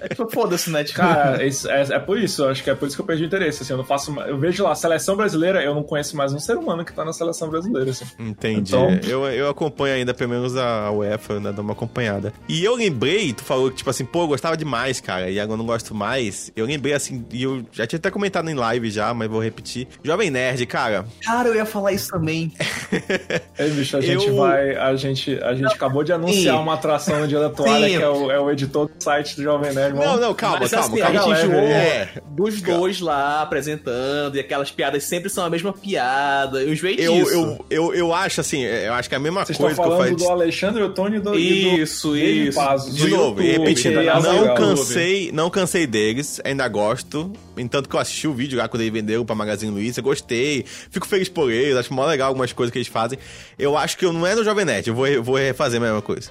É 0.00 0.08
tipo, 0.08 0.28
foda-se, 0.30 0.70
né? 0.70 0.84
Tipo, 0.84 0.98
Cara, 0.98 1.44
isso- 1.44 1.68
é, 1.70 1.82
é 1.82 1.98
por 1.98 2.18
isso, 2.18 2.44
acho 2.46 2.62
que 2.62 2.70
é 2.70 2.74
por 2.74 2.86
isso 2.86 2.96
que 2.96 3.02
eu 3.02 3.06
perdi 3.06 3.24
o 3.24 3.26
interesse. 3.26 3.62
Assim, 3.62 3.72
eu 3.72 3.76
não 3.78 3.84
faço. 3.84 4.14
Eu 4.28 4.38
vejo 4.38 4.62
lá, 4.64 4.74
seleção 4.74 5.16
brasileira, 5.16 5.62
eu 5.62 5.74
não 5.74 5.82
conheço 5.82 6.16
mais 6.16 6.32
um 6.32 6.38
ser 6.38 6.56
humano 6.56 6.84
que 6.84 6.92
tá 6.92 7.04
na 7.04 7.12
seleção 7.12 7.48
brasileira. 7.48 7.90
Assim. 7.90 8.04
Entendi. 8.18 8.74
Então- 8.74 8.98
Eu, 9.08 9.26
eu 9.28 9.48
acompanho 9.48 9.94
ainda, 9.94 10.12
pelo 10.14 10.30
menos 10.30 10.56
a 10.56 10.90
UEFA, 10.90 11.40
né? 11.40 11.52
Dou 11.52 11.64
uma 11.64 11.72
acompanhada. 11.72 12.32
E 12.48 12.64
eu 12.64 12.74
lembrei, 12.74 13.32
tu 13.32 13.42
falou 13.44 13.70
que, 13.70 13.76
tipo 13.78 13.90
assim, 13.90 14.04
pô, 14.04 14.22
eu 14.22 14.28
gostava 14.28 14.56
demais, 14.56 15.00
cara, 15.00 15.30
e 15.30 15.38
agora 15.40 15.54
eu 15.54 15.58
não 15.58 15.66
gosto 15.66 15.94
mais. 15.94 16.52
Eu 16.54 16.66
lembrei, 16.66 16.92
assim, 16.94 17.24
e 17.32 17.42
eu 17.42 17.64
já 17.72 17.86
tinha 17.86 17.98
até 17.98 18.10
comentado 18.10 18.48
em 18.50 18.54
live 18.54 18.90
já, 18.90 19.12
mas 19.14 19.28
vou 19.28 19.40
repetir. 19.42 19.88
Jovem 20.02 20.30
Nerd, 20.30 20.64
cara. 20.66 21.04
cara, 21.24 21.48
eu 21.48 21.54
ia 21.54 21.66
falar 21.66 21.92
isso 21.92 22.10
também. 22.10 22.52
Ei, 23.58 23.70
bicho, 23.70 23.96
a 23.96 24.00
gente 24.00 24.26
Eu- 24.26 24.36
vai. 24.36 24.76
A 24.76 24.94
gente, 24.96 25.38
a 25.42 25.54
gente 25.54 25.72
acabou 25.72 26.04
de 26.04 26.12
anunciar 26.12 26.56
Sim. 26.56 26.62
uma 26.62 26.74
atração 26.74 27.20
no 27.20 27.28
dia 27.28 27.38
da 27.40 27.50
toalha, 27.50 27.88
Sim. 27.88 27.96
que 27.96 28.02
é 28.02 28.08
o, 28.08 28.30
é 28.30 28.40
o 28.40 28.50
editor 28.50 28.86
do 28.88 29.02
site 29.02 29.36
do 29.36 29.42
Jovem 29.42 29.72
Nerd. 29.72 29.94
Não, 29.94 30.02
Vamos- 30.02 30.20
não, 30.20 30.34
calma, 30.34 30.58
Mas 30.60 30.70
calma, 30.70 30.86
assim, 30.86 30.98
calma. 30.98 31.20
a 31.20 31.34
gente 31.34 31.46
enjoou. 31.46 31.62
É. 31.62 32.08
dos 32.30 32.60
dois 32.62 33.00
lá 33.00 33.42
apresentando, 33.42 33.88
e 34.34 34.40
aquelas 34.40 34.70
piadas 34.70 35.04
sempre 35.04 35.28
são 35.30 35.44
a 35.44 35.50
mesma 35.50 35.72
piada. 35.72 36.60
Eu 36.62 36.72
enjoei 36.72 36.96
Eu, 36.98 37.14
disso. 37.14 37.32
eu, 37.32 37.64
eu, 37.70 37.94
eu 37.94 38.14
acho 38.14 38.40
assim, 38.40 38.62
eu 38.62 38.92
acho 38.94 39.08
que 39.08 39.14
é 39.14 39.18
a 39.18 39.20
mesma 39.20 39.44
Vocês 39.44 39.56
coisa 39.58 39.74
que 39.74 39.80
eu 39.80 39.84
falando 39.84 40.16
do 40.16 40.28
Alexandre 40.28 40.82
Ottoni 40.82 41.16
e 41.16 41.20
do, 41.20 41.38
e 41.38 41.62
do 41.62 41.82
Isso, 41.82 42.16
isso. 42.16 42.58
Pazos, 42.58 42.94
De 42.94 43.04
do 43.04 43.08
novo, 43.16 43.40
YouTube, 43.42 43.58
repetindo, 43.64 44.00
que 44.00 44.08
é 44.08 44.20
não 44.20 44.40
legal. 44.40 44.54
cansei, 44.56 45.30
não 45.32 45.50
cansei 45.50 45.86
deles, 45.86 46.40
ainda 46.44 46.66
gosto. 46.68 47.32
Entanto 47.56 47.88
que 47.88 47.96
eu 47.96 48.00
assisti 48.00 48.28
o 48.28 48.32
vídeo 48.34 48.56
lá 48.58 48.68
quando 48.68 48.82
eles 48.82 48.92
venderam 48.92 49.24
pra 49.24 49.34
Magazine 49.34 49.72
Luiza, 49.72 50.00
gostei, 50.00 50.64
fico 50.90 51.06
feliz 51.06 51.28
por 51.28 51.50
eles, 51.50 51.76
acho 51.76 51.92
mó 51.92 52.06
legal 52.06 52.28
algumas 52.28 52.52
coisas 52.52 52.72
que 52.72 52.78
eles 52.78 52.88
fazem. 52.88 53.18
Eu 53.58 53.76
acho 53.76 53.96
que 53.98 54.04
eu 54.04 54.12
não 54.12 54.26
é 54.26 54.34
no 54.34 54.44
Jovem 54.44 54.64
Nerd, 54.64 54.88
eu 54.88 54.94
vou, 54.94 55.06
eu 55.06 55.22
vou 55.22 55.36
refazer 55.36 55.80
a 55.80 55.84
mesma 55.84 56.00
coisa. 56.02 56.30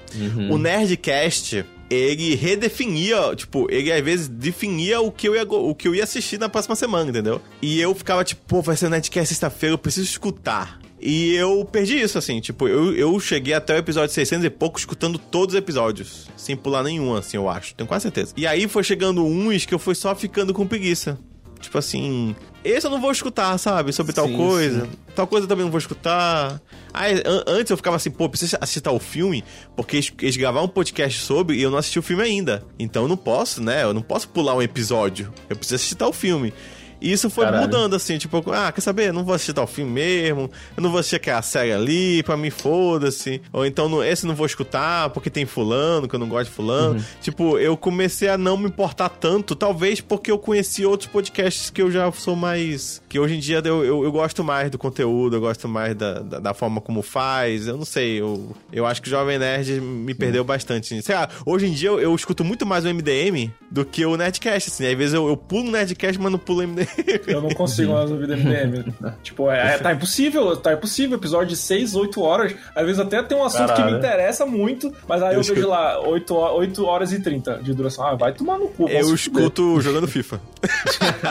O 0.50 0.58
Nerdcast, 0.58 1.66
ele 1.90 2.36
redefinia, 2.36 3.36
tipo, 3.36 3.68
ele 3.72 3.92
às 3.92 4.04
vezes 4.04 4.28
definia 4.28 5.00
o 5.00 5.12
que 5.12 5.28
eu 5.28 5.36
ia, 5.36 5.44
o 5.44 5.74
que 5.74 5.88
eu 5.88 5.96
ia 5.96 6.04
assistir 6.04 6.40
na 6.40 6.50
próxima 6.50 6.76
semana, 6.76 7.10
entendeu? 7.10 7.42
E 7.62 7.80
eu 7.80 7.94
ficava 7.96 8.24
tipo, 8.24 8.42
pô, 8.48 8.62
vai 8.62 8.76
ser 8.76 8.88
o 8.88 8.90
Nerdcast 8.90 9.30
sexta-feira, 9.30 9.74
eu 9.74 9.78
preciso 9.78 10.06
escutar. 10.06 10.80
E 11.00 11.36
eu 11.36 11.64
perdi 11.64 12.00
isso, 12.00 12.18
assim, 12.18 12.40
tipo, 12.42 12.68
eu, 12.68 12.96
eu 12.96 13.20
cheguei 13.20 13.54
até 13.54 13.76
o 13.76 13.78
episódio 13.78 14.14
600 14.14 14.46
e 14.46 14.50
pouco 14.50 14.80
escutando 14.80 15.20
todos 15.20 15.54
os 15.54 15.60
episódios, 15.60 16.28
sem 16.36 16.56
pular 16.58 16.84
nenhum, 16.84 17.16
assim, 17.16 17.38
eu 17.38 17.48
acho, 17.48 17.76
tenho 17.76 17.88
quase 17.88 18.04
certeza. 18.04 18.34
E 18.36 18.48
aí 18.48 18.68
foi 18.68 18.84
chegando 18.84 19.24
uns 19.24 19.66
que 19.66 19.74
eu 19.74 19.80
fui 19.80 19.94
só 19.94 20.16
ficando 20.16 20.54
com 20.54 20.66
preguiça. 20.66 21.20
Tipo 21.60 21.78
assim, 21.78 22.36
esse 22.64 22.86
eu 22.86 22.92
não 22.92 23.00
vou 23.02 23.12
escutar, 23.12 23.58
sabe? 23.58 23.92
Sobre 23.94 24.14
tal 24.14 24.28
Sim, 24.28 24.36
coisa. 24.38 24.88
Tal 25.16 25.26
coisa 25.28 25.46
eu 25.46 25.48
também 25.50 25.64
não 25.66 25.72
vou 25.72 25.80
escutar. 25.80 26.62
Aí, 26.94 27.16
an- 27.26 27.44
antes 27.48 27.70
eu 27.72 27.78
ficava 27.78 27.96
assim, 27.96 28.10
pô, 28.12 28.28
preciso 28.30 28.58
assistir 28.62 28.82
tal 28.82 29.00
filme, 29.00 29.44
porque 29.76 29.98
eles, 29.98 30.12
eles 30.22 30.38
gravaram 30.38 30.66
um 30.66 30.70
podcast 30.70 31.20
sobre 31.20 31.58
e 31.58 31.62
eu 31.62 31.72
não 31.72 31.78
assisti 31.78 32.00
o 32.00 32.04
filme 32.04 32.24
ainda. 32.24 32.64
Então 32.78 33.04
eu 33.04 33.08
não 33.08 33.18
posso, 33.18 33.62
né? 33.62 33.84
Eu 33.84 33.94
não 33.94 34.02
posso 34.02 34.30
pular 34.30 34.56
um 34.56 34.62
episódio. 34.62 35.34
Eu 35.50 35.56
preciso 35.56 35.76
assistir 35.76 35.96
tal 35.96 36.14
filme. 36.14 36.54
E 37.00 37.12
isso 37.12 37.30
foi 37.30 37.46
Caralho. 37.46 37.64
mudando, 37.64 37.96
assim, 37.96 38.18
tipo, 38.18 38.44
ah, 38.52 38.72
quer 38.72 38.82
saber? 38.82 39.10
Eu 39.10 39.14
não 39.14 39.24
vou 39.24 39.34
assistir 39.36 39.54
tal 39.54 39.68
filme 39.68 39.92
mesmo, 39.92 40.50
eu 40.76 40.84
não 40.84 40.90
vou 40.90 41.00
assistir 41.00 41.18
aquela 41.18 41.42
série 41.42 41.72
ali, 41.72 42.24
pra 42.24 42.36
mim 42.38 42.50
foda-se. 42.50 43.42
Ou 43.52 43.66
então, 43.66 44.04
esse 44.04 44.26
não 44.26 44.36
vou 44.36 44.46
escutar 44.46 45.10
porque 45.10 45.30
tem 45.30 45.46
fulano, 45.46 46.08
que 46.08 46.16
eu 46.16 46.20
não 46.20 46.28
gosto 46.28 46.50
de 46.50 46.56
fulano. 46.56 47.04
Tipo, 47.22 47.58
eu 47.60 47.76
comecei 47.78 48.30
a 48.30 48.38
não 48.38 48.58
me 48.58 48.68
importar 48.68 49.10
tanto, 49.10 49.56
talvez 49.56 50.02
porque 50.02 50.32
eu 50.32 50.38
conheci 50.38 50.86
outros 50.86 51.10
podcasts 51.10 51.70
que 51.70 51.82
eu 51.82 51.92
já 51.92 52.12
sou 52.12 52.36
mais. 52.36 53.02
que 53.10 53.20
hoje 53.20 53.36
em 53.36 53.40
dia 53.40 53.62
eu, 53.64 53.84
eu, 53.84 54.04
eu 54.04 54.12
gosto 54.12 54.44
mais 54.44 54.70
do 54.70 54.78
conteúdo, 54.78 55.36
eu 55.36 55.42
gosto 55.42 55.68
mais 55.68 55.96
da, 55.96 56.20
da, 56.20 56.40
da 56.40 56.54
forma 56.54 56.82
como 56.82 57.02
faz. 57.02 57.68
Eu 57.68 57.78
não 57.78 57.86
sei, 57.86 58.22
eu, 58.22 58.56
eu 58.72 58.86
acho 58.86 59.02
que 59.02 59.08
o 59.08 59.12
Jovem 59.12 59.38
Nerd 59.38 59.80
me 59.82 60.14
perdeu 60.14 60.44
bastante. 60.44 61.02
Sei 61.02 61.16
lá, 61.16 61.30
hoje 61.46 61.68
em 61.68 61.74
dia 61.74 61.90
eu, 61.90 62.00
eu 62.00 62.16
escuto 62.16 62.44
muito 62.44 62.66
mais 62.66 62.86
o 62.86 62.94
MDM 62.94 63.52
do 63.70 63.86
que 63.86 64.06
o 64.06 64.16
Nerdcast, 64.16 64.70
assim. 64.70 64.88
Às 64.88 64.98
vezes 64.98 65.14
eu, 65.14 65.28
eu 65.28 65.38
pulo 65.38 65.68
o 65.68 65.72
Nerdcast, 65.72 66.20
mas 66.22 66.32
não 66.32 66.40
pulo 66.40 66.62
o 66.62 66.68
MDM. 66.68 66.87
Eu 67.28 67.42
não 67.42 67.50
consigo 67.50 67.94
mais 67.94 68.10
ouvir 68.12 68.28
DMDM. 68.28 68.94
tipo, 69.24 69.50
é, 69.52 69.76
é- 69.76 69.78
tá 69.78 69.94
impossível, 69.94 70.56
tá 70.58 70.74
impossível. 70.74 71.18
Episódio 71.18 71.48
de 71.50 71.56
6, 71.58 71.96
8 71.96 72.22
horas. 72.22 72.56
Às 72.76 72.86
vezes 72.86 73.00
até 73.00 73.22
tem 73.24 73.38
um 73.38 73.44
assunto 73.44 73.66
que 73.68 73.72
me 73.72 73.78
Caralho. 73.78 73.98
interessa 73.98 74.46
muito, 74.46 74.94
mas 75.08 75.22
aí 75.22 75.30
eu, 75.30 75.40
Eu 75.40 75.42
vejo 75.42 75.54
escuto. 75.54 75.68
lá 75.70 76.00
8, 76.08 76.34
ho- 76.36 76.56
8 76.58 76.86
horas 76.86 77.12
e 77.12 77.20
30 77.20 77.56
de 77.64 77.74
duração. 77.74 78.06
Ah, 78.06 78.16
vai 78.16 78.34
tomar 78.34 78.58
no 78.58 78.68
cu. 78.70 78.88
Eu 78.90 79.14
escuto 79.14 79.80
jogando 79.82 80.08
FIFA. 80.08 80.40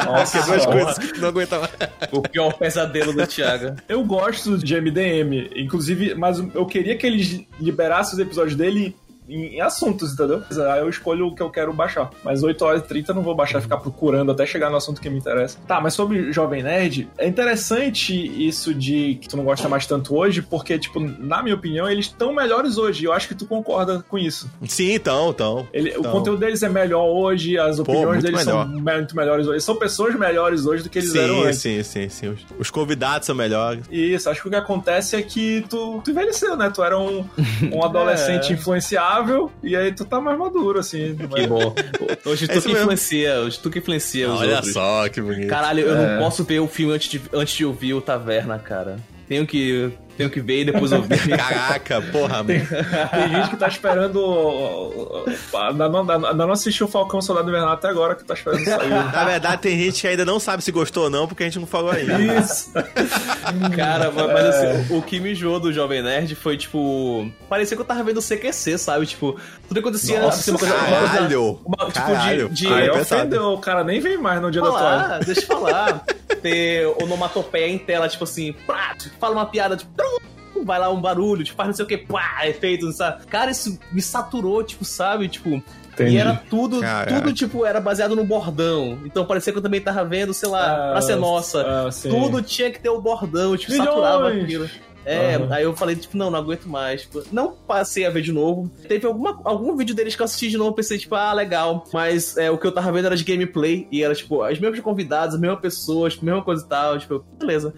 Nossa, 0.07 0.39
Que 0.39 0.45
é 0.45 0.47
duas 0.47 0.67
coisas 0.67 0.99
que 0.99 1.21
não 1.21 1.29
aguenta 1.29 1.59
mais. 1.59 1.71
O 2.13 2.23
pior 2.23 2.53
pesadelo 2.55 3.13
do 3.13 3.27
Thiago. 3.27 3.77
Eu 3.89 4.05
gosto 4.05 4.59
de 4.59 4.75
MDM, 4.81 5.51
inclusive, 5.57 6.15
mas 6.15 6.39
eu 6.55 6.67
queria 6.67 6.97
que 6.97 7.07
eles 7.07 7.41
liberassem 7.61 8.15
os 8.15 8.19
episódios 8.19 8.57
dele 8.57 8.97
em, 9.29 9.57
em 9.57 9.61
assuntos, 9.61 10.13
entendeu? 10.13 10.43
Aí 10.73 10.81
eu 10.81 10.89
escolho 10.89 11.27
o 11.29 11.35
que 11.35 11.43
eu 11.43 11.51
quero 11.51 11.73
baixar. 11.73 12.11
Mas 12.25 12.43
8 12.43 12.65
horas 12.65 12.83
e 12.83 12.85
30 12.87 13.11
eu 13.13 13.15
não 13.17 13.23
vou 13.23 13.35
baixar 13.35 13.59
e 13.59 13.63
ficar 13.63 13.79
procurando 13.79 14.33
até 14.33 14.45
chegar 14.47 14.71
no 14.71 14.77
assunto 14.77 15.01
que 15.01 15.09
me 15.11 15.19
interessa. 15.19 15.59
Tá, 15.67 15.81
mas 15.81 15.95
sobre 15.95 16.33
Jovem 16.33 16.63
Nerd, 16.63 17.09
é 17.19 17.27
interessante 17.27 18.15
isso 18.47 18.75
de 18.75 19.17
que 19.21 19.29
tu 19.29 19.37
não 19.37 19.45
gosta 19.45 19.69
mais 19.69 19.87
tanto 19.87 20.15
hoje, 20.17 20.43
porque, 20.43 20.79
tipo, 20.79 21.01
na 21.01 21.43
minha 21.43 21.55
opinião, 21.55 21.89
eles 21.91 22.07
estão 22.07 22.33
melhores 22.35 22.79
hoje. 22.79 23.03
E 23.03 23.07
eu 23.07 23.13
acho 23.13 23.29
que 23.29 23.35
tu 23.35 23.47
concorda 23.47 24.05
com 24.09 24.19
isso. 24.19 24.51
Sim, 24.67 24.93
então, 24.93 25.31
então. 25.31 25.67
Ele- 25.73 25.97
O 25.97 26.03
conteúdo 26.03 26.39
deles 26.39 26.63
é 26.63 26.69
melhor 26.69 27.05
hoje, 27.07 27.59
as 27.59 27.79
opiniões 27.79 28.07
muito 28.09 28.23
deles 28.23 28.45
melhor. 28.45 28.67
são 28.67 28.73
muito 28.81 29.17
melhores 29.17 29.47
hoje. 29.47 29.61
São 29.65 29.77
pessoas 29.77 30.15
melhores 30.15 30.67
hoje 30.67 30.83
do 30.83 30.91
que 30.91 30.99
eles 30.99 31.15
eram 31.15 31.35
Sim, 31.35 31.45
antes. 31.47 31.59
sim, 31.59 31.83
sim, 31.83 32.09
sim. 32.09 32.29
Os, 32.29 32.41
os 32.59 32.71
convidados 32.71 33.27
são 33.27 33.35
melhores. 33.35 33.85
Isso, 33.91 34.29
acho 34.31 34.43
que 34.43 34.49
o 34.49 34.51
que 34.51 34.57
acontece 34.57 35.17
é 35.17 35.23
que 35.23 35.65
tu, 35.69 36.01
tu 36.05 36.11
envelheceu, 36.11 36.57
né? 36.57 36.71
Tu 36.71 36.83
era 36.83 36.99
um, 36.99 37.25
um 37.73 37.83
adolescente 37.85 38.53
É. 38.53 38.57
influenciável 39.21 39.53
e 39.63 39.77
aí 39.77 39.93
tu 39.93 40.05
tá 40.05 40.21
mais 40.21 40.39
maduro, 40.39 40.79
assim. 40.79 41.17
Que 41.17 41.47
bom. 41.47 41.75
Hoje 42.25 42.45
É 42.45 42.49
tu 42.49 42.59
isso 42.59 42.63
que 42.63 42.75
mesmo. 42.75 42.83
influencia, 42.93 43.41
hoje 43.41 43.59
tu 43.61 43.71
que 43.71 43.79
influencia 43.79 44.31
os 44.33 44.41
Olha 44.41 44.57
outros. 44.57 44.73
só 44.73 45.09
que 45.09 45.21
bonito. 45.21 45.49
Caralho, 45.49 45.81
eu 45.81 45.95
É. 45.97 46.13
não 46.15 46.19
posso 46.25 46.45
ver 46.45 46.61
o 46.61 46.67
filme 46.69 46.93
antes 46.95 47.09
de, 47.09 47.21
antes 47.33 47.55
de 47.55 47.65
ouvir 47.65 47.95
o 47.95 48.01
Taverna, 48.01 48.59
cara. 48.59 48.97
Tenho 49.29 49.47
que, 49.47 49.91
tenho 50.17 50.31
que 50.31 50.41
ver 50.41 50.63
e 50.63 50.65
depois 50.67 50.93
ouvir. 50.93 51.19
Caraca, 51.37 52.01
porra. 52.13 52.43
Tem 52.45 52.61
gente 52.61 53.51
que 53.51 53.57
tá 53.57 53.69
esperando. 53.69 55.25
Ainda 55.55 55.89
não, 55.89 56.01
ainda 56.01 56.35
não 56.35 56.53
assistiu 56.53 56.87
o 56.87 56.89
Falcão 56.89 57.21
Soldado 57.21 57.49
Invernal 57.49 57.73
até 57.73 57.89
agora, 57.89 58.15
que 58.15 58.25
tá 58.25 58.35
esperando 58.35 58.65
sair. 58.65 58.89
Na 58.89 59.25
verdade, 59.25 59.63
tem 59.63 59.79
gente 59.79 60.01
que 60.01 60.09
ainda 60.09 60.25
não 60.25 60.41
sabe 60.41 60.63
se 60.63 60.73
gostou 60.73 61.05
ou 61.05 61.11
não, 61.11 61.27
porque 61.27 61.43
a 61.43 61.47
gente 61.47 61.59
não 61.59 61.67
falou 61.67 61.91
ainda. 61.91 62.19
Isso. 62.41 62.73
Cara, 63.77 64.11
mas, 64.11 64.27
mas 64.27 64.47
assim, 64.47 64.95
o, 64.95 64.99
o 64.99 65.03
que 65.03 65.21
me 65.21 65.33
enjoou 65.33 65.61
do 65.61 65.73
Jovem 65.73 66.03
Nerd 66.03 66.35
foi, 66.35 66.57
tipo... 66.57 67.31
Parecia 67.49 67.77
que 67.77 67.83
eu 67.83 67.87
tava 67.87 68.03
vendo 68.03 68.19
o 68.19 68.23
CQC, 68.23 68.79
sabe? 68.79 69.07
Tipo, 69.07 69.39
tudo 69.69 69.81
acontecia... 69.81 70.21
Nossa, 70.21 70.53
assim, 70.55 70.67
Caralho! 70.67 71.61
uma- 71.65 71.87
tipo, 71.87 71.93
Caralho. 71.93 72.49
de... 72.49 72.67
de 72.67 72.73
é 72.73 72.93
ofendeu, 72.93 73.53
o 73.53 73.59
cara 73.59 73.85
nem 73.85 74.01
vem 74.01 74.17
mais 74.19 74.41
no 74.41 74.51
dia 74.51 74.63
da 74.63 74.69
toalha. 74.69 75.03
falar, 75.03 75.19
deixa 75.21 75.41
eu 75.41 75.47
falar. 75.47 76.05
Ter 76.47 76.87
onomatopeia 77.03 77.69
em 77.69 77.77
tela, 77.79 78.09
tipo 78.09 78.23
assim, 78.23 78.53
pá, 78.67 78.95
fala 79.19 79.35
uma 79.35 79.47
piada, 79.47 79.77
tipo, 79.77 79.91
vai 80.65 80.79
lá 80.79 80.89
um 80.91 81.01
barulho, 81.01 81.43
tipo, 81.43 81.57
faz 81.57 81.69
não 81.69 81.75
sei 81.75 81.85
o 81.85 81.89
que, 81.89 81.99
pá, 81.99 82.47
efeito, 82.47 82.91
sabe? 82.93 83.27
Cara, 83.27 83.51
isso 83.51 83.77
me 83.91 84.01
saturou, 84.01 84.63
tipo, 84.63 84.85
sabe? 84.85 85.29
Tipo. 85.29 85.61
Entendi. 85.93 86.15
E 86.15 86.19
era 86.19 86.35
tudo, 86.49 86.81
Caraca. 86.81 87.15
tudo, 87.21 87.33
tipo, 87.33 87.65
era 87.67 87.81
baseado 87.81 88.15
no 88.15 88.23
bordão. 88.25 88.99
Então 89.05 89.25
parecia 89.25 89.51
que 89.53 89.59
eu 89.59 89.63
também 89.63 89.81
tava 89.81 90.05
vendo, 90.05 90.33
sei 90.35 90.49
lá, 90.49 90.91
Ah, 90.91 90.93
pra 90.93 91.01
ser 91.01 91.17
nossa. 91.17 91.63
ah, 91.63 91.89
tudo 92.09 92.41
tinha 92.43 92.71
que 92.71 92.79
ter 92.79 92.91
o 92.91 93.01
bordão, 93.01 93.57
tipo, 93.57 93.73
Milhões! 93.73 93.89
saturava 93.89 94.29
aquilo. 94.29 94.69
É, 95.09 95.37
Aham. 95.37 95.49
aí 95.55 95.63
eu 95.63 95.75
falei, 95.77 95.95
tipo, 95.95 96.17
não, 96.17 96.31
não 96.33 96.39
aguento 96.41 96.69
mais. 96.69 97.03
Tipo, 97.03 97.23
não 97.31 97.53
passei 97.53 98.05
a 98.05 98.11
ver 98.11 98.23
de 98.23 98.33
novo. 98.33 98.69
Teve 98.89 99.07
alguma, 99.07 99.41
algum 99.45 99.77
vídeo 99.77 99.95
deles 99.95 100.17
que 100.17 100.21
eu 100.21 100.25
assisti 100.25 100.49
de 100.51 100.59
novo, 100.59 100.73
pensei, 100.75 100.99
tipo, 100.99 101.15
ah, 101.15 101.33
legal. 101.33 101.85
Mas 101.93 102.37
é, 102.37 102.51
o 102.51 102.59
que 102.59 102.67
eu 102.67 102.73
tava 102.73 102.91
vendo 102.91 103.07
era 103.07 103.17
de 103.17 103.23
gameplay 103.23 103.87
e 103.93 104.03
era, 104.03 104.15
tipo, 104.17 104.43
as 104.43 104.59
mesmas 104.59 104.81
convidadas, 104.81 105.35
as 105.37 105.41
mesmas 105.41 105.61
pessoas, 105.61 106.15
tipo, 106.15 106.25
mesma 106.27 106.43
coisa 106.43 106.65
e 106.65 106.69
tal. 106.69 106.99
Tipo, 106.99 107.25
beleza. 107.39 107.73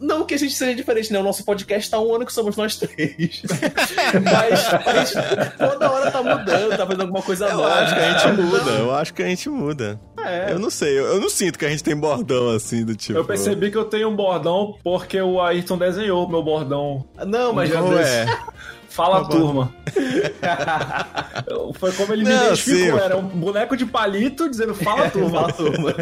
Não 0.00 0.24
que 0.26 0.34
a 0.34 0.38
gente 0.38 0.52
seja 0.52 0.74
diferente, 0.74 1.12
né? 1.12 1.18
O 1.18 1.22
nosso 1.22 1.44
podcast 1.44 1.88
tá 1.90 1.98
um 2.00 2.12
ano 2.14 2.26
que 2.26 2.32
somos 2.32 2.56
nós 2.56 2.76
três. 2.76 3.42
Mas 4.22 4.74
a 4.74 5.04
gente 5.04 5.56
toda 5.56 5.90
hora 5.90 6.10
tá 6.10 6.22
mudando, 6.22 6.70
tá 6.76 6.84
fazendo 6.84 7.00
alguma 7.02 7.22
coisa 7.22 7.46
Eu 7.46 7.56
nova. 7.56 7.72
acho 7.74 7.94
que 7.94 8.00
a 8.00 8.18
gente 8.18 8.42
muda, 8.42 8.70
eu 8.72 8.94
acho 8.94 9.14
que 9.14 9.22
a 9.22 9.28
gente 9.28 9.48
muda. 9.48 10.00
É. 10.26 10.52
Eu 10.52 10.58
não 10.58 10.70
sei, 10.70 10.98
eu, 10.98 11.06
eu 11.06 11.20
não 11.20 11.28
sinto 11.28 11.58
que 11.58 11.64
a 11.64 11.68
gente 11.68 11.84
tem 11.84 11.96
bordão 11.96 12.50
assim, 12.50 12.84
do 12.84 12.94
tipo. 12.96 13.18
Eu 13.18 13.24
percebi 13.24 13.70
que 13.70 13.76
eu 13.78 13.84
tenho 13.84 14.08
um 14.08 14.16
bordão 14.16 14.76
porque 14.82 15.20
o 15.20 15.40
Ayrton 15.40 15.78
desenhou 15.78 16.26
o 16.26 16.28
meu 16.28 16.42
bordão. 16.42 17.04
Não, 17.26 17.52
mas 17.52 17.70
Não 17.70 17.98
é. 17.98 18.26
Fala 18.96 19.22
Tá 19.22 19.28
turma. 19.28 19.72
Foi 21.78 21.92
como 21.92 22.12
ele 22.14 22.24
me 22.24 22.30
Não, 22.30 22.46
identificou. 22.46 22.98
sim. 22.98 23.04
Era 23.04 23.16
um 23.16 23.22
boneco 23.28 23.76
de 23.76 23.84
palito 23.84 24.48
dizendo 24.48 24.74
fala 24.74 25.08
turma. 25.10 25.40
Fala, 25.40 25.52
turma. 25.52 25.94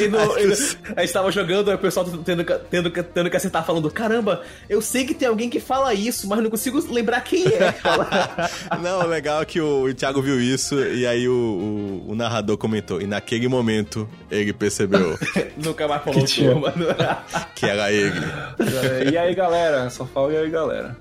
e 0.00 0.08
no, 0.08 0.38
e 0.38 0.46
no- 0.46 0.54
a 0.96 1.00
gente 1.02 1.12
tava 1.12 1.30
jogando, 1.30 1.70
aí 1.70 1.76
o 1.76 1.78
pessoal 1.78 2.04
tendo, 2.24 2.44
que- 2.44 2.58
tendo, 2.70 2.90
que- 2.90 3.02
tendo 3.02 3.30
que 3.30 3.36
acertar, 3.36 3.64
falando: 3.64 3.88
Caramba, 3.90 4.42
eu 4.68 4.82
sei 4.82 5.04
que 5.06 5.14
tem 5.14 5.28
alguém 5.28 5.48
que 5.48 5.60
fala 5.60 5.94
isso, 5.94 6.28
mas 6.28 6.40
não 6.42 6.50
consigo 6.50 6.84
lembrar 6.92 7.20
quem 7.22 7.46
é. 7.46 7.72
Fala. 7.72 8.08
Não, 8.82 9.00
o 9.02 9.06
legal 9.06 9.42
é 9.42 9.44
que 9.44 9.60
o, 9.60 9.84
o 9.84 9.94
Thiago 9.94 10.20
viu 10.20 10.40
isso 10.40 10.78
e 10.80 11.06
aí 11.06 11.28
o, 11.28 11.32
o- 12.06 12.10
o 12.10 12.14
narrador 12.16 12.56
comentou. 12.56 13.00
E 13.00 13.06
naquele 13.06 13.46
momento 13.48 14.08
ele 14.30 14.52
percebeu 14.52 15.16
Nunca 15.62 15.86
mais 15.86 16.02
falou 16.02 16.20
Que 16.20 16.26
tinha. 16.26 16.50
turma. 16.50 16.72
que 17.54 17.66
era 17.66 17.92
ele. 17.92 18.20
e 19.12 19.16
aí, 19.16 19.34
galera? 19.34 19.88
Só 19.90 20.04
fala 20.04 20.32
e 20.32 20.36
aí, 20.38 20.50
galera. 20.50 20.96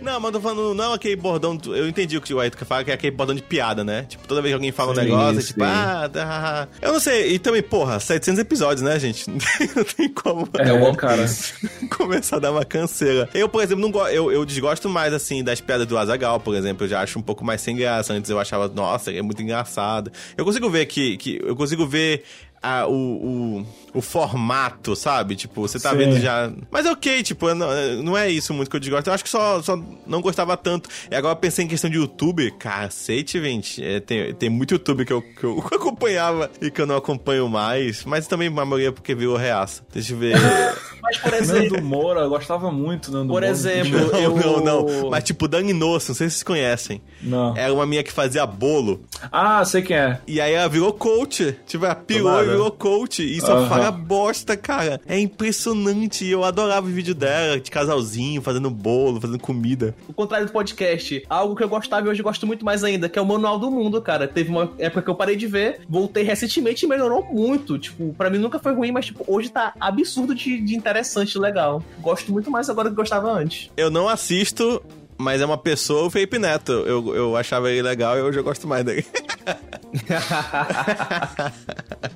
Não, 0.00 0.11
mas 0.18 0.26
eu 0.26 0.32
tô 0.32 0.40
falando, 0.40 0.74
não 0.74 0.92
aquele 0.92 1.16
bordão. 1.16 1.58
Eu 1.66 1.88
entendi 1.88 2.16
o 2.16 2.20
que 2.20 2.32
o 2.32 2.40
Ayrton 2.40 2.64
fala, 2.64 2.84
que 2.84 2.90
é 2.90 2.94
aquele 2.94 3.14
bordão 3.14 3.34
de 3.34 3.42
piada, 3.42 3.84
né? 3.84 4.04
Tipo, 4.08 4.26
toda 4.26 4.40
vez 4.40 4.52
que 4.52 4.54
alguém 4.54 4.72
fala 4.72 4.92
um 4.92 4.94
Sim, 4.94 5.02
negócio, 5.02 5.40
é 5.40 5.42
tipo, 5.42 5.64
ah, 5.64 6.10
tá. 6.12 6.68
Eu 6.80 6.92
não 6.92 7.00
sei. 7.00 7.32
E 7.32 7.38
também, 7.38 7.62
porra, 7.62 7.98
700 8.00 8.40
episódios, 8.40 8.82
né, 8.82 8.98
gente? 8.98 9.28
Não 9.74 9.84
tem 9.84 10.08
como 10.08 10.48
É, 10.58 10.76
bom, 10.78 10.94
cara. 10.94 11.24
começar 11.96 12.36
a 12.36 12.38
dar 12.38 12.50
uma 12.52 12.64
canseira. 12.64 13.28
Eu, 13.32 13.48
por 13.48 13.62
exemplo, 13.62 13.82
não 13.82 13.90
go... 13.90 14.06
eu, 14.08 14.30
eu 14.30 14.44
desgosto 14.44 14.88
mais, 14.88 15.12
assim, 15.12 15.42
das 15.42 15.60
piadas 15.60 15.86
do 15.86 15.96
Azagal, 15.96 16.40
por 16.40 16.54
exemplo. 16.54 16.84
Eu 16.84 16.88
já 16.90 17.00
acho 17.00 17.18
um 17.18 17.22
pouco 17.22 17.44
mais 17.44 17.60
sem 17.60 17.76
graça. 17.76 18.12
Antes 18.12 18.30
eu 18.30 18.38
achava, 18.38 18.68
nossa, 18.68 19.12
é 19.12 19.22
muito 19.22 19.42
engraçado. 19.42 20.10
Eu 20.36 20.44
consigo 20.44 20.68
ver 20.68 20.86
que. 20.86 21.16
que 21.16 21.40
eu 21.42 21.56
consigo 21.56 21.86
ver. 21.86 22.24
A- 22.62 22.86
o, 22.86 22.92
o, 22.94 23.66
o 23.94 24.00
formato, 24.00 24.94
sabe? 24.96 25.36
Tipo, 25.36 25.62
você 25.62 25.78
tá 25.80 25.90
Sim. 25.90 25.96
vendo 25.96 26.20
já. 26.20 26.50
Mas 26.70 26.86
é 26.86 26.90
ok, 26.92 27.22
tipo, 27.22 27.52
não, 27.54 27.68
não 28.02 28.16
é 28.16 28.28
isso 28.30 28.54
muito 28.54 28.70
que 28.70 28.76
eu 28.76 28.80
desgosto. 28.80 29.08
Eu 29.08 29.14
acho 29.14 29.24
que 29.24 29.30
só, 29.30 29.60
só 29.62 29.78
não 30.06 30.20
gostava 30.20 30.56
tanto. 30.56 30.88
E 31.10 31.14
agora 31.14 31.32
eu 31.32 31.36
pensei 31.36 31.64
em 31.64 31.68
questão 31.68 31.90
de 31.90 31.96
YouTube. 31.96 32.50
Cacete, 32.58 33.40
gente. 33.40 33.82
É, 33.84 34.00
tem, 34.00 34.32
tem 34.34 34.48
muito 34.48 34.72
YouTube 34.72 35.04
que 35.04 35.12
eu, 35.12 35.20
que 35.38 35.44
eu 35.44 35.58
acompanhava 35.72 36.50
e 36.60 36.70
que 36.70 36.80
eu 36.80 36.86
não 36.86 36.96
acompanho 36.96 37.48
mais. 37.48 38.04
Mas 38.04 38.26
também 38.26 38.48
a 38.48 38.50
maioria 38.64 38.88
é 38.88 38.92
porque 38.92 39.14
virou 39.14 39.36
reaça. 39.36 39.82
Deixa 39.92 40.12
eu 40.12 40.18
ver. 40.18 40.36
Mas, 41.02 41.18
por 41.18 41.34
exemplo, 41.34 41.72
Nando 41.76 41.82
Moura, 41.84 42.20
eu 42.20 42.28
gostava 42.28 42.70
muito 42.70 43.10
do 43.10 43.16
Nando 43.18 43.26
por 43.32 43.40
Moura. 43.42 43.48
exemplo, 43.48 43.98
Não, 44.12 44.18
eu. 44.20 44.36
não, 44.36 44.60
não. 44.86 45.10
Mas 45.10 45.24
tipo, 45.24 45.48
Dani 45.48 45.72
Nosso, 45.72 46.10
não 46.10 46.14
sei 46.14 46.28
se 46.28 46.34
vocês 46.36 46.42
conhecem. 46.44 47.02
Não. 47.20 47.56
Era 47.56 47.74
uma 47.74 47.84
minha 47.84 48.04
que 48.04 48.12
fazia 48.12 48.46
bolo. 48.46 49.00
Ah, 49.32 49.64
sei 49.64 49.82
quem 49.82 49.96
é. 49.96 50.20
E 50.28 50.40
aí 50.40 50.52
ela 50.54 50.68
virou 50.68 50.92
coach. 50.92 51.56
Tipo, 51.66 51.86
ela 51.86 51.96
pirou 51.96 52.30
Tomada. 52.30 52.51
e 52.51 52.51
virou 52.52 52.70
coach. 52.70 53.22
E 53.22 53.40
só 53.40 53.56
Aham. 53.56 53.68
fala 53.68 53.90
bosta, 53.90 54.56
cara. 54.56 55.00
É 55.06 55.18
impressionante. 55.18 56.26
Eu 56.26 56.44
adorava 56.44 56.86
o 56.86 56.90
vídeo 56.90 57.14
dela, 57.14 57.58
de 57.60 57.70
casalzinho, 57.70 58.40
fazendo 58.42 58.70
bolo, 58.70 59.20
fazendo 59.20 59.38
comida. 59.38 59.94
O 60.08 60.12
contrário 60.12 60.46
do 60.46 60.52
podcast, 60.52 61.24
algo 61.28 61.54
que 61.54 61.62
eu 61.62 61.68
gostava 61.68 62.06
e 62.06 62.10
hoje 62.10 62.22
gosto 62.22 62.46
muito 62.46 62.64
mais 62.64 62.82
ainda, 62.84 63.08
que 63.08 63.18
é 63.18 63.22
o 63.22 63.26
Manual 63.26 63.58
do 63.58 63.70
Mundo, 63.70 64.00
cara. 64.00 64.26
Teve 64.28 64.50
uma 64.50 64.70
época 64.78 65.02
que 65.02 65.10
eu 65.10 65.14
parei 65.14 65.36
de 65.36 65.46
ver, 65.46 65.80
voltei 65.88 66.22
recentemente 66.22 66.84
e 66.84 66.88
melhorou 66.88 67.24
muito. 67.32 67.78
Tipo, 67.78 68.14
pra 68.14 68.30
mim 68.30 68.38
nunca 68.38 68.58
foi 68.58 68.72
ruim, 68.74 68.92
mas 68.92 69.06
tipo, 69.06 69.24
hoje 69.26 69.48
tá 69.48 69.72
absurdo 69.80 70.34
de, 70.34 70.60
de 70.60 70.76
interessante 70.76 71.34
e 71.34 71.38
legal. 71.38 71.82
Gosto 72.00 72.32
muito 72.32 72.50
mais 72.50 72.68
agora 72.68 72.88
do 72.88 72.94
que 72.94 73.00
gostava 73.02 73.30
antes. 73.32 73.70
Eu 73.76 73.90
não 73.90 74.08
assisto, 74.08 74.82
mas 75.22 75.40
é 75.40 75.46
uma 75.46 75.56
pessoa, 75.56 76.04
o 76.06 76.10
Felipe 76.10 76.38
Neto. 76.38 76.72
Eu, 76.72 77.14
eu 77.14 77.36
achava 77.36 77.70
ele 77.70 77.80
legal 77.82 78.18
e 78.18 78.22
hoje 78.22 78.38
eu 78.38 78.44
gosto 78.44 78.66
mais 78.68 78.84
dele. 78.84 79.06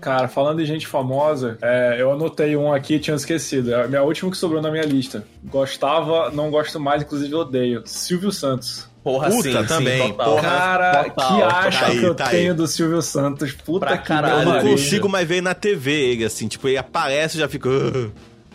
Cara, 0.00 0.28
falando 0.28 0.58
de 0.58 0.66
gente 0.66 0.86
famosa, 0.86 1.58
é, 1.62 1.96
eu 2.00 2.12
anotei 2.12 2.56
um 2.56 2.72
aqui 2.72 2.94
e 2.94 2.98
tinha 2.98 3.16
esquecido. 3.16 3.72
É 3.72 3.84
a 3.84 3.88
minha 3.88 4.02
última 4.02 4.30
que 4.30 4.36
sobrou 4.36 4.60
na 4.62 4.70
minha 4.70 4.84
lista. 4.84 5.24
Gostava, 5.44 6.30
não 6.30 6.50
gosto 6.50 6.78
mais, 6.80 7.02
inclusive 7.02 7.34
odeio. 7.34 7.82
Silvio 7.86 8.32
Santos. 8.32 8.88
Porra, 9.02 9.30
Puta, 9.30 9.42
sim, 9.50 9.56
sim, 9.60 9.64
também, 9.66 10.08
total. 10.10 10.26
porra. 10.34 10.42
Cara, 10.42 11.04
Total, 11.04 11.36
que 11.36 11.42
acha 11.44 11.78
tá 11.80 11.86
aí, 11.86 11.98
que 12.00 12.04
eu 12.04 12.14
tá 12.14 12.28
tenho 12.28 12.50
aí. 12.50 12.56
do 12.56 12.66
Silvio 12.66 13.00
Santos? 13.00 13.52
Puta 13.52 13.86
Pra 13.86 13.98
que 13.98 14.08
caralho. 14.08 14.48
Eu 14.48 14.54
não 14.54 14.60
consigo 14.62 15.08
mais 15.08 15.28
ver 15.28 15.40
na 15.40 15.54
TV 15.54 15.92
ele, 15.92 16.24
assim. 16.24 16.48
Tipo, 16.48 16.66
ele 16.66 16.78
aparece 16.78 17.36
e 17.36 17.40
já 17.40 17.48
fica... 17.48 17.68
"Ugh". 17.68 18.10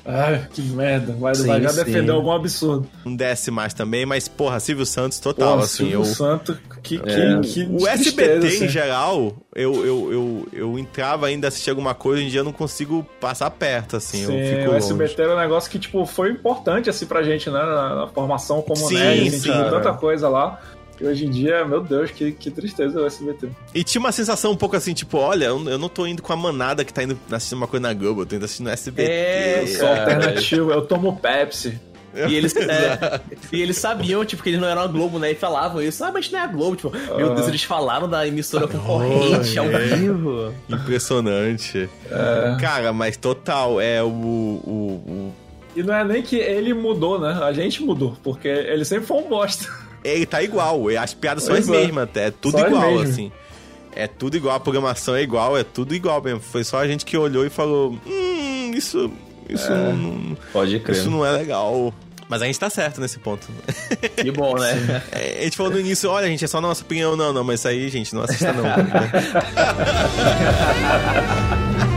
Ai, 0.05 0.47
que 0.51 0.61
merda. 0.61 1.13
Vai, 1.13 1.35
Sim, 1.35 1.47
vai 1.47 1.61
já 1.61 1.69
sim. 1.69 1.83
defender 1.83 2.11
algum 2.11 2.31
absurdo. 2.31 2.87
Não 3.05 3.15
desce 3.15 3.51
mais 3.51 3.73
também, 3.73 4.05
mas, 4.05 4.27
porra, 4.27 4.59
Silvio 4.59 4.85
Santos 4.85 5.19
total, 5.19 5.57
Pô, 5.57 5.63
assim. 5.63 5.77
Silvio 5.77 5.99
Eu, 5.99 6.05
Santos, 6.05 6.57
que, 6.81 6.97
que, 6.99 7.09
É. 7.09 7.39
que 7.41 7.63
o 7.69 7.87
SBT 7.87 8.39
tristeza, 8.39 8.45
em 8.47 8.49
assim. 8.49 8.67
geral, 8.67 9.33
eu, 9.55 9.85
eu, 9.85 10.11
eu, 10.11 10.47
eu 10.53 10.79
entrava 10.79 11.27
ainda 11.27 11.47
assistir 11.47 11.69
alguma 11.69 11.93
coisa, 11.93 12.17
hoje 12.19 12.27
em 12.27 12.31
dia 12.31 12.39
eu 12.39 12.43
não 12.45 12.53
consigo 12.53 13.05
passar 13.19 13.49
perto, 13.51 13.97
assim. 13.97 14.25
Sim, 14.25 14.39
eu 14.39 14.47
fico 14.57 14.69
o 14.69 14.73
longe. 14.73 14.85
SBT 14.85 15.21
era 15.21 15.35
um 15.35 15.39
negócio 15.39 15.69
que, 15.69 15.77
tipo, 15.77 16.05
foi 16.05 16.31
importante, 16.31 16.89
assim, 16.89 17.05
pra 17.05 17.21
gente, 17.21 17.49
né? 17.49 17.59
Na, 17.59 17.95
na 17.95 18.07
formação 18.07 18.61
como 18.61 18.77
Sim, 18.77 18.95
nerd, 18.95 19.21
assim, 19.27 19.31
sim, 19.37 19.41
tinha 19.51 19.55
cara. 19.65 19.69
tanta 19.81 19.93
coisa 19.93 20.27
lá. 20.27 20.59
E 21.01 21.05
hoje 21.07 21.25
em 21.25 21.29
dia, 21.31 21.65
meu 21.65 21.81
Deus, 21.81 22.11
que, 22.11 22.31
que 22.31 22.51
tristeza 22.51 23.01
o 23.01 23.05
SBT. 23.07 23.49
E 23.73 23.83
tinha 23.83 23.99
uma 23.99 24.11
sensação 24.11 24.51
um 24.51 24.55
pouco 24.55 24.75
assim, 24.75 24.93
tipo, 24.93 25.17
olha, 25.17 25.45
eu 25.45 25.69
eu 25.69 25.77
não 25.79 25.89
tô 25.89 26.05
indo 26.05 26.21
com 26.21 26.31
a 26.31 26.35
manada 26.35 26.85
que 26.85 26.93
tá 26.93 27.01
indo 27.03 27.17
assistindo 27.31 27.57
uma 27.57 27.67
coisa 27.67 27.87
na 27.87 27.93
Globo, 27.93 28.21
eu 28.21 28.25
tô 28.27 28.35
indo 28.35 28.45
assistindo 28.45 28.67
no 28.67 28.71
SBT. 28.73 29.09
É, 29.11 29.63
Eu 29.63 29.67
sou 29.67 29.87
alternativo, 29.87 30.71
eu 30.71 30.81
tomo 30.83 31.17
Pepsi. 31.17 31.79
E 32.13 32.35
eles, 32.35 32.53
é, 32.57 33.21
e 33.53 33.61
eles 33.61 33.77
sabiam, 33.77 34.25
tipo, 34.25 34.43
que 34.43 34.49
eles 34.49 34.59
não 34.59 34.67
eram 34.67 34.81
a 34.81 34.87
Globo, 34.87 35.17
né? 35.17 35.31
E 35.31 35.35
falavam 35.35 35.81
isso. 35.81 36.03
Ah, 36.03 36.11
mas 36.11 36.29
não 36.29 36.39
é 36.39 36.43
a 36.43 36.47
Globo. 36.47 36.75
Tipo, 36.75 36.91
meu 37.15 37.31
Ah. 37.31 37.35
Deus, 37.35 37.47
eles 37.47 37.63
falaram 37.63 38.07
da 38.09 38.27
emissora 38.27 38.67
concorrente 38.67 39.57
ao 39.57 39.65
é. 39.67 39.79
vivo. 39.95 40.53
Impressionante. 40.69 41.89
É. 42.11 42.57
Cara, 42.59 42.91
mas 42.91 43.15
total, 43.15 43.79
é 43.79 44.03
o, 44.03 44.07
o, 44.07 45.03
o- 45.07 45.33
E 45.73 45.81
não 45.83 45.93
é 45.95 46.03
nem 46.03 46.21
que 46.21 46.35
ele 46.35 46.73
mudou, 46.73 47.17
né? 47.19 47.39
A 47.43 47.53
gente 47.53 47.81
mudou, 47.81 48.17
porque 48.21 48.47
ele 48.49 48.83
sempre 48.83 49.05
foi 49.07 49.17
um 49.17 49.29
bosta. 49.29 49.67
Ele 50.03 50.25
tá 50.25 50.41
igual. 50.41 50.81
As 50.99 51.13
piadas 51.13 51.43
são 51.43 51.53
Pois 51.55 51.69
as 51.69 51.75
é. 51.75 51.79
mesmas 51.81 52.03
até. 52.03 52.27
É 52.27 52.31
tudo 52.31 52.59
Só 52.59 52.67
igual, 52.67 52.91
mesmas. 52.91 53.09
assim. 53.09 53.31
É 53.93 54.07
tudo 54.07 54.37
igual, 54.37 54.55
a 54.55 54.59
programação 54.59 55.15
é 55.15 55.21
igual, 55.21 55.57
é 55.57 55.63
tudo 55.63 55.93
igual 55.93 56.21
mesmo. 56.21 56.39
Foi 56.39 56.63
só 56.63 56.79
a 56.79 56.87
gente 56.87 57.05
que 57.05 57.17
olhou 57.17 57.45
e 57.45 57.49
falou: 57.49 57.97
Hum, 58.07 58.71
isso. 58.73 59.11
Isso, 59.49 59.69
não, 59.69 60.37
Pode 60.53 60.79
crer. 60.79 60.97
isso 60.97 61.09
não 61.09 61.25
é 61.25 61.31
legal. 61.31 61.93
Mas 62.29 62.41
a 62.41 62.45
gente 62.45 62.57
tá 62.57 62.69
certo 62.69 63.01
nesse 63.01 63.19
ponto. 63.19 63.45
Que 64.15 64.31
bom, 64.31 64.57
né? 64.57 65.03
É, 65.11 65.39
a 65.41 65.43
gente 65.43 65.57
falou 65.57 65.73
no 65.73 65.79
início, 65.79 66.09
olha, 66.09 66.27
gente, 66.27 66.45
é 66.45 66.47
só 66.47 66.61
nossa 66.61 66.81
opinião. 66.81 67.17
Não, 67.17 67.33
não, 67.33 67.43
mas 67.43 67.59
isso 67.59 67.67
aí, 67.67 67.89
gente, 67.89 68.15
não 68.15 68.21
assista 68.21 68.53
não. 68.53 68.63